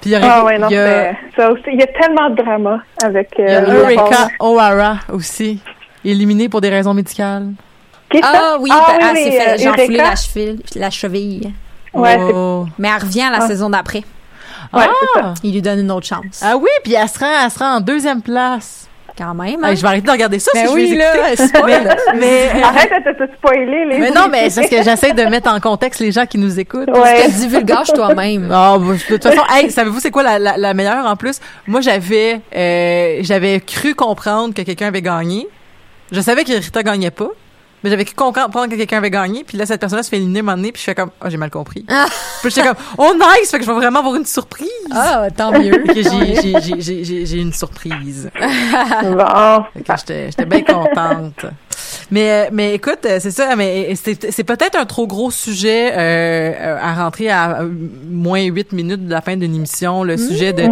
Puis 0.00 0.10
il 0.10 0.12
y 0.12 0.16
aurait, 0.16 0.28
Ah, 0.30 0.44
ouais, 0.44 0.58
non, 0.58 0.68
il 0.70 0.74
y 0.74 0.78
a, 0.78 1.10
c'est- 1.12 1.16
ça 1.36 1.50
aussi. 1.52 1.62
Il 1.72 1.78
y 1.80 1.82
a 1.82 1.86
tellement 1.88 2.30
de 2.30 2.36
drama 2.42 2.82
avec. 3.02 3.28
il 3.38 3.44
y 3.44 3.48
a 3.50 3.62
Eureka 3.62 4.28
O'Hara 4.40 4.98
aussi, 5.12 5.60
éliminée 6.04 6.48
pour 6.48 6.60
des 6.60 6.70
raisons 6.70 6.94
médicales. 6.94 7.48
Ah 8.22 8.56
oui, 8.60 8.70
Ah, 8.72 8.96
elle 9.00 9.06
oui, 9.12 9.22
s'est 9.24 9.30
oui, 9.30 9.36
fait 9.36 9.42
euh, 9.90 9.96
la 9.98 10.16
cheville, 10.16 10.58
la 10.76 10.90
cheville. 10.90 11.52
Ouais, 11.92 12.16
Oh. 12.32 12.66
Mais 12.78 12.88
elle 12.88 13.02
revient 13.02 13.28
la 13.30 13.38
Ah. 13.42 13.46
saison 13.48 13.68
d'après. 13.70 14.02
Ouais, 14.72 14.84
ah! 15.16 15.34
Il 15.42 15.52
lui 15.52 15.62
donne 15.62 15.80
une 15.80 15.90
autre 15.90 16.06
chance. 16.06 16.40
Ah 16.42 16.56
oui, 16.56 16.68
puis 16.84 16.94
elle 16.94 17.08
se 17.08 17.18
rend, 17.18 17.26
elle 17.44 17.50
se 17.50 17.58
rend 17.58 17.76
en 17.76 17.80
deuxième 17.80 18.22
place. 18.22 18.84
Quand 19.16 19.34
même. 19.34 19.64
hein? 19.64 19.70
Hey, 19.70 19.76
je 19.76 19.82
vais 19.82 19.88
arrêter 19.88 20.06
de 20.06 20.12
regarder 20.12 20.38
ça 20.38 20.52
Ben 20.54 20.68
si 20.68 20.72
oui, 20.74 20.88
je 20.90 20.94
vais 20.94 20.98
là, 21.00 21.34
spoil. 21.36 21.96
mais, 22.20 22.50
Arrête 22.62 22.92
de 23.04 23.26
te 23.26 23.32
spoiler 23.36 23.84
les 23.86 23.98
mais 23.98 24.10
non, 24.12 24.28
mais 24.30 24.48
c'est 24.48 24.60
parce 24.60 24.70
que 24.72 24.82
j'essaie 24.84 25.12
de 25.12 25.22
mettre 25.24 25.52
en 25.52 25.58
contexte 25.58 25.98
les 26.00 26.12
gens 26.12 26.24
qui 26.24 26.38
nous 26.38 26.60
écoutent. 26.60 26.88
Ouais. 26.96 27.28
Divulgage 27.28 27.88
toi-même. 27.92 28.48
Ah, 28.52 28.76
bah, 28.78 28.92
de 28.94 28.98
toute 29.16 29.24
façon, 29.24 29.42
hey, 29.52 29.72
savez-vous 29.72 29.98
c'est 29.98 30.12
quoi 30.12 30.22
la, 30.22 30.38
la, 30.38 30.56
la 30.56 30.72
meilleure 30.72 31.04
en 31.04 31.16
plus? 31.16 31.40
Moi, 31.66 31.80
j'avais 31.80 32.40
euh, 32.54 33.18
j'avais 33.22 33.58
cru 33.58 33.96
comprendre 33.96 34.54
que 34.54 34.62
quelqu'un 34.62 34.86
avait 34.86 35.02
gagné. 35.02 35.48
Je 36.12 36.20
savais 36.20 36.44
que 36.44 36.52
Rita 36.52 36.84
gagnait 36.84 37.10
pas. 37.10 37.30
Mais 37.84 37.90
j'avais 37.90 38.04
cru 38.04 38.14
comprendre 38.14 38.66
que 38.68 38.74
quelqu'un 38.76 38.98
avait 38.98 39.10
gagné, 39.10 39.44
puis 39.44 39.56
là, 39.56 39.64
cette 39.66 39.80
personne-là 39.80 40.02
se 40.02 40.08
fait 40.08 40.16
éliminer 40.16 40.40
un 40.40 40.42
moment 40.42 40.56
donné, 40.56 40.72
puis 40.72 40.80
je 40.80 40.84
fais 40.84 40.94
comme, 40.94 41.10
oh, 41.22 41.26
j'ai 41.28 41.36
mal 41.36 41.50
compris. 41.50 41.84
Ah. 41.88 42.06
Puis 42.42 42.50
j'étais 42.50 42.66
comme, 42.66 42.76
oh, 42.98 43.12
nice! 43.14 43.50
Fait 43.50 43.58
que 43.58 43.64
je 43.64 43.70
vais 43.70 43.76
vraiment 43.76 44.00
avoir 44.00 44.14
une 44.16 44.26
surprise! 44.26 44.68
Ah, 44.90 45.26
tant 45.36 45.52
mieux. 45.52 45.70
Que 45.88 45.94
j'ai- 45.94 46.02
j'ai- 46.42 46.60
j'ai- 46.60 46.80
j'ai 46.80 47.04
j'ai- 47.04 47.26
j'ai 47.26 47.38
une 47.38 47.52
surprise. 47.52 48.30
Bon. 49.02 49.64
Fait 49.74 49.82
que 49.82 49.96
j'étais 49.98 50.26
j'étais 50.26 50.44
bien 50.46 50.62
contente. 50.62 51.46
Mais 52.10 52.30
euh, 52.30 52.50
mais 52.52 52.74
écoute, 52.74 53.00
euh, 53.04 53.18
c'est 53.20 53.30
ça, 53.30 53.54
mais 53.56 53.94
c'est 53.94 54.32
c'est 54.32 54.44
peut-être 54.44 54.76
un 54.78 54.86
trop 54.86 55.06
gros 55.06 55.30
sujet 55.30 55.92
euh, 55.92 55.96
euh, 55.96 56.78
à 56.80 56.94
rentrer 56.94 57.28
à 57.28 57.60
moins 58.08 58.42
huit 58.42 58.72
minutes 58.72 59.06
de 59.06 59.10
la 59.10 59.20
fin 59.20 59.36
d'une 59.36 59.54
émission, 59.54 60.04
le 60.04 60.16
sujet 60.16 60.52
de 60.52 60.62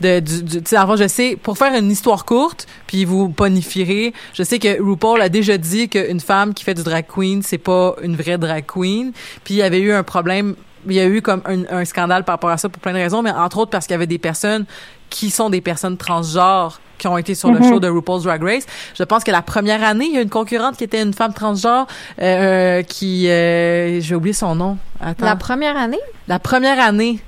de 0.00 0.20
du, 0.20 0.42
du 0.42 0.62
tu 0.62 0.70
sais, 0.70 0.76
avant 0.76 0.96
je 0.96 1.06
sais 1.06 1.36
pour 1.40 1.58
faire 1.58 1.74
une 1.74 1.90
histoire 1.90 2.24
courte, 2.24 2.66
puis 2.86 3.04
vous 3.04 3.28
bonifierez, 3.28 4.14
je 4.32 4.42
sais 4.42 4.58
que 4.58 4.82
RuPaul 4.82 5.20
a 5.20 5.28
déjà 5.28 5.58
dit 5.58 5.88
qu'une 5.88 6.20
femme 6.20 6.54
qui 6.54 6.64
fait 6.64 6.74
du 6.74 6.82
drag 6.82 7.04
queen, 7.06 7.42
c'est 7.42 7.58
pas 7.58 7.94
une 8.02 8.16
vraie 8.16 8.38
drag 8.38 8.64
queen, 8.66 9.12
puis 9.44 9.54
il 9.54 9.58
y 9.58 9.62
avait 9.62 9.80
eu 9.80 9.92
un 9.92 10.02
problème 10.02 10.54
il 10.88 10.94
y 10.94 11.00
a 11.00 11.06
eu 11.06 11.20
comme 11.20 11.42
un, 11.46 11.78
un 11.78 11.84
scandale 11.84 12.24
par 12.24 12.34
rapport 12.34 12.50
à 12.50 12.58
ça 12.58 12.68
pour 12.68 12.80
plein 12.80 12.92
de 12.92 12.98
raisons, 12.98 13.20
mais 13.20 13.32
entre 13.32 13.58
autres 13.58 13.70
parce 13.70 13.86
qu'il 13.86 13.94
y 13.94 13.96
avait 13.96 14.06
des 14.06 14.18
personnes 14.18 14.64
qui 15.10 15.30
sont 15.30 15.50
des 15.50 15.60
personnes 15.60 15.96
transgenres 15.96 16.80
qui 16.98 17.06
ont 17.08 17.18
été 17.18 17.34
sur 17.34 17.50
le 17.52 17.62
show 17.62 17.78
de 17.80 17.88
RuPaul's 17.88 18.24
Drag 18.24 18.42
Race. 18.42 18.66
Je 18.96 19.02
pense 19.04 19.24
que 19.24 19.30
la 19.30 19.42
première 19.42 19.82
année, 19.84 20.06
il 20.06 20.14
y 20.14 20.18
a 20.18 20.22
une 20.22 20.30
concurrente 20.30 20.76
qui 20.76 20.84
était 20.84 21.02
une 21.02 21.12
femme 21.14 21.32
transgenre 21.32 21.86
euh, 22.20 22.82
qui... 22.82 23.28
Euh, 23.28 24.00
J'ai 24.00 24.14
oublié 24.14 24.32
son 24.32 24.54
nom. 24.54 24.78
Attends. 25.00 25.24
La 25.24 25.30
La, 25.32 25.36
première 25.36 25.76
année? 25.76 25.98
première 26.42 26.80
année. 26.80 27.18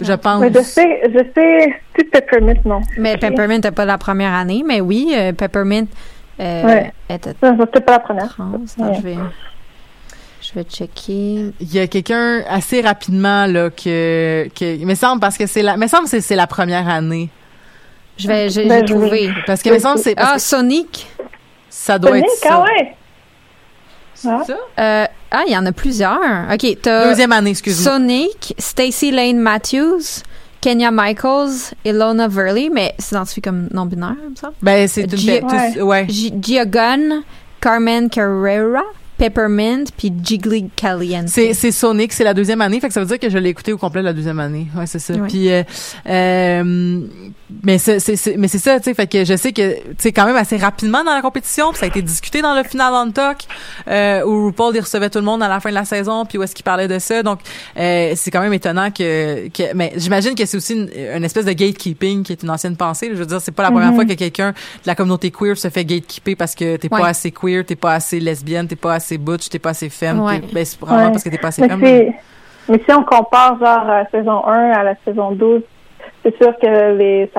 je 0.00 0.12
pense. 0.12 0.40
Mais 0.40 0.52
je 0.52 0.60
sais, 0.62 1.00
je 1.12 1.18
sais, 1.34 1.74
tu 1.96 2.04
Peppermint, 2.04 2.60
non. 2.64 2.80
Mais 2.98 3.16
Peppermint 3.16 3.54
n'était 3.56 3.70
pas 3.72 3.84
la 3.84 3.98
première 3.98 4.32
année, 4.34 4.62
mais 4.66 4.80
oui, 4.80 5.12
euh, 5.14 5.32
Peppermint 5.32 5.86
euh, 6.40 6.62
Ouais. 6.64 6.92
était 7.08 7.34
C'était 7.42 7.80
pas 7.80 7.92
la 7.92 7.98
première. 7.98 8.28
trans. 8.28 8.52
Attends, 8.54 8.94
je 8.94 9.00
vais, 9.00 9.16
je 10.40 10.52
vais 10.54 10.62
checker. 10.64 11.52
Il 11.60 11.74
y 11.74 11.80
a 11.80 11.86
quelqu'un 11.88 12.42
assez 12.48 12.80
rapidement 12.80 13.46
là 13.46 13.70
que 13.70 14.48
que 14.54 14.76
il 14.76 14.86
me 14.86 14.94
semble 14.94 15.20
parce 15.20 15.36
que 15.36 15.46
c'est 15.46 15.62
la, 15.62 15.76
me 15.76 15.86
semble 15.88 16.06
c'est 16.06 16.20
c'est 16.20 16.36
la 16.36 16.46
première 16.46 16.88
année 16.88 17.28
Je 18.18 18.26
vais, 18.28 18.50
j'ai 18.50 18.66
Ben, 18.66 18.84
trouvé. 18.84 19.30
parce 19.46 19.62
que 19.62 19.70
me 19.70 19.78
semble 19.78 19.98
c'est 20.00 20.14
Ah, 20.16 20.34
que 20.34 20.40
Sonic. 20.40 21.06
ça 21.70 21.98
doit 21.98 22.10
Sonic, 22.10 22.24
être 22.24 22.36
ça. 22.42 22.48
ah 22.52 22.62
ouais. 22.64 22.94
Ah. 24.26 24.42
Ça? 24.46 24.56
Euh, 24.80 25.06
ah, 25.30 25.42
il 25.46 25.52
y 25.52 25.56
en 25.56 25.64
a 25.66 25.72
plusieurs. 25.72 26.18
OK, 26.52 26.66
t'as 26.82 27.04
Deuxième 27.08 27.30
année, 27.32 27.50
excuse-moi. 27.50 27.92
Sonic, 27.92 28.54
Stacy 28.58 29.12
Lane 29.12 29.38
Matthews, 29.38 30.22
Kenya 30.60 30.90
Michaels, 30.90 31.72
Ilona 31.84 32.26
Verley, 32.26 32.68
mais 32.72 32.94
c'est 32.98 33.14
identifié 33.14 33.40
comme 33.42 33.68
non-binaire, 33.72 34.16
comme 34.24 34.34
ça. 34.36 34.50
Ben 34.60 34.88
c'est 34.88 35.02
une 35.02 35.16
Gia- 35.16 35.40
tous- 35.40 35.82
ouais. 35.82 36.06
Gia 36.08 36.64
Gunn, 36.64 37.22
Carmen 37.60 38.10
Carrera, 38.10 38.82
Peppermint, 39.18 39.84
puis 39.96 40.12
Jiggly 40.22 40.70
Caliente. 40.76 41.28
C'est, 41.28 41.52
c'est 41.52 41.72
Sonic, 41.72 42.12
c'est 42.12 42.24
la 42.24 42.34
deuxième 42.34 42.60
année, 42.60 42.80
fait 42.80 42.88
que 42.88 42.94
ça 42.94 43.00
veut 43.00 43.06
dire 43.06 43.18
que 43.18 43.28
je 43.28 43.36
l'ai 43.36 43.48
écouté 43.50 43.72
au 43.72 43.78
complet 43.78 44.00
la 44.00 44.12
deuxième 44.12 44.38
année. 44.40 44.68
Ouais, 44.76 44.86
c'est 44.86 44.98
ça. 45.00 45.14
Puis, 45.28 45.50
euh, 45.50 45.62
euh, 46.08 47.00
mais 47.64 47.78
c'est, 47.78 47.98
c'est, 48.00 48.16
c'est- 48.16 48.36
mais 48.36 48.48
c'est 48.48 48.58
ça, 48.58 48.78
tu 48.78 48.84
sais, 48.84 48.94
fait 48.94 49.06
que 49.06 49.24
je 49.24 49.36
sais 49.36 49.52
que, 49.52 49.74
tu 49.74 49.82
sais, 49.98 50.12
quand 50.12 50.26
même 50.26 50.36
assez 50.36 50.56
rapidement 50.56 51.02
dans 51.04 51.14
la 51.14 51.22
compétition, 51.22 51.70
puis 51.70 51.78
ça 51.80 51.86
a 51.86 51.88
été 51.88 52.02
discuté 52.02 52.42
dans 52.42 52.54
le 52.54 52.62
final 52.62 52.92
on 52.94 53.10
talk, 53.10 53.38
euh, 53.88 54.22
où 54.24 54.46
RuPaul 54.46 54.76
il 54.76 54.80
recevait 54.80 55.10
tout 55.10 55.18
le 55.18 55.24
monde 55.24 55.42
à 55.42 55.48
la 55.48 55.60
fin 55.60 55.70
de 55.70 55.74
la 55.74 55.84
saison, 55.84 56.24
puis 56.26 56.38
où 56.38 56.42
est-ce 56.42 56.54
qu'il 56.54 56.64
parlait 56.64 56.88
de 56.88 56.98
ça. 56.98 57.22
Donc, 57.22 57.40
euh, 57.78 58.12
c'est 58.16 58.30
quand 58.30 58.40
même 58.40 58.52
étonnant 58.52 58.90
que, 58.90 59.48
que, 59.48 59.74
mais 59.74 59.92
j'imagine 59.96 60.34
que 60.34 60.44
c'est 60.46 60.56
aussi 60.56 60.74
une, 60.74 60.90
une 61.16 61.24
espèce 61.24 61.44
de 61.46 61.52
gatekeeping 61.52 62.22
qui 62.22 62.32
est 62.32 62.42
une 62.42 62.50
ancienne 62.50 62.76
pensée. 62.76 63.08
Je 63.12 63.16
veux 63.18 63.26
dire, 63.26 63.40
c'est 63.40 63.52
pas 63.52 63.62
la 63.62 63.70
première 63.70 63.94
fois 63.94 64.04
que 64.04 64.12
quelqu'un 64.14 64.50
de 64.50 64.86
la 64.86 64.94
communauté 64.94 65.30
queer 65.30 65.56
se 65.56 65.68
fait 65.70 65.84
gatekeeper 65.84 66.36
parce 66.36 66.54
que 66.54 66.76
t'es 66.76 66.88
Ouais. 66.92 67.00
pas 67.00 67.08
assez 67.08 67.30
queer, 67.30 67.64
t'es 67.66 67.76
pas 67.76 67.94
assez 67.94 68.18
lesbienne, 68.20 68.66
t'es 68.66 68.76
pas 68.76 68.94
assez 68.94 69.07
butch, 69.16 69.48
t'es 69.48 69.58
pas 69.58 69.70
assez 69.70 69.88
femme. 69.88 70.20
Ouais. 70.20 70.40
Ben, 70.52 70.64
c'est 70.64 70.76
probablement 70.78 71.06
Ouais. 71.06 71.12
parce 71.12 71.24
que 71.24 71.30
t'es 71.30 71.38
pas 71.38 71.48
assez 71.48 71.62
Mais 71.62 71.68
femme. 71.68 71.80
mais 72.68 72.82
si 72.86 72.92
on 72.94 73.04
compare 73.04 73.58
genre 73.58 73.84
la 73.86 74.06
saison 74.10 74.44
1 74.46 74.72
à 74.72 74.82
la 74.82 74.94
saison 75.06 75.30
12, 75.32 75.62
c'est 76.22 76.36
sûr 76.36 76.52
que 76.60 76.96
les, 76.98 77.30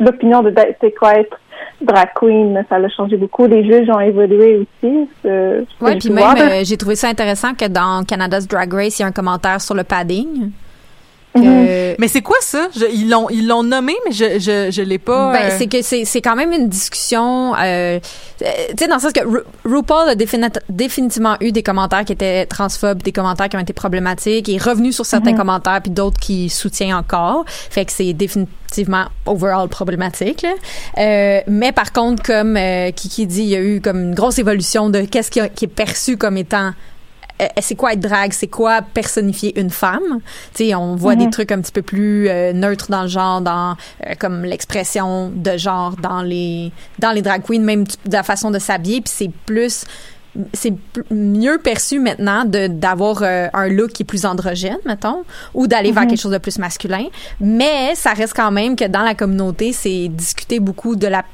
l'opinion 0.00 0.42
de 0.42 0.52
c'est 0.80 0.92
quoi 0.94 1.14
être 1.18 1.38
drag 1.80 2.08
queen, 2.14 2.64
ça 2.68 2.78
l'a 2.78 2.88
changé 2.88 3.16
beaucoup. 3.16 3.46
Les 3.46 3.64
juges 3.64 3.88
ont 3.90 4.00
évolué 4.00 4.58
aussi. 4.58 5.08
euh, 5.24 5.62
j'ai 5.82 5.98
puis 5.98 6.08
pu 6.08 6.14
même, 6.14 6.36
euh, 6.38 6.60
j'ai 6.64 6.76
trouvé 6.76 6.96
ça 6.96 7.08
intéressant 7.08 7.54
que 7.54 7.66
dans 7.66 8.04
Canada's 8.04 8.46
Drag 8.46 8.72
Race, 8.72 8.98
il 8.98 9.02
y 9.02 9.04
a 9.04 9.08
un 9.08 9.12
commentaire 9.12 9.60
sur 9.60 9.74
le 9.74 9.84
padding. 9.84 10.50
Que, 11.36 11.90
Mhm. 11.90 11.96
Mais 11.98 12.08
c'est 12.08 12.22
quoi 12.22 12.36
ça? 12.40 12.68
Je- 12.76 12.84
ils 12.92 13.08
l'ont 13.08 13.28
ils 13.30 13.46
l'ont 13.46 13.62
nommé, 13.62 13.94
mais 14.06 14.12
je 14.12 14.38
je 14.38 14.70
je 14.70 14.82
l'ai 14.82 14.98
pas. 14.98 15.32
Ben, 15.32 15.38
euh, 15.44 15.54
c'est 15.58 15.66
que 15.66 15.80
c'est 15.82 16.04
c'est 16.04 16.20
quand 16.20 16.36
même 16.36 16.52
une 16.52 16.68
discussion 16.68 17.54
euh, 17.54 17.98
euh, 17.98 17.98
tu 18.70 18.74
sais 18.78 18.88
dans 18.88 18.96
le 18.96 19.00
sens 19.00 19.12
que 19.12 19.24
Ru- 19.24 19.44
RuPaul 19.64 20.08
a 20.10 20.14
défini- 20.14 20.50
définitivement 20.68 21.36
eu 21.40 21.52
des 21.52 21.62
commentaires 21.62 22.04
qui 22.04 22.12
étaient 22.12 22.44
transphobes 22.46 23.02
des 23.02 23.12
commentaires 23.12 23.48
qui 23.48 23.56
ont 23.56 23.60
été 23.60 23.72
problématiques 23.72 24.48
il 24.48 24.56
est 24.56 24.62
revenu 24.62 24.92
sur 24.92 25.06
certains 25.06 25.34
commentaires 25.34 25.80
puis 25.82 25.90
d'autres 25.90 26.18
qui 26.20 26.48
soutient 26.50 26.98
encore 26.98 27.44
fait 27.46 27.84
que 27.84 27.92
c'est 27.92 28.12
définitivement 28.12 29.06
overall 29.26 29.68
problématique 29.68 30.42
là. 30.42 30.50
Euh, 30.98 31.40
mais 31.46 31.72
par 31.72 31.92
contre 31.92 32.22
comme 32.22 32.56
euh, 32.56 32.90
Kiki 32.90 33.26
dit 33.26 33.42
il 33.42 33.48
y 33.48 33.56
a 33.56 33.60
eu 33.60 33.80
comme 33.80 34.00
une 34.00 34.14
grosse 34.14 34.38
évolution 34.38 34.90
de 34.90 35.00
qu'est-ce 35.02 35.30
qui, 35.30 35.40
a- 35.40 35.48
qui 35.48 35.64
est 35.64 35.68
perçu 35.68 36.16
comme 36.16 36.36
étant 36.36 36.68
euh, 36.68 36.70
c'est 37.60 37.74
quoi 37.74 37.92
être 37.92 38.00
drague, 38.00 38.32
c'est 38.32 38.46
quoi 38.46 38.82
personnifier 38.82 39.58
une 39.60 39.70
femme? 39.70 40.20
Tu 40.54 40.66
sais, 40.66 40.74
on 40.74 40.96
voit 40.96 41.16
des 41.16 41.30
trucs 41.30 41.52
un 41.52 41.60
petit 41.60 41.72
peu 41.72 41.82
plus 41.82 42.28
euh, 42.28 42.52
neutres 42.52 42.90
dans 42.90 43.02
le 43.02 43.08
genre, 43.08 43.40
dans 43.40 43.76
euh, 44.06 44.14
comme 44.18 44.44
l'expression 44.44 45.30
de 45.34 45.56
genre 45.56 45.96
dans 45.96 46.22
les 46.22 46.72
dans 46.98 47.12
les 47.12 47.22
drag 47.22 47.42
queens, 47.42 47.60
même 47.60 47.84
de 47.84 48.12
la 48.12 48.22
façon 48.22 48.50
de 48.50 48.58
s'habiller, 48.58 49.00
puis 49.00 49.12
c'est 49.14 49.30
plus 49.44 49.84
c'est 50.52 50.74
mieux 51.10 51.58
perçu 51.58 51.98
maintenant 51.98 52.44
d'avoir 52.44 53.22
euh, 53.22 53.48
un 53.54 53.68
look 53.68 53.92
qui 53.92 54.02
est 54.02 54.06
plus 54.06 54.26
androgène 54.26 54.76
mettons 54.84 55.24
ou 55.54 55.66
d'aller 55.66 55.92
vers 55.92 56.06
quelque 56.06 56.20
chose 56.20 56.32
de 56.32 56.38
plus 56.38 56.58
masculin. 56.58 57.06
Mais 57.40 57.94
ça 57.94 58.12
reste 58.12 58.34
quand 58.34 58.50
même 58.50 58.76
que 58.76 58.84
dans 58.86 59.02
la 59.02 59.14
communauté 59.14 59.72
c'est 59.72 60.08
discuté 60.08 60.60
beaucoup 60.60 60.96
de 60.96 61.06
la 61.06 61.24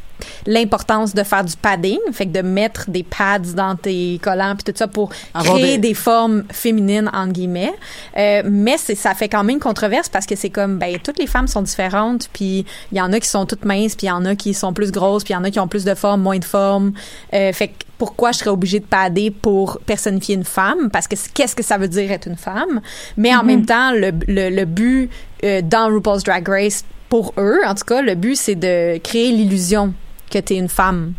l'importance 0.47 1.14
de 1.14 1.23
faire 1.23 1.45
du 1.45 1.57
padding, 1.57 1.99
fait 2.12 2.27
que 2.27 2.33
de 2.33 2.43
mettre 2.43 2.91
des 2.91 3.03
pads 3.03 3.39
dans 3.55 3.77
tes 3.77 4.18
collants 4.23 4.55
puis 4.57 4.73
tout 4.73 4.77
ça 4.79 4.89
pour 4.89 5.11
Avoir 5.35 5.57
créer 5.57 5.79
des- 5.79 5.89
des... 5.89 5.95
formes 5.95 6.45
féminines 6.51 7.11
entre 7.12 7.33
guillemets. 7.33 7.73
Euh, 8.16 8.43
mais 8.45 8.77
c'est 8.79 8.95
ça 8.95 9.14
fait 9.14 9.29
quand 9.29 9.45
même 9.45 9.59
controverse 9.59 10.09
parce 10.09 10.27
que 10.27 10.37
c'est 10.37 10.51
comme 10.51 10.79
ben 10.79 10.99
toutes 11.03 11.18
les 11.18 11.27
femmes 11.27 11.47
sont 11.49 11.62
différentes 11.62 12.29
puis 12.33 12.64
il 12.91 12.99
y 12.99 13.01
en 13.01 13.12
a 13.12 13.20
qui 13.20 13.29
sont 13.29 13.47
toutes 13.47 13.64
minces 13.64 13.95
puis 13.95 14.07
il 14.07 14.11
y 14.11 14.12
en 14.12 14.25
a 14.25 14.35
qui 14.35 14.55
sont 14.55 14.73
plus 14.73 14.91
grosses 14.93 15.25
puis 15.25 15.33
il 15.33 15.37
y 15.37 15.41
en 15.41 15.45
a 15.45 15.51
qui 15.51 15.61
ont 15.61 15.68
plus 15.68 15.85
de 15.85 15.95
forme, 15.95 16.23
moins 16.23 16.39
de 16.39 16.45
forme. 16.45 16.93
Euh, 17.35 17.53
fait 17.53 17.68
que 17.68 17.73
pourquoi 17.99 18.33
je 18.33 18.39
serais 18.39 18.51
obligée 18.51 18.81
de 18.81 18.85
padder 18.85 19.31
pour 19.31 19.79
personnifier 19.87 20.35
une 20.35 20.45
femme? 20.45 20.91
Parce 20.93 21.07
que 21.07 21.14
qu'est-ce 21.35 21.55
que 21.55 21.62
ça 21.62 21.79
veut 21.79 21.87
dire 21.89 22.11
être 22.11 22.27
une 22.27 22.37
femme? 22.37 22.81
Mais 23.16 23.35
en 23.35 23.45
même 23.45 23.64
temps 23.64 23.93
le, 23.93 24.11
le, 24.27 24.51
le 24.51 24.64
but 24.64 25.09
euh, 25.45 25.62
dans 25.62 25.89
RuPaul's 25.89 26.25
Drag 26.25 26.47
Race 26.49 26.85
pour 27.09 27.33
eux 27.39 27.61
en 27.66 27.75
tout 27.75 27.85
cas 27.85 28.03
le 28.03 28.14
but 28.14 28.37
c'est 28.37 28.55
de 28.55 28.99
créer 28.99 29.31
l'illusion 29.33 29.95
que 30.33 30.39
tu 30.39 30.55
es 30.55 30.57
une 30.59 30.68
femme 30.68 31.12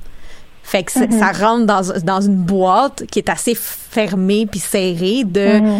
fait 0.65 0.83
que 0.83 0.93
c'est- 0.93 1.11
ça 1.11 1.33
rentre 1.33 1.65
dans, 1.65 1.81
dans 2.05 2.21
une 2.21 2.37
boîte 2.37 3.03
qui 3.11 3.19
est 3.19 3.27
assez 3.29 3.53
fermée 3.53 4.45
puis 4.49 4.61
serrée 4.61 5.25
de 5.25 5.59
euh, 5.59 5.79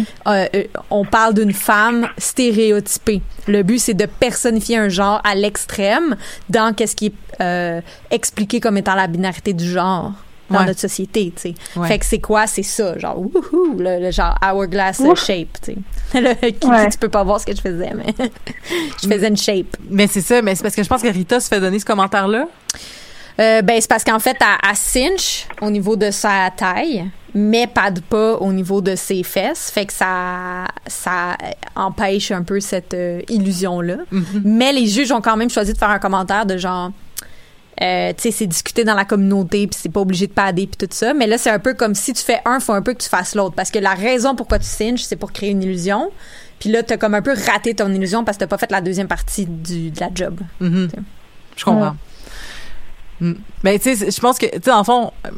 euh, 0.54 0.64
on 0.90 1.06
parle 1.06 1.32
d'une 1.32 1.54
femme 1.54 2.06
stéréotypée. 2.18 3.22
Le 3.48 3.62
but 3.62 3.78
c'est 3.78 3.94
de 3.94 4.04
personnifier 4.04 4.76
un 4.76 4.90
genre 4.90 5.22
à 5.24 5.34
l'extrême 5.34 6.16
dans 6.50 6.74
qu'est-ce 6.74 6.94
qui 6.96 7.06
est 7.06 7.14
euh, 7.40 7.80
expliqué 8.10 8.60
comme 8.60 8.76
étant 8.76 8.94
la 8.94 9.06
binarité 9.06 9.54
du 9.54 9.64
genre 9.68 10.12
dans 10.50 10.58
Ouais. 10.58 10.66
notre 10.66 10.80
société, 10.80 11.32
tu 11.34 11.40
sais. 11.40 11.54
Ouais. 11.74 11.88
Fait 11.88 11.98
que 11.98 12.04
c'est 12.04 12.20
quoi? 12.20 12.46
C'est 12.46 12.62
ça 12.62 12.98
genre 12.98 13.18
wouhou 13.18 13.76
le, 13.78 13.98
le 14.02 14.10
genre 14.10 14.38
hourglass 14.44 15.00
Ouf. 15.00 15.24
shape, 15.24 15.48
tu 15.62 15.72
sais. 16.12 16.20
Le- 16.20 16.50
qui- 16.50 16.66
Ouais. 16.68 16.90
tu 16.90 16.98
peux 16.98 17.08
pas 17.08 17.24
voir 17.24 17.40
ce 17.40 17.46
que 17.46 17.56
je 17.56 17.60
faisais 17.62 17.90
mais 17.96 18.14
je 19.02 19.08
faisais 19.08 19.28
une 19.28 19.36
shape. 19.38 19.78
Mais 19.88 20.06
c'est 20.08 20.20
ça, 20.20 20.42
mais 20.42 20.54
c'est 20.54 20.62
parce 20.62 20.74
que 20.76 20.82
je 20.82 20.88
pense 20.90 21.00
que 21.00 21.08
Rita 21.08 21.40
se 21.40 21.48
fait 21.48 21.58
donner 21.60 21.78
ce 21.78 21.86
commentaire-là. 21.86 22.46
Euh, 23.40 23.62
ben, 23.62 23.80
c'est 23.80 23.88
parce 23.88 24.04
qu'en 24.04 24.20
fait, 24.20 24.36
elle, 24.40 24.70
elle 24.70 24.76
cinch 24.76 25.46
au 25.60 25.70
niveau 25.70 25.96
de 25.96 26.10
sa 26.10 26.50
taille, 26.56 27.10
mais 27.34 27.66
pas 27.66 27.90
de 27.90 28.00
pas 28.00 28.34
au 28.36 28.52
niveau 28.52 28.80
de 28.80 28.94
ses 28.94 29.22
fesses. 29.24 29.70
Fait 29.72 29.86
que 29.86 29.92
ça, 29.92 30.66
ça 30.86 31.36
empêche 31.74 32.30
un 32.30 32.42
peu 32.44 32.60
cette 32.60 32.94
euh, 32.94 33.22
illusion-là. 33.28 33.96
Mais 34.44 34.72
les 34.72 34.86
juges 34.86 35.10
ont 35.10 35.20
quand 35.20 35.36
même 35.36 35.50
choisi 35.50 35.72
de 35.72 35.78
faire 35.78 35.90
un 35.90 35.98
commentaire 35.98 36.46
de 36.46 36.56
genre. 36.56 36.92
euh, 37.82 38.12
tu 38.16 38.22
sais, 38.22 38.30
c'est 38.30 38.46
discuté 38.46 38.84
dans 38.84 38.94
la 38.94 39.04
communauté, 39.04 39.66
puis 39.66 39.76
c'est 39.82 39.88
pas 39.92 40.00
obligé 40.00 40.28
de 40.28 40.32
padder, 40.32 40.68
puis 40.68 40.86
tout 40.86 40.94
ça. 40.94 41.12
Mais 41.12 41.26
là, 41.26 41.36
c'est 41.36 41.50
un 41.50 41.58
peu 41.58 41.74
comme 41.74 41.96
si 41.96 42.12
tu 42.12 42.22
fais 42.22 42.40
un, 42.44 42.60
faut 42.60 42.72
un 42.72 42.82
peu 42.82 42.92
que 42.94 43.02
tu 43.02 43.08
fasses 43.08 43.34
l'autre. 43.34 43.56
Parce 43.56 43.72
que 43.72 43.80
la 43.80 43.94
raison 43.94 44.36
pourquoi 44.36 44.60
tu 44.60 44.66
cinches, 44.66 45.02
c'est 45.02 45.16
pour 45.16 45.32
créer 45.32 45.50
une 45.50 45.62
illusion. 45.64 46.10
Puis 46.60 46.70
là, 46.70 46.84
t'as 46.84 46.98
comme 46.98 47.14
un 47.14 47.22
peu 47.22 47.34
raté 47.50 47.74
ton 47.74 47.92
illusion 47.92 48.22
parce 48.22 48.36
que 48.38 48.44
t'as 48.44 48.48
pas 48.48 48.58
fait 48.58 48.70
la 48.70 48.80
deuxième 48.80 49.08
partie 49.08 49.44
du, 49.44 49.90
de 49.90 49.98
la 49.98 50.10
job. 50.14 50.38
Mhm. 50.60 50.88
Je 51.56 51.64
comprends. 51.64 51.90
Mm. 51.90 51.96
Mais 53.62 53.78
tu 53.78 53.94
sais, 53.96 54.10
je 54.10 54.20
pense 54.20 54.38
que, 54.38 54.46
tu 54.46 54.62
sais, 54.64 54.70
en 54.72 54.84
fond, 54.84 55.12
euh, 55.26 55.30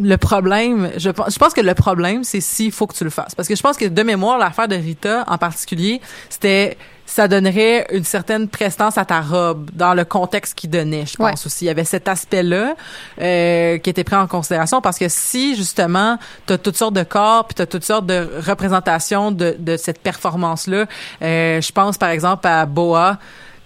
le 0.00 0.16
problème, 0.16 0.90
je 0.96 1.10
pense, 1.10 1.34
je 1.34 1.38
pense 1.38 1.52
que 1.52 1.60
le 1.60 1.74
problème, 1.74 2.24
c'est 2.24 2.40
s'il 2.40 2.72
faut 2.72 2.86
que 2.86 2.94
tu 2.94 3.04
le 3.04 3.10
fasses. 3.10 3.34
Parce 3.34 3.48
que 3.48 3.54
je 3.56 3.62
pense 3.62 3.76
que 3.76 3.84
de 3.86 4.02
mémoire, 4.02 4.38
l'affaire 4.38 4.68
de 4.68 4.76
Rita 4.76 5.24
en 5.26 5.36
particulier, 5.36 6.00
c'était, 6.30 6.78
ça 7.04 7.28
donnerait 7.28 7.86
une 7.92 8.04
certaine 8.04 8.48
prestance 8.48 8.96
à 8.96 9.04
ta 9.04 9.20
robe 9.20 9.68
dans 9.74 9.92
le 9.92 10.06
contexte 10.06 10.54
qu'il 10.54 10.70
donnait, 10.70 11.04
je 11.04 11.16
pense 11.16 11.26
Ouais. 11.26 11.46
aussi. 11.46 11.64
Il 11.64 11.68
y 11.68 11.70
avait 11.70 11.84
cet 11.84 12.08
aspect-là 12.08 12.74
euh, 13.20 13.76
qui 13.78 13.90
était 13.90 14.04
pris 14.04 14.16
en 14.16 14.26
considération 14.26 14.80
parce 14.80 14.98
que 14.98 15.08
si 15.10 15.54
justement 15.56 16.16
tu 16.46 16.54
as 16.54 16.58
toutes 16.58 16.76
sortes 16.78 16.94
de 16.94 17.02
corps 17.02 17.46
puis 17.46 17.54
tu 17.56 17.62
as 17.62 17.66
toutes 17.66 17.84
sortes 17.84 18.06
de 18.06 18.30
représentations 18.46 19.30
de, 19.30 19.56
de 19.58 19.76
cette 19.76 19.98
performance-là, 20.00 20.86
euh, 21.20 21.60
je 21.60 21.72
pense 21.72 21.98
par 21.98 22.08
exemple 22.10 22.46
à 22.46 22.64
Boa 22.64 23.18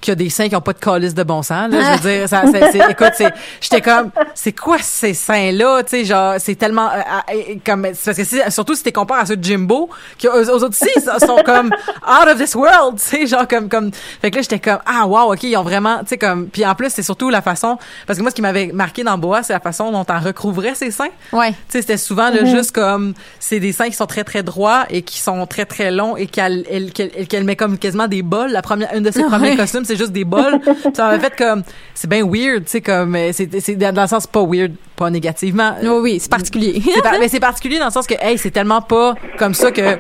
qui 0.07 0.11
a 0.13 0.15
des 0.15 0.31
seins 0.31 0.49
qui 0.49 0.55
ont 0.55 0.61
pas 0.61 0.73
de 0.73 0.79
calice 0.79 1.15
de 1.15 1.23
bon 1.25 1.43
sens 1.43 1.69
là, 1.71 1.97
je 1.97 2.03
veux 2.03 2.19
dire 2.19 2.29
ça 2.29 2.45
c'est, 2.51 2.77
écoute 2.91 3.11
c'est 3.15 3.33
j'étais 3.61 3.81
comme 3.81 4.11
c'est 4.35 4.53
quoi 4.53 4.79
ces 4.81 5.15
seins 5.15 5.51
là 5.51 5.83
tu 5.83 5.91
sais 5.91 6.05
genre 6.05 6.35
c'est 6.39 6.55
tellement 6.55 6.87
euh, 6.93 7.01
euh, 7.35 7.55
comme 7.67 7.87
c'est 7.93 8.05
parce 8.15 8.19
que 8.19 8.25
si- 8.25 8.51
surtout 8.53 8.77
si 8.77 8.85
tu 8.85 8.93
compares 8.93 9.19
à 9.19 9.27
ceux 9.27 9.37
de 9.37 9.43
Jimbo 9.43 9.91
qui 10.17 10.29
eux, 10.29 10.45
eux 10.45 10.51
autres 10.65 10.77
ils 10.97 11.03
sont 11.27 11.39
comme 11.45 11.67
out 11.69 12.29
of 12.29 12.39
this 12.39 12.55
world 12.55 12.99
tu 13.01 13.05
sais 13.05 13.27
genre 13.27 13.49
comme 13.49 13.69
comme 13.69 13.91
fait 14.23 14.31
que 14.31 14.37
là 14.37 14.43
j'étais 14.43 14.61
comme 14.61 14.79
ah 14.87 15.07
wow 15.07 15.33
OK 15.33 15.43
ils 15.43 15.57
ont 15.57 15.63
vraiment 15.65 15.99
tu 16.01 16.11
sais 16.11 16.19
comme 16.19 16.47
puis 16.49 16.65
en 16.65 16.75
plus 16.77 16.91
c'est 16.91 17.03
surtout 17.03 17.29
la 17.29 17.43
façon 17.43 17.77
parce 18.07 18.17
que 18.17 18.23
moi 18.23 18.31
ce 18.31 18.37
qui 18.37 18.43
m'avait 18.43 18.69
marqué 18.73 19.03
dans 19.03 19.19
Boa 19.19 19.43
c'est 19.43 19.55
la 19.55 19.61
façon 19.61 19.91
dont 19.91 20.07
on 20.09 20.21
recouvrait 20.21 20.75
ses 20.77 20.93
seins 20.93 21.09
Ouais. 21.33 21.51
tu 21.51 21.57
sais, 21.71 21.81
c'était 21.81 21.97
souvent 21.97 22.31
là, 22.31 22.45
juste 22.45 22.71
comme 22.73 23.15
c'est 23.41 23.59
des 23.59 23.73
seins 23.73 23.87
qui 23.89 23.97
sont 23.97 24.07
très 24.07 24.23
très 24.23 24.45
droits 24.45 24.85
et 24.91 25.03
qui 25.03 25.19
sont 25.19 25.47
très 25.47 25.65
très 25.65 25.91
longs 25.91 26.17
et 26.17 26.27
qu'elle 26.29 26.65
elle, 26.71 26.93
qu'elle, 26.93 27.27
qu'elle 27.27 27.45
met 27.45 27.57
comme 27.57 27.77
quasiment 27.79 28.07
des 28.07 28.23
bols. 28.23 28.51
La 28.53 28.63
première 28.63 28.95
une 28.95 29.03
de 29.03 29.11
ses 29.11 29.21
Ouais. 29.21 29.27
premiers 29.29 29.57
costumes, 29.57 29.85
c'est 29.85 29.96
juste 29.97 30.13
des 30.13 30.25
bols. 30.25 30.61
Ça 30.95 31.07
m'avait 31.09 31.21
fait 31.29 31.37
comme 31.37 31.63
c'est 31.95 32.09
bien 32.09 32.25
weird, 32.25 32.65
tu 32.65 32.71
sais 32.71 32.81
comme 32.81 33.17
c'est 33.33 33.61
c'est 33.61 33.77
dans 33.77 34.03
le 34.03 34.09
sens 34.09 34.27
pas 34.27 34.45
weird, 34.45 34.73
pas 34.97 35.11
négativement. 35.11 35.75
Oh 35.85 36.01
oui, 36.03 36.19
c'est 36.21 36.31
particulier. 36.31 36.83
Par- 37.03 37.19
mais 37.19 37.29
c'est 37.29 37.41
particulier 37.41 37.79
dans 37.79 37.87
le 37.87 37.91
sens 37.93 38.07
que 38.07 38.15
hey, 38.21 38.39
c'est 38.39 38.51
tellement 38.51 38.81
pas 38.83 39.15
comme 39.39 39.55
ça 39.55 39.71
que 39.73 39.99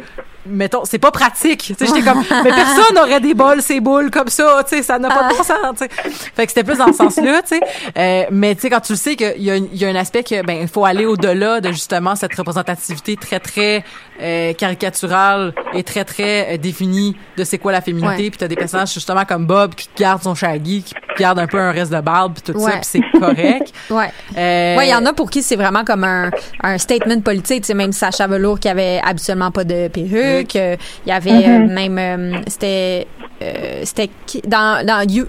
mettons, 0.49 0.85
c'est 0.85 0.99
pas 0.99 1.11
pratique. 1.11 1.61
Tu 1.61 1.75
sais, 1.75 1.87
j'étais 1.87 2.03
comme, 2.03 2.23
mais 2.45 2.51
personne 2.51 2.95
n'aurait 2.95 3.21
des 3.21 3.35
bols, 3.35 3.63
ces 3.63 3.81
boules 3.81 4.11
comme 4.11 4.29
ça, 4.29 4.65
tu 4.69 4.77
sais, 4.77 4.83
ça 4.83 4.99
n'a 4.99 5.09
pas 5.09 5.25
de 5.25 5.37
bon 5.37 5.43
sens, 5.43 5.57
tu 5.79 5.85
sais. 5.85 5.89
Fait 6.35 6.47
que 6.47 6.53
c'était 6.53 6.65
plus 6.65 6.79
dans 6.79 6.87
ce 6.89 6.95
sens-là, 6.95 7.43
tu 7.43 7.57
sais. 7.57 7.61
Euh, 7.97 8.25
mais 8.31 8.55
tu 8.55 8.63
sais, 8.63 8.71
quand 8.71 8.81
tu 8.81 8.93
le 8.93 8.99
sais 8.99 9.17
qu'il 9.17 9.43
y, 9.43 9.51
a, 9.51 9.57
il 9.57 9.75
y 9.77 9.85
a 9.85 9.89
un 9.89 9.95
aspect 9.97 10.23
que, 10.23 10.45
ben, 10.45 10.59
il 10.63 10.69
faut 10.69 10.85
aller 10.85 11.07
au-delà 11.07 11.61
de 11.61 11.71
justement 11.73 12.15
cette 12.17 12.35
représentativité 12.35 13.17
très, 13.17 13.41
très 13.41 13.85
euh, 14.23 14.53
caricaturale 14.55 15.53
et 15.75 15.83
très, 15.83 16.05
très 16.05 16.55
euh, 16.55 16.57
définie 16.59 17.17
de 17.37 17.45
c'est 17.45 17.59
quoi 17.59 17.73
la 17.73 17.81
féminité. 17.81 18.25
Ouais. 18.25 18.31
Puis 18.31 18.39
t'as 18.39 18.49
des 18.49 18.57
personnages 18.57 18.93
justement 18.93 19.25
comme 19.25 19.47
Bob 19.47 19.75
qui 19.75 19.89
garde 19.97 20.23
son 20.23 20.35
shaggy, 20.35 20.83
qui 20.83 20.95
garde 21.19 21.39
un 21.39 21.47
peu 21.47 21.59
un 21.59 21.71
reste 21.73 21.93
de 21.93 22.01
barbe, 22.01 22.35
puis 22.35 22.53
tout 22.53 22.59
ça, 22.61 22.73
puis 22.73 22.81
c'est 22.83 23.19
correct. 23.19 23.73
Ouais. 23.91 24.11
Euh, 24.37 24.77
Ouais, 24.77 24.89
il 24.89 24.91
y 24.91 24.95
en 24.95 25.07
a 25.07 25.13
pour 25.13 25.31
qui 25.31 25.43
c'est 25.43 25.57
vraiment 25.57 25.85
comme 25.85 26.05
un, 26.05 26.31
un 26.63 26.77
statement 26.79 27.21
politique. 27.21 27.63
Tu 27.63 27.69
sais, 27.69 27.75
même 27.75 27.93
Sacha 27.93 28.27
Velour 28.27 28.59
qui 28.59 28.69
avait 28.69 29.01
absolument 29.05 29.51
pas 29.51 29.65
de 29.65 29.89
perruque. 29.89 30.36
Euh, 30.57 30.77
Il 31.05 31.09
y 31.09 31.13
avait 31.13 31.31
euh, 31.31 31.67
même, 31.67 31.99
euh, 31.99 32.41
c'était, 32.47 33.07
euh, 33.43 33.83
c'était 33.85 34.11
dans 34.47 34.85
dans 34.87 35.07
You- 35.09 35.29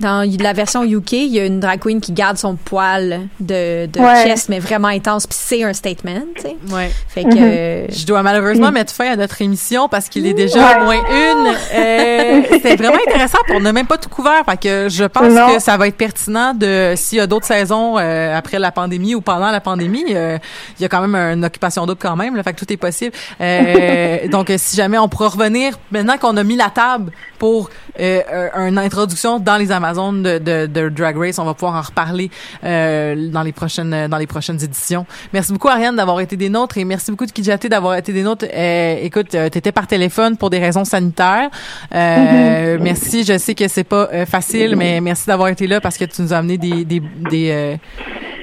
dans 0.00 0.24
la 0.40 0.52
version 0.52 0.84
UK, 0.84 1.12
il 1.14 1.26
y 1.34 1.40
a 1.40 1.44
une 1.44 1.58
drag 1.58 1.80
queen 1.80 2.00
qui 2.00 2.12
garde 2.12 2.36
son 2.38 2.54
poil 2.54 3.22
de, 3.40 3.86
de 3.86 3.98
Ouais. 3.98 4.22
chest, 4.22 4.48
mais 4.48 4.60
vraiment 4.60 4.86
intense, 4.86 5.26
puis 5.26 5.36
c'est 5.40 5.64
un 5.64 5.72
statement. 5.72 6.20
Tu 6.36 6.42
sais. 6.42 6.56
Ouais. 6.72 6.92
Fait 7.08 7.24
que 7.24 7.30
euh, 7.36 7.86
Je 7.90 8.06
dois 8.06 8.22
malheureusement 8.22 8.70
mettre 8.70 8.92
fin 8.92 9.10
à 9.12 9.16
notre 9.16 9.42
émission 9.42 9.88
parce 9.88 10.08
qu'il 10.08 10.24
est 10.28 10.34
déjà 10.34 10.78
Ouais. 10.78 10.84
moins 10.84 10.94
une. 10.94 11.46
Euh, 11.74 12.42
c'est 12.62 12.76
vraiment 12.76 12.98
intéressant 13.08 13.38
pour 13.48 13.60
ne 13.60 13.72
même 13.72 13.88
pas 13.88 13.98
tout 13.98 14.08
couvert. 14.08 14.44
Fait 14.48 14.56
que 14.56 14.88
je 14.88 15.02
pense 15.04 15.32
Non. 15.32 15.54
que 15.54 15.60
ça 15.60 15.76
va 15.76 15.88
être 15.88 15.96
pertinent 15.96 16.54
de 16.54 16.92
s'il 16.94 17.18
y 17.18 17.20
a 17.20 17.26
d'autres 17.26 17.46
saisons 17.46 17.98
euh, 17.98 18.36
après 18.36 18.60
la 18.60 18.70
pandémie 18.70 19.16
ou 19.16 19.20
pendant 19.20 19.50
la 19.50 19.60
pandémie, 19.60 20.04
euh, 20.14 20.38
il 20.78 20.82
y 20.82 20.84
a 20.84 20.88
quand 20.88 21.00
même 21.04 21.16
une 21.16 21.44
occupation 21.44 21.86
double 21.86 21.98
quand 22.00 22.14
même. 22.14 22.36
Là, 22.36 22.44
fait 22.44 22.52
que 22.52 22.60
tout 22.64 22.72
est 22.72 22.76
possible. 22.76 23.16
Euh, 23.40 24.28
donc 24.30 24.52
si 24.58 24.76
jamais 24.76 24.98
on 24.98 25.08
pourra 25.08 25.30
revenir 25.30 25.76
maintenant 25.90 26.18
qu'on 26.18 26.36
a 26.36 26.44
mis 26.44 26.54
la 26.54 26.70
table 26.70 27.10
pour 27.38 27.70
euh, 28.00 28.22
une 28.68 28.78
introduction 28.78 29.38
dans 29.38 29.56
les 29.56 29.70
Amazones 29.72 30.22
de, 30.22 30.38
de, 30.38 30.66
de 30.66 30.88
Drag 30.88 31.16
Race, 31.16 31.38
on 31.38 31.44
va 31.44 31.54
pouvoir 31.54 31.76
en 31.76 31.82
reparler 31.82 32.30
euh, 32.64 33.30
dans 33.30 33.42
les 33.42 33.52
prochaines 33.52 34.08
dans 34.08 34.18
les 34.18 34.26
prochaines 34.26 34.62
éditions. 34.62 35.06
Merci 35.32 35.52
beaucoup 35.52 35.68
Ariane 35.68 35.96
d'avoir 35.96 36.20
été 36.20 36.36
des 36.36 36.48
nôtres 36.48 36.78
et 36.78 36.84
merci 36.84 37.10
beaucoup 37.10 37.26
de 37.26 37.32
Kijate 37.32 37.66
d'avoir 37.66 37.94
été 37.94 38.12
des 38.12 38.22
nôtres. 38.22 38.46
Euh, 38.52 38.96
écoute, 39.02 39.34
euh, 39.34 39.48
t'étais 39.48 39.72
par 39.72 39.86
téléphone 39.86 40.36
pour 40.36 40.50
des 40.50 40.58
raisons 40.58 40.84
sanitaires. 40.84 41.50
Euh, 41.94 42.78
Merci, 42.80 43.24
je 43.24 43.38
sais 43.38 43.54
que 43.54 43.68
c'est 43.68 43.84
pas 43.84 44.08
euh, 44.12 44.26
facile, 44.26 44.76
mais 44.76 45.00
merci 45.00 45.26
d'avoir 45.26 45.48
été 45.48 45.66
là 45.66 45.80
parce 45.80 45.96
que 45.96 46.04
tu 46.04 46.22
nous 46.22 46.32
as 46.32 46.38
amené 46.38 46.58
des 46.58 46.84
des, 46.84 47.00
des 47.30 47.50
euh, 47.50 47.76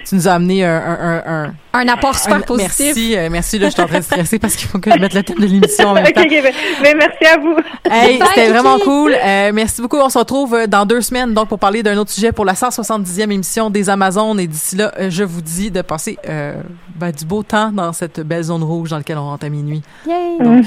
tu 0.08 0.16
nous 0.16 0.28
as 0.28 0.34
amené 0.34 0.64
un, 0.64 0.76
un, 0.76 1.00
un, 1.00 1.24
un- 1.46 1.54
un 1.74 1.88
apport 1.90 2.16
super 2.18 2.44
positif. 2.46 2.86
Merci, 2.86 3.18
euh, 3.18 3.28
merci. 3.30 3.60
Là, 3.60 3.68
je 3.68 3.74
suis 3.74 3.82
en 3.82 3.88
train 3.88 4.00
de 4.00 4.04
stresser 4.04 4.40
parce 4.40 4.56
qu'il 4.56 4.68
faut 4.70 4.80
que 4.80 4.90
je 4.92 4.98
mette 4.98 5.14
le 5.14 5.24
thème 5.24 5.38
de 5.40 5.46
l'émission 5.46 5.90
en 5.90 5.94
même 5.94 6.06
OK, 6.08 6.14
temps. 6.14 6.22
OK, 6.22 6.30
ben, 6.30 6.54
ben, 6.84 6.98
merci 6.98 7.26
à 7.26 7.38
vous. 7.38 7.58
Hey, 7.92 8.20
c'était 8.30 8.50
vraiment 8.50 8.78
cool. 8.80 9.14
Euh, 9.14 9.52
merci 9.54 9.82
beaucoup. 9.82 9.98
On 9.98 10.08
se 10.10 10.18
retrouve 10.18 10.54
euh, 10.56 10.68
dans 10.68 10.86
deux 10.86 11.02
semaines 11.02 11.34
donc 11.34 11.50
pour 11.50 11.60
parler 11.60 11.84
d'un 11.84 11.98
autre 11.98 12.12
sujet 12.12 12.32
pour 12.32 12.46
la 12.46 12.54
170e 12.54 13.24
émission 13.32 13.70
des 13.70 13.90
Amazones. 13.90 14.40
Et 14.40 14.48
d'ici 14.48 14.78
là, 14.78 14.92
je 15.10 15.24
vous 15.24 15.42
dis 15.42 15.70
de 15.72 15.82
passer 15.82 16.18
euh, 16.30 16.54
ben, 16.96 17.12
du 17.12 17.26
beau 17.26 17.44
temps 17.44 17.72
dans 17.74 17.92
cette 17.92 18.22
belle 18.22 18.44
zone 18.44 18.64
rouge 18.64 18.92
dans 18.92 18.98
laquelle 18.98 19.18
on 19.18 19.26
rentre 19.26 19.46
à 19.46 19.50
minuit. 19.50 19.82
Yay! 20.08 20.38
Donc, 20.40 20.66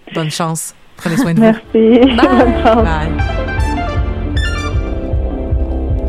bonne 0.14 0.30
chance. 0.30 0.74
Prenez 0.96 1.16
soin 1.16 1.32
de 1.32 1.38
vous. 1.38 1.42
Merci. 1.44 1.62
Bye. 1.72 2.16
Bonne 2.16 2.62
chance. 2.64 2.84
Bye. 2.84 3.39